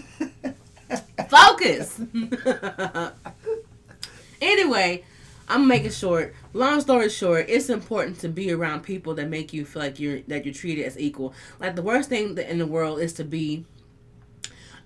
Focus. 1.28 2.00
anyway, 4.40 5.05
I'm 5.48 5.66
making 5.66 5.90
short. 5.90 6.34
Long 6.52 6.80
story 6.80 7.09
short, 7.09 7.46
it's 7.48 7.70
important 7.70 8.20
to 8.20 8.28
be 8.28 8.52
around 8.52 8.82
people 8.82 9.14
that 9.14 9.28
make 9.28 9.52
you 9.52 9.64
feel 9.64 9.82
like 9.82 9.98
you're 9.98 10.20
that 10.22 10.44
you're 10.44 10.55
treated 10.55 10.84
as 10.84 10.98
equal. 10.98 11.32
Like 11.59 11.74
the 11.74 11.82
worst 11.82 12.09
thing 12.09 12.36
in 12.36 12.59
the 12.59 12.66
world 12.66 13.00
is 13.00 13.12
to 13.14 13.24
be 13.24 13.64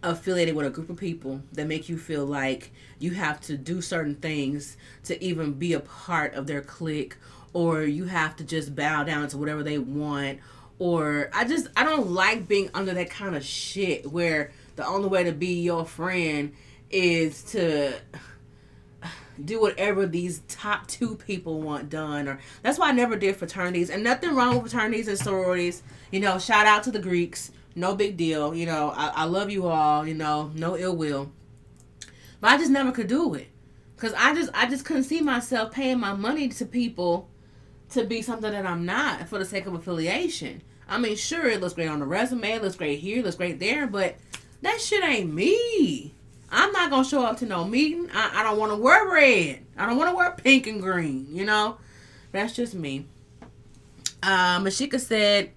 affiliated 0.03 0.55
with 0.57 0.67
a 0.67 0.71
group 0.71 0.91
of 0.91 0.97
people 0.97 1.43
that 1.53 1.67
make 1.67 1.89
you 1.89 1.97
feel 1.97 2.27
like 2.27 2.73
you 2.99 3.13
have 3.13 3.41
to 3.41 3.57
do 3.57 3.81
certain 3.81 4.17
things 4.17 4.77
to 5.05 5.23
even 5.23 5.53
be 5.53 5.73
a 5.73 5.81
part 5.81 6.35
of 6.35 6.47
their 6.47 6.61
clique 6.61 7.17
or 7.53 7.83
you 7.83 8.05
have 8.07 8.35
to 8.37 8.45
just 8.45 8.75
bow 8.75 9.05
down 9.05 9.29
to 9.29 9.39
whatever 9.39 9.63
they 9.63 9.79
want 9.79 10.41
or 10.79 11.31
I 11.33 11.45
just 11.45 11.69
I 11.77 11.85
don't 11.85 12.11
like 12.11 12.49
being 12.49 12.71
under 12.75 12.93
that 12.95 13.11
kind 13.11 13.37
of 13.37 13.45
shit 13.45 14.11
where 14.11 14.51
the 14.83 14.89
only 14.89 15.09
way 15.09 15.23
to 15.23 15.33
be 15.33 15.61
your 15.63 15.85
friend 15.85 16.53
is 16.91 17.45
to 17.45 17.95
do 19.43 19.61
whatever 19.61 20.07
these 20.07 20.41
top 20.49 20.89
two 20.89 21.15
people 21.17 21.61
want 21.61 21.89
done 21.89 22.27
or 22.29 22.41
that's 22.63 22.79
why 22.79 22.89
I 22.89 22.93
never 22.93 23.17
did 23.17 23.37
fraternities 23.37 23.91
and 23.91 24.03
nothing 24.03 24.35
wrong 24.35 24.61
with 24.61 24.73
fraternities 24.73 25.07
and 25.07 25.19
sororities. 25.19 25.85
You 26.11 26.19
know 26.19 26.39
shout 26.39 26.67
out 26.67 26.83
to 26.85 26.91
the 26.91 26.99
Greeks 26.99 27.53
no 27.75 27.95
big 27.95 28.17
deal 28.17 28.55
you 28.55 28.67
know 28.67 28.93
I, 28.95 29.09
I 29.09 29.25
love 29.25 29.51
you 29.51 29.69
all 29.69 30.07
you 30.07 30.15
know 30.15 30.51
no 30.55 30.77
ill 30.77 30.97
will. 30.97 31.33
But 32.41 32.51
I 32.51 32.59
just 32.59 32.73
never 32.73 32.91
could 32.91 33.07
do 33.07 33.35
it 33.35 33.49
because 33.95 34.13
I 34.15 34.35
just 34.35 34.51
I 34.53 34.69
just 34.69 34.85
couldn't 34.85 35.05
see 35.05 35.21
myself 35.21 35.71
paying 35.71 36.01
my 36.01 36.13
money 36.13 36.49
to 36.49 36.67
people 36.67 37.31
to 37.91 38.05
be 38.05 38.21
something 38.21 38.51
that 38.51 38.67
I'm 38.67 38.85
not 38.85 39.29
for 39.29 39.39
the 39.39 39.45
sake 39.45 39.67
of 39.67 39.75
affiliation. 39.75 40.63
I 40.89 40.99
mean 40.99 41.15
sure 41.15 41.47
it 41.47 41.61
looks 41.61 41.75
great 41.75 41.89
on 41.89 42.01
the 42.01 42.07
resume 42.07 42.51
it 42.51 42.63
looks 42.63 42.77
great 42.77 42.99
here 42.99 43.21
it 43.21 43.25
looks 43.25 43.37
great 43.37 43.61
there 43.61 43.87
but 43.87 44.17
that 44.63 44.81
shit 44.81 45.05
ain't 45.05 45.33
me 45.33 46.13
I'm 46.53 46.71
not 46.71 46.91
gonna 46.91 47.05
show 47.05 47.25
up 47.25 47.39
to 47.39 47.47
no 47.47 47.65
meeting. 47.65 48.11
I, 48.13 48.41
I 48.41 48.43
don't 48.43 48.59
want 48.59 48.73
to 48.73 48.77
wear 48.77 49.09
red. 49.11 49.65
I 49.77 49.87
don't 49.87 49.97
want 49.97 50.11
to 50.11 50.15
wear 50.15 50.33
pink 50.33 50.67
and 50.67 50.83
green. 50.83 51.27
You 51.31 51.47
know, 51.47 51.79
that's 52.31 52.53
just 52.53 52.75
me. 52.75 53.07
Uh, 54.23 54.61
Mashika 54.61 55.01
said, 55.01 55.51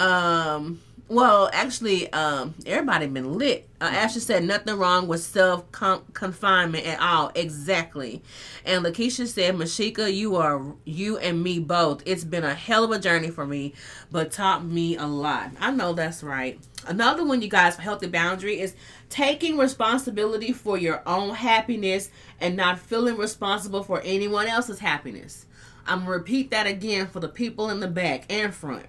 um, 0.00 0.80
well, 1.06 1.48
actually, 1.52 2.12
um, 2.12 2.54
everybody 2.66 3.06
been 3.06 3.38
lit. 3.38 3.68
Uh, 3.80 3.84
Ashley 3.84 4.20
said 4.20 4.42
nothing 4.42 4.76
wrong 4.76 5.06
with 5.06 5.22
self 5.22 5.70
confinement 5.70 6.86
at 6.86 7.00
all. 7.00 7.30
Exactly. 7.36 8.20
And 8.64 8.84
Lakeisha 8.84 9.28
said, 9.28 9.54
Mashika, 9.54 10.12
you 10.12 10.34
are 10.36 10.60
you 10.84 11.18
and 11.18 11.40
me 11.40 11.60
both. 11.60 12.02
It's 12.04 12.24
been 12.24 12.42
a 12.42 12.54
hell 12.54 12.82
of 12.82 12.90
a 12.90 12.98
journey 12.98 13.30
for 13.30 13.46
me, 13.46 13.74
but 14.10 14.32
taught 14.32 14.64
me 14.64 14.96
a 14.96 15.06
lot. 15.06 15.52
I 15.60 15.70
know 15.70 15.92
that's 15.92 16.24
right. 16.24 16.58
Another 16.86 17.24
one, 17.24 17.42
you 17.42 17.48
guys, 17.48 17.76
healthy 17.76 18.08
boundary 18.08 18.60
is 18.60 18.74
taking 19.08 19.56
responsibility 19.56 20.52
for 20.52 20.76
your 20.76 21.02
own 21.06 21.34
happiness 21.34 22.10
and 22.40 22.56
not 22.56 22.78
feeling 22.78 23.16
responsible 23.16 23.84
for 23.84 24.00
anyone 24.00 24.48
else's 24.48 24.80
happiness. 24.80 25.46
I'm 25.86 26.00
gonna 26.00 26.10
repeat 26.10 26.50
that 26.50 26.66
again 26.66 27.06
for 27.06 27.20
the 27.20 27.28
people 27.28 27.70
in 27.70 27.80
the 27.80 27.88
back 27.88 28.24
and 28.30 28.52
front. 28.54 28.86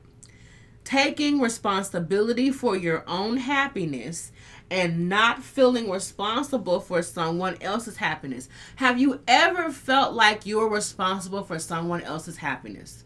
Taking 0.84 1.40
responsibility 1.40 2.52
for 2.52 2.76
your 2.76 3.03
own 3.07 3.38
happiness 3.38 4.32
and 4.70 5.07
not 5.07 5.44
feeling 5.44 5.90
responsible 5.90 6.80
for 6.80 7.02
someone 7.03 7.57
else's 7.61 7.98
happiness. 7.98 8.49
Have 8.78 8.99
you 8.99 9.22
ever 9.28 9.72
felt 9.72 10.14
like 10.14 10.45
you're 10.45 10.70
responsible 10.70 11.44
for 11.44 11.60
someone 11.60 12.02
else's 12.02 12.38
happiness? 12.38 13.03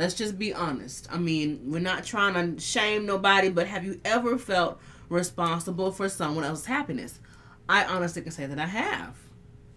Let's 0.00 0.14
just 0.14 0.38
be 0.38 0.54
honest. 0.54 1.06
I 1.12 1.18
mean, 1.18 1.60
we're 1.66 1.78
not 1.78 2.04
trying 2.04 2.32
to 2.32 2.58
shame 2.58 3.04
nobody, 3.04 3.50
but 3.50 3.66
have 3.66 3.84
you 3.84 4.00
ever 4.02 4.38
felt 4.38 4.80
responsible 5.10 5.92
for 5.92 6.08
someone 6.08 6.42
else's 6.42 6.64
happiness? 6.64 7.20
I 7.68 7.84
honestly 7.84 8.22
can 8.22 8.32
say 8.32 8.46
that 8.46 8.58
I 8.58 8.64
have. 8.64 9.14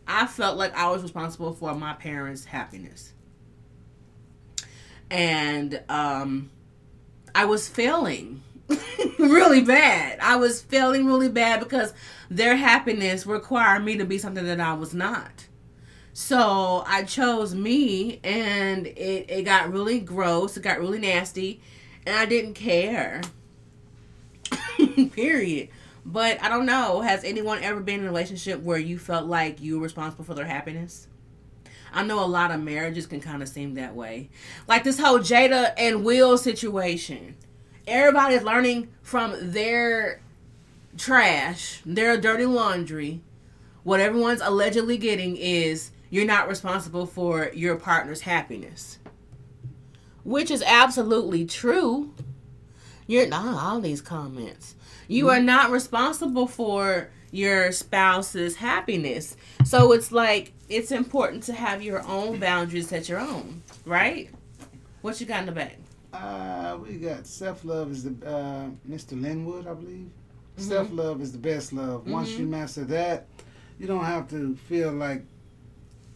I 0.07 0.25
felt 0.25 0.57
like 0.57 0.73
I 0.75 0.89
was 0.89 1.03
responsible 1.03 1.51
for 1.51 1.75
my 1.75 1.91
parents' 1.91 2.45
happiness. 2.45 3.11
And 5.11 5.83
um 5.89 6.51
I 7.35 7.43
was 7.43 7.67
failing 7.67 8.43
really 9.19 9.61
bad. 9.61 10.19
I 10.21 10.37
was 10.37 10.61
failing 10.61 11.05
really 11.05 11.27
bad 11.27 11.59
because 11.59 11.93
their 12.29 12.55
happiness 12.55 13.25
required 13.25 13.83
me 13.83 13.97
to 13.97 14.05
be 14.05 14.17
something 14.17 14.45
that 14.45 14.61
I 14.61 14.71
was 14.71 14.93
not. 14.93 15.32
So 16.13 16.83
I 16.85 17.03
chose 17.03 17.55
me 17.55 18.19
and 18.23 18.85
it, 18.85 19.25
it 19.29 19.43
got 19.43 19.73
really 19.73 19.99
gross, 19.99 20.55
it 20.55 20.61
got 20.61 20.79
really 20.79 20.99
nasty, 20.99 21.59
and 22.05 22.15
I 22.15 22.25
didn't 22.25 22.53
care. 22.53 23.21
Period. 25.13 25.69
But 26.05 26.41
I 26.43 26.49
don't 26.49 26.67
know, 26.67 27.01
has 27.01 27.23
anyone 27.23 27.63
ever 27.63 27.79
been 27.79 28.01
in 28.01 28.05
a 28.05 28.09
relationship 28.09 28.61
where 28.61 28.77
you 28.77 28.99
felt 28.99 29.25
like 29.25 29.59
you 29.59 29.77
were 29.77 29.83
responsible 29.83 30.23
for 30.23 30.35
their 30.35 30.45
happiness? 30.45 31.07
I 31.91 32.03
know 32.03 32.23
a 32.23 32.25
lot 32.25 32.51
of 32.51 32.61
marriages 32.61 33.07
can 33.07 33.19
kind 33.19 33.41
of 33.41 33.49
seem 33.49 33.75
that 33.75 33.95
way. 33.95 34.29
Like 34.67 34.83
this 34.83 34.99
whole 34.99 35.19
Jada 35.19 35.73
and 35.77 36.03
Will 36.03 36.37
situation. 36.37 37.35
Everybody's 37.87 38.43
learning 38.43 38.89
from 39.01 39.51
their 39.51 40.21
trash, 40.97 41.81
their 41.85 42.17
dirty 42.19 42.45
laundry. 42.45 43.21
What 43.83 43.99
everyone's 43.99 44.41
allegedly 44.41 44.97
getting 44.97 45.37
is 45.37 45.91
you're 46.13 46.25
not 46.25 46.47
responsible 46.47 47.07
for 47.07 47.49
your 47.55 47.75
partner's 47.75 48.21
happiness. 48.21 48.99
Which 50.23 50.51
is 50.51 50.61
absolutely 50.61 51.43
true. 51.43 52.13
You're 53.07 53.25
not 53.25 53.57
all 53.57 53.81
these 53.81 53.99
comments. 53.99 54.75
You 55.07 55.29
are 55.29 55.39
not 55.39 55.71
responsible 55.71 56.45
for 56.45 57.09
your 57.31 57.71
spouse's 57.71 58.57
happiness. 58.57 59.35
So 59.65 59.91
it's 59.91 60.11
like 60.11 60.53
it's 60.69 60.91
important 60.91 61.41
to 61.45 61.53
have 61.53 61.81
your 61.81 62.05
own 62.05 62.39
boundaries 62.39 62.89
set 62.89 63.09
your 63.09 63.19
own, 63.19 63.63
right? 63.83 64.29
What 65.01 65.19
you 65.19 65.25
got 65.25 65.39
in 65.39 65.45
the 65.47 65.51
back? 65.51 65.77
uh, 66.13 66.77
we 66.79 66.97
got 66.97 67.25
self 67.25 67.65
love 67.65 67.89
is 67.89 68.03
the 68.03 68.11
uh, 68.23 68.67
Mr. 68.87 69.19
Linwood, 69.19 69.65
I 69.65 69.73
believe. 69.73 70.11
Self 70.57 70.91
love 70.91 71.21
is 71.23 71.31
the 71.31 71.39
best 71.39 71.73
love. 71.73 72.07
Once 72.07 72.33
you 72.33 72.45
master 72.45 72.83
that, 72.83 73.25
you 73.79 73.87
don't 73.87 74.05
have 74.05 74.29
to 74.29 74.55
feel 74.67 74.91
like 74.91 75.25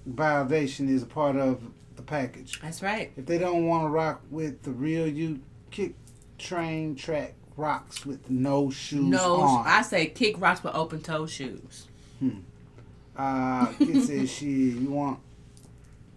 validation 0.10 0.90
is 0.90 1.04
a 1.04 1.08
part 1.08 1.36
of 1.36 1.62
the 1.96 2.02
package. 2.02 2.60
That's 2.62 2.82
right. 2.82 3.12
If 3.18 3.26
they 3.26 3.38
don't 3.38 3.68
want 3.68 3.84
to 3.86 3.90
rock 3.90 4.22
with 4.30 4.64
the 4.64 4.72
real 4.72 5.08
you, 5.08 5.40
kick 5.72 5.94
train 6.38 6.96
track 6.96 7.34
rocks 7.56 8.06
with 8.06 8.30
no 8.30 8.70
shoes 8.70 9.04
No, 9.06 9.42
on. 9.42 9.66
I 9.68 9.82
say 9.82 10.08
kick 10.08 10.40
rocks 10.40 10.64
with 10.64 10.76
open 10.76 11.02
toe 11.02 11.26
shoes. 11.26 11.88
Hmm. 12.20 12.40
Uh, 13.16 13.68
Kit 13.80 14.04
says 14.06 14.32
she 14.32 14.46
you 14.46 14.92
want 14.92 15.20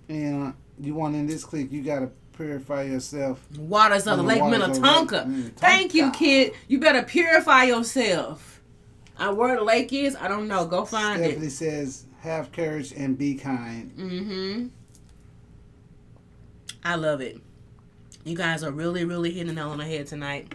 and 0.08 0.52
you 0.78 0.94
want 0.94 1.14
in 1.14 1.26
this 1.26 1.44
clique 1.44 1.72
you 1.72 1.82
gotta 1.82 2.10
purify 2.34 2.82
yourself. 2.82 3.40
Waters 3.56 4.06
of 4.06 4.18
the 4.18 4.22
Lake 4.22 4.42
Minnetonka. 4.44 5.16
Lake 5.16 5.26
Minnetonka. 5.26 5.52
Thank 5.56 5.94
you, 5.94 6.10
Kit. 6.10 6.54
You 6.68 6.78
better 6.78 7.02
purify 7.02 7.64
yourself. 7.64 8.60
Uh, 9.18 9.32
where 9.34 9.56
the 9.56 9.62
lake 9.64 9.92
is, 9.92 10.16
I 10.16 10.28
don't 10.28 10.48
know. 10.48 10.66
Go 10.66 10.84
find 10.86 11.18
Stephanie 11.22 11.46
it. 11.46 11.50
says 11.50 12.04
have 12.20 12.52
courage 12.52 12.92
and 12.92 13.16
be 13.16 13.34
kind. 13.34 13.90
Mm-hmm. 13.96 14.66
I 16.84 16.94
love 16.94 17.20
it. 17.20 17.40
You 18.24 18.36
guys 18.36 18.62
are 18.62 18.70
really, 18.70 19.04
really 19.04 19.30
hitting 19.30 19.48
the 19.48 19.54
nail 19.54 19.70
on 19.70 19.78
the 19.78 19.84
head 19.84 20.06
tonight. 20.06 20.54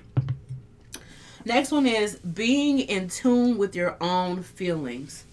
Next 1.44 1.72
one 1.72 1.86
is 1.86 2.16
being 2.18 2.80
in 2.80 3.08
tune 3.08 3.58
with 3.58 3.76
your 3.76 3.98
own 4.02 4.44
feelings. 4.44 5.26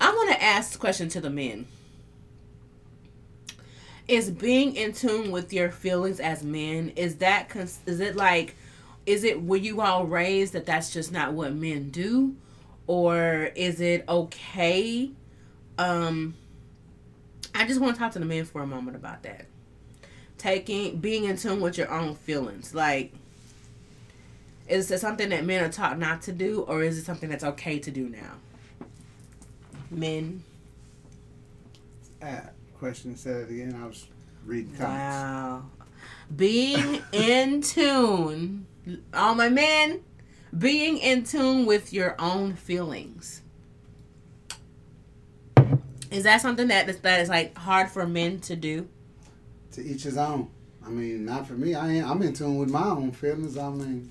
I 0.00 0.10
want 0.12 0.30
to 0.30 0.42
ask 0.42 0.72
the 0.72 0.78
question 0.78 1.08
to 1.10 1.20
the 1.20 1.30
men. 1.30 1.66
Is 4.08 4.30
being 4.30 4.74
in 4.74 4.92
tune 4.92 5.30
with 5.30 5.52
your 5.52 5.70
feelings 5.70 6.18
as 6.18 6.42
men 6.42 6.92
is 6.96 7.16
that 7.16 7.54
is 7.54 8.00
it 8.00 8.16
like 8.16 8.56
is 9.06 9.22
it 9.22 9.42
were 9.42 9.56
you 9.56 9.80
all 9.80 10.04
raised 10.04 10.52
that 10.54 10.66
that's 10.66 10.92
just 10.92 11.12
not 11.12 11.32
what 11.32 11.54
men 11.54 11.90
do 11.90 12.34
or 12.88 13.50
is 13.54 13.80
it 13.80 14.04
okay 14.08 15.10
um 15.80 16.34
I 17.54 17.66
just 17.66 17.80
want 17.80 17.96
to 17.96 17.98
talk 17.98 18.12
to 18.12 18.18
the 18.18 18.24
men 18.26 18.44
for 18.44 18.62
a 18.62 18.66
moment 18.66 18.96
about 18.96 19.22
that. 19.24 19.46
Taking 20.38 20.98
being 20.98 21.24
in 21.24 21.36
tune 21.36 21.60
with 21.60 21.78
your 21.78 21.90
own 21.90 22.14
feelings. 22.14 22.74
Like 22.74 23.12
is 24.68 24.90
it 24.90 25.00
something 25.00 25.30
that 25.30 25.44
men 25.44 25.64
are 25.64 25.72
taught 25.72 25.98
not 25.98 26.22
to 26.22 26.32
do 26.32 26.60
or 26.60 26.82
is 26.82 26.98
it 26.98 27.04
something 27.04 27.28
that's 27.28 27.42
okay 27.42 27.78
to 27.80 27.90
do 27.90 28.08
now? 28.08 28.34
Men. 29.90 30.44
Ah, 32.22 32.50
question 32.78 33.16
said 33.16 33.48
it 33.48 33.50
again. 33.50 33.80
I 33.82 33.86
was 33.86 34.06
reading 34.46 34.74
comments. 34.76 35.16
Wow. 35.16 35.64
Being 36.36 37.02
in 37.10 37.62
tune, 37.62 38.66
all 39.12 39.34
my 39.34 39.48
men, 39.48 40.02
being 40.56 40.98
in 40.98 41.24
tune 41.24 41.66
with 41.66 41.92
your 41.92 42.14
own 42.20 42.54
feelings. 42.54 43.42
Is 46.10 46.24
that 46.24 46.40
something 46.40 46.68
that 46.68 46.88
is, 46.88 46.98
that 47.00 47.20
is 47.20 47.28
like 47.28 47.56
hard 47.56 47.88
for 47.88 48.06
men 48.06 48.40
to 48.40 48.56
do? 48.56 48.88
To 49.72 49.82
each 49.82 50.02
his 50.02 50.16
own. 50.16 50.50
I 50.84 50.88
mean, 50.88 51.24
not 51.24 51.46
for 51.46 51.52
me. 51.52 51.74
I 51.74 51.92
ain't, 51.92 52.06
I'm 52.06 52.20
in 52.22 52.32
tune 52.32 52.58
with 52.58 52.70
my 52.70 52.88
own 52.88 53.12
feelings. 53.12 53.56
I 53.56 53.68
mean, 53.70 54.08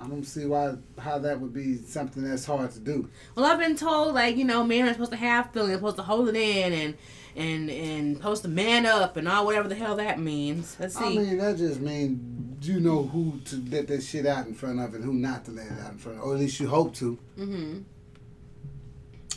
I 0.00 0.06
don't 0.06 0.24
see 0.24 0.46
why 0.46 0.76
how 0.98 1.18
that 1.18 1.40
would 1.40 1.52
be 1.52 1.76
something 1.76 2.22
that's 2.22 2.46
hard 2.46 2.70
to 2.72 2.80
do. 2.80 3.10
Well, 3.34 3.44
I've 3.44 3.58
been 3.58 3.76
told 3.76 4.14
like 4.14 4.36
you 4.36 4.44
know 4.44 4.64
men 4.64 4.88
are 4.88 4.92
supposed 4.92 5.10
to 5.10 5.18
have 5.18 5.52
feelings, 5.52 5.74
supposed 5.74 5.96
to 5.96 6.02
hold 6.02 6.28
it 6.28 6.36
in, 6.36 6.72
and 6.72 6.96
and 7.36 7.70
and 7.70 8.16
supposed 8.16 8.42
to 8.42 8.48
man 8.48 8.86
up 8.86 9.18
and 9.18 9.28
all 9.28 9.44
whatever 9.44 9.68
the 9.68 9.74
hell 9.74 9.96
that 9.96 10.18
means. 10.18 10.76
Let's 10.80 10.96
see. 10.96 11.04
I 11.04 11.08
mean, 11.08 11.38
that 11.38 11.58
just 11.58 11.80
means 11.80 12.66
you 12.66 12.80
know 12.80 13.02
who 13.02 13.40
to 13.46 13.56
let 13.70 13.88
that 13.88 14.02
shit 14.02 14.24
out 14.24 14.46
in 14.46 14.54
front 14.54 14.80
of 14.80 14.94
and 14.94 15.04
who 15.04 15.12
not 15.12 15.44
to 15.46 15.50
let 15.50 15.66
it 15.66 15.78
out 15.84 15.92
in 15.92 15.98
front 15.98 16.18
of, 16.18 16.24
or 16.24 16.34
at 16.34 16.40
least 16.40 16.60
you 16.60 16.68
hope 16.68 16.94
to. 16.96 17.18
Mm-hmm. 17.38 17.80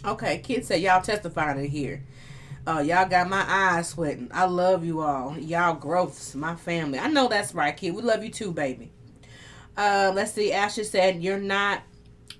Okay, 0.05 0.39
kids 0.39 0.67
said 0.67 0.81
y'all 0.81 1.01
testifying 1.01 1.59
in 1.59 1.69
here. 1.69 2.03
Uh, 2.67 2.80
y'all 2.80 3.07
got 3.07 3.30
my 3.30 3.45
eyes 3.47 3.88
sweating. 3.88 4.30
I 4.34 4.45
love 4.45 4.84
you 4.84 4.99
all. 4.99 5.38
Y'all 5.38 5.75
growths, 5.75 6.35
my 6.35 6.55
family. 6.55 6.99
I 6.99 7.07
know 7.07 7.30
that's 7.30 7.53
right, 7.53 7.75
Kit. 7.75 7.93
We 7.93 8.01
love 8.01 8.21
you 8.21 8.30
too, 8.30 8.51
baby. 8.51 8.91
Uh, 9.77 10.11
let's 10.13 10.34
see. 10.34 10.51
Ashley 10.51 10.84
said 10.84 11.23
you're 11.23 11.39
not, 11.39 11.84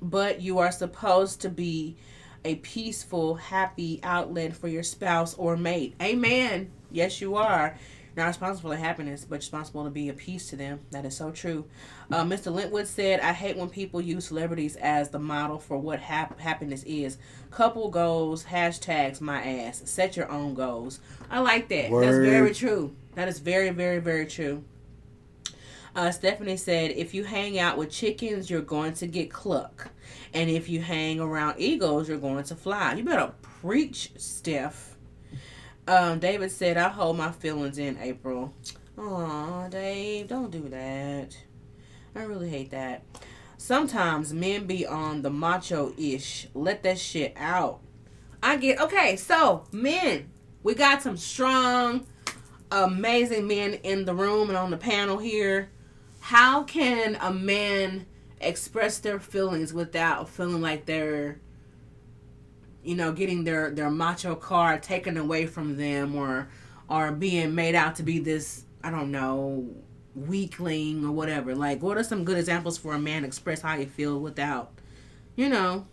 but 0.02 0.42
you 0.42 0.60
are 0.60 0.74
supposed 0.74 1.40
to 1.42 1.50
be 1.50 1.96
a 2.44 2.56
peaceful, 2.56 3.36
happy 3.36 4.02
outlet 4.04 4.54
for 4.56 4.68
your 4.68 4.84
spouse 4.84 5.34
or 5.36 5.56
mate. 5.56 5.96
Amen. 6.02 6.70
Yes, 6.92 7.22
you 7.22 7.38
are. 7.38 7.78
Not 8.16 8.28
responsible 8.28 8.72
for 8.72 8.78
happiness, 8.78 9.26
but 9.28 9.38
responsible 9.38 9.84
to 9.86 9.90
be 9.90 10.10
a 10.10 10.14
peace 10.14 10.48
to 10.50 10.56
them. 10.56 10.82
That 10.92 11.04
is 11.06 11.18
so 11.18 11.32
true. 11.32 11.66
Uh, 12.12 12.24
Mr. 12.24 12.54
Lintwood 12.54 12.86
said, 12.86 13.20
I 13.20 13.34
hate 13.34 13.58
when 13.58 13.70
people 13.70 14.02
use 14.02 14.28
celebrities 14.28 14.76
as 14.76 15.10
the 15.10 15.18
model 15.20 15.58
for 15.58 15.78
what 15.80 16.00
hap- 16.00 16.40
happiness 16.40 16.84
is. 16.84 17.18
Couple 17.50 17.90
goals, 17.90 18.44
hashtags 18.46 19.20
my 19.20 19.44
ass. 19.44 19.82
Set 19.86 20.16
your 20.16 20.30
own 20.30 20.54
goals. 20.54 21.00
I 21.32 21.40
like 21.40 21.70
that. 21.70 21.90
That's 21.90 22.18
very 22.18 22.54
true. 22.54 22.96
That 23.16 23.28
is 23.28 23.40
very, 23.40 23.72
very, 23.72 24.00
very 24.00 24.28
true. 24.28 24.64
Uh, 25.96 26.12
Stephanie 26.12 26.58
said, 26.58 26.92
if 26.92 27.14
you 27.14 27.24
hang 27.24 27.60
out 27.60 27.78
with 27.78 27.92
chickens, 27.92 28.50
you're 28.50 28.62
going 28.62 28.94
to 28.94 29.08
get 29.08 29.32
cluck. 29.32 29.92
And 30.34 30.50
if 30.50 30.68
you 30.68 30.82
hang 30.82 31.20
around 31.20 31.56
eagles, 31.60 32.10
you're 32.10 32.18
going 32.18 32.44
to 32.46 32.56
fly. 32.56 32.94
You 32.94 33.04
better 33.04 33.34
preach, 33.42 34.12
Steph. 34.18 34.93
Um, 35.88 36.20
David 36.20 36.52
said, 36.52 36.78
I 36.78 36.90
hold 36.90 37.18
my 37.18 37.32
feelings 37.32 37.78
in 37.78 37.98
April. 38.00 38.54
Aw, 38.98 39.68
Dave, 39.68 40.30
don't 40.30 40.52
do 40.52 40.70
that. 40.70 41.38
I 42.16 42.24
really 42.24 42.50
hate 42.50 42.72
that. 42.72 43.04
Sometimes 43.58 44.34
men 44.34 44.66
be 44.66 44.86
on 44.86 45.22
the 45.22 45.30
macho 45.30 45.94
ish. 45.98 46.48
Let 46.54 46.84
that 46.84 47.00
shit 47.00 47.34
out. 47.38 47.82
I 48.42 48.58
get 48.58 48.80
okay, 48.82 49.16
so 49.16 49.66
men, 49.72 50.30
we 50.64 50.76
got 50.76 51.02
some 51.02 51.18
strong, 51.18 52.06
amazing 52.72 53.48
men 53.48 53.76
in 53.76 54.06
the 54.06 54.14
room 54.14 54.50
and 54.50 54.58
on 54.58 54.72
the 54.72 54.78
panel 54.78 55.18
here. 55.18 55.70
How 56.20 56.64
can 56.64 57.18
a 57.22 57.34
man 57.34 58.06
express 58.40 59.00
their 59.00 59.20
feelings 59.20 59.74
without 59.74 60.30
feeling 60.30 60.62
like 60.62 60.86
they're 60.86 61.40
you 62.84 62.96
know, 62.96 63.12
getting 63.12 63.44
their 63.44 63.70
their 63.72 63.90
macho 63.90 64.36
card 64.36 64.84
taken 64.84 65.18
away 65.18 65.46
from 65.46 65.78
them 65.78 66.16
or 66.16 66.50
or 66.90 67.12
being 67.12 67.56
made 67.56 67.76
out 67.76 67.96
to 67.96 68.04
be 68.04 68.20
this, 68.20 68.66
I 68.84 68.92
don't 68.92 69.12
know, 69.12 69.68
weakling 70.16 71.06
or 71.06 71.12
whatever. 71.12 71.56
Like 71.56 71.82
what 71.82 71.98
are 71.98 72.04
some 72.04 72.24
good 72.26 72.38
examples 72.38 72.78
for 72.78 72.94
a 72.94 73.00
man 73.00 73.26
express 73.26 73.62
how 73.62 73.76
you 73.76 73.88
feel 73.88 74.20
without 74.20 74.74
you 75.36 75.50
know, 75.50 75.86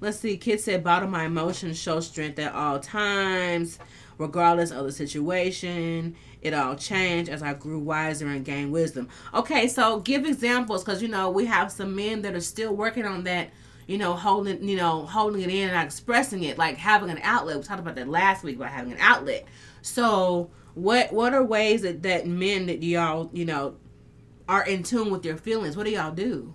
let's 0.00 0.18
see, 0.18 0.36
Kit 0.36 0.60
said 0.60 0.84
bottle 0.84 1.08
my 1.08 1.24
emotions, 1.24 1.78
show 1.78 2.00
strength 2.00 2.38
at 2.38 2.54
all 2.54 2.78
times, 2.78 3.78
regardless 4.18 4.70
of 4.70 4.84
the 4.84 4.92
situation. 4.92 6.14
It 6.40 6.54
all 6.54 6.76
changed 6.76 7.30
as 7.30 7.42
I 7.42 7.54
grew 7.54 7.78
wiser 7.78 8.28
and 8.28 8.44
gained 8.44 8.70
wisdom. 8.70 9.08
Okay, 9.32 9.66
so 9.66 10.00
give 10.00 10.24
examples 10.24 10.84
because 10.84 11.02
you 11.02 11.08
know 11.08 11.30
we 11.30 11.46
have 11.46 11.72
some 11.72 11.96
men 11.96 12.22
that 12.22 12.34
are 12.34 12.40
still 12.40 12.74
working 12.74 13.06
on 13.06 13.24
that. 13.24 13.50
You 13.86 13.98
know, 13.98 14.14
holding 14.14 14.66
you 14.66 14.76
know 14.76 15.04
holding 15.06 15.42
it 15.42 15.50
in 15.50 15.64
and 15.68 15.72
not 15.72 15.84
expressing 15.86 16.42
it, 16.44 16.56
like 16.58 16.76
having 16.76 17.10
an 17.10 17.20
outlet. 17.22 17.56
We 17.58 17.62
talked 17.62 17.80
about 17.80 17.96
that 17.96 18.08
last 18.08 18.42
week 18.42 18.56
about 18.56 18.70
having 18.70 18.92
an 18.92 18.98
outlet. 19.00 19.44
So, 19.82 20.50
what 20.74 21.12
what 21.12 21.34
are 21.34 21.44
ways 21.44 21.82
that 21.82 22.02
that 22.02 22.26
men 22.26 22.66
that 22.66 22.82
y'all 22.82 23.28
you 23.32 23.44
know 23.44 23.76
are 24.48 24.64
in 24.66 24.82
tune 24.82 25.10
with 25.10 25.24
your 25.24 25.36
feelings? 25.36 25.76
What 25.76 25.84
do 25.86 25.92
y'all 25.92 26.14
do? 26.14 26.54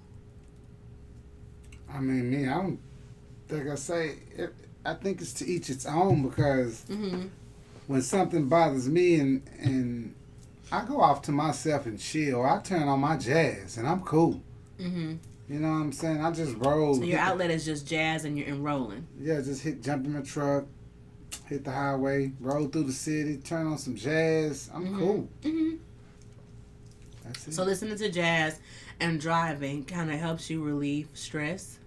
I 1.91 1.99
mean, 1.99 2.29
me, 2.29 2.47
I 2.47 2.53
don't. 2.55 2.79
Like 3.49 3.67
I 3.67 3.75
say, 3.75 4.15
it, 4.35 4.53
I 4.85 4.93
think 4.93 5.21
it's 5.21 5.33
to 5.33 5.45
each 5.47 5.69
its 5.69 5.85
own 5.85 6.27
because 6.27 6.85
Mm-hmm. 6.89 7.27
when 7.87 8.01
something 8.01 8.47
bothers 8.47 8.87
me 8.87 9.19
and 9.19 9.41
and 9.59 10.15
I 10.71 10.85
go 10.85 11.01
off 11.01 11.23
to 11.23 11.31
myself 11.31 11.85
and 11.87 11.99
chill, 11.99 12.45
I 12.45 12.59
turn 12.59 12.87
on 12.87 12.99
my 12.99 13.17
jazz 13.17 13.77
and 13.77 13.87
I'm 13.87 14.01
cool. 14.01 14.41
Mm-hmm. 14.79 15.15
You 15.49 15.59
know 15.59 15.69
what 15.69 15.75
I'm 15.77 15.91
saying? 15.91 16.23
I 16.23 16.29
just 16.31 16.55
roll. 16.57 16.93
So 16.95 17.01
your 17.01 17.17
the- 17.17 17.23
outlet 17.23 17.49
is 17.51 17.65
just 17.65 17.87
jazz 17.87 18.23
and 18.25 18.37
you're 18.37 18.47
enrolling. 18.47 19.07
Yeah, 19.19 19.41
just 19.41 19.63
hit, 19.63 19.81
jump 19.81 20.05
in 20.05 20.13
my 20.13 20.21
truck, 20.21 20.65
hit 21.47 21.63
the 21.65 21.71
highway, 21.71 22.31
roll 22.39 22.67
through 22.67 22.83
the 22.83 22.93
city, 22.93 23.37
turn 23.37 23.65
on 23.67 23.77
some 23.79 23.95
jazz. 23.95 24.69
I'm 24.73 24.95
cool. 24.95 25.27
Mm-hmm. 25.41 25.77
That's 27.25 27.47
it. 27.47 27.53
So 27.53 27.63
listening 27.63 27.97
to 27.97 28.09
jazz 28.11 28.59
and 28.99 29.19
driving 29.19 29.85
kind 29.85 30.11
of 30.11 30.19
helps 30.19 30.49
you 30.49 30.61
relieve 30.63 31.07
stress. 31.13 31.79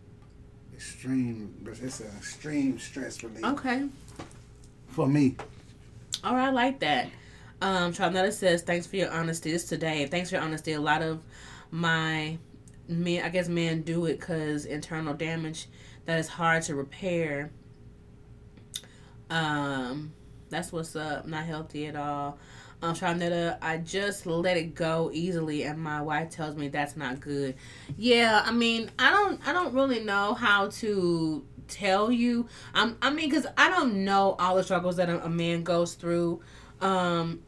extreme. 0.74 1.54
It's 1.80 2.00
an 2.00 2.08
extreme 2.18 2.78
stress 2.80 3.22
relief 3.22 3.44
Okay. 3.44 3.88
for 4.88 5.06
me. 5.06 5.36
All 6.24 6.34
right, 6.34 6.48
I 6.48 6.50
like 6.50 6.80
that. 6.80 7.08
Um, 7.60 7.92
Charlotte 7.92 8.32
says, 8.34 8.62
"Thanks 8.62 8.88
for 8.88 8.96
your 8.96 9.10
honesty." 9.12 9.52
This 9.52 9.64
today. 9.64 10.06
Thanks 10.06 10.30
for 10.30 10.36
your 10.36 10.44
honesty. 10.44 10.72
A 10.72 10.80
lot 10.80 11.00
of 11.02 11.20
my 11.70 12.38
men, 12.88 13.24
I 13.24 13.28
guess, 13.28 13.48
men 13.48 13.82
do 13.82 14.06
it 14.06 14.20
because 14.20 14.64
internal 14.64 15.14
damage 15.14 15.68
that 16.04 16.18
is 16.18 16.28
hard 16.28 16.62
to 16.64 16.74
repair. 16.74 17.50
Um, 19.30 20.12
that's 20.50 20.72
what's 20.72 20.94
up. 20.96 21.26
Not 21.26 21.44
healthy 21.44 21.86
at 21.86 21.96
all. 21.96 22.38
Um, 22.82 22.94
Charnetta, 22.94 23.58
I 23.62 23.78
just 23.78 24.26
let 24.26 24.56
it 24.56 24.74
go 24.74 25.10
easily, 25.12 25.62
and 25.62 25.78
my 25.78 26.02
wife 26.02 26.30
tells 26.30 26.56
me 26.56 26.66
that's 26.66 26.96
not 26.96 27.20
good. 27.20 27.54
Yeah, 27.96 28.42
I 28.44 28.50
mean, 28.50 28.90
I 28.98 29.10
don't, 29.10 29.46
I 29.46 29.52
don't 29.52 29.72
really 29.72 30.00
know 30.00 30.34
how 30.34 30.66
to 30.66 31.46
tell 31.68 32.10
you. 32.10 32.48
Um, 32.74 32.98
I 33.00 33.10
mean, 33.10 33.28
because 33.28 33.46
I 33.56 33.68
don't 33.68 34.04
know 34.04 34.34
all 34.38 34.56
the 34.56 34.64
struggles 34.64 34.96
that 34.96 35.08
a, 35.08 35.24
a 35.24 35.30
man 35.30 35.62
goes 35.62 35.94
through. 35.94 36.40
Um, 36.80 37.42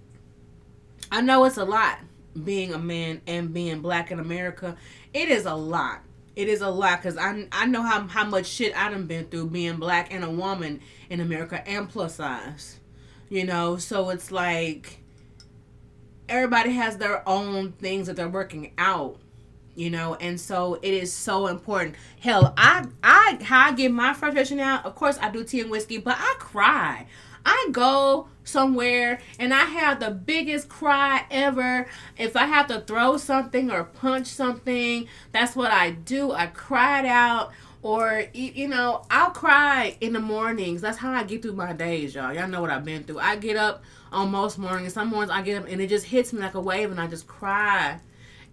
I 1.10 1.20
know 1.20 1.44
it's 1.44 1.56
a 1.56 1.64
lot 1.64 1.98
being 2.42 2.72
a 2.72 2.78
man 2.78 3.20
and 3.26 3.52
being 3.52 3.80
black 3.80 4.10
in 4.10 4.18
America. 4.18 4.76
It 5.12 5.28
is 5.28 5.46
a 5.46 5.54
lot. 5.54 6.00
It 6.36 6.48
is 6.48 6.62
a 6.62 6.68
lot 6.68 7.00
because 7.00 7.16
I 7.16 7.46
I 7.52 7.66
know 7.66 7.82
how 7.82 8.06
how 8.06 8.24
much 8.24 8.46
shit 8.46 8.76
I 8.76 8.90
done 8.90 9.06
been 9.06 9.26
through 9.26 9.50
being 9.50 9.76
black 9.76 10.12
and 10.12 10.24
a 10.24 10.30
woman 10.30 10.80
in 11.08 11.20
America 11.20 11.66
and 11.68 11.88
plus 11.88 12.16
size. 12.16 12.80
You 13.28 13.44
know, 13.44 13.76
so 13.76 14.10
it's 14.10 14.30
like 14.30 14.98
everybody 16.28 16.72
has 16.72 16.98
their 16.98 17.26
own 17.28 17.72
things 17.72 18.06
that 18.06 18.16
they're 18.16 18.28
working 18.28 18.72
out 18.78 19.18
you 19.74 19.90
know 19.90 20.14
and 20.16 20.40
so 20.40 20.78
it 20.82 20.94
is 20.94 21.12
so 21.12 21.48
important 21.48 21.94
hell 22.20 22.54
i 22.56 22.86
i 23.02 23.38
how 23.42 23.66
i 23.66 23.72
get 23.72 23.90
my 23.90 24.14
frustration 24.14 24.60
out 24.60 24.84
of 24.86 24.94
course 24.94 25.18
i 25.20 25.28
do 25.28 25.44
tea 25.44 25.60
and 25.60 25.70
whiskey 25.70 25.98
but 25.98 26.16
i 26.18 26.34
cry 26.38 27.06
i 27.44 27.68
go 27.72 28.28
somewhere 28.44 29.20
and 29.38 29.52
i 29.52 29.64
have 29.64 30.00
the 30.00 30.10
biggest 30.10 30.68
cry 30.68 31.24
ever. 31.30 31.86
If 32.18 32.36
i 32.36 32.44
have 32.46 32.66
to 32.68 32.80
throw 32.80 33.16
something 33.16 33.70
or 33.70 33.84
punch 33.84 34.26
something 34.26 35.08
that's 35.32 35.56
what 35.56 35.70
i 35.70 35.90
do. 35.90 36.32
I 36.32 36.46
cry 36.46 37.00
it 37.00 37.06
out 37.06 37.52
or 37.82 38.24
you 38.32 38.68
know 38.68 39.04
i'll 39.10 39.30
cry 39.30 39.96
in 40.00 40.12
the 40.12 40.20
mornings. 40.20 40.80
That's 40.80 40.98
how 40.98 41.12
i 41.12 41.24
get 41.24 41.42
through 41.42 41.54
my 41.54 41.72
days 41.72 42.14
y'all. 42.14 42.32
Y'all 42.32 42.48
know 42.48 42.60
what 42.60 42.70
i've 42.70 42.84
been 42.84 43.04
through. 43.04 43.18
I 43.18 43.36
get 43.36 43.56
up 43.56 43.82
on 44.12 44.30
most 44.30 44.58
mornings. 44.58 44.92
Some 44.94 45.08
mornings 45.08 45.30
i 45.30 45.42
get 45.42 45.62
up 45.62 45.68
and 45.68 45.80
it 45.80 45.88
just 45.88 46.06
hits 46.06 46.32
me 46.32 46.40
like 46.40 46.54
a 46.54 46.60
wave 46.60 46.90
and 46.90 47.00
i 47.00 47.06
just 47.06 47.26
cry. 47.26 47.98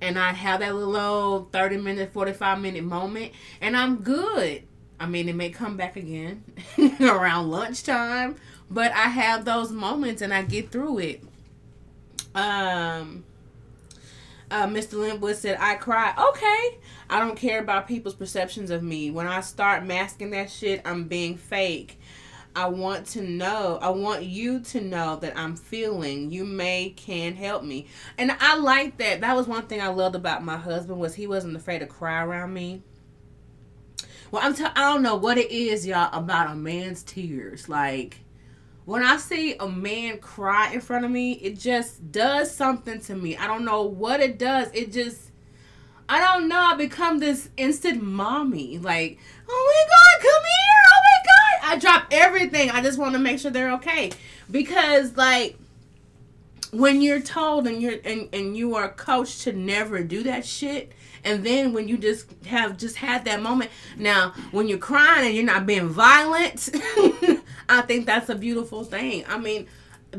And 0.01 0.17
I 0.17 0.33
have 0.33 0.61
that 0.61 0.73
little 0.73 0.97
old 0.97 1.51
30 1.51 1.77
minute, 1.77 2.11
45 2.11 2.59
minute 2.59 2.83
moment, 2.83 3.33
and 3.61 3.77
I'm 3.77 3.97
good. 3.97 4.63
I 4.99 5.05
mean, 5.05 5.29
it 5.29 5.35
may 5.35 5.49
come 5.49 5.77
back 5.77 5.95
again 5.95 6.43
around 7.01 7.49
lunchtime, 7.49 8.35
but 8.71 8.91
I 8.93 9.09
have 9.09 9.45
those 9.45 9.71
moments 9.71 10.21
and 10.21 10.33
I 10.33 10.43
get 10.43 10.71
through 10.71 10.99
it. 10.99 11.23
Um, 12.33 13.25
uh, 14.49 14.67
Mr. 14.67 14.93
Linwood 14.93 15.35
said, 15.35 15.57
I 15.59 15.75
cry. 15.75 16.13
Okay. 16.17 16.79
I 17.09 17.19
don't 17.19 17.35
care 17.35 17.59
about 17.59 17.87
people's 17.87 18.15
perceptions 18.15 18.71
of 18.71 18.81
me. 18.81 19.11
When 19.11 19.27
I 19.27 19.41
start 19.41 19.85
masking 19.85 20.31
that 20.31 20.49
shit, 20.49 20.81
I'm 20.85 21.03
being 21.05 21.35
fake. 21.35 21.99
I 22.55 22.67
want 22.67 23.05
to 23.07 23.21
know. 23.21 23.79
I 23.81 23.89
want 23.89 24.23
you 24.23 24.59
to 24.59 24.81
know 24.81 25.17
that 25.17 25.37
I'm 25.37 25.55
feeling. 25.55 26.31
You 26.31 26.43
may 26.43 26.89
can 26.89 27.35
help 27.35 27.63
me, 27.63 27.87
and 28.17 28.31
I 28.41 28.57
like 28.57 28.97
that. 28.97 29.21
That 29.21 29.37
was 29.37 29.47
one 29.47 29.67
thing 29.67 29.81
I 29.81 29.87
loved 29.87 30.15
about 30.15 30.43
my 30.43 30.57
husband 30.57 30.99
was 30.99 31.15
he 31.15 31.27
wasn't 31.27 31.55
afraid 31.55 31.79
to 31.79 31.85
cry 31.85 32.21
around 32.21 32.53
me. 32.53 32.81
Well, 34.31 34.41
I'm 34.43 34.53
t- 34.53 34.65
I 34.65 34.91
don't 34.91 35.01
know 35.01 35.15
what 35.15 35.37
it 35.37 35.49
is, 35.49 35.87
y'all, 35.87 36.09
about 36.11 36.51
a 36.51 36.55
man's 36.55 37.03
tears. 37.03 37.69
Like 37.69 38.19
when 38.85 39.03
I 39.03 39.17
see 39.17 39.55
a 39.59 39.67
man 39.67 40.19
cry 40.19 40.73
in 40.73 40.81
front 40.81 41.05
of 41.05 41.11
me, 41.11 41.33
it 41.33 41.59
just 41.59 42.11
does 42.11 42.53
something 42.53 42.99
to 43.01 43.15
me. 43.15 43.37
I 43.37 43.47
don't 43.47 43.65
know 43.65 43.83
what 43.83 44.19
it 44.19 44.39
does. 44.39 44.69
It 44.73 44.91
just 44.91 45.31
I 46.11 46.19
don't 46.19 46.49
know. 46.49 46.59
I 46.59 46.75
become 46.75 47.19
this 47.19 47.47
instant 47.55 48.03
mommy. 48.03 48.77
Like, 48.77 49.17
oh 49.47 49.85
my 49.87 49.95
god, 49.95 50.29
come 50.29 50.43
here! 50.43 50.83
Oh 50.87 51.01
my 51.05 51.23
god! 51.25 51.71
I 51.71 51.79
drop 51.79 52.07
everything. 52.11 52.69
I 52.69 52.81
just 52.81 52.99
want 52.99 53.13
to 53.13 53.19
make 53.19 53.39
sure 53.39 53.49
they're 53.49 53.71
okay 53.75 54.11
because, 54.49 55.15
like, 55.15 55.57
when 56.71 57.01
you're 57.01 57.21
told 57.21 57.65
and 57.65 57.81
you're 57.81 57.99
and, 58.03 58.27
and 58.33 58.57
you 58.57 58.75
are 58.75 58.89
coached 58.89 59.43
to 59.43 59.53
never 59.53 60.03
do 60.03 60.23
that 60.23 60.45
shit, 60.45 60.91
and 61.23 61.43
then 61.43 61.73
when 61.73 61.87
you 61.87 61.97
just 61.97 62.31
have 62.45 62.77
just 62.77 62.97
had 62.97 63.25
that 63.25 63.41
moment. 63.41 63.71
Now, 63.97 64.33
when 64.51 64.67
you're 64.67 64.77
crying 64.77 65.27
and 65.27 65.35
you're 65.35 65.45
not 65.45 65.65
being 65.65 65.87
violent, 65.87 66.69
I 67.69 67.81
think 67.81 68.05
that's 68.05 68.29
a 68.29 68.35
beautiful 68.35 68.83
thing. 68.83 69.23
I 69.27 69.37
mean, 69.37 69.67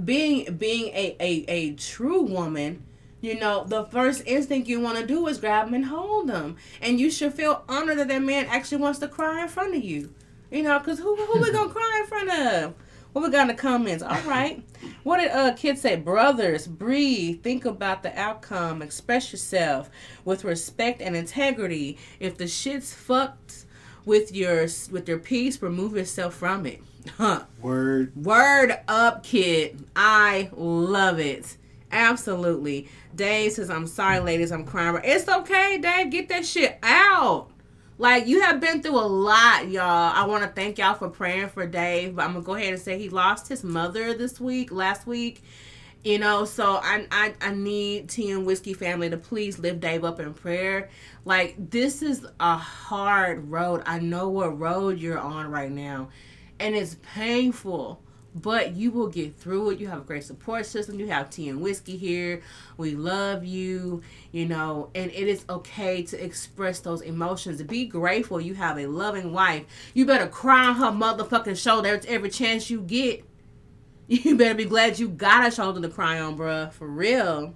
being 0.05 0.55
being 0.55 0.89
a 0.89 1.17
a, 1.21 1.45
a 1.49 1.73
true 1.75 2.23
woman 2.23 2.85
you 3.23 3.39
know, 3.39 3.63
the 3.65 3.85
first 3.85 4.25
instinct 4.27 4.69
you 4.69 4.81
want 4.81 4.99
to 4.99 5.07
do 5.07 5.29
is 5.29 5.39
grab 5.39 5.69
him 5.69 5.75
and 5.75 5.85
hold 5.87 6.29
him. 6.29 6.57
And 6.83 6.99
you 6.99 7.09
should 7.09 7.33
feel 7.33 7.63
honored 7.69 7.99
that 7.99 8.09
that 8.09 8.21
man 8.21 8.47
actually 8.47 8.79
wants 8.79 8.99
to 8.99 9.07
cry 9.09 9.43
in 9.43 9.49
front 9.49 9.77
of 9.77 9.83
you. 9.83 10.13
You 10.51 10.65
know, 10.65 10.79
because 10.81 10.99
who, 10.99 11.15
who 11.15 11.41
we 11.41 11.53
going 11.53 11.69
to 11.73 11.75
cry 11.75 12.01
in 12.03 12.07
front 12.09 12.31
of? 12.31 12.75
What 13.13 13.23
we 13.25 13.31
got 13.31 13.43
in 13.43 13.49
the 13.49 13.55
comments? 13.55 14.03
All 14.03 14.21
right. 14.23 14.65
What 15.03 15.19
did 15.19 15.31
uh 15.33 15.55
kids 15.55 15.81
say? 15.81 15.97
Brothers, 15.97 16.67
breathe. 16.67 17.43
Think 17.43 17.65
about 17.65 18.03
the 18.03 18.19
outcome. 18.19 18.81
Express 18.81 19.33
yourself 19.33 19.91
with 20.25 20.45
respect 20.45 21.03
and 21.03 21.15
integrity. 21.15 21.99
If 22.21 22.39
the 22.39 22.49
shit's 22.49 22.95
fucked 22.95 23.67
with 24.05 24.35
your 24.35 24.63
with 24.91 25.09
your 25.09 25.19
peace, 25.19 25.61
remove 25.61 25.97
yourself 25.97 26.35
from 26.35 26.65
it. 26.67 26.83
Huh. 27.19 27.45
Word. 27.61 28.17
Word 28.17 28.79
up, 28.89 29.25
Kit. 29.25 29.77
I 29.95 30.49
love 30.53 31.19
it. 31.19 31.57
Absolutely. 31.91 32.89
Dave 33.15 33.53
says, 33.53 33.69
I'm 33.69 33.87
sorry, 33.87 34.21
ladies, 34.21 34.51
I'm 34.51 34.65
crying. 34.65 34.99
It's 35.05 35.29
okay, 35.29 35.79
Dave. 35.79 36.11
Get 36.11 36.29
that 36.31 36.47
shit 36.47 36.79
out. 36.83 37.51
Like, 37.99 38.27
you 38.27 38.41
have 38.43 38.61
been 38.61 38.83
through 38.83 38.99
a 38.99 39.07
lot, 39.07 39.69
y'all. 39.69 40.13
I 40.15 40.27
want 40.27 40.43
to 40.45 40.49
thank 40.49 40.79
y'all 40.79 40.95
for 40.95 41.09
praying 41.09 41.51
for 41.51 41.67
Dave. 41.67 42.17
But 42.17 42.25
I'm 42.25 42.35
to 42.35 42.41
go 42.41 42.55
ahead 42.55 42.73
and 42.73 42.83
say 42.83 42.99
he 42.99 43.09
lost 43.09 43.49
his 43.49 43.63
mother 43.63 44.15
this 44.15 44.41
week, 44.41 44.73
last 44.73 45.07
week. 45.07 45.43
You 46.05 46.19
know, 46.19 46.45
so 46.45 46.81
I, 46.83 47.07
I 47.13 47.35
I 47.41 47.55
need 47.55 48.09
Tea 48.09 48.33
and 48.33 48.45
Whiskey 48.45 48.75
family 48.75 49.09
to 49.09 49.17
please 49.17 49.61
lift 49.61 49.79
Dave 49.79 50.03
up 50.03 50.19
in 50.19 50.35
prayer. 50.35 50.91
Like 51.25 51.55
this 51.71 52.03
is 52.03 52.27
a 52.41 52.57
hard 52.57 53.49
road. 53.49 53.85
I 53.87 54.01
know 54.01 54.29
what 54.29 54.59
road 54.59 54.99
you're 54.99 55.21
on 55.21 55.49
right 55.49 55.71
now, 55.71 56.09
and 56.59 56.75
it's 56.75 56.97
painful 57.15 58.03
but 58.35 58.75
you 58.75 58.91
will 58.91 59.09
get 59.09 59.37
through 59.37 59.71
it. 59.71 59.81
You 59.81 59.89
have 59.89 59.99
a 59.99 60.05
great 60.05 60.25
support 60.25 60.65
system. 60.67 60.99
You 60.99 61.09
have 61.09 61.31
tea 61.31 61.49
and 61.49 61.61
whiskey 61.61 61.97
here. 61.97 62.43
We 62.77 62.95
love 62.95 63.45
you, 63.45 64.03
you 64.31 64.47
know, 64.47 64.91
and 64.95 65.11
it 65.11 65.29
is 65.29 65.45
okay 65.49 66.03
to 66.05 66.25
express 66.25 66.81
those 66.81 67.03
emotions. 67.03 67.63
Be 67.63 67.85
grateful 67.85 68.41
you 68.41 68.55
have 68.55 68.79
a 68.79 68.87
loving 68.87 69.33
wife. 69.33 69.65
You 69.95 70.07
better 70.07 70.27
cry 70.27 70.69
on 70.69 70.77
her 70.77 70.91
motherfucking 70.91 71.63
shoulder 71.63 72.01
every 72.09 72.31
chance 72.31 72.71
you 72.71 72.81
get. 72.81 73.25
You 74.09 74.37
better 74.37 74.55
be 74.55 74.65
glad 74.67 74.99
you 74.99 75.09
got 75.09 75.47
a 75.47 75.51
shoulder 75.51 75.81
to 75.81 75.89
cry 75.89 76.21
on, 76.21 76.37
bruh. 76.37 76.71
For 76.73 76.87
real. 76.87 77.55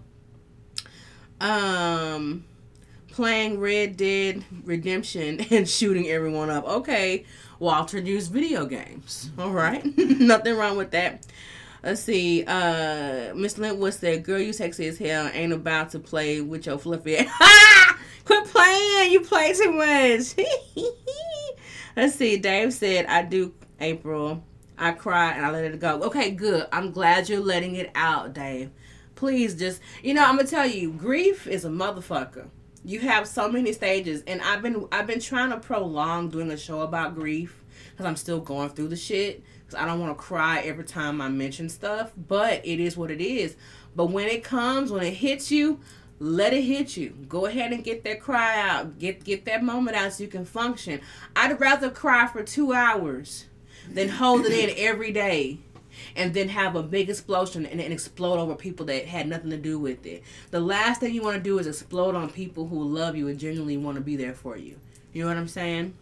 Um 1.39 2.44
playing 3.16 3.59
Red 3.59 3.97
Dead 3.97 4.44
Redemption 4.65 5.40
and 5.51 5.69
shooting 5.69 6.07
everyone 6.09 6.51
up. 6.51 6.65
Okay, 6.65 7.24
Walter 7.58 7.98
used 7.98 8.32
video 8.32 8.66
games. 8.66 9.30
All 9.38 9.50
right, 9.50 9.84
nothing 9.96 10.56
wrong 10.56 10.76
with 10.76 10.90
that. 10.92 11.26
Let's 11.82 12.02
see. 12.02 12.44
Uh, 12.44 13.34
Miss 13.34 13.58
Lentwood 13.58 13.94
said, 13.94 14.24
"Girl, 14.24 14.40
you 14.40 14.52
sexy 14.52 14.88
as 14.88 14.98
hell. 14.98 15.30
Ain't 15.32 15.52
about 15.52 15.90
to 15.90 15.98
play 15.98 16.40
with 16.40 16.66
your 16.66 16.78
fluffy. 16.78 17.16
Quit 18.24 18.44
playing. 18.46 19.12
You 19.12 19.20
play 19.20 19.52
too 19.52 19.72
much." 19.72 20.34
Let's 21.96 22.14
see. 22.14 22.38
Dave 22.38 22.72
said, 22.72 23.06
"I 23.06 23.22
do." 23.22 23.52
April, 23.80 24.42
I 24.78 24.92
cry 24.92 25.32
and 25.32 25.44
I 25.44 25.50
let 25.50 25.64
it 25.64 25.78
go. 25.78 26.02
Okay, 26.04 26.30
good. 26.30 26.66
I'm 26.72 26.92
glad 26.92 27.28
you're 27.28 27.40
letting 27.40 27.76
it 27.76 27.90
out, 27.94 28.32
Dave. 28.32 28.70
Please 29.14 29.54
just, 29.54 29.80
you 30.02 30.14
know, 30.14 30.24
I'm 30.24 30.36
gonna 30.36 30.48
tell 30.48 30.66
you, 30.66 30.92
grief 30.92 31.46
is 31.46 31.64
a 31.64 31.68
motherfucker 31.68 32.48
you 32.86 33.00
have 33.00 33.26
so 33.26 33.50
many 33.50 33.72
stages 33.72 34.22
and 34.26 34.40
i've 34.42 34.62
been 34.62 34.86
i've 34.92 35.06
been 35.06 35.20
trying 35.20 35.50
to 35.50 35.58
prolong 35.58 36.28
doing 36.28 36.50
a 36.52 36.56
show 36.56 36.80
about 36.82 37.14
grief 37.14 37.64
because 37.90 38.06
i'm 38.06 38.16
still 38.16 38.40
going 38.40 38.68
through 38.70 38.88
the 38.88 38.96
shit 38.96 39.42
because 39.60 39.74
i 39.74 39.84
don't 39.84 40.00
want 40.00 40.16
to 40.16 40.22
cry 40.22 40.60
every 40.60 40.84
time 40.84 41.20
i 41.20 41.28
mention 41.28 41.68
stuff 41.68 42.12
but 42.16 42.64
it 42.64 42.80
is 42.80 42.96
what 42.96 43.10
it 43.10 43.20
is. 43.20 43.56
But 43.96 44.10
when 44.10 44.28
it 44.28 44.44
comes 44.44 44.92
when 44.92 45.02
it 45.02 45.14
hits 45.14 45.50
you 45.50 45.80
let 46.18 46.54
it 46.54 46.62
hit 46.62 46.96
you. 46.96 47.10
Go 47.28 47.44
ahead 47.46 47.72
and 47.72 47.84
get 47.84 48.04
that 48.04 48.20
cry 48.20 48.58
out. 48.58 48.98
Get 48.98 49.24
get 49.24 49.44
that 49.44 49.62
moment 49.62 49.96
out 49.96 50.14
so 50.14 50.22
you 50.24 50.30
can 50.30 50.44
function. 50.44 51.00
I'd 51.34 51.60
rather 51.60 51.90
cry 51.90 52.26
for 52.26 52.42
two 52.42 52.72
hours 52.72 53.46
than 53.90 54.08
hold 54.08 54.46
it 54.46 54.52
in 54.52 54.74
every 54.78 55.12
day 55.12 55.58
and 56.14 56.35
then 56.35 56.48
have 56.48 56.77
a 56.77 56.82
big 56.82 57.09
explosion 57.10 57.66
and, 57.66 57.81
and 57.81 57.93
explode 57.93 58.39
over 58.39 58.55
people 58.55 58.86
that 58.86 59.06
had 59.06 59.28
nothing 59.28 59.51
to 59.51 59.56
do 59.56 59.78
with 59.78 60.05
it. 60.06 60.23
The 60.51 60.60
last 60.60 61.01
thing 61.01 61.14
you 61.14 61.23
want 61.23 61.36
to 61.36 61.43
do 61.43 61.59
is 61.59 61.66
explode 61.66 62.14
on 62.14 62.31
people 62.31 62.68
who 62.68 62.82
love 62.82 63.16
you 63.16 63.28
and 63.28 63.39
genuinely 63.39 63.77
want 63.77 63.97
to 63.97 64.02
be 64.02 64.16
there 64.16 64.35
for 64.35 64.56
you. 64.56 64.77
You 65.12 65.23
know 65.23 65.28
what 65.28 65.36
I'm 65.36 65.48
saying? 65.48 65.94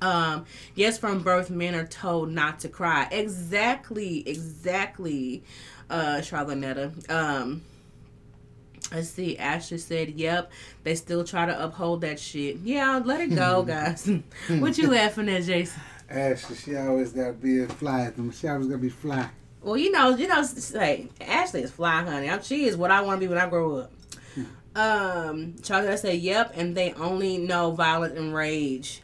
Um, 0.00 0.46
yes, 0.74 0.98
from 0.98 1.22
birth, 1.22 1.50
men 1.50 1.74
are 1.74 1.86
told 1.86 2.30
not 2.30 2.60
to 2.60 2.68
cry. 2.68 3.08
Exactly, 3.10 4.28
exactly, 4.28 5.42
uh, 5.90 6.18
Charlonetta. 6.18 7.10
Um, 7.10 7.62
let's 8.92 9.08
see. 9.08 9.36
Ashley 9.36 9.78
said, 9.78 10.10
"Yep, 10.10 10.52
they 10.84 10.94
still 10.94 11.24
try 11.24 11.46
to 11.46 11.64
uphold 11.64 12.02
that 12.02 12.20
shit. 12.20 12.58
Yeah, 12.62 13.02
let 13.04 13.20
it 13.20 13.34
go, 13.34 13.62
guys. 13.66 14.08
what 14.48 14.78
you 14.78 14.90
laughing 14.90 15.28
at, 15.28 15.42
Jason? 15.42 15.82
Ashley, 16.10 16.56
she 16.56 16.76
always 16.76 17.12
got 17.12 17.26
to 17.26 17.32
be 17.34 17.62
a 17.62 17.68
fly. 17.68 18.10
She 18.32 18.48
always 18.48 18.66
got 18.66 18.74
to 18.74 18.78
be 18.78 18.88
fly. 18.88 19.28
Well, 19.60 19.76
you 19.76 19.90
know, 19.90 20.16
you 20.16 20.28
know, 20.28 20.42
say 20.42 21.08
Ashley 21.20 21.62
is 21.62 21.70
fly, 21.70 22.02
honey. 22.02 22.30
I'm, 22.30 22.42
she 22.42 22.64
is 22.64 22.76
what 22.76 22.90
I 22.90 23.00
want 23.02 23.20
to 23.20 23.26
be 23.26 23.28
when 23.28 23.38
I 23.38 23.48
grow 23.48 23.78
up. 23.78 23.92
Um, 24.74 25.56
Charlie, 25.62 25.88
I 25.88 25.96
say, 25.96 26.14
yep, 26.14 26.52
and 26.54 26.76
they 26.76 26.92
only 26.92 27.36
know 27.38 27.72
violence 27.72 28.16
and 28.16 28.32
rage. 28.32 29.02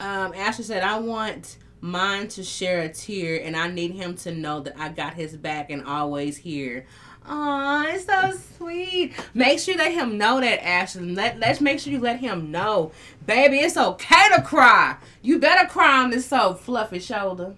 Um, 0.00 0.32
Ashley 0.34 0.64
said, 0.64 0.82
I 0.82 0.98
want 0.98 1.58
mine 1.82 2.28
to 2.28 2.42
share 2.42 2.80
a 2.80 2.88
tear, 2.88 3.42
and 3.42 3.54
I 3.54 3.68
need 3.68 3.92
him 3.92 4.16
to 4.18 4.32
know 4.32 4.60
that 4.60 4.78
I 4.78 4.88
got 4.88 5.14
his 5.14 5.36
back 5.36 5.70
and 5.70 5.84
always 5.84 6.38
here. 6.38 6.86
Aw, 7.32 7.86
it's 7.86 8.06
so 8.06 8.32
sweet. 8.56 9.12
Make 9.34 9.60
sure 9.60 9.74
you 9.74 9.78
let 9.78 9.92
him 9.92 10.18
know 10.18 10.40
that, 10.40 10.66
Ashley. 10.66 11.14
Let, 11.14 11.38
let's 11.38 11.60
make 11.60 11.78
sure 11.78 11.92
you 11.92 12.00
let 12.00 12.18
him 12.18 12.50
know. 12.50 12.90
Baby, 13.24 13.58
it's 13.58 13.76
okay 13.76 14.28
to 14.34 14.42
cry. 14.42 14.96
You 15.22 15.38
better 15.38 15.68
cry 15.68 16.02
on 16.02 16.10
this 16.10 16.26
so 16.26 16.54
fluffy 16.54 16.98
shoulder. 16.98 17.54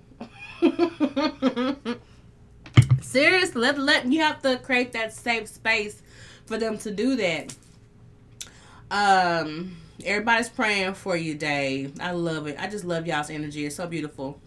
Seriously, 3.00 3.60
let, 3.62 3.78
let 3.78 4.04
you 4.04 4.20
have 4.20 4.42
to 4.42 4.58
create 4.58 4.92
that 4.92 5.14
safe 5.14 5.48
space 5.48 6.02
for 6.44 6.58
them 6.58 6.76
to 6.78 6.90
do 6.90 7.16
that. 7.16 7.54
Um, 8.90 9.78
everybody's 10.04 10.50
praying 10.50 10.92
for 10.94 11.16
you, 11.16 11.34
Dave. 11.34 11.98
I 11.98 12.10
love 12.10 12.46
it. 12.46 12.56
I 12.58 12.68
just 12.68 12.84
love 12.84 13.06
y'all's 13.06 13.30
energy. 13.30 13.64
It's 13.64 13.76
so 13.76 13.86
beautiful. 13.86 14.38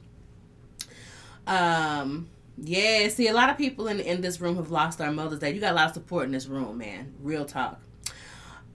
Um, 1.47 2.27
yeah. 2.57 3.07
See, 3.10 3.27
a 3.27 3.34
lot 3.34 3.49
of 3.49 3.57
people 3.57 3.88
in 3.88 3.99
in 3.99 4.22
this 4.22 4.40
room 4.41 4.56
have 4.57 4.72
lost 4.72 4.98
their 4.98 5.11
Mother's 5.11 5.40
Day. 5.40 5.53
You 5.53 5.61
got 5.61 5.73
a 5.73 5.76
lot 5.76 5.88
of 5.88 5.94
support 5.94 6.26
in 6.26 6.32
this 6.32 6.48
room, 6.48 6.77
man. 6.77 7.14
Real 7.22 7.45
talk. 7.45 7.82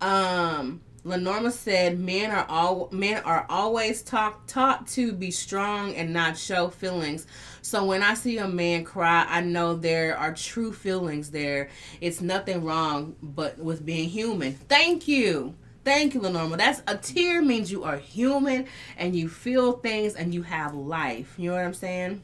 Um, 0.01 0.81
Lenorma 1.05 1.51
said, 1.51 1.99
"Men 1.99 2.31
are 2.31 2.47
all 2.49 2.89
men 2.93 3.23
are 3.25 3.47
always 3.49 4.03
taught 4.03 4.47
taught 4.47 4.87
to 4.89 5.13
be 5.13 5.31
strong 5.31 5.95
and 5.95 6.13
not 6.13 6.37
show 6.37 6.69
feelings. 6.69 7.27
So 7.63 7.85
when 7.85 8.03
I 8.03 8.15
see 8.15 8.39
a 8.39 8.49
man 8.49 8.85
cry, 8.85 9.25
I 9.29 9.41
know 9.41 9.77
there 9.77 10.17
are 10.17 10.35
true 10.35 10.73
feelings 10.73 11.31
there. 11.31 11.71
It's 12.01 12.21
nothing 12.21 12.65
wrong, 12.65 13.17
but 13.23 13.59
with 13.59 13.85
being 13.85 14.09
human. 14.09 14.55
Thank 14.55 15.09
you." 15.09 15.55
Thank 15.83 16.13
you, 16.13 16.21
Lenorma. 16.21 16.59
That's 16.59 16.83
a 16.87 16.95
tear 16.99 17.41
means 17.41 17.73
you 17.73 17.85
are 17.85 17.97
human 17.97 18.67
and 18.99 19.17
you 19.17 19.31
feel 19.31 19.73
things 19.73 20.15
and 20.15 20.35
you 20.35 20.43
have 20.43 20.75
life. 20.75 21.35
You 21.39 21.51
know 21.51 21.57
what 21.57 21.65
I'm 21.65 21.73
saying? 21.73 22.21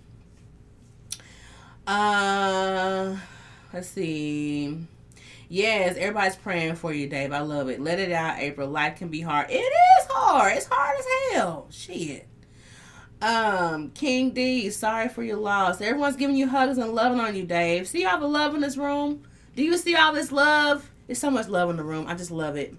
Uh, 1.87 3.17
let's 3.73 3.89
see. 3.89 4.87
Yes, 5.49 5.97
everybody's 5.97 6.37
praying 6.37 6.75
for 6.75 6.93
you, 6.93 7.07
Dave. 7.07 7.33
I 7.33 7.41
love 7.41 7.69
it. 7.69 7.81
Let 7.81 8.01
it 8.01 8.11
out, 8.11 8.39
April. 8.39 8.69
Life 8.69 8.99
can 8.99 9.09
be 9.09 9.21
hard. 9.21 9.51
It 9.51 9.55
is 9.55 10.07
hard. 10.09 10.57
It's 10.57 10.67
hard 10.69 10.99
as 10.99 11.07
hell. 11.33 11.69
Shit. 11.71 12.27
Um, 13.23 13.91
King 13.91 14.33
D, 14.33 14.69
sorry 14.71 15.09
for 15.09 15.23
your 15.23 15.39
loss. 15.39 15.81
Everyone's 15.81 16.17
giving 16.17 16.37
you 16.37 16.49
hugs 16.49 16.79
and 16.79 16.93
loving 16.93 17.21
on 17.21 17.35
you, 17.37 17.45
Dave. 17.45 17.87
See 17.89 18.05
all 18.05 18.19
the 18.19 18.27
love 18.27 18.55
in 18.55 18.61
this 18.61 18.77
room? 18.77 19.23
Do 19.55 19.63
you 19.63 19.77
see 19.79 19.95
all 19.95 20.13
this 20.13 20.33
love? 20.33 20.91
There's 21.07 21.19
so 21.19 21.31
much 21.31 21.49
love 21.49 21.71
in 21.71 21.77
the 21.77 21.85
room. 21.85 22.07
I 22.09 22.15
just 22.15 22.31
love 22.31 22.57
it. 22.57 22.75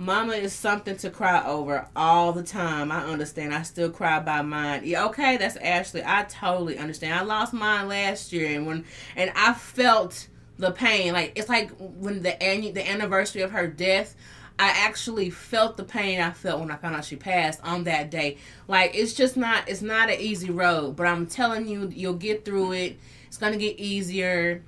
Mama 0.00 0.32
is 0.32 0.54
something 0.54 0.96
to 0.96 1.10
cry 1.10 1.46
over 1.46 1.86
all 1.94 2.32
the 2.32 2.42
time. 2.42 2.90
I 2.90 3.04
understand. 3.04 3.52
I 3.52 3.60
still 3.60 3.90
cry 3.90 4.18
by 4.18 4.40
mine. 4.40 4.80
Yeah, 4.84 5.04
okay, 5.08 5.36
that's 5.36 5.56
Ashley. 5.56 6.02
I 6.02 6.22
totally 6.22 6.78
understand. 6.78 7.12
I 7.12 7.22
lost 7.22 7.52
mine 7.52 7.86
last 7.86 8.32
year, 8.32 8.56
and 8.56 8.66
when 8.66 8.86
and 9.14 9.30
I 9.36 9.52
felt 9.52 10.28
the 10.56 10.70
pain. 10.70 11.12
Like 11.12 11.32
it's 11.34 11.50
like 11.50 11.70
when 11.78 12.22
the 12.22 12.30
annu- 12.30 12.72
the 12.72 12.88
anniversary 12.88 13.42
of 13.42 13.50
her 13.50 13.66
death. 13.66 14.16
I 14.58 14.70
actually 14.70 15.28
felt 15.28 15.76
the 15.76 15.84
pain 15.84 16.18
I 16.18 16.30
felt 16.30 16.60
when 16.60 16.70
I 16.70 16.76
found 16.76 16.96
out 16.96 17.04
she 17.04 17.16
passed 17.16 17.60
on 17.62 17.84
that 17.84 18.10
day. 18.10 18.38
Like 18.68 18.94
it's 18.94 19.12
just 19.12 19.36
not 19.36 19.68
it's 19.68 19.82
not 19.82 20.08
an 20.08 20.18
easy 20.18 20.50
road, 20.50 20.96
but 20.96 21.08
I'm 21.08 21.26
telling 21.26 21.68
you, 21.68 21.92
you'll 21.94 22.14
get 22.14 22.46
through 22.46 22.72
it. 22.72 22.98
It's 23.26 23.36
gonna 23.36 23.58
get 23.58 23.78
easier, 23.78 24.64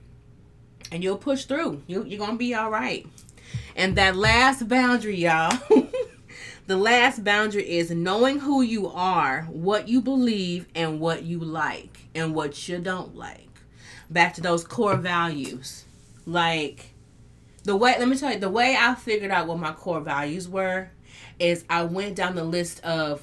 and 0.91 1.03
you'll 1.03 1.17
push 1.17 1.47
through. 1.47 1.85
You 1.87 2.05
you're 2.05 2.19
gonna 2.19 2.37
be 2.37 2.55
all 2.55 2.71
right. 2.71 3.07
And 3.77 3.97
that 3.97 4.17
last 4.17 4.69
boundary, 4.69 5.17
y'all. 5.17 5.57
the 6.67 6.77
last 6.77 7.25
boundary 7.25 7.69
is 7.69 7.91
knowing 7.91 8.41
who 8.41 8.63
you 8.63 8.89
are, 8.89 9.43
what 9.51 9.89
you 9.89 10.01
believe, 10.01 10.67
and 10.75 11.01
what 11.01 11.23
you 11.23 11.39
like, 11.39 12.09
and 12.15 12.35
what 12.35 12.69
you 12.69 12.79
don't 12.79 13.17
like. 13.17 13.49
Back 14.11 14.35
to 14.35 14.41
those 14.41 14.65
core 14.65 14.97
values. 14.97 15.85
Like, 16.27 16.95
the 17.65 17.77
way, 17.77 17.97
let 17.99 18.09
me 18.09 18.17
tell 18.17 18.33
you, 18.33 18.39
the 18.39 18.49
way 18.49 18.77
I 18.79 18.95
figured 18.95 19.31
out 19.31 19.47
what 19.47 19.59
my 19.59 19.73
core 19.73 20.01
values 20.01 20.49
were 20.49 20.91
is 21.39 21.65
I 21.71 21.85
went 21.85 22.17
down 22.17 22.35
the 22.35 22.45
list 22.45 22.85
of 22.85 23.23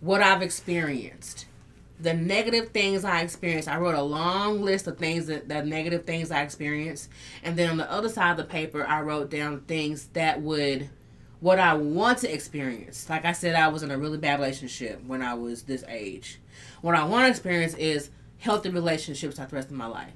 what 0.00 0.22
I've 0.22 0.42
experienced 0.42 1.46
the 2.02 2.14
negative 2.14 2.70
things 2.70 3.04
I 3.04 3.20
experienced. 3.20 3.68
I 3.68 3.78
wrote 3.78 3.94
a 3.94 4.02
long 4.02 4.62
list 4.62 4.86
of 4.86 4.98
things 4.98 5.26
that 5.26 5.48
the 5.48 5.62
negative 5.62 6.04
things 6.04 6.30
I 6.30 6.42
experienced, 6.42 7.10
and 7.42 7.56
then 7.56 7.70
on 7.70 7.76
the 7.76 7.90
other 7.90 8.08
side 8.08 8.32
of 8.32 8.36
the 8.36 8.44
paper, 8.44 8.86
I 8.86 9.02
wrote 9.02 9.30
down 9.30 9.60
things 9.62 10.06
that 10.08 10.40
would 10.40 10.88
what 11.40 11.58
I 11.58 11.74
want 11.74 12.18
to 12.18 12.32
experience. 12.32 13.08
Like 13.08 13.24
I 13.24 13.32
said, 13.32 13.54
I 13.54 13.68
was 13.68 13.82
in 13.82 13.90
a 13.90 13.98
really 13.98 14.18
bad 14.18 14.40
relationship 14.40 15.02
when 15.06 15.22
I 15.22 15.34
was 15.34 15.62
this 15.62 15.84
age. 15.88 16.38
What 16.82 16.94
I 16.94 17.04
want 17.04 17.24
to 17.24 17.30
experience 17.30 17.74
is 17.74 18.10
healthy 18.38 18.70
relationships 18.70 19.36
throughout 19.36 19.50
the 19.50 19.56
rest 19.56 19.68
of 19.68 19.76
my 19.76 19.86
life. 19.86 20.12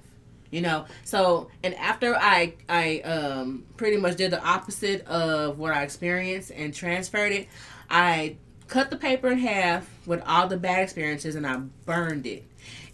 You 0.50 0.60
know, 0.60 0.84
so 1.02 1.48
and 1.64 1.74
after 1.74 2.14
I 2.14 2.54
I 2.68 3.00
um 3.00 3.64
pretty 3.76 3.96
much 3.96 4.16
did 4.16 4.30
the 4.30 4.42
opposite 4.42 5.04
of 5.06 5.58
what 5.58 5.72
I 5.72 5.82
experienced 5.82 6.52
and 6.52 6.72
transferred 6.72 7.32
it, 7.32 7.48
I 7.90 8.36
cut 8.74 8.90
the 8.90 8.96
paper 8.96 9.28
in 9.28 9.38
half 9.38 9.88
with 10.04 10.20
all 10.26 10.48
the 10.48 10.56
bad 10.56 10.82
experiences 10.82 11.36
and 11.36 11.46
I 11.46 11.58
burned 11.86 12.26
it. 12.26 12.44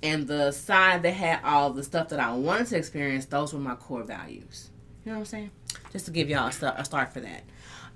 And 0.03 0.29
the 0.29 0.51
side 0.51 1.03
that 1.05 1.13
had 1.13 1.41
all 1.43 1.71
the 1.71 1.83
stuff 1.83 2.11
that 2.11 2.21
I 2.21 2.35
wanted 2.35 2.67
to 2.67 2.77
experience, 2.77 3.25
those 3.25 3.55
were 3.55 3.61
my 3.61 3.77
core 3.77 4.03
values. 4.03 4.69
You 5.07 5.13
know 5.13 5.17
what 5.17 5.21
I'm 5.21 5.25
saying? 5.25 5.51
Just 5.91 6.05
to 6.05 6.11
give 6.11 6.29
y'all 6.29 6.49
a 6.49 6.53
start, 6.53 6.75
a 6.77 6.85
start 6.85 7.15
for 7.15 7.21
that. 7.21 7.45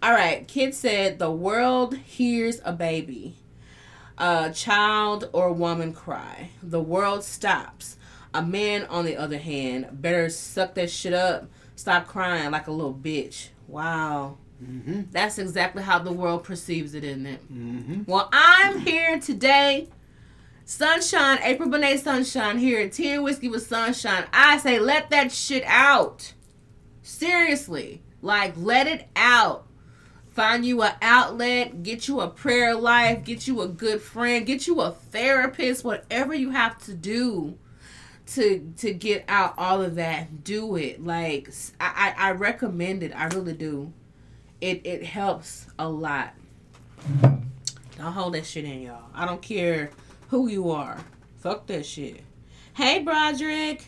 All 0.03 0.13
right, 0.13 0.49
Kit 0.49 0.75
said 0.75 1.19
the 1.19 1.31
world 1.31 1.95
hears 1.99 2.59
a 2.65 2.73
baby, 2.73 3.37
a 4.17 4.51
child 4.51 5.29
or 5.35 5.53
woman 5.53 5.93
cry. 5.93 6.49
The 6.63 6.81
world 6.81 7.23
stops. 7.23 7.99
A 8.33 8.41
man, 8.41 8.87
on 8.87 9.05
the 9.05 9.19
other 9.19 9.39
hand, 9.39 9.89
better 9.93 10.31
suck 10.31 10.73
that 10.75 10.91
shit 10.91 11.13
up. 11.13 11.51
Stop 11.77 12.07
crying 12.07 12.51
like 12.51 12.67
a 12.67 12.73
little 12.73 12.95
bitch. 12.95 13.49
Wow. 13.69 14.39
Mm-hmm. 14.65 15.03
That's 15.11 15.39
exactly 15.39 15.83
how 15.83 15.99
the 15.99 16.13
world 16.13 16.45
perceives 16.45 16.95
it, 16.95 17.05
isn't 17.05 17.27
it? 17.27 17.53
Mm-hmm. 17.53 18.03
Well, 18.07 18.29
I'm 18.33 18.79
here 18.79 19.19
today. 19.19 19.89
Sunshine, 20.65 21.41
April 21.43 21.69
Bonet 21.69 21.99
Sunshine 21.99 22.59
here 22.59 22.81
at 22.81 22.93
Tea 22.93 23.13
and 23.13 23.23
Whiskey 23.25 23.49
with 23.49 23.67
Sunshine. 23.67 24.25
I 24.33 24.57
say 24.59 24.79
let 24.79 25.11
that 25.11 25.31
shit 25.31 25.63
out. 25.67 26.33
Seriously. 27.03 28.03
Like 28.23 28.55
let 28.57 28.87
it 28.87 29.09
out. 29.15 29.67
Find 30.29 30.65
you 30.65 30.83
an 30.83 30.95
outlet, 31.01 31.83
get 31.83 32.09
you 32.09 32.21
a 32.21 32.29
prayer 32.29 32.75
life, 32.75 33.25
get 33.25 33.47
you 33.47 33.61
a 33.61 33.69
good 33.69 34.01
friend, 34.01 34.45
get 34.45 34.67
you 34.67 34.81
a 34.81 34.91
therapist, 34.91 35.85
whatever 35.85 36.35
you 36.35 36.51
have 36.51 36.77
to 36.87 36.95
do 36.95 37.57
to 38.29 38.73
to 38.79 38.95
get 38.95 39.25
out 39.29 39.55
all 39.59 39.83
of 39.83 39.97
that. 39.97 40.43
Do 40.43 40.77
it. 40.77 41.05
Like 41.05 41.51
I, 41.79 42.15
I, 42.17 42.29
I 42.29 42.31
recommend 42.33 43.03
it. 43.03 43.13
I 43.15 43.27
really 43.27 43.53
do 43.53 43.93
it 44.65 44.81
it 44.85 45.05
helps 45.05 45.67
a 45.79 45.87
lot. 45.87 46.33
Don't 47.21 48.13
hold 48.13 48.35
that 48.35 48.47
shit 48.47 48.65
in, 48.65 48.81
y'all. 48.81 49.11
I 49.15 49.27
don't 49.27 49.43
care 49.43 49.91
who 50.31 50.49
you 50.49 50.71
are. 50.71 50.99
Fuck 51.37 51.67
that 51.67 51.85
shit. 51.85 52.23
Hey, 52.73 53.03
Broderick. 53.03 53.85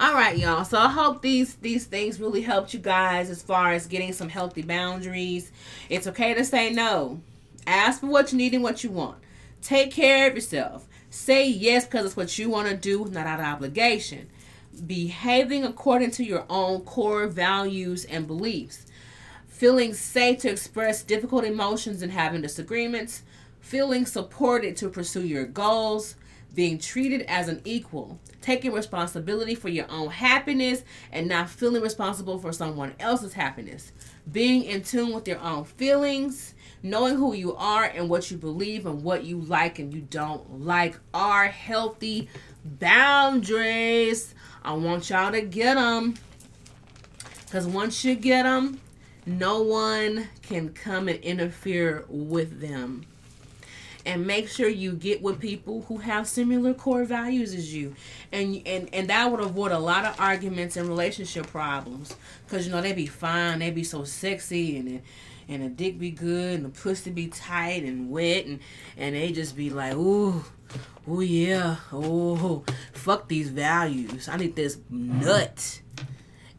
All 0.00 0.14
right, 0.14 0.36
y'all. 0.36 0.64
So 0.64 0.78
I 0.78 0.88
hope 0.88 1.22
these 1.22 1.54
these 1.56 1.86
things 1.86 2.20
really 2.20 2.42
helped 2.42 2.74
you 2.74 2.80
guys 2.80 3.30
as 3.30 3.40
far 3.40 3.72
as 3.72 3.86
getting 3.86 4.12
some 4.12 4.28
healthy 4.28 4.62
boundaries. 4.62 5.52
It's 5.88 6.08
okay 6.08 6.34
to 6.34 6.44
say 6.44 6.70
no. 6.70 7.20
Ask 7.68 8.00
for 8.00 8.08
what 8.08 8.32
you 8.32 8.38
need 8.38 8.52
and 8.52 8.64
what 8.64 8.82
you 8.82 8.90
want. 8.90 9.18
Take 9.62 9.92
care 9.92 10.28
of 10.28 10.34
yourself. 10.34 10.88
Say 11.08 11.48
yes 11.48 11.86
because 11.86 12.04
it's 12.04 12.16
what 12.16 12.36
you 12.36 12.50
want 12.50 12.68
to 12.68 12.76
do, 12.76 13.04
not 13.06 13.28
out 13.28 13.40
of 13.40 13.46
obligation. 13.46 14.28
Behaving 14.86 15.64
according 15.64 16.10
to 16.12 16.24
your 16.24 16.44
own 16.50 16.80
core 16.80 17.28
values 17.28 18.04
and 18.04 18.26
beliefs 18.26 18.86
feeling 19.56 19.94
safe 19.94 20.38
to 20.40 20.50
express 20.50 21.02
difficult 21.02 21.42
emotions 21.42 22.02
and 22.02 22.12
having 22.12 22.42
disagreements, 22.42 23.22
feeling 23.58 24.04
supported 24.04 24.76
to 24.76 24.90
pursue 24.90 25.26
your 25.26 25.46
goals, 25.46 26.14
being 26.54 26.78
treated 26.78 27.22
as 27.22 27.48
an 27.48 27.62
equal, 27.64 28.18
taking 28.42 28.70
responsibility 28.70 29.54
for 29.54 29.70
your 29.70 29.90
own 29.90 30.10
happiness 30.10 30.84
and 31.10 31.26
not 31.26 31.48
feeling 31.48 31.80
responsible 31.80 32.38
for 32.38 32.52
someone 32.52 32.94
else's 33.00 33.32
happiness, 33.32 33.92
being 34.30 34.62
in 34.62 34.82
tune 34.82 35.14
with 35.14 35.26
your 35.26 35.40
own 35.40 35.64
feelings, 35.64 36.52
knowing 36.82 37.16
who 37.16 37.32
you 37.32 37.56
are 37.56 37.84
and 37.84 38.10
what 38.10 38.30
you 38.30 38.36
believe 38.36 38.84
and 38.84 39.02
what 39.02 39.24
you 39.24 39.40
like 39.40 39.78
and 39.78 39.94
you 39.94 40.02
don't 40.02 40.60
like 40.60 40.98
are 41.14 41.46
healthy 41.46 42.28
boundaries. 42.62 44.34
I 44.62 44.74
want 44.74 45.08
y'all 45.08 45.32
to 45.32 45.40
get 45.40 45.76
them. 45.76 46.14
Because 47.46 47.66
once 47.66 48.04
you 48.04 48.16
get 48.16 48.42
them, 48.42 48.80
no 49.26 49.62
one 49.62 50.28
can 50.42 50.70
come 50.70 51.08
and 51.08 51.18
interfere 51.20 52.04
with 52.08 52.60
them. 52.60 53.06
and 54.04 54.24
make 54.24 54.48
sure 54.48 54.68
you 54.68 54.92
get 54.92 55.20
with 55.20 55.40
people 55.40 55.82
who 55.88 55.96
have 55.98 56.28
similar 56.28 56.72
core 56.72 57.04
values 57.04 57.52
as 57.52 57.74
you. 57.74 57.94
And 58.30 58.62
and 58.64 58.88
and 58.92 59.08
that 59.10 59.30
would 59.30 59.40
avoid 59.40 59.72
a 59.72 59.78
lot 59.80 60.04
of 60.04 60.20
arguments 60.20 60.76
and 60.76 60.88
relationship 60.88 61.48
problems. 61.48 62.14
Because 62.46 62.66
you 62.66 62.72
know 62.72 62.80
they'd 62.80 62.94
be 62.94 63.06
fine 63.06 63.58
they'd 63.58 63.74
be 63.74 63.82
so 63.82 64.04
sexy 64.04 64.76
and 64.78 65.02
and 65.48 65.62
the 65.64 65.68
dick 65.68 65.98
be 65.98 66.10
good 66.12 66.54
and 66.54 66.64
the 66.64 66.68
pussy 66.68 67.10
be 67.10 67.26
tight 67.26 67.82
and 67.82 68.08
wet 68.10 68.46
and 68.46 68.60
and 68.96 69.16
they 69.16 69.32
just 69.32 69.56
be 69.56 69.70
like 69.70 69.94
ooh 69.94 70.44
oh 71.08 71.20
yeah 71.20 71.76
oh 71.92 72.62
fuck 72.92 73.26
these 73.28 73.48
values. 73.50 74.28
I 74.28 74.36
need 74.36 74.54
this 74.54 74.78
nut 74.88 75.80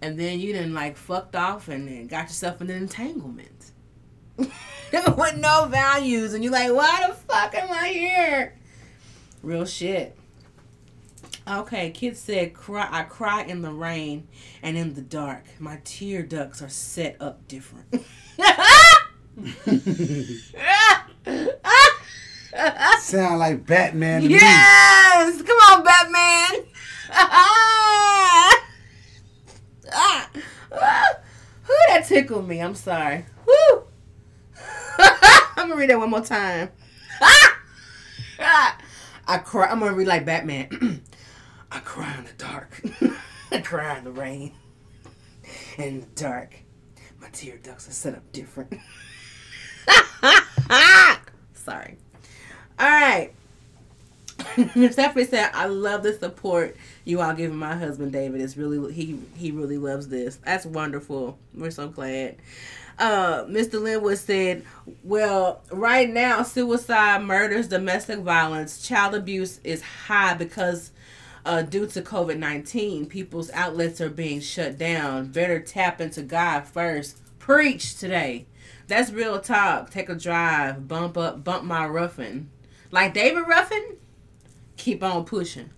and 0.01 0.19
then 0.19 0.39
you 0.39 0.53
done 0.53 0.73
like 0.73 0.97
fucked 0.97 1.35
off 1.35 1.67
and 1.67 1.87
then 1.87 2.07
got 2.07 2.23
yourself 2.23 2.61
in 2.61 2.69
an 2.69 2.77
entanglement. 2.77 3.71
With 4.37 5.37
no 5.37 5.67
values. 5.69 6.33
And 6.33 6.43
you're 6.43 6.53
like 6.53 6.71
why 6.71 7.05
the 7.07 7.13
fuck 7.13 7.55
am 7.55 7.71
i 7.71 7.89
here? 7.89 8.55
Real 9.41 9.65
shit. 9.65 10.15
Okay 11.47 11.91
Kit 11.91 12.17
said 12.17 12.53
cry 12.53 12.87
i 12.91 13.03
cry 13.03 13.43
in 13.43 13.61
the 13.61 13.71
rain 13.71 14.27
and 14.61 14.77
in 14.77 14.93
the 14.93 15.01
dark. 15.01 15.43
My 15.59 15.79
tear 15.83 16.21
ducts 16.23 16.61
are 16.61 16.69
set 16.69 17.17
up 17.19 17.47
different. 17.47 18.05
Sound 22.99 23.39
like 23.39 23.65
Batman 23.65 24.21
to 24.21 24.27
me. 24.27 24.33
yes! 24.35 25.41
Come 25.41 25.57
on 25.57 25.83
batman 25.83 26.65
Ah. 29.99 30.29
Ah. 30.71 31.13
That 31.87 32.05
tickled 32.07 32.47
me? 32.47 32.61
I'm 32.61 32.75
sorry. 32.75 33.25
Woo. 33.45 33.83
I'm 34.99 35.69
gonna 35.69 35.75
read 35.75 35.89
that 35.89 35.97
one 35.97 36.11
more 36.11 36.21
time. 36.21 36.69
Ah. 38.39 38.77
I 39.27 39.37
cry. 39.39 39.67
I'm 39.67 39.79
gonna 39.79 39.93
read 39.93 40.07
like 40.07 40.25
Batman. 40.25 41.01
I 41.71 41.79
cry 41.79 42.15
in 42.17 42.25
the 42.25 42.33
dark. 42.37 42.81
I 43.51 43.59
cry 43.59 43.97
in 43.97 44.03
the 44.03 44.11
rain. 44.11 44.53
In 45.77 46.01
the 46.01 46.07
dark, 46.15 46.55
my 47.19 47.29
tear 47.29 47.57
ducts 47.57 47.87
are 47.87 47.91
set 47.91 48.15
up 48.15 48.31
different. 48.31 48.73
Sorry. 51.53 51.97
All 52.79 52.87
right. 52.87 53.31
Stephanie 54.91 55.25
said, 55.25 55.51
"I 55.53 55.65
love 55.65 56.03
the 56.03 56.13
support 56.13 56.75
you 57.05 57.21
all 57.21 57.33
giving 57.33 57.57
my 57.57 57.75
husband 57.75 58.11
David. 58.11 58.41
It's 58.41 58.57
really 58.57 58.93
he 58.93 59.19
he 59.35 59.51
really 59.51 59.77
loves 59.77 60.07
this. 60.07 60.37
That's 60.37 60.65
wonderful. 60.65 61.37
We're 61.53 61.71
so 61.71 61.87
glad." 61.87 62.35
Uh, 62.99 63.43
Mr. 63.45 63.81
Linwood 63.81 64.17
said, 64.17 64.63
"Well, 65.03 65.61
right 65.71 66.09
now, 66.09 66.43
suicide, 66.43 67.23
murders, 67.23 67.67
domestic 67.67 68.19
violence, 68.19 68.85
child 68.87 69.15
abuse 69.15 69.59
is 69.63 69.81
high 69.81 70.33
because." 70.33 70.91
Uh, 71.45 71.61
due 71.61 71.87
to 71.87 72.01
COVID 72.01 72.37
19, 72.37 73.05
people's 73.05 73.49
outlets 73.51 74.01
are 74.01 74.09
being 74.09 74.41
shut 74.41 74.77
down. 74.77 75.27
Better 75.27 75.61
tap 75.61 76.01
into 76.01 76.21
God 76.21 76.65
first. 76.65 77.21
Preach 77.39 77.95
today. 77.95 78.47
That's 78.87 79.11
real 79.11 79.39
talk. 79.39 79.89
Take 79.89 80.09
a 80.09 80.15
drive. 80.15 80.89
Bump 80.89 81.17
up, 81.17 81.45
bump 81.45 81.63
my 81.63 81.87
Ruffin. 81.87 82.49
Like 82.91 83.13
David 83.13 83.47
Ruffin, 83.47 83.97
keep 84.77 85.03
on 85.03 85.25
pushing. 85.25 85.69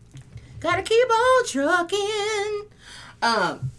Gotta 0.60 0.82
keep 0.82 1.10
on 1.10 1.46
trucking. 1.48 2.62
Um, 3.22 3.72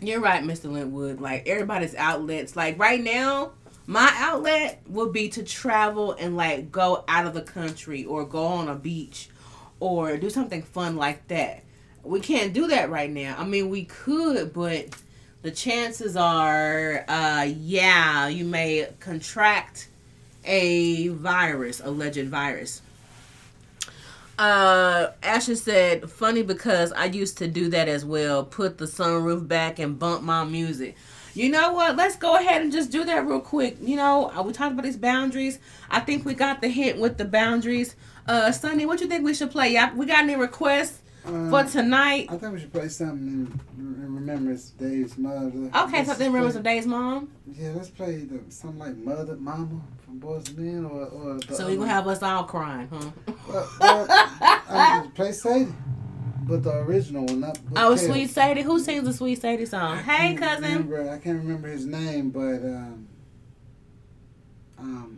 you're 0.00 0.20
right, 0.20 0.42
Mr. 0.44 0.70
Linwood. 0.70 1.20
Like 1.20 1.48
everybody's 1.48 1.94
outlets. 1.94 2.54
Like 2.54 2.78
right 2.78 3.02
now, 3.02 3.52
my 3.86 4.10
outlet 4.16 4.82
would 4.86 5.12
be 5.12 5.30
to 5.30 5.42
travel 5.42 6.12
and 6.12 6.36
like 6.36 6.70
go 6.70 7.04
out 7.08 7.26
of 7.26 7.34
the 7.34 7.42
country 7.42 8.04
or 8.04 8.24
go 8.24 8.44
on 8.44 8.68
a 8.68 8.74
beach 8.74 9.30
or 9.80 10.16
do 10.16 10.30
something 10.30 10.62
fun 10.62 10.96
like 10.96 11.26
that. 11.28 11.64
We 12.04 12.20
can't 12.20 12.52
do 12.52 12.68
that 12.68 12.90
right 12.90 13.10
now. 13.10 13.36
I 13.38 13.44
mean, 13.44 13.70
we 13.70 13.84
could, 13.84 14.52
but 14.52 14.94
the 15.42 15.50
chances 15.50 16.16
are, 16.16 17.04
uh, 17.08 17.46
yeah, 17.48 18.28
you 18.28 18.44
may 18.44 18.88
contract 19.00 19.88
a 20.44 21.08
virus, 21.08 21.80
alleged 21.80 22.28
virus. 22.28 22.82
Uh, 24.38 25.10
Ashley 25.22 25.56
said, 25.56 26.08
funny 26.10 26.42
because 26.42 26.92
I 26.92 27.06
used 27.06 27.38
to 27.38 27.48
do 27.48 27.68
that 27.70 27.88
as 27.88 28.04
well. 28.04 28.44
Put 28.44 28.78
the 28.78 28.84
sunroof 28.84 29.48
back 29.48 29.78
and 29.80 29.98
bump 29.98 30.22
my 30.22 30.44
music. 30.44 30.96
You 31.34 31.50
know 31.50 31.72
what? 31.72 31.96
Let's 31.96 32.16
go 32.16 32.36
ahead 32.36 32.62
and 32.62 32.72
just 32.72 32.90
do 32.90 33.04
that 33.04 33.26
real 33.26 33.40
quick. 33.40 33.76
You 33.80 33.96
know, 33.96 34.30
uh, 34.36 34.42
we 34.42 34.52
talked 34.52 34.72
about 34.72 34.84
these 34.84 34.96
boundaries. 34.96 35.58
I 35.90 36.00
think 36.00 36.24
we 36.24 36.34
got 36.34 36.60
the 36.60 36.68
hint 36.68 36.98
with 36.98 37.18
the 37.18 37.24
boundaries. 37.24 37.96
Uh, 38.26 38.52
Sonny, 38.52 38.86
what 38.86 38.98
do 38.98 39.04
you 39.04 39.10
think 39.10 39.24
we 39.24 39.34
should 39.34 39.50
play? 39.50 39.74
Y'all- 39.74 39.94
We 39.96 40.06
got 40.06 40.24
any 40.24 40.36
requests 40.36 41.00
Um, 41.26 41.50
for 41.50 41.62
tonight? 41.64 42.28
I 42.30 42.36
think 42.38 42.52
we 42.54 42.60
should 42.60 42.72
play 42.72 42.88
something 42.88 43.26
in, 43.26 43.60
in 43.78 44.14
remembrance 44.14 44.70
of 44.70 44.78
Dave's 44.78 45.18
mother. 45.18 45.70
Okay, 45.74 46.04
something 46.04 46.26
remembers 46.28 46.52
play- 46.54 46.58
of 46.60 46.64
Dave's 46.64 46.86
mom. 46.86 47.30
Yeah, 47.52 47.72
let's 47.76 47.90
play 47.90 48.18
the, 48.20 48.40
something 48.50 48.78
like 48.78 48.96
Mother, 48.96 49.36
Mama 49.36 49.80
from 50.04 50.18
Boys 50.18 50.48
and 50.48 50.58
Men, 50.58 50.84
or 50.86 51.06
or. 51.06 51.38
The 51.40 51.54
So 51.54 51.66
we 51.66 51.72
other- 51.72 51.80
gonna 51.80 51.90
have 51.92 52.06
us 52.06 52.22
all 52.22 52.44
crying, 52.44 52.88
huh? 52.90 53.10
Well, 53.48 53.68
well, 53.80 54.06
I 54.10 55.06
play 55.14 55.32
Sadie, 55.32 55.72
but 56.44 56.62
the 56.62 56.76
original 56.78 57.26
one, 57.26 57.40
not. 57.40 57.58
Oh. 57.76 57.94
Sweet 57.96 58.30
Sadie. 58.30 58.62
Who 58.62 58.78
sings 58.78 59.04
the 59.04 59.12
Sweet 59.12 59.40
Sadie 59.40 59.66
song? 59.66 59.98
I 59.98 60.02
Hey, 60.02 60.34
cousin. 60.34 60.62
Remember, 60.88 61.10
I 61.10 61.18
can't 61.18 61.38
remember 61.42 61.68
his 61.68 61.84
name, 61.84 62.30
but 62.30 62.40
um, 62.64 63.08
um, 64.78 65.17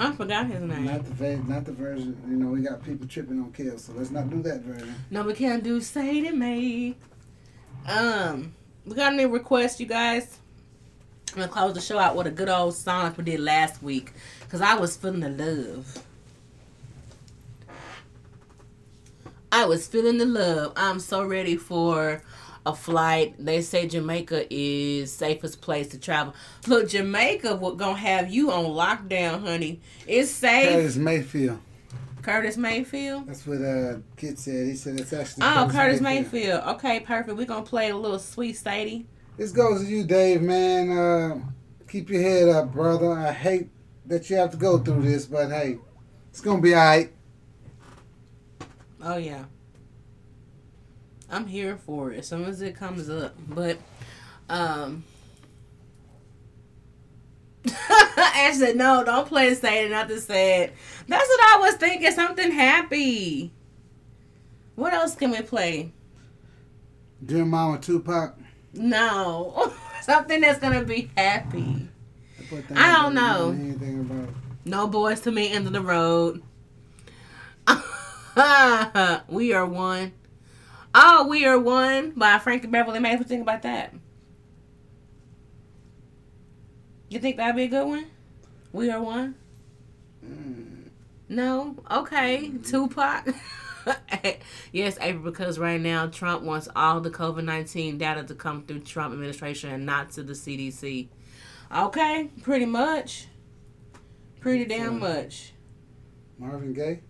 I 0.00 0.12
forgot 0.12 0.46
his 0.46 0.62
name. 0.62 0.86
not 0.86 1.04
the 1.04 1.36
not 1.46 1.64
the 1.66 1.72
version. 1.72 2.16
You 2.26 2.36
know, 2.36 2.48
we 2.48 2.62
got 2.62 2.82
people 2.82 3.06
tripping 3.06 3.38
on 3.38 3.52
Kill, 3.52 3.76
so 3.76 3.92
let's 3.92 4.10
not 4.10 4.30
do 4.30 4.40
that 4.42 4.62
version. 4.62 4.94
No, 5.10 5.22
we 5.24 5.34
can't 5.34 5.62
do 5.62 5.78
Sadie 5.82 6.30
me. 6.30 6.96
Um, 7.86 8.54
we 8.86 8.94
got 8.94 9.12
any 9.12 9.26
requests, 9.26 9.78
you 9.78 9.84
guys? 9.84 10.38
I'm 11.32 11.40
gonna 11.40 11.52
close 11.52 11.74
the 11.74 11.82
show 11.82 11.98
out 11.98 12.16
with 12.16 12.26
a 12.26 12.30
good 12.30 12.48
old 12.48 12.74
song 12.74 13.04
like 13.04 13.18
we 13.18 13.24
did 13.24 13.40
last 13.40 13.82
week, 13.82 14.12
cause 14.48 14.62
I 14.62 14.74
was 14.74 14.96
feeling 14.96 15.20
the 15.20 15.28
love. 15.28 16.02
I 19.52 19.66
was 19.66 19.86
feeling 19.86 20.16
the 20.16 20.24
love. 20.24 20.72
I'm 20.76 20.98
so 20.98 21.22
ready 21.24 21.56
for 21.56 22.22
a 22.66 22.74
flight. 22.74 23.34
They 23.38 23.62
say 23.62 23.86
Jamaica 23.86 24.46
is 24.52 25.12
safest 25.12 25.60
place 25.60 25.88
to 25.88 25.98
travel. 25.98 26.34
Look, 26.66 26.88
Jamaica 26.88 27.56
will 27.56 27.76
gonna 27.76 27.96
have 27.96 28.30
you 28.30 28.50
on 28.50 28.64
lockdown, 28.66 29.40
honey. 29.42 29.80
It's 30.06 30.30
safe. 30.30 30.70
Curtis 30.70 30.96
Mayfield. 30.96 31.58
Curtis 32.22 32.56
Mayfield. 32.56 33.26
That's 33.26 33.46
what 33.46 33.62
uh 33.62 33.98
Kit 34.16 34.38
said. 34.38 34.66
He 34.66 34.76
said 34.76 35.00
it's 35.00 35.12
actually. 35.12 35.44
Oh, 35.46 35.68
Curtis 35.70 36.00
Mayfield. 36.00 36.62
Okay, 36.64 37.00
perfect. 37.00 37.36
We're 37.36 37.46
gonna 37.46 37.64
play 37.64 37.90
a 37.90 37.96
little 37.96 38.18
sweet 38.18 38.56
Sadie. 38.56 39.06
This 39.36 39.52
goes 39.52 39.82
to 39.82 39.86
you, 39.88 40.04
Dave. 40.04 40.42
Man, 40.42 40.90
uh, 40.90 41.40
keep 41.88 42.10
your 42.10 42.20
head 42.20 42.48
up, 42.48 42.72
brother. 42.72 43.12
I 43.12 43.32
hate 43.32 43.70
that 44.06 44.28
you 44.28 44.36
have 44.36 44.50
to 44.50 44.56
go 44.56 44.78
through 44.78 45.02
this, 45.02 45.24
but 45.26 45.48
hey, 45.50 45.78
it's 46.28 46.40
gonna 46.40 46.60
be 46.60 46.74
alright. 46.74 47.12
Oh 49.02 49.16
yeah. 49.16 49.44
I'm 51.30 51.46
here 51.46 51.76
for 51.76 52.12
it 52.12 52.18
as 52.18 52.28
soon 52.28 52.44
as 52.44 52.60
it 52.60 52.74
comes 52.74 53.08
up. 53.08 53.34
But 53.48 53.78
um 54.48 55.04
Ash 57.66 58.56
said, 58.56 58.76
no, 58.76 59.04
don't 59.04 59.28
play 59.28 59.54
sad, 59.54 59.90
not 59.90 60.08
the 60.08 60.20
sad. 60.20 60.72
That's 61.06 61.28
what 61.28 61.40
I 61.42 61.58
was 61.60 61.74
thinking. 61.74 62.10
Something 62.10 62.50
happy. 62.50 63.52
What 64.76 64.94
else 64.94 65.14
can 65.14 65.30
we 65.30 65.42
play? 65.42 65.92
Dear 67.24 67.44
Mama 67.44 67.78
Tupac. 67.78 68.38
No. 68.72 69.72
Something 70.02 70.40
that's 70.40 70.58
gonna 70.58 70.84
be 70.84 71.10
happy. 71.16 71.88
That 72.50 72.76
I 72.76 73.02
don't 73.02 73.14
know. 73.14 73.50
Anything 73.50 74.00
about 74.00 74.30
No 74.64 74.88
Boyz 74.88 75.24
II 75.26 75.34
Men 75.34 75.52
end 75.52 75.66
of 75.66 75.72
the 75.72 75.82
road. 75.82 76.42
we 79.28 79.52
are 79.52 79.66
one. 79.66 80.12
Oh, 80.94 81.26
we 81.28 81.44
are 81.46 81.58
one 81.58 82.10
by 82.10 82.38
Frankie 82.38 82.66
Beverly 82.66 82.98
Maze. 83.00 83.12
What 83.18 83.20
you 83.20 83.24
think 83.28 83.42
about 83.42 83.62
that? 83.62 83.94
You 87.08 87.18
think 87.18 87.36
that'd 87.36 87.56
be 87.56 87.64
a 87.64 87.68
good 87.68 87.86
one? 87.86 88.06
We 88.72 88.90
are 88.90 89.00
one. 89.02 89.34
Mm, 90.24 90.90
No. 91.28 91.76
Okay. 91.90 92.50
Tupac. 92.64 93.28
yes, 94.72 94.96
April. 95.00 95.24
Because 95.24 95.58
right 95.58 95.80
now 95.80 96.06
Trump 96.06 96.42
wants 96.42 96.68
all 96.76 97.00
the 97.00 97.10
COVID 97.10 97.44
nineteen 97.44 97.98
data 97.98 98.22
to 98.24 98.34
come 98.34 98.64
through 98.64 98.80
Trump 98.80 99.12
administration 99.12 99.70
and 99.70 99.86
not 99.86 100.10
to 100.12 100.22
the 100.22 100.34
CDC. 100.34 101.08
Okay. 101.76 102.30
Pretty 102.42 102.66
much. 102.66 103.26
Pretty 104.40 104.64
damn 104.64 104.98
much. 105.00 105.52
Marvin 106.38 106.72
Gaye. 106.72 107.00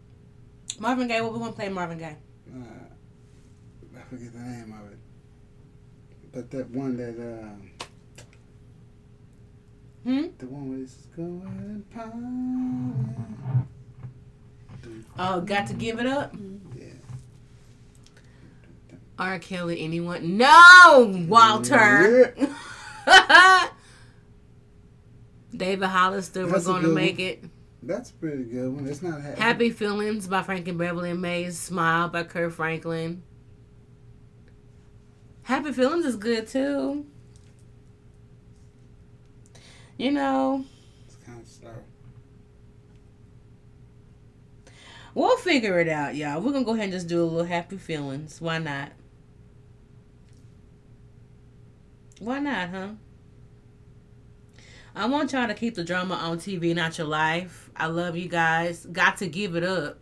Marvin 0.79 1.09
Gaye. 1.09 1.21
What 1.21 1.33
we 1.33 1.39
want 1.39 1.53
to 1.55 1.61
play 1.61 1.69
Marvin 1.69 1.99
Gaye? 1.99 2.17
Forget 4.11 4.33
the 4.33 4.39
name 4.41 4.75
of 4.79 4.93
it. 4.93 4.99
But 6.33 6.51
that 6.51 6.71
one 6.71 6.97
that 6.97 7.17
uh, 7.19 7.85
Hmm? 10.05 10.27
The 10.39 10.47
one 10.47 10.71
where 10.71 10.79
it's 10.79 10.95
going 11.15 11.85
pound. 11.95 13.67
Oh, 15.19 15.41
got 15.43 15.67
to 15.67 15.75
give 15.75 16.01
it 16.01 16.07
up. 16.07 16.35
Yeah. 16.75 16.87
R. 19.19 19.39
Kelly, 19.39 19.83
anyone? 19.83 20.39
No, 20.39 21.13
Walter. 21.29 22.35
David 25.55 25.89
Hollister, 25.89 26.47
That's 26.47 26.67
we're 26.67 26.75
gonna 26.81 26.89
make 26.89 27.19
one. 27.19 27.27
it. 27.27 27.45
That's 27.83 28.11
a 28.11 28.15
pretty 28.15 28.45
good 28.45 28.75
one. 28.75 28.87
It's 28.87 29.03
not 29.03 29.21
happy. 29.21 29.41
Happy 29.41 29.71
Feelings 29.71 30.27
by 30.27 30.43
Frankie 30.43 30.71
Beverly 30.71 31.11
and 31.11 31.21
Maze. 31.21 31.59
Smile 31.59 32.09
by 32.09 32.23
Kirk 32.23 32.53
Franklin. 32.53 33.23
Happy 35.51 35.73
Feelings 35.73 36.05
is 36.05 36.15
good 36.15 36.47
too. 36.47 37.05
You 39.97 40.13
know, 40.13 40.65
It's 41.05 41.17
kind 41.27 41.41
of 41.41 41.49
slow. 41.49 41.71
we'll 45.13 45.37
figure 45.39 45.81
it 45.81 45.89
out, 45.89 46.15
y'all. 46.15 46.41
We're 46.41 46.53
gonna 46.53 46.65
go 46.65 46.75
ahead 46.75 46.85
and 46.85 46.93
just 46.93 47.09
do 47.09 47.21
a 47.21 47.25
little 47.25 47.43
Happy 47.43 47.79
Feelings. 47.79 48.41
Why 48.41 48.59
not? 48.59 48.93
Why 52.21 52.39
not, 52.39 52.69
huh? 52.69 52.89
I 54.95 55.07
want 55.07 55.33
y'all 55.33 55.49
to 55.49 55.55
keep 55.55 55.75
the 55.75 55.83
drama 55.83 56.15
on 56.15 56.39
TV, 56.39 56.77
not 56.77 56.97
your 56.97 57.09
life. 57.09 57.71
I 57.75 57.87
love 57.87 58.17
you 58.17 58.29
guys. 58.29 58.87
Got 58.87 59.17
to 59.17 59.27
give 59.27 59.57
it 59.57 59.65
up. 59.65 59.99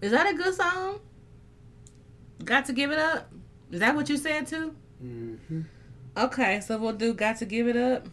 Is 0.00 0.10
that 0.10 0.28
a 0.28 0.36
good 0.36 0.54
song? 0.56 0.98
Got 2.44 2.64
to 2.64 2.72
give 2.72 2.90
it 2.90 2.98
up? 2.98 3.30
Is 3.70 3.80
that 3.80 3.94
what 3.94 4.08
you 4.08 4.16
said 4.16 4.46
too? 4.46 4.74
Mm-hmm. 5.02 5.62
Okay, 6.16 6.60
so 6.60 6.78
we'll 6.78 6.92
do 6.92 7.12
Got 7.14 7.36
to 7.38 7.44
Give 7.44 7.68
It 7.68 7.76
Up. 7.76 8.06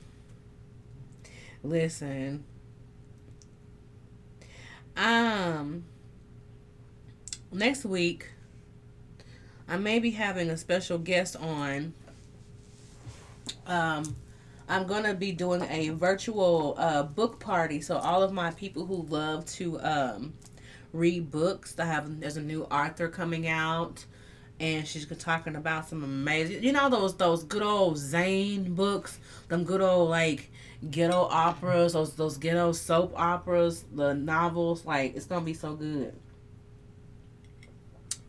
Listen. 1.64 2.44
Um 4.95 5.86
next 7.52 7.86
week 7.86 8.32
I 9.68 9.77
may 9.77 9.99
be 9.99 10.11
having 10.11 10.49
a 10.49 10.57
special 10.57 10.98
guest 10.98 11.36
on. 11.36 11.94
Um 13.65 14.15
I'm 14.68 14.88
gonna 14.88 15.14
be 15.14 15.32
doing 15.32 15.61
a 15.69 15.90
virtual 15.90 16.76
uh, 16.77 17.03
book 17.03 17.40
party. 17.40 17.82
So 17.82 17.98
all 17.98 18.23
of 18.23 18.34
my 18.34 18.52
people 18.52 18.86
who 18.86 19.03
love 19.03 19.45
to 19.53 19.80
um, 19.82 20.34
read 20.91 21.30
books, 21.30 21.77
I 21.77 21.86
have 21.86 22.19
there's 22.19 22.38
a 22.38 22.41
new 22.41 22.64
author 22.64 23.07
coming 23.07 23.48
out, 23.48 24.06
and 24.60 24.88
she's 24.88 25.06
talking 25.18 25.56
about 25.56 25.88
some 25.88 26.03
amazing, 26.03 26.64
you 26.64 26.72
know 26.72 26.90
those 26.90 27.15
those 27.18 27.44
good 27.44 27.64
old 27.64 27.98
Zane 27.98 28.73
books, 28.73 29.19
them 29.49 29.64
good 29.64 29.82
old 29.82 30.10
like 30.10 30.52
ghetto 30.90 31.27
operas, 31.30 31.94
those 31.94 32.15
those 32.15 32.38
ghetto 32.38 32.72
soap 32.72 33.14
operas, 33.18 33.86
the 33.94 34.14
novels. 34.14 34.86
Like 34.86 35.15
it's 35.15 35.26
gonna 35.26 35.45
be 35.45 35.53
so 35.53 35.76
good. 35.76 36.15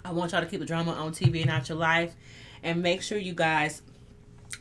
I 0.04 0.12
want 0.12 0.32
y'all 0.32 0.40
to 0.40 0.46
keep 0.46 0.60
the 0.60 0.66
drama 0.66 0.92
on 0.92 1.12
TV 1.12 1.38
and 1.38 1.46
not 1.46 1.68
your 1.68 1.78
life, 1.78 2.14
and 2.62 2.82
make 2.82 3.02
sure 3.02 3.18
you 3.18 3.34
guys 3.34 3.82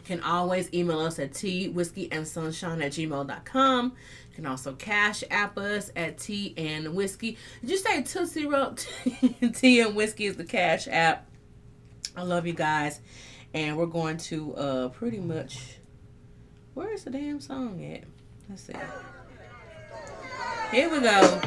can 0.04 0.22
always 0.22 0.72
email 0.74 1.00
us 1.00 1.20
at 1.20 1.34
tea 1.34 1.70
whiskey 1.70 2.12
and 2.12 2.28
sunshine 2.28 2.82
at 2.82 2.92
gmail.com 2.92 3.94
you 4.36 4.44
can 4.44 4.52
also 4.52 4.74
cash 4.74 5.24
app 5.32 5.58
us 5.58 5.92
at 5.96 6.18
tea 6.18 6.54
and 6.58 6.94
whiskey. 6.94 7.38
Did 7.62 7.70
you 7.70 7.78
say 7.78 8.04
tootsie 8.04 8.46
roll? 8.46 8.76
Tea 9.54 9.80
and 9.80 9.96
whiskey 9.96 10.26
is 10.26 10.36
the 10.36 10.44
cash 10.44 10.90
app 10.90 11.26
i 12.16 12.24
love 12.24 12.48
you 12.48 12.54
guys. 12.54 13.00
And 13.54 13.78
we're 13.78 13.86
going 13.86 14.18
to 14.18 14.56
uh 14.56 14.90
pretty 14.90 15.20
much 15.20 15.78
where 16.74 16.94
is 16.94 17.04
the 17.04 17.12
damn 17.12 17.40
song 17.40 17.84
at? 17.84 18.04
Let's 18.50 18.64
see. 18.64 18.74
Here 20.72 20.90
we 20.90 21.00
go. 21.00 21.40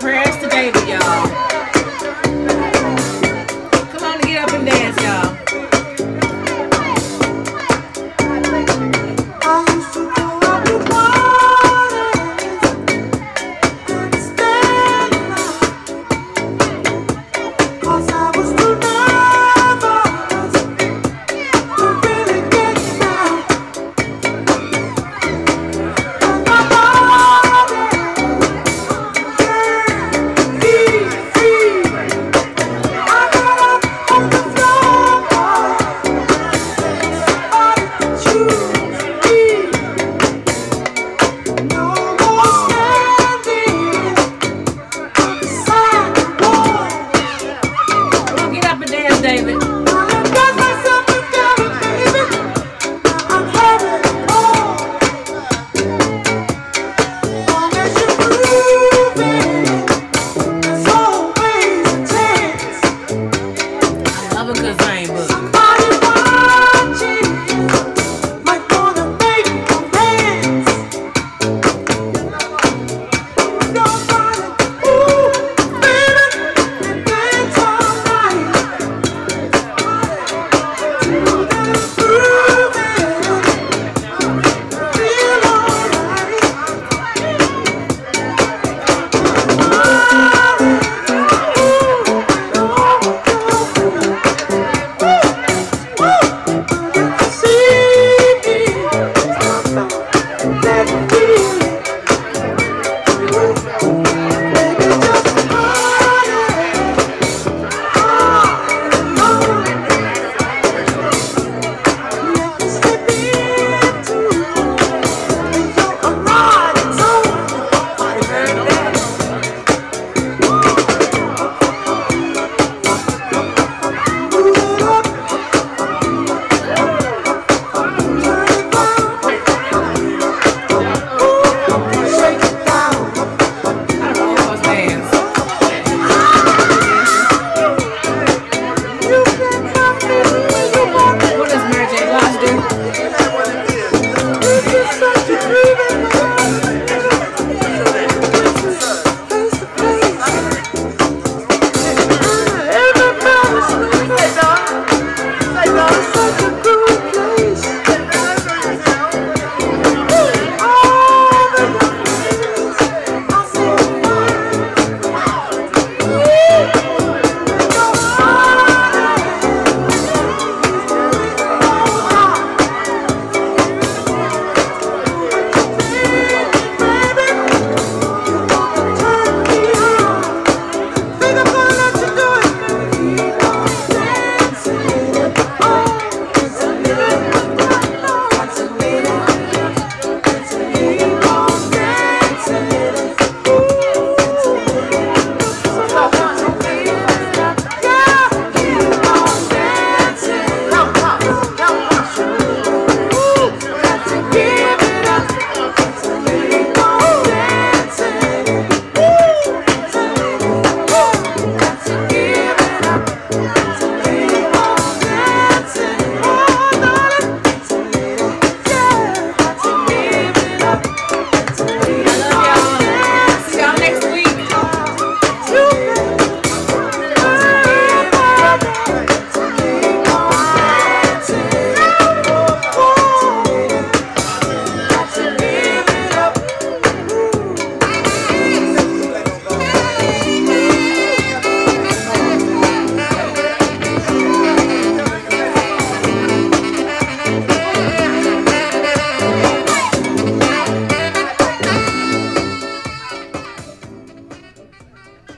Prayers 0.00 0.36
to 0.36 0.48
david 0.48 0.88
y'all 0.88 1.75